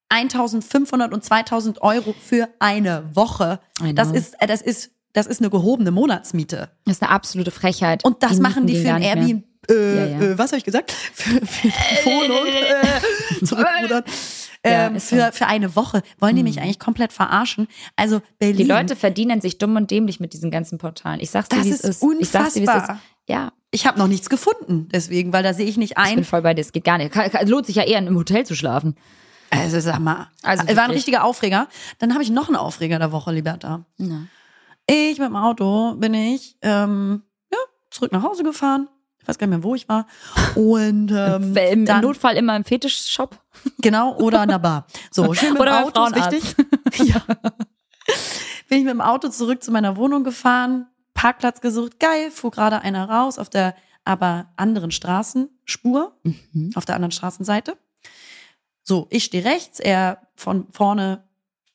1500 0.09 1.13
und 1.13 1.23
2000 1.23 1.81
Euro 1.81 2.13
für 2.13 2.49
eine 2.59 3.03
Woche. 3.13 3.59
Das 3.93 4.11
ist, 4.11 4.41
äh, 4.41 4.47
das 4.47 4.61
ist, 4.61 4.91
das 5.13 5.27
ist 5.27 5.41
eine 5.41 5.49
gehobene 5.49 5.91
Monatsmiete. 5.91 6.69
Das 6.85 6.97
ist 6.97 7.03
eine 7.03 7.11
absolute 7.11 7.51
Frechheit. 7.51 8.05
Und 8.05 8.23
das 8.23 8.33
die 8.33 8.41
machen 8.41 8.67
die 8.67 8.81
für 8.81 8.93
ein 8.93 9.01
Airbnb. 9.01 9.43
Äh, 9.69 9.73
ja, 9.73 10.05
ja. 10.05 10.21
Äh, 10.21 10.37
was 10.37 10.51
habe 10.51 10.59
ich 10.59 10.63
gesagt? 10.63 10.91
Für, 11.13 11.45
für 11.45 11.67
Wohnung 12.05 12.45
äh, 12.47 13.43
zurückrudern 13.45 14.03
ähm, 14.63 14.93
ja, 14.95 14.99
für, 14.99 15.31
für 15.31 15.47
eine 15.47 15.75
Woche. 15.75 16.01
Wollen 16.19 16.35
die 16.35 16.43
mich 16.43 16.57
hm. 16.57 16.63
eigentlich 16.63 16.79
komplett 16.79 17.13
verarschen? 17.13 17.67
Also 17.95 18.21
Berlin. 18.39 18.57
Die 18.57 18.63
Leute 18.63 18.95
verdienen 18.95 19.41
sich 19.41 19.57
dumm 19.57 19.75
und 19.75 19.91
dämlich 19.91 20.19
mit 20.19 20.33
diesen 20.33 20.51
ganzen 20.51 20.77
Portalen. 20.77 21.19
Ich 21.19 21.31
sag's 21.31 21.49
dir, 21.49 21.63
wie 21.63 21.69
es 21.69 21.81
ist. 21.81 22.01
Unfassbar. 22.01 22.21
Ich 22.21 22.29
sag's 22.29 22.53
dir, 22.53 22.61
wie 22.61 22.65
es 22.65 22.83
ist. 22.83 22.89
Ja. 23.27 23.51
Ich 23.71 23.85
habe 23.85 23.99
noch 23.99 24.07
nichts 24.07 24.29
gefunden, 24.29 24.87
deswegen, 24.93 25.33
weil 25.33 25.43
da 25.43 25.53
sehe 25.53 25.65
ich 25.65 25.75
nicht 25.75 25.97
ein. 25.97 26.09
Ich 26.09 26.15
bin 26.15 26.23
voll 26.23 26.41
bei 26.41 26.53
dir, 26.53 26.61
es 26.61 26.71
geht 26.71 26.85
gar 26.85 26.97
nicht. 26.97 27.13
Lohnt 27.45 27.65
sich 27.65 27.75
ja 27.75 27.83
eher, 27.83 27.99
im 27.99 28.15
Hotel 28.15 28.45
zu 28.45 28.55
schlafen. 28.55 28.95
Also 29.49 29.79
sag 29.79 29.99
mal. 29.99 30.29
Also 30.41 30.63
war 30.75 30.85
ein 30.85 30.91
richtiger 30.91 31.23
Aufreger. 31.23 31.67
Dann 31.99 32.13
habe 32.13 32.23
ich 32.23 32.29
noch 32.29 32.47
einen 32.47 32.55
Aufreger 32.55 32.97
der 32.97 33.11
Woche, 33.11 33.33
Liberta. 33.33 33.85
Ja. 33.97 34.23
Ich 34.89 35.19
mit 35.19 35.27
dem 35.27 35.35
Auto 35.35 35.95
bin 35.95 36.13
ich 36.13 36.57
ähm, 36.61 37.23
ja, 37.51 37.57
zurück 37.91 38.13
nach 38.13 38.23
Hause 38.23 38.43
gefahren 38.43 38.87
ich 39.27 39.29
weiß 39.29 39.39
gar 39.39 39.47
nicht 39.47 39.57
mehr, 39.57 39.63
wo 39.63 39.75
ich 39.75 39.89
war. 39.89 40.07
Und 40.55 41.11
ähm, 41.11 41.53
Im, 41.57 41.85
dann, 41.85 42.01
Notfall 42.01 42.37
immer 42.37 42.55
im 42.55 42.63
Fetischshop. 42.63 43.37
Genau, 43.79 44.15
oder 44.15 44.43
in 44.43 44.49
der 44.49 44.59
Bar. 44.59 44.87
So, 45.11 45.33
schön 45.33 45.51
mit 45.51 45.63
dem 45.63 45.67
Auto 45.67 46.01
wichtig. 46.15 46.55
ja. 47.09 47.21
Bin 48.69 48.79
ich 48.79 48.85
mit 48.85 48.93
dem 48.93 49.01
Auto 49.01 49.27
zurück 49.27 49.61
zu 49.61 49.71
meiner 49.71 49.97
Wohnung 49.97 50.23
gefahren, 50.23 50.87
Parkplatz 51.13 51.59
gesucht, 51.59 51.99
geil, 51.99 52.31
fuhr 52.31 52.51
gerade 52.51 52.81
einer 52.81 53.09
raus 53.09 53.37
auf 53.37 53.49
der 53.49 53.75
aber 54.05 54.47
anderen 54.55 54.91
Straßenspur, 54.91 56.17
mhm. 56.23 56.71
auf 56.75 56.85
der 56.85 56.95
anderen 56.95 57.11
Straßenseite. 57.11 57.77
So, 58.83 59.07
ich 59.09 59.25
stehe 59.25 59.43
rechts, 59.43 59.81
er 59.81 60.21
von 60.37 60.67
vorne, 60.71 61.25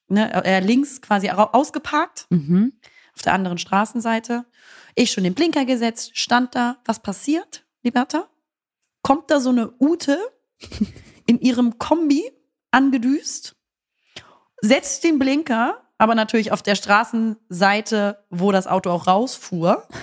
ne, 0.09 0.33
er 0.33 0.63
links 0.63 1.03
quasi 1.03 1.29
ausgeparkt, 1.29 2.29
mhm. 2.31 2.73
Auf 3.15 3.23
der 3.23 3.33
anderen 3.33 3.59
Straßenseite. 3.59 4.45
Ich 4.95 5.11
schon 5.11 5.25
den 5.25 5.35
Blinker 5.35 5.65
gesetzt, 5.65 6.19
stand 6.19 6.55
da. 6.55 6.79
Was 6.85 7.01
passiert, 7.01 7.65
Liberta? 7.83 8.29
Kommt 9.03 9.31
da 9.31 9.41
so 9.41 9.51
eine 9.51 9.73
Ute 9.81 10.19
in 11.27 11.41
ihrem 11.41 11.79
Kombi 11.79 12.23
angedüst, 12.71 13.57
setzt 14.61 15.05
den 15.05 15.19
Blinker, 15.19 15.83
aber 15.99 16.15
natürlich 16.15 16.53
auf 16.53 16.63
der 16.63 16.75
Straßenseite, 16.75 18.25
wo 18.31 18.53
das 18.53 18.67
Auto 18.67 18.91
auch 18.91 19.07
rausfuhr. 19.07 19.87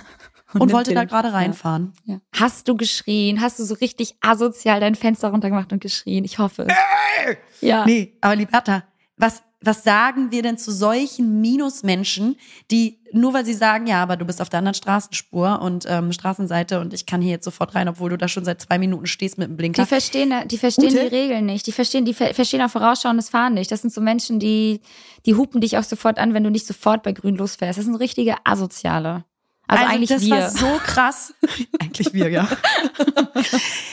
Und, 0.51 0.62
und 0.62 0.74
wollte 0.74 0.95
da 0.95 1.03
gerade 1.03 1.32
reinfahren. 1.32 1.93
Ja. 2.05 2.16
Ja. 2.16 2.22
Hast 2.34 2.68
du 2.68 2.76
geschrien? 2.76 3.39
Hast 3.39 3.60
du 3.60 3.64
so 3.64 3.76
richtig 3.76 4.16
asozial 4.20 4.80
dein 4.80 4.95
Fenster 4.95 5.28
runtergemacht 5.30 5.72
und 5.72 5.80
geschrien? 5.80 6.26
Ich 6.26 6.39
hoffe 6.39 6.64
es. 6.64 6.74
Äh! 6.74 7.36
Ja. 7.62 7.86
Nee, 7.86 8.18
aber 8.20 8.36
Liberta, 8.36 8.82
was, 9.20 9.43
was 9.61 9.84
sagen 9.84 10.32
wir 10.32 10.41
denn 10.41 10.57
zu 10.57 10.72
solchen 10.72 11.41
Minusmenschen, 11.41 12.38
die 12.72 12.99
nur 13.11 13.34
weil 13.34 13.45
sie 13.45 13.53
sagen, 13.53 13.86
ja, 13.86 14.01
aber 14.01 14.15
du 14.15 14.24
bist 14.24 14.41
auf 14.41 14.47
der 14.47 14.59
anderen 14.59 14.76
Straßenspur 14.76 15.61
und 15.61 15.86
ähm, 15.89 16.13
Straßenseite 16.13 16.80
und 16.80 16.93
ich 16.93 17.05
kann 17.05 17.22
hier 17.22 17.32
jetzt 17.32 17.43
sofort 17.43 17.76
rein, 17.76 17.89
obwohl 17.89 18.09
du 18.11 18.17
da 18.17 18.30
schon 18.30 18.45
seit 18.45 18.61
zwei 18.61 18.80
Minuten 18.80 19.07
stehst 19.07 19.38
mit 19.38 19.49
dem 19.49 19.57
Blinker. 19.57 19.84
Die 19.84 19.88
verstehen, 19.88 20.34
die 20.47 20.57
verstehen 20.57 20.89
die 20.89 20.97
Regeln 20.97 21.45
nicht. 21.45 21.67
Die 21.67 21.74
verstehen, 21.74 22.05
die 22.05 22.13
verstehen 22.13 22.61
auch 22.61 22.70
vorausschauendes 22.70 23.30
Fahren 23.30 23.55
nicht. 23.55 23.72
Das 23.72 23.82
sind 23.82 23.91
so 23.91 23.99
Menschen, 23.99 24.39
die, 24.39 24.80
die 25.26 25.36
hupen 25.36 25.59
dich 25.59 25.78
auch 25.78 25.84
sofort 25.84 26.17
an, 26.17 26.34
wenn 26.34 26.45
du 26.45 26.49
nicht 26.49 26.65
sofort 26.65 27.03
bei 27.03 27.11
Grün 27.11 27.36
losfährst. 27.36 27.78
Das 27.78 27.86
sind 27.86 27.95
richtige 27.95 28.36
Asoziale. 28.45 29.26
Also, 29.70 29.84
also 29.84 29.95
eigentlich 29.95 30.09
das 30.09 30.22
wir. 30.24 30.32
war 30.32 30.49
so 30.49 30.80
krass. 30.84 31.34
eigentlich 31.80 32.11
wir, 32.11 32.30
ja. 32.30 32.47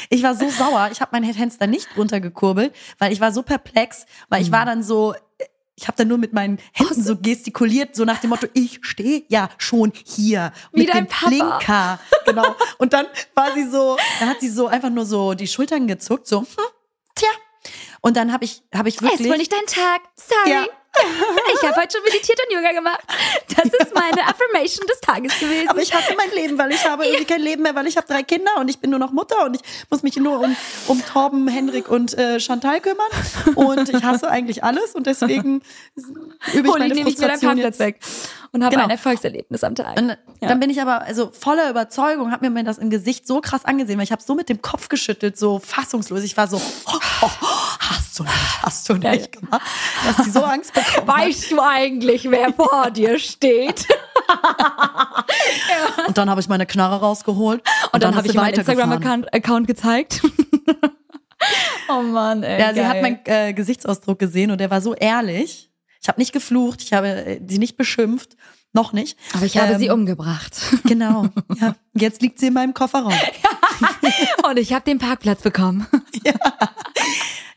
ich 0.09 0.23
war 0.23 0.35
so 0.35 0.49
sauer. 0.49 0.89
Ich 0.91 1.03
habe 1.03 1.11
mein 1.13 1.35
Fenster 1.35 1.67
nicht 1.67 1.87
runtergekurbelt, 1.99 2.75
weil 2.99 3.13
ich 3.13 3.21
war 3.21 3.31
so 3.31 3.43
perplex, 3.43 4.07
weil 4.31 4.41
ich 4.41 4.51
war 4.51 4.65
dann 4.65 4.83
so 4.83 5.15
ich 5.79 5.87
habe 5.87 5.97
dann 5.99 6.09
nur 6.09 6.17
mit 6.17 6.33
meinen 6.33 6.59
Händen 6.73 7.03
so 7.03 7.17
gestikuliert, 7.17 7.95
so 7.95 8.07
nach 8.07 8.19
dem 8.19 8.31
Motto, 8.31 8.47
ich 8.55 8.79
stehe 8.81 9.25
ja 9.29 9.51
schon 9.59 9.93
hier 10.07 10.55
Wie 10.73 10.85
mit 10.85 10.95
dem 10.95 11.07
Papa. 11.07 11.29
Blinker. 11.29 12.01
Genau. 12.25 12.57
Und 12.79 12.95
dann 12.95 13.05
war 13.35 13.53
sie 13.53 13.69
so, 13.69 13.99
dann 14.19 14.31
hat 14.31 14.41
sie 14.41 14.49
so 14.49 14.69
einfach 14.69 14.89
nur 14.89 15.05
so 15.05 15.35
die 15.35 15.47
Schultern 15.47 15.87
gezuckt, 15.87 16.27
so, 16.27 16.41
hm, 16.41 16.47
tja. 17.15 17.29
Und 18.01 18.17
dann 18.17 18.33
habe 18.33 18.47
ich, 18.47 18.63
habe 18.75 18.89
ich 18.89 19.03
wirklich. 19.03 19.21
Es 19.21 19.27
ist 19.27 19.31
wohl 19.31 19.37
nicht 19.37 19.53
dein 19.53 19.67
Tag. 19.67 20.01
Sorry. 20.15 20.51
Ja, 20.51 20.67
Ich 21.55 21.63
habe 21.69 21.81
heute 21.81 21.97
schon 21.97 22.03
meditiert 22.05 22.39
und 22.49 22.55
Yoga 22.57 22.73
gemacht. 22.73 23.01
Das 23.57 23.67
ist 23.67 23.95
meine 23.95 24.27
Affirmation 24.29 24.87
des 24.87 25.01
Tages 25.01 25.39
gewesen. 25.39 25.69
Aber 25.69 25.81
ich 25.81 25.95
hasse 25.95 26.15
mein 26.17 26.31
Leben, 26.33 26.59
weil 26.59 26.71
ich 26.73 26.85
habe 26.89 27.05
irgendwie 27.07 27.25
kein 27.25 27.41
Leben 27.41 27.63
mehr, 27.63 27.75
weil 27.75 27.87
ich 27.87 27.97
habe 27.97 28.07
drei 28.07 28.23
Kinder 28.23 28.51
und 28.59 28.69
ich 28.69 28.79
bin 28.79 28.91
nur 28.91 28.99
noch 28.99 29.13
Mutter 29.13 29.45
und 29.47 29.55
ich 29.57 29.63
muss 29.91 30.03
mich 30.03 30.17
nur 30.17 30.41
um, 30.41 30.57
um 30.89 31.05
Torben, 31.05 31.49
Henrik 31.49 31.89
und 31.89 32.17
äh, 32.19 32.41
Chantal 32.41 32.81
kümmern. 32.81 33.07
Und 33.55 33.89
ich 33.89 34.03
hasse 34.05 34.29
eigentlich 34.31 34.65
alles 34.65 34.95
und 34.95 35.07
deswegen 35.07 35.63
übe 35.97 36.67
ich 36.69 36.73
Hol 36.73 36.79
meine 36.79 36.87
ich 36.89 36.95
nämlich 36.95 37.19
mir 37.19 37.29
dein 37.29 37.39
Frustration 37.39 37.41
Parkplatz 37.63 37.79
jetzt. 37.79 37.81
weg 37.81 38.01
und 38.53 38.63
habe 38.65 38.75
Genau. 38.75 38.85
ein 38.85 38.91
Erfolgserlebnis 38.91 39.65
am 39.65 39.75
Tag. 39.75 39.97
Und 39.99 40.09
Ja. 40.41 40.49
dann 40.49 40.61
bin 40.61 40.71
ich 40.71 40.81
aber 40.81 41.03
also 41.03 41.31
voller 41.39 41.71
Überzeugung, 41.71 42.31
habe 42.33 42.49
mir 42.51 42.65
das 42.65 42.79
im 42.79 42.91
Gesicht 42.91 43.27
so 43.27 43.41
krass 43.41 43.65
angesehen, 43.65 43.99
weil 43.99 44.05
ich 44.05 44.13
habe 44.13 44.23
so 44.23 44.35
mit 44.35 44.49
dem 44.49 44.61
Kopf 44.63 44.89
geschüttelt, 44.89 45.39
so 45.39 45.59
fassungslos. 45.59 46.23
Ich 46.23 46.37
war 46.37 46.47
so, 46.49 46.57
oh, 46.59 46.93
oh, 47.23 47.31
oh, 47.43 47.47
hast 47.81 48.19
du 48.19 48.23
nicht, 48.25 48.63
hast 48.63 48.89
du 48.89 48.95
nicht 48.95 49.33
gemacht, 49.33 49.63
dass 50.07 50.25
die 50.25 50.31
so 50.31 50.43
Angst 50.43 50.73
bekommen. 50.73 50.86
Weißt 51.07 51.51
du 51.53 51.61
eigentlich, 51.61 52.31
wer 52.31 52.53
vor 52.53 52.91
dir 52.91 53.19
steht? 53.19 53.87
Und 56.07 56.19
dann 56.19 56.31
habe 56.31 56.41
ich 56.41 56.49
meine 56.49 56.67
Knarre 56.67 57.01
rausgeholt 57.01 57.61
und, 57.61 57.95
Und 57.95 58.03
dann, 58.03 58.11
ist 58.11 58.17
habe 58.17 58.27
ich 58.27 58.33
sie 58.33 58.39
meinen. 58.39 58.55
Instagram-Account 58.55 59.33
Account 59.35 59.67
gezeigt. 59.67 60.23
oh 61.89 62.03
Mann, 62.03 62.43
ey. 62.43 62.61
Ja, 62.61 62.69
sie 62.71 62.81
geil. 62.81 62.89
hat 62.89 63.03
meinen 63.03 63.19
äh, 63.25 63.53
Gesichtsausdruck 63.53 64.19
gesehen 64.19 64.51
und 64.51 64.59
der 64.59 64.71
war 64.71 64.81
so 64.81 64.95
ehrlich. 64.95 65.71
Ich 66.03 66.09
habe 66.09 66.21
nicht 66.21 66.33
geflucht, 66.33 66.83
ich 66.83 66.93
habe 66.93 67.09
äh, 67.09 67.41
sie 67.47 67.59
nicht 67.59 67.77
beschimpft, 67.77 68.37
noch 68.73 68.93
nicht. 68.93 69.19
Aber 69.35 69.45
ich 69.45 69.57
habe 69.59 69.73
Ähm, 69.75 69.79
sie 69.79 69.91
umgebracht. 69.91 70.57
Genau. 70.85 71.27
Ja, 71.61 71.75
jetzt 71.95 72.23
liegt 72.23 72.39
sie 72.39 72.49
in 72.49 72.55
meinem 72.55 72.75
Kofferraum. 72.75 73.13
Und 74.49 74.59
ich 74.59 74.73
habe 74.73 74.85
den 74.85 74.99
Parkplatz 74.99 75.43
bekommen. 75.43 75.87
Ja, 76.25 76.35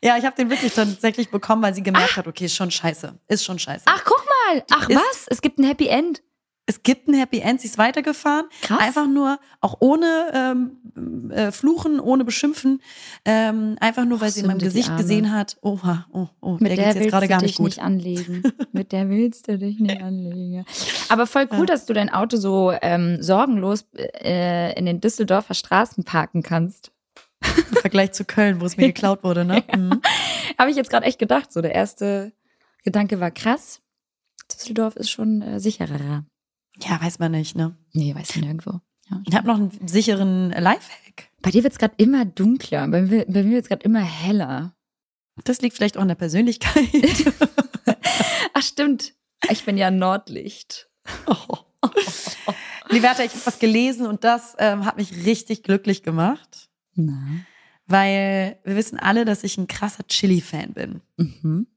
ich 0.02 0.26
habe 0.26 0.36
den 0.36 0.50
wirklich 0.50 0.74
tatsächlich 0.74 1.30
bekommen, 1.30 1.62
weil 1.62 1.74
sie 1.74 1.84
gemerkt 1.84 2.16
hat, 2.18 2.28
okay, 2.28 2.46
ist 2.46 2.56
schon 2.56 2.72
scheiße, 2.72 3.14
ist 3.28 3.44
schon 3.44 3.60
scheiße. 3.60 3.84
Ach, 3.86 4.04
guck 4.06 4.24
mal. 4.48 4.64
Ach, 4.72 4.90
Ist- 4.90 4.98
was? 4.98 5.26
Es 5.30 5.42
gibt 5.42 5.60
ein 5.60 5.64
Happy 5.66 5.88
End. 5.88 6.22
Es 6.66 6.84
gibt 6.84 7.08
ein 7.08 7.16
Happy 7.16 7.40
End, 7.40 7.60
sie 7.62 7.68
ist 7.68 7.80
weitergefahren. 7.80 8.46
Krass. 8.62 8.80
Einfach 8.80 9.08
nur, 9.08 9.40
auch 9.60 9.78
ohne 9.80 10.32
ähm, 10.96 11.32
äh, 11.32 11.52
Fluchen, 11.52 12.00
ohne 12.00 12.24
Beschimpfen. 12.26 12.80
Ähm, 13.26 13.76
einfach 13.80 14.06
nur, 14.06 14.22
weil 14.22 14.30
Ach, 14.30 14.34
sie 14.34 14.42
in 14.42 14.46
meinem 14.48 14.60
Gesicht 14.60 14.96
gesehen 14.96 15.32
hat, 15.34 15.58
oha, 15.62 16.06
oh, 16.14 16.28
oh, 16.42 16.58
Mit 16.60 16.70
der 16.70 16.76
der 16.76 16.76
geht's 16.76 16.86
jetzt 16.88 16.96
willst 17.00 17.10
gerade 17.10 17.26
du 17.26 17.30
gar 17.30 17.40
dich 17.40 17.48
nicht 17.48 17.58
gut. 17.58 17.66
nicht 17.66 17.82
anlegen. 17.82 18.44
Mit 18.72 18.92
der 18.92 19.10
willst 19.10 19.48
du 19.48 19.58
dich 19.58 19.80
nicht 19.80 20.00
anlegen. 20.00 20.64
Aber 21.10 21.26
voll 21.26 21.50
cool, 21.58 21.66
dass 21.66 21.88
du 21.88 21.94
dein 21.94 22.12
Auto 22.14 22.38
so 22.38 22.72
ähm, 22.84 23.18
sorgenlos 23.20 23.88
äh, 23.98 24.78
in 24.78 24.86
den 24.86 25.02
Düsseldorfer 25.02 25.56
Straßen 25.56 26.04
parken 26.04 26.44
kannst. 26.44 26.92
Im 27.42 27.78
Vergleich 27.78 28.12
zu 28.12 28.26
Köln, 28.26 28.62
wo 28.62 28.66
es 28.66 28.78
mir 28.78 28.88
geklaut 28.88 29.24
wurde, 29.24 29.46
ne? 29.46 29.64
Mhm. 29.76 30.02
Habe 30.58 30.72
ich 30.72 30.78
jetzt 30.78 30.90
gerade 30.90 31.06
echt 31.06 31.20
gedacht. 31.20 31.52
So 31.52 31.62
der 31.62 31.74
erste 31.74 32.34
Gedanke 32.84 33.20
war 33.20 33.32
krass. 33.32 33.82
Düsseldorf 34.52 34.96
ist 34.96 35.10
schon 35.10 35.42
äh, 35.42 35.60
sicherer. 35.60 36.26
Ja, 36.82 37.02
weiß 37.02 37.20
man 37.20 37.32
nicht, 37.32 37.56
ne? 37.56 37.78
Nee, 37.94 38.14
weiß 38.16 38.32
ich 38.32 38.42
nirgendwo. 38.42 38.82
Ja. 39.10 39.22
Ich 39.28 39.36
habe 39.36 39.48
noch 39.48 39.56
einen 39.56 39.88
sicheren 39.88 40.50
Lifehack. 40.50 41.30
Bei 41.42 41.52
dir 41.52 41.64
wird's 41.64 41.78
grad 41.78 41.98
gerade 41.98 42.04
immer 42.04 42.26
dunkler. 42.26 42.88
Bei 42.88 43.02
mir, 43.02 43.26
bei 43.26 43.44
mir 43.44 43.56
wird's 43.56 43.70
grad 43.70 43.82
gerade 43.82 43.90
immer 43.90 44.04
heller. 44.04 44.74
Das 45.46 45.62
liegt 45.62 45.76
vielleicht 45.76 45.98
auch 45.98 46.02
an 46.02 46.08
der 46.10 46.16
Persönlichkeit. 46.16 46.90
Ach, 48.54 48.62
stimmt. 48.62 49.14
Ich 49.50 49.64
bin 49.64 49.78
ja 49.78 49.92
Nordlicht. 49.92 50.90
Liberta, 52.90 53.24
ich 53.24 53.32
habe 53.32 53.46
was 53.46 53.60
gelesen 53.60 54.06
und 54.06 54.24
das 54.24 54.56
ähm, 54.58 54.86
hat 54.86 54.98
mich 54.98 55.26
richtig 55.26 55.64
glücklich 55.64 56.04
gemacht, 56.04 56.69
Na. 57.06 57.22
weil 57.88 58.60
wir 58.64 58.76
wissen 58.76 59.00
alle, 59.00 59.26
dass 59.26 59.44
ich 59.44 59.58
ein 59.58 59.68
krasser 59.68 60.06
Chili-Fan 60.08 60.74
bin. 60.74 61.02
Mhm. 61.18 61.68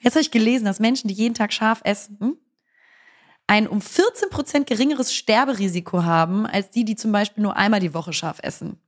Jetzt 0.00 0.14
habe 0.14 0.22
ich 0.22 0.30
gelesen, 0.30 0.64
dass 0.64 0.80
Menschen, 0.80 1.08
die 1.08 1.14
jeden 1.14 1.34
Tag 1.34 1.52
scharf 1.52 1.80
essen, 1.84 2.36
ein 3.46 3.68
um 3.68 3.80
14 3.80 4.30
Prozent 4.30 4.66
geringeres 4.66 5.14
Sterberisiko 5.14 6.04
haben, 6.04 6.46
als 6.46 6.70
die, 6.70 6.84
die 6.84 6.96
zum 6.96 7.12
Beispiel 7.12 7.42
nur 7.42 7.56
einmal 7.56 7.80
die 7.80 7.94
Woche 7.94 8.12
scharf 8.12 8.38
essen. 8.42 8.78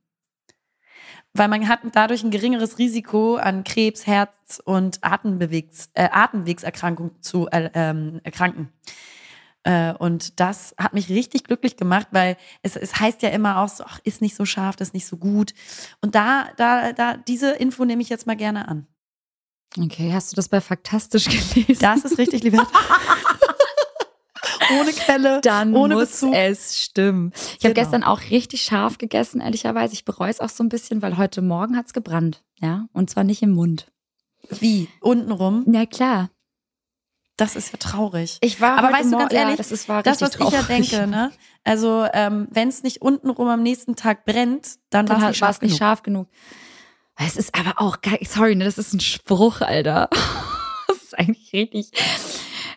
Weil 1.33 1.49
man 1.49 1.67
hat 1.67 1.81
dadurch 1.93 2.23
ein 2.23 2.31
geringeres 2.31 2.77
Risiko 2.77 3.35
an 3.35 3.63
Krebs, 3.63 4.07
Herz- 4.07 4.61
und 4.63 5.03
Atembewegs, 5.03 5.89
äh, 5.93 6.07
Atemwegserkrankungen 6.11 7.21
zu 7.21 7.47
äh, 7.47 7.69
ähm, 7.73 8.21
erkranken. 8.23 8.69
Äh, 9.67 9.93
und 9.93 10.39
das 10.39 10.75
hat 10.77 10.93
mich 10.93 11.09
richtig 11.09 11.43
glücklich 11.43 11.75
gemacht, 11.75 12.07
weil 12.11 12.37
es, 12.61 12.75
es 12.75 12.99
heißt 12.99 13.21
ja 13.23 13.29
immer 13.29 13.57
auch 13.59 13.67
so, 13.69 13.83
ach, 13.85 13.99
ist 14.03 14.21
nicht 14.21 14.35
so 14.35 14.45
scharf, 14.45 14.75
das 14.75 14.89
ist 14.89 14.93
nicht 14.93 15.07
so 15.07 15.17
gut. 15.17 15.53
Und 16.01 16.13
da, 16.15 16.49
da, 16.57 16.93
da, 16.93 17.17
diese 17.17 17.51
Info 17.53 17.83
nehme 17.83 18.01
ich 18.03 18.09
jetzt 18.09 18.27
mal 18.27 18.35
gerne 18.35 18.67
an. 18.67 18.85
Okay, 19.77 20.13
hast 20.13 20.31
du 20.31 20.35
das 20.35 20.47
bei 20.49 20.61
Faktastisch 20.61 21.25
gelesen? 21.53 21.79
Das 21.81 22.05
ist 22.05 22.17
richtig, 22.17 22.43
Liberta. 22.43 22.67
Ohne 24.79 24.91
Quelle, 24.93 25.41
Dann 25.41 25.75
ohne 25.75 25.95
muss 25.95 26.11
Bezug. 26.11 26.33
es 26.33 26.79
stimmen. 26.79 27.31
Ich 27.35 27.65
habe 27.65 27.73
Genau. 27.73 27.73
gestern 27.73 28.03
auch 28.03 28.21
richtig 28.31 28.63
scharf 28.63 28.97
gegessen, 28.97 29.41
ehrlicherweise. 29.41 29.93
Ich 29.93 30.05
bereue 30.05 30.29
es 30.29 30.39
auch 30.39 30.49
so 30.49 30.63
ein 30.63 30.69
bisschen, 30.69 31.01
weil 31.01 31.17
heute 31.17 31.41
Morgen 31.41 31.75
hat's 31.77 31.93
gebrannt. 31.93 32.43
Ja, 32.59 32.87
und 32.93 33.09
zwar 33.09 33.23
nicht 33.23 33.41
im 33.43 33.51
Mund. 33.51 33.91
Wie? 34.49 34.87
Untenrum? 35.01 35.63
Na 35.67 35.85
klar. 35.85 36.29
Das 37.37 37.55
ist 37.55 37.71
ja 37.73 37.77
traurig. 37.77 38.37
Ich 38.41 38.61
war 38.61 38.77
Aber 38.77 38.91
weißt 38.93 39.11
du, 39.11 39.17
ganz 39.17 39.33
ehrlich, 39.33 39.51
ja, 39.53 39.57
das 39.57 39.71
ist, 39.71 39.89
war 39.89 40.03
Das, 40.03 40.21
was 40.21 40.31
richtig 40.39 40.47
ich 40.47 40.53
ja 40.53 40.61
traurig. 40.63 40.89
denke, 40.89 41.07
ne? 41.07 41.31
Also, 41.65 42.07
ähm, 42.13 42.47
wenn 42.51 42.69
es 42.69 42.83
nicht 42.83 43.01
untenrum 43.01 43.47
am 43.49 43.61
nächsten 43.61 43.95
Tag 43.95 44.23
brennt, 44.25 44.77
dann, 44.89 45.05
Dann 45.05 45.17
war 45.21 45.23
es 45.23 45.27
nicht 45.31 45.37
scharf 45.39 45.61
nicht 45.61 45.69
genug. 45.71 45.77
scharf 45.79 46.03
genug. 46.03 46.27
Es 47.17 47.35
ist 47.37 47.53
aber 47.57 47.81
auch 47.81 48.01
geil. 48.01 48.19
Sorry, 48.23 48.55
ne, 48.55 48.63
das 48.65 48.77
ist 48.77 48.93
ein 48.93 48.99
Spruch, 48.99 49.61
Alter. 49.61 50.09
Das 50.87 50.97
ist 50.97 51.17
eigentlich 51.17 51.51
richtig. 51.51 51.91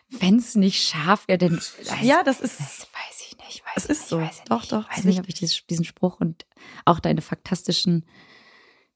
Wenn 0.09 0.37
es 0.37 0.55
nicht 0.55 0.83
scharf 0.87 1.27
wäre, 1.27 1.37
dann. 1.37 1.61
Ja, 2.01 2.23
das 2.23 2.41
ist. 2.41 2.59
Das 2.59 2.81
weiß 2.91 3.27
ich 3.27 3.37
nicht. 3.37 3.63
Weiß 3.65 3.73
Es 3.77 3.83
ich 3.85 3.89
ist 3.91 3.99
nicht, 4.01 4.09
so. 4.09 4.19
Weiß 4.21 4.37
ich 4.39 4.43
Doch, 4.45 4.59
nicht. 4.61 4.71
doch, 4.71 4.89
Weiß 4.89 4.97
ist 4.99 5.05
nicht, 5.05 5.19
ob 5.19 5.27
ich 5.29 5.65
diesen 5.67 5.85
Spruch 5.85 6.19
und 6.19 6.45
auch 6.85 6.99
deine 6.99 7.21
faktastischen 7.21 8.05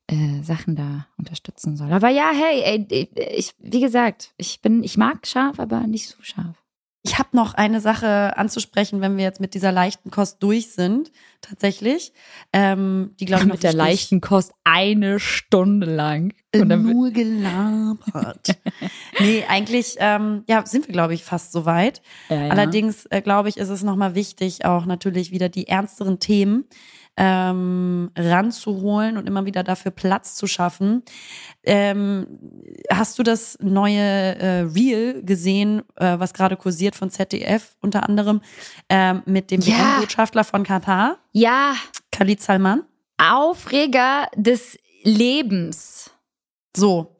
äh, 0.07 0.41
Sachen 0.43 0.75
da 0.75 1.07
unterstützen 1.17 1.77
soll. 1.77 1.91
Aber 1.91 2.09
ja, 2.09 2.31
hey, 2.33 2.87
ey, 2.89 3.09
ich, 3.35 3.53
wie 3.59 3.81
gesagt, 3.81 4.33
ich 4.37 4.61
bin, 4.61 4.83
ich 4.83 4.97
mag 4.97 5.25
scharf, 5.25 5.59
aber 5.59 5.81
nicht 5.87 6.09
so 6.09 6.21
scharf. 6.21 6.63
Ich 7.05 7.19
habe 7.19 7.29
noch 7.33 7.53
eine 7.53 7.81
Sache 7.81 8.37
anzusprechen, 8.37 9.01
wenn 9.01 9.17
wir 9.17 9.25
jetzt 9.25 9.41
mit 9.41 9.53
dieser 9.53 9.73
leichten 9.73 10.09
Kost 10.09 10.41
durch 10.41 10.71
sind, 10.71 11.11
tatsächlich. 11.41 12.13
Ähm, 12.53 13.13
die, 13.19 13.25
glaube 13.25 13.43
ich, 13.43 13.49
Mit 13.49 13.63
der 13.63 13.73
leichten 13.73 14.21
Kost 14.21 14.53
eine 14.63 15.19
Stunde 15.19 15.93
lang. 15.93 16.33
Und 16.55 16.69
dann, 16.69 16.83
Nur 16.83 17.11
gelabert. 17.11 18.57
nee, 19.19 19.43
eigentlich 19.49 19.97
ähm, 19.99 20.43
ja, 20.47 20.65
sind 20.65 20.87
wir, 20.87 20.93
glaube 20.93 21.13
ich, 21.13 21.25
fast 21.25 21.51
soweit. 21.51 22.01
ja, 22.29 22.45
ja. 22.45 22.49
Allerdings, 22.49 23.05
äh, 23.07 23.21
glaube 23.21 23.49
ich, 23.49 23.57
ist 23.57 23.69
es 23.69 23.83
nochmal 23.83 24.15
wichtig, 24.15 24.63
auch 24.63 24.85
natürlich 24.85 25.31
wieder 25.31 25.49
die 25.49 25.67
ernsteren 25.67 26.19
Themen 26.19 26.63
ähm, 27.17 28.09
ranzuholen 28.17 29.17
und 29.17 29.27
immer 29.27 29.45
wieder 29.45 29.63
dafür 29.63 29.91
Platz 29.91 30.35
zu 30.35 30.47
schaffen. 30.47 31.03
Ähm, 31.63 32.39
hast 32.91 33.19
du 33.19 33.23
das 33.23 33.57
neue 33.61 33.99
äh, 33.99 34.61
Reel 34.61 35.23
gesehen, 35.23 35.83
äh, 35.95 36.17
was 36.19 36.33
gerade 36.33 36.57
kursiert 36.57 36.95
von 36.95 37.09
ZDF 37.11 37.75
unter 37.81 38.07
anderem 38.09 38.41
ähm, 38.89 39.21
mit 39.25 39.51
dem 39.51 39.61
Ja. 39.61 39.97
WM-Botschafter 39.97 40.43
von 40.43 40.63
Katar, 40.63 41.17
ja, 41.31 41.75
Khalid 42.11 42.41
Salman? 42.41 42.83
Aufreger 43.17 44.27
des 44.35 44.77
Lebens. 45.03 46.11
So. 46.75 47.15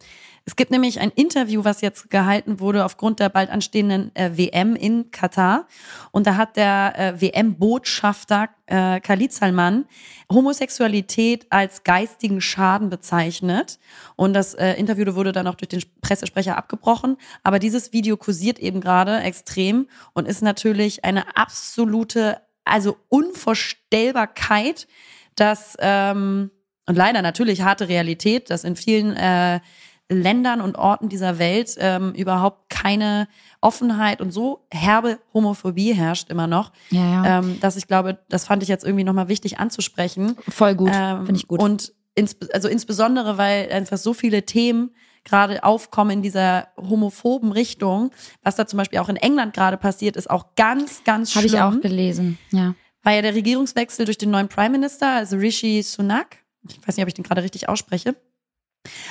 Es 0.46 0.58
gibt 0.58 0.72
nämlich 0.72 1.00
ein 1.00 1.10
Interview, 1.10 1.64
was 1.64 1.80
jetzt 1.80 2.10
gehalten 2.10 2.60
wurde 2.60 2.84
aufgrund 2.84 3.22
der 3.22 3.30
bald 3.30 3.50
anstehenden 3.50 4.14
äh, 4.14 4.32
WM 4.36 4.76
in 4.76 5.10
Katar. 5.10 5.68
Und 6.12 6.28
da 6.28 6.36
hat 6.36 6.58
der 6.58 6.94
äh, 6.98 7.22
WM-Botschafter 7.22 8.50
äh, 8.66 9.00
Khalid 9.00 9.32
Salman 9.32 9.86
Homosexualität 10.30 11.48
als 11.50 11.84
geistigen 11.84 12.42
Schaden 12.42 12.90
bezeichnet. 12.90 13.80
Und 14.18 14.34
das 14.34 14.54
äh, 14.54 14.74
Interview 14.74 15.16
wurde 15.16 15.32
dann 15.32 15.48
auch 15.48 15.56
durch 15.56 15.70
den 15.70 15.82
Pressesprecher 16.02 16.58
abgebrochen. 16.58 17.16
Aber 17.44 17.58
dieses 17.58 17.94
Video 17.94 18.18
kursiert 18.18 18.60
eben 18.60 18.82
gerade 18.82 19.20
extrem 19.20 19.88
und 20.12 20.28
ist 20.28 20.42
natürlich 20.42 21.06
eine 21.06 21.38
absolute, 21.38 22.42
also 22.66 22.98
Unvorstellbarkeit, 23.08 24.88
dass 25.36 25.78
ähm, 25.80 26.52
und 26.86 26.98
leider 26.98 27.22
natürlich 27.22 27.62
harte 27.62 27.88
Realität, 27.88 28.50
dass 28.50 28.66
in 28.66 28.76
vielen 28.76 29.16
äh, 29.16 29.62
Ländern 30.10 30.62
und 30.62 30.76
Orten 30.78 31.10
dieser 31.10 31.40
Welt 31.40 31.76
ähm, 31.80 32.14
überhaupt 32.14 32.70
keine 32.70 33.28
Offenheit 33.62 34.22
und 34.22 34.32
so 34.32 34.66
herbe 34.72 35.20
Homophobie 35.34 35.94
herrscht 35.94 36.30
immer 36.30 36.48
noch, 36.48 36.72
Ja, 36.90 37.02
ja. 37.24 37.40
ähm, 37.40 37.60
dass 37.62 37.78
ich 37.78 37.88
glaube, 37.88 38.20
das 38.30 38.46
fand 38.46 38.64
ich 38.64 38.70
jetzt 38.70 38.84
irgendwie 38.84 39.04
nochmal 39.06 39.28
wichtig 39.30 39.60
anzusprechen. 39.60 40.36
Voll 40.50 40.76
gut. 40.76 40.92
Ähm, 40.94 41.26
Finde 41.26 41.40
ich 41.40 41.48
gut. 41.48 41.60
Und 41.60 41.94
ins, 42.16 42.36
also 42.52 42.68
insbesondere, 42.68 43.38
weil 43.38 43.72
einfach 43.72 43.98
so 43.98 44.14
viele 44.14 44.44
Themen 44.44 44.92
gerade 45.24 45.64
aufkommen 45.64 46.12
in 46.12 46.22
dieser 46.22 46.68
homophoben 46.78 47.52
Richtung, 47.54 48.12
was 48.44 48.56
da 48.58 48.68
zum 48.68 48.78
Beispiel 48.78 49.00
auch 49.00 49.10
in 49.10 49.16
England 49.16 49.54
gerade 49.54 49.78
passiert, 49.78 50.18
ist 50.18 50.30
auch 50.30 50.56
ganz, 50.56 51.04
ganz 51.06 51.32
schlimm. 51.32 51.60
Habe 51.60 51.76
ich 51.76 51.78
auch 51.78 51.82
gelesen. 51.82 52.38
Ja. 52.52 52.76
War 53.04 53.14
ja 53.14 53.22
der 53.22 53.34
Regierungswechsel 53.34 54.06
durch 54.06 54.18
den 54.18 54.32
neuen 54.32 54.50
Prime 54.50 54.70
Minister, 54.72 55.10
also 55.14 55.38
Rishi 55.38 55.82
Sunak. 55.82 56.38
Ich 56.68 56.86
weiß 56.86 56.98
nicht, 56.98 57.04
ob 57.04 57.08
ich 57.08 57.14
den 57.14 57.24
gerade 57.24 57.42
richtig 57.42 57.70
ausspreche. 57.70 58.16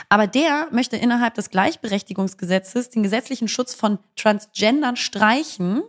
Aber 0.08 0.26
der 0.26 0.68
möchte 0.70 0.96
innerhalb 0.96 1.34
des 1.34 1.50
Gleichberechtigungsgesetzes 1.50 2.90
den 2.90 3.02
gesetzlichen 3.02 3.48
Schutz 3.48 3.74
von 3.74 3.98
Transgendern 4.16 4.96
streichen. 4.96 5.82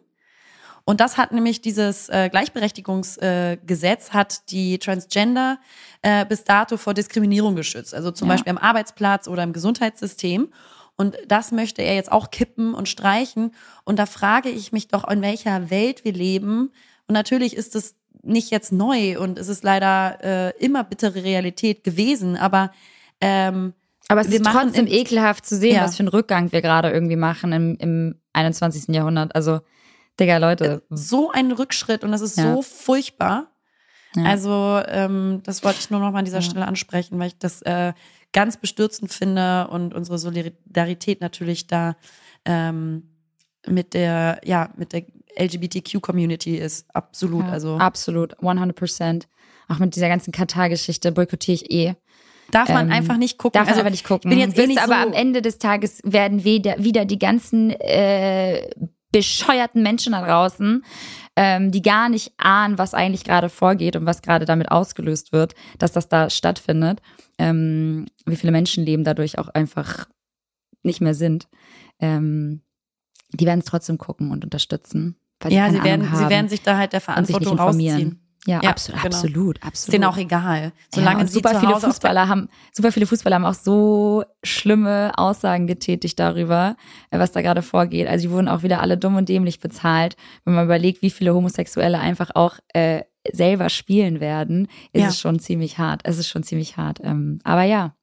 Und 0.85 0.99
das 0.99 1.17
hat 1.17 1.31
nämlich 1.31 1.61
dieses 1.61 2.09
äh, 2.09 2.29
Gleichberechtigungsgesetz 2.29 4.09
äh, 4.09 4.11
hat 4.11 4.51
die 4.51 4.79
Transgender 4.79 5.59
äh, 6.01 6.25
bis 6.25 6.43
dato 6.43 6.77
vor 6.77 6.93
Diskriminierung 6.93 7.55
geschützt. 7.55 7.93
Also 7.93 8.11
zum 8.11 8.27
ja. 8.27 8.33
Beispiel 8.33 8.51
am 8.51 8.57
Arbeitsplatz 8.57 9.27
oder 9.27 9.43
im 9.43 9.53
Gesundheitssystem. 9.53 10.49
Und 10.95 11.17
das 11.27 11.51
möchte 11.51 11.81
er 11.81 11.95
jetzt 11.95 12.11
auch 12.11 12.31
kippen 12.31 12.73
und 12.73 12.87
streichen. 12.87 13.51
Und 13.83 13.97
da 13.97 14.05
frage 14.05 14.49
ich 14.49 14.71
mich 14.71 14.89
doch, 14.89 15.09
in 15.09 15.21
welcher 15.21 15.69
Welt 15.69 16.05
wir 16.05 16.13
leben. 16.13 16.71
Und 17.07 17.13
natürlich 17.13 17.55
ist 17.55 17.75
es 17.75 17.95
nicht 18.21 18.51
jetzt 18.51 18.71
neu 18.71 19.19
und 19.19 19.37
es 19.37 19.49
ist 19.49 19.63
leider 19.63 20.19
äh, 20.23 20.63
immer 20.63 20.83
bittere 20.83 21.23
Realität 21.23 21.83
gewesen. 21.83 22.37
Aber 22.37 22.71
ähm, 23.23 23.73
aber 24.09 24.21
es 24.21 24.27
ist 24.27 24.45
trotzdem 24.45 24.87
ekelhaft 24.87 25.45
zu 25.45 25.55
sehen, 25.55 25.75
ja. 25.75 25.83
was 25.83 25.95
für 25.95 26.01
einen 26.01 26.09
Rückgang 26.09 26.51
wir 26.51 26.61
gerade 26.61 26.91
irgendwie 26.91 27.15
machen 27.15 27.53
im, 27.53 27.75
im 27.77 28.15
21. 28.33 28.93
Jahrhundert. 28.93 29.33
Also, 29.33 29.61
Digga, 30.19 30.37
Leute. 30.37 30.83
So 30.89 31.31
ein 31.31 31.51
Rückschritt 31.51 32.03
und 32.03 32.11
das 32.11 32.21
ist 32.21 32.37
ja. 32.37 32.53
so 32.53 32.61
furchtbar. 32.61 33.47
Ja. 34.15 34.25
Also, 34.25 34.81
ähm, 34.87 35.41
das 35.43 35.63
wollte 35.63 35.79
ich 35.79 35.89
nur 35.89 35.99
noch 35.99 36.11
mal 36.11 36.19
an 36.19 36.25
dieser 36.25 36.41
Stelle 36.41 36.67
ansprechen, 36.67 37.17
weil 37.17 37.27
ich 37.27 37.37
das 37.37 37.61
äh, 37.61 37.93
ganz 38.33 38.57
bestürzend 38.57 39.11
finde 39.11 39.67
und 39.69 39.93
unsere 39.93 40.19
Solidarität 40.19 41.21
natürlich 41.21 41.67
da 41.67 41.95
ähm, 42.45 43.09
mit 43.65 43.93
der, 43.93 44.41
ja, 44.43 44.69
mit 44.75 44.91
der 44.91 45.05
LGBTQ-Community 45.39 46.57
ist. 46.57 46.85
Absolut. 46.93 47.45
also. 47.45 47.77
Absolut. 47.77 48.37
100 48.43 48.75
Prozent. 48.75 49.27
Auch 49.69 49.79
mit 49.79 49.95
dieser 49.95 50.09
ganzen 50.09 50.33
Katar-Geschichte 50.33 51.11
boykottiere 51.13 51.55
ich 51.55 51.71
eh. 51.71 51.95
Darf 52.51 52.69
man 52.69 52.87
ähm, 52.87 52.93
einfach 52.93 53.17
nicht 53.17 53.37
gucken. 53.37 53.57
Darf 53.57 53.65
man 53.65 53.73
also, 53.73 53.79
einfach 53.81 53.91
nicht 53.91 54.05
gucken. 54.05 54.29
Bin 54.29 54.39
jetzt 54.39 54.57
eh 54.57 54.67
nicht 54.67 54.81
aber 54.81 55.01
so 55.01 55.07
am 55.07 55.13
Ende 55.13 55.41
des 55.41 55.57
Tages 55.57 56.01
werden 56.03 56.43
wieder, 56.43 56.75
wieder 56.77 57.05
die 57.05 57.19
ganzen 57.19 57.71
äh, 57.71 58.69
bescheuerten 59.11 59.83
Menschen 59.83 60.11
da 60.11 60.25
draußen, 60.25 60.83
ähm, 61.35 61.71
die 61.71 61.81
gar 61.81 62.09
nicht 62.09 62.33
ahnen, 62.37 62.77
was 62.77 62.93
eigentlich 62.93 63.23
gerade 63.23 63.49
vorgeht 63.49 63.95
und 63.95 64.05
was 64.05 64.21
gerade 64.21 64.45
damit 64.45 64.71
ausgelöst 64.71 65.31
wird, 65.31 65.55
dass 65.77 65.91
das 65.93 66.09
da 66.09 66.29
stattfindet. 66.29 67.01
Ähm, 67.37 68.07
wie 68.25 68.35
viele 68.35 68.51
Menschenleben 68.51 69.03
dadurch 69.03 69.39
auch 69.39 69.47
einfach 69.49 70.07
nicht 70.83 71.01
mehr 71.01 71.13
sind. 71.13 71.47
Ähm, 71.99 72.61
die 73.31 73.45
werden 73.45 73.59
es 73.59 73.65
trotzdem 73.65 73.97
gucken 73.97 74.31
und 74.31 74.43
unterstützen. 74.43 75.15
ja, 75.47 75.71
sie 75.71 75.83
werden, 75.83 76.07
sie 76.13 76.29
werden 76.29 76.49
sich 76.49 76.61
da 76.61 76.77
halt 76.77 76.93
der 76.93 77.01
Verantwortung 77.01 77.57
rausziehen. 77.57 78.22
Ja, 78.45 78.59
ja 78.61 78.71
absolut, 78.71 79.01
genau. 79.01 79.15
absolut, 79.15 79.57
absolut. 79.57 79.73
Ist 79.73 79.93
denen 79.93 80.03
auch 80.03 80.17
egal. 80.17 80.73
Solange 80.93 81.21
ja, 81.21 81.27
super 81.27 81.59
viele 81.59 81.79
Fußballer 81.79 82.27
haben, 82.27 82.49
super 82.73 82.91
viele 82.91 83.05
Fußballer 83.05 83.35
haben 83.37 83.45
auch 83.45 83.53
so 83.53 84.23
schlimme 84.43 85.13
Aussagen 85.15 85.65
getätigt 85.65 86.19
darüber, 86.19 86.75
äh, 87.11 87.19
was 87.19 87.31
da 87.31 87.41
gerade 87.41 87.61
vorgeht. 87.61 88.07
Also 88.07 88.27
die 88.27 88.33
wurden 88.33 88.49
auch 88.49 88.63
wieder 88.63 88.81
alle 88.81 88.97
dumm 88.97 89.15
und 89.15 89.29
dämlich 89.29 89.59
bezahlt. 89.59 90.17
Wenn 90.43 90.55
man 90.55 90.65
überlegt, 90.65 91.01
wie 91.01 91.09
viele 91.09 91.33
Homosexuelle 91.33 91.99
einfach 91.99 92.31
auch 92.35 92.57
äh, 92.73 93.03
selber 93.31 93.69
spielen 93.69 94.19
werden, 94.19 94.67
ist 94.91 95.01
ja. 95.01 95.07
es 95.07 95.19
schon 95.19 95.39
ziemlich 95.39 95.77
hart. 95.77 96.01
Es 96.03 96.17
ist 96.17 96.27
schon 96.27 96.43
ziemlich 96.43 96.75
hart. 96.75 96.99
Ähm, 97.01 97.39
aber 97.45 97.63
ja, 97.63 97.95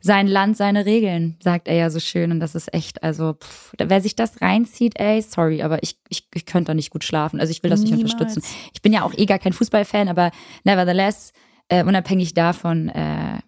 sein 0.00 0.26
Land, 0.26 0.56
seine 0.56 0.86
Regeln, 0.86 1.36
sagt 1.42 1.68
er 1.68 1.74
ja 1.74 1.90
so 1.90 2.00
schön. 2.00 2.30
Und 2.30 2.40
das 2.40 2.54
ist 2.54 2.72
echt, 2.72 3.02
also, 3.02 3.34
pff, 3.34 3.74
wer 3.78 4.00
sich 4.00 4.16
das 4.16 4.40
reinzieht, 4.40 4.98
ey, 4.98 5.22
sorry, 5.22 5.62
aber 5.62 5.82
ich, 5.82 5.96
ich, 6.08 6.28
ich 6.34 6.46
könnte 6.46 6.68
da 6.68 6.74
nicht 6.74 6.90
gut 6.90 7.04
schlafen. 7.04 7.40
Also 7.40 7.50
ich 7.50 7.62
will 7.62 7.70
das 7.70 7.80
Niemals. 7.80 8.02
nicht 8.02 8.12
unterstützen. 8.12 8.42
Ich 8.74 8.82
bin 8.82 8.92
ja 8.92 9.02
auch 9.02 9.14
eh 9.16 9.26
gar 9.26 9.38
kein 9.38 9.52
Fußballfan, 9.52 10.08
aber 10.08 10.30
nevertheless, 10.64 11.32
äh, 11.68 11.84
unabhängig 11.84 12.34
davon, 12.34 12.88
äh, 12.88 13.38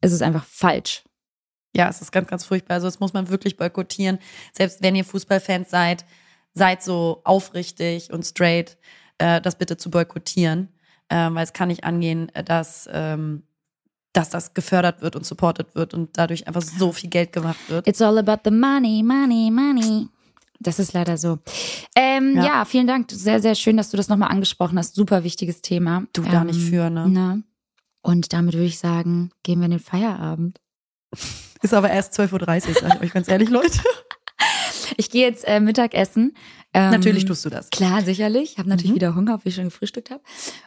ist 0.00 0.12
es 0.12 0.22
einfach 0.22 0.44
falsch. 0.44 1.04
Ja, 1.74 1.88
es 1.88 2.00
ist 2.00 2.12
ganz, 2.12 2.28
ganz 2.28 2.44
furchtbar. 2.44 2.74
Also 2.74 2.86
das 2.86 3.00
muss 3.00 3.12
man 3.12 3.28
wirklich 3.28 3.56
boykottieren. 3.56 4.18
Selbst 4.52 4.82
wenn 4.82 4.94
ihr 4.94 5.04
Fußballfans 5.04 5.70
seid, 5.70 6.04
seid 6.52 6.82
so 6.82 7.20
aufrichtig 7.24 8.12
und 8.12 8.24
straight 8.24 8.76
äh, 9.18 9.40
das 9.40 9.58
bitte 9.58 9.76
zu 9.76 9.90
boykottieren, 9.90 10.68
äh, 11.08 11.30
weil 11.30 11.42
es 11.42 11.52
kann 11.52 11.68
nicht 11.68 11.84
angehen, 11.84 12.28
äh, 12.34 12.44
dass 12.44 12.88
ähm, 12.92 13.42
dass 14.14 14.30
das 14.30 14.54
gefördert 14.54 15.02
wird 15.02 15.16
und 15.16 15.26
supported 15.26 15.74
wird 15.74 15.92
und 15.92 16.16
dadurch 16.16 16.46
einfach 16.46 16.62
so 16.62 16.92
viel 16.92 17.10
Geld 17.10 17.32
gemacht 17.32 17.58
wird. 17.68 17.86
It's 17.86 18.00
all 18.00 18.16
about 18.16 18.38
the 18.44 18.50
money, 18.50 19.02
money, 19.02 19.50
money. 19.50 20.08
Das 20.60 20.78
ist 20.78 20.92
leider 20.92 21.18
so. 21.18 21.40
Ähm, 21.94 22.36
ja. 22.36 22.44
ja. 22.44 22.64
vielen 22.64 22.86
Dank. 22.86 23.10
Sehr, 23.10 23.42
sehr 23.42 23.54
schön, 23.54 23.76
dass 23.76 23.90
du 23.90 23.96
das 23.96 24.08
nochmal 24.08 24.30
angesprochen 24.30 24.78
hast. 24.78 24.94
Super 24.94 25.24
wichtiges 25.24 25.60
Thema. 25.60 26.04
Du 26.12 26.22
da 26.22 26.44
nicht 26.44 26.60
für, 26.60 26.88
ne? 26.90 27.08
ne? 27.08 27.42
Und 28.02 28.32
damit 28.32 28.54
würde 28.54 28.66
ich 28.66 28.78
sagen, 28.78 29.30
gehen 29.42 29.60
wir 29.60 29.66
in 29.66 29.72
den 29.72 29.80
Feierabend. 29.80 30.60
Ist 31.62 31.74
aber 31.74 31.90
erst 31.90 32.18
12.30 32.18 32.68
Uhr, 32.68 32.74
sage 32.74 32.94
ich 32.96 33.00
euch 33.02 33.12
ganz 33.12 33.28
ehrlich, 33.28 33.48
Leute. 33.48 33.80
Ich 34.96 35.10
gehe 35.10 35.26
jetzt 35.26 35.46
äh, 35.46 35.60
Mittagessen. 35.60 36.34
Ähm, 36.72 36.90
natürlich 36.90 37.24
tust 37.24 37.44
du 37.44 37.50
das. 37.50 37.70
Klar, 37.70 38.02
sicherlich. 38.02 38.52
Ich 38.52 38.58
habe 38.58 38.68
natürlich 38.68 38.90
mhm. 38.90 38.96
wieder 38.96 39.14
Hunger, 39.14 39.34
obwohl 39.34 39.50
ich 39.50 39.54
schon 39.54 39.64
gefrühstückt 39.64 40.10
habe. 40.10 40.22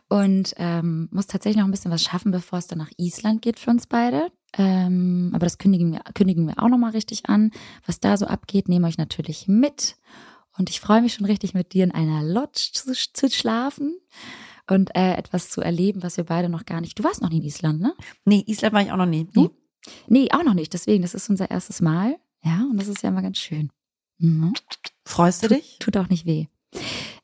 Und 0.09 0.53
ähm, 0.57 1.09
muss 1.11 1.28
tatsächlich 1.28 1.57
noch 1.57 1.68
ein 1.68 1.72
bisschen 1.72 1.91
was 1.91 2.03
schaffen, 2.03 2.32
bevor 2.32 2.59
es 2.59 2.68
dann 2.68 2.80
nach 2.80 2.91
Island 2.97 3.41
geht 3.41 3.59
für 3.59 3.72
uns 3.72 3.88
beide. 3.88 4.32
Ähm, 4.57 5.32
aber 5.34 5.45
das 5.45 5.57
kündigen 5.57 5.91
wir, 5.91 6.01
kündigen 6.13 6.47
wir 6.47 6.63
auch 6.63 6.70
nochmal 6.70 6.91
richtig 6.91 7.28
an. 7.28 7.51
Was 7.86 7.99
da 7.99 8.15
so 8.15 8.26
abgeht, 8.26 8.70
nehme 8.70 8.88
ich 8.88 8.97
natürlich 8.97 9.47
mit. 9.47 9.97
Und 10.57 10.70
ich 10.70 10.80
freue 10.80 11.01
mich 11.01 11.13
schon 11.13 11.26
richtig, 11.26 11.53
mit 11.53 11.74
dir 11.74 11.84
in 11.84 11.91
einer 11.91 12.24
Lodge 12.24 12.70
zu, 12.74 12.93
zu 12.93 13.30
schlafen 13.30 13.99
und 14.70 14.95
äh, 14.95 15.13
etwas 15.13 15.49
zu 15.49 15.61
erleben, 15.61 16.03
was 16.03 16.18
wir 16.18 16.24
beide 16.24 16.49
noch 16.49 16.65
gar 16.65 16.82
nicht. 16.82 16.97
Du 16.97 17.03
warst 17.03 17.22
noch 17.22 17.30
nie 17.30 17.38
in 17.38 17.43
Island, 17.43 17.82
ne? 17.82 17.93
Nee, 18.26 18.43
Island 18.47 18.74
war 18.74 18.82
ich 18.82 18.91
auch 18.91 18.97
noch 18.97 19.05
nie. 19.05 19.28
Du? 19.34 19.49
Nee, 20.07 20.30
auch 20.32 20.43
noch 20.43 20.53
nicht. 20.53 20.74
Deswegen, 20.74 21.01
das 21.03 21.13
ist 21.13 21.30
unser 21.30 21.49
erstes 21.51 21.82
Mal. 21.82 22.18
Ja, 22.43 22.65
und 22.70 22.78
das 22.78 22.88
ist 22.88 23.03
ja 23.03 23.09
immer 23.09 23.22
ganz 23.22 23.38
schön. 23.38 23.70
Mhm. 24.20 24.53
Freust 25.05 25.43
du 25.43 25.47
dich? 25.47 25.78
Tut, 25.80 25.93
tut 25.93 25.97
auch 25.97 26.09
nicht 26.09 26.26
weh. 26.26 26.47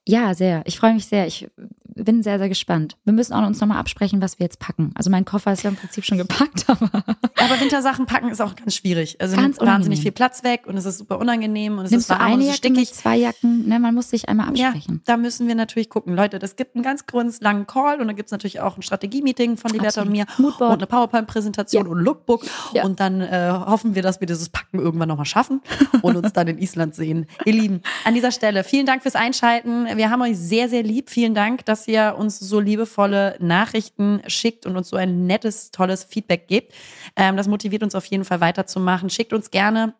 Ja, 0.07 0.33
sehr. 0.33 0.63
Ich 0.65 0.77
freue 0.77 0.93
mich 0.93 1.05
sehr. 1.05 1.27
Ich 1.27 1.47
bin 1.95 2.23
sehr, 2.23 2.39
sehr 2.39 2.49
gespannt. 2.49 2.97
Wir 3.03 3.13
müssen 3.13 3.33
auch 3.33 3.45
uns 3.45 3.59
nochmal 3.59 3.77
absprechen, 3.77 4.21
was 4.21 4.39
wir 4.39 4.45
jetzt 4.45 4.59
packen. 4.59 4.91
Also 4.95 5.09
mein 5.09 5.25
Koffer 5.25 5.53
ist 5.53 5.63
ja 5.63 5.69
im 5.69 5.75
Prinzip 5.75 6.05
schon 6.05 6.17
gepackt, 6.17 6.65
aber. 6.67 6.89
Aber 7.37 7.59
Wintersachen 7.59 8.05
packen 8.05 8.29
ist 8.29 8.41
auch 8.41 8.55
ganz 8.55 8.75
schwierig. 8.75 9.17
Also 9.19 9.35
ganz 9.35 9.59
wahnsinnig 9.59 10.01
viel 10.01 10.11
Platz 10.11 10.43
weg 10.43 10.63
und 10.65 10.77
es 10.77 10.85
ist 10.85 10.97
super 10.97 11.19
unangenehm 11.19 11.77
und 11.77 11.85
es 11.85 11.91
Nimmst 11.91 12.09
ist 12.09 12.17
warm 12.17 12.33
eine 12.33 12.45
Jacke 12.45 12.69
mit 12.69 12.87
zwei 12.87 13.17
Jacken? 13.17 13.67
Ne, 13.67 13.79
man 13.79 13.93
muss 13.93 14.09
sich 14.09 14.29
einmal 14.29 14.49
absprechen. 14.49 14.95
Ja, 14.95 15.01
da 15.05 15.17
müssen 15.17 15.47
wir 15.47 15.55
natürlich 15.55 15.89
gucken. 15.89 16.15
Leute, 16.15 16.39
das 16.39 16.55
gibt 16.55 16.75
einen 16.75 16.83
ganz 16.83 17.05
ganz 17.05 17.41
langen 17.41 17.67
Call 17.67 18.01
und 18.01 18.07
dann 18.07 18.15
gibt 18.15 18.27
es 18.27 18.31
natürlich 18.31 18.59
auch 18.59 18.77
ein 18.77 18.81
Strategie-Meeting 18.81 19.57
von 19.57 19.71
Liberta 19.71 20.01
und 20.01 20.11
mir 20.11 20.25
Moodboard. 20.37 20.73
und 20.73 20.79
eine 20.79 20.87
PowerPoint-Präsentation 20.87 21.85
ja. 21.85 21.91
und 21.91 21.99
ein 21.99 22.03
Lookbook. 22.03 22.45
Ja. 22.73 22.83
Und 22.83 22.99
dann 22.99 23.21
äh, 23.21 23.51
hoffen 23.51 23.95
wir, 23.95 24.01
dass 24.01 24.19
wir 24.19 24.27
dieses 24.27 24.49
Packen 24.49 24.79
irgendwann 24.79 25.09
nochmal 25.09 25.25
schaffen 25.25 25.61
und 26.01 26.15
uns 26.15 26.33
dann 26.33 26.47
in 26.47 26.57
Island 26.57 26.95
sehen. 26.95 27.27
Ihr 27.45 27.53
Lieben, 27.53 27.81
an 28.05 28.13
dieser 28.13 28.31
Stelle 28.31 28.63
vielen 28.63 28.85
Dank 28.85 29.03
fürs 29.03 29.15
Einschalten. 29.15 29.85
Wir 29.97 30.09
haben 30.09 30.21
euch 30.21 30.37
sehr, 30.37 30.69
sehr 30.69 30.83
lieb. 30.83 31.09
Vielen 31.09 31.33
Dank, 31.33 31.65
dass 31.65 31.87
ihr 31.87 32.15
uns 32.17 32.39
so 32.39 32.59
liebevolle 32.59 33.37
Nachrichten 33.39 34.21
schickt 34.27 34.65
und 34.65 34.77
uns 34.77 34.89
so 34.89 34.97
ein 34.97 35.25
nettes, 35.27 35.71
tolles 35.71 36.03
Feedback 36.03 36.47
gebt. 36.47 36.73
Ähm, 37.15 37.37
das 37.37 37.47
motiviert 37.47 37.83
uns 37.83 37.95
auf 37.95 38.05
jeden 38.05 38.25
Fall 38.25 38.41
weiterzumachen. 38.41 39.09
Schickt 39.09 39.33
uns 39.33 39.51
gerne 39.51 39.93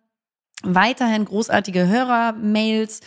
weiterhin 0.64 1.26
großartige 1.26 1.88
Hörer-Mails, 1.88 3.02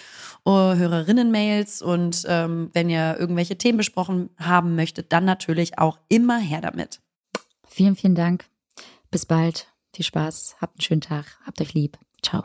uh, 0.45 0.74
Hörerinnen-Mails 0.74 1.82
und 1.82 2.24
ähm, 2.28 2.70
wenn 2.72 2.91
ihr 2.91 3.16
irgendwelche 3.18 3.57
Themen 3.57 3.78
besprochen 3.78 4.30
haben 4.39 4.76
möchtet, 4.76 5.12
dann 5.12 5.24
natürlich 5.24 5.78
auch 5.78 5.99
immer 6.09 6.39
her 6.39 6.61
damit. 6.61 7.01
Vielen, 7.66 7.97
vielen 7.97 8.14
Dank. 8.14 8.45
Bis 9.11 9.26
bald. 9.26 9.68
Viel 9.95 10.05
Spaß. 10.05 10.57
Habt 10.61 10.76
einen 10.76 10.82
schönen 10.82 11.01
Tag. 11.01 11.39
Habt 11.47 11.61
euch 11.61 11.72
lieb. 11.72 11.99
Ciao. 12.22 12.45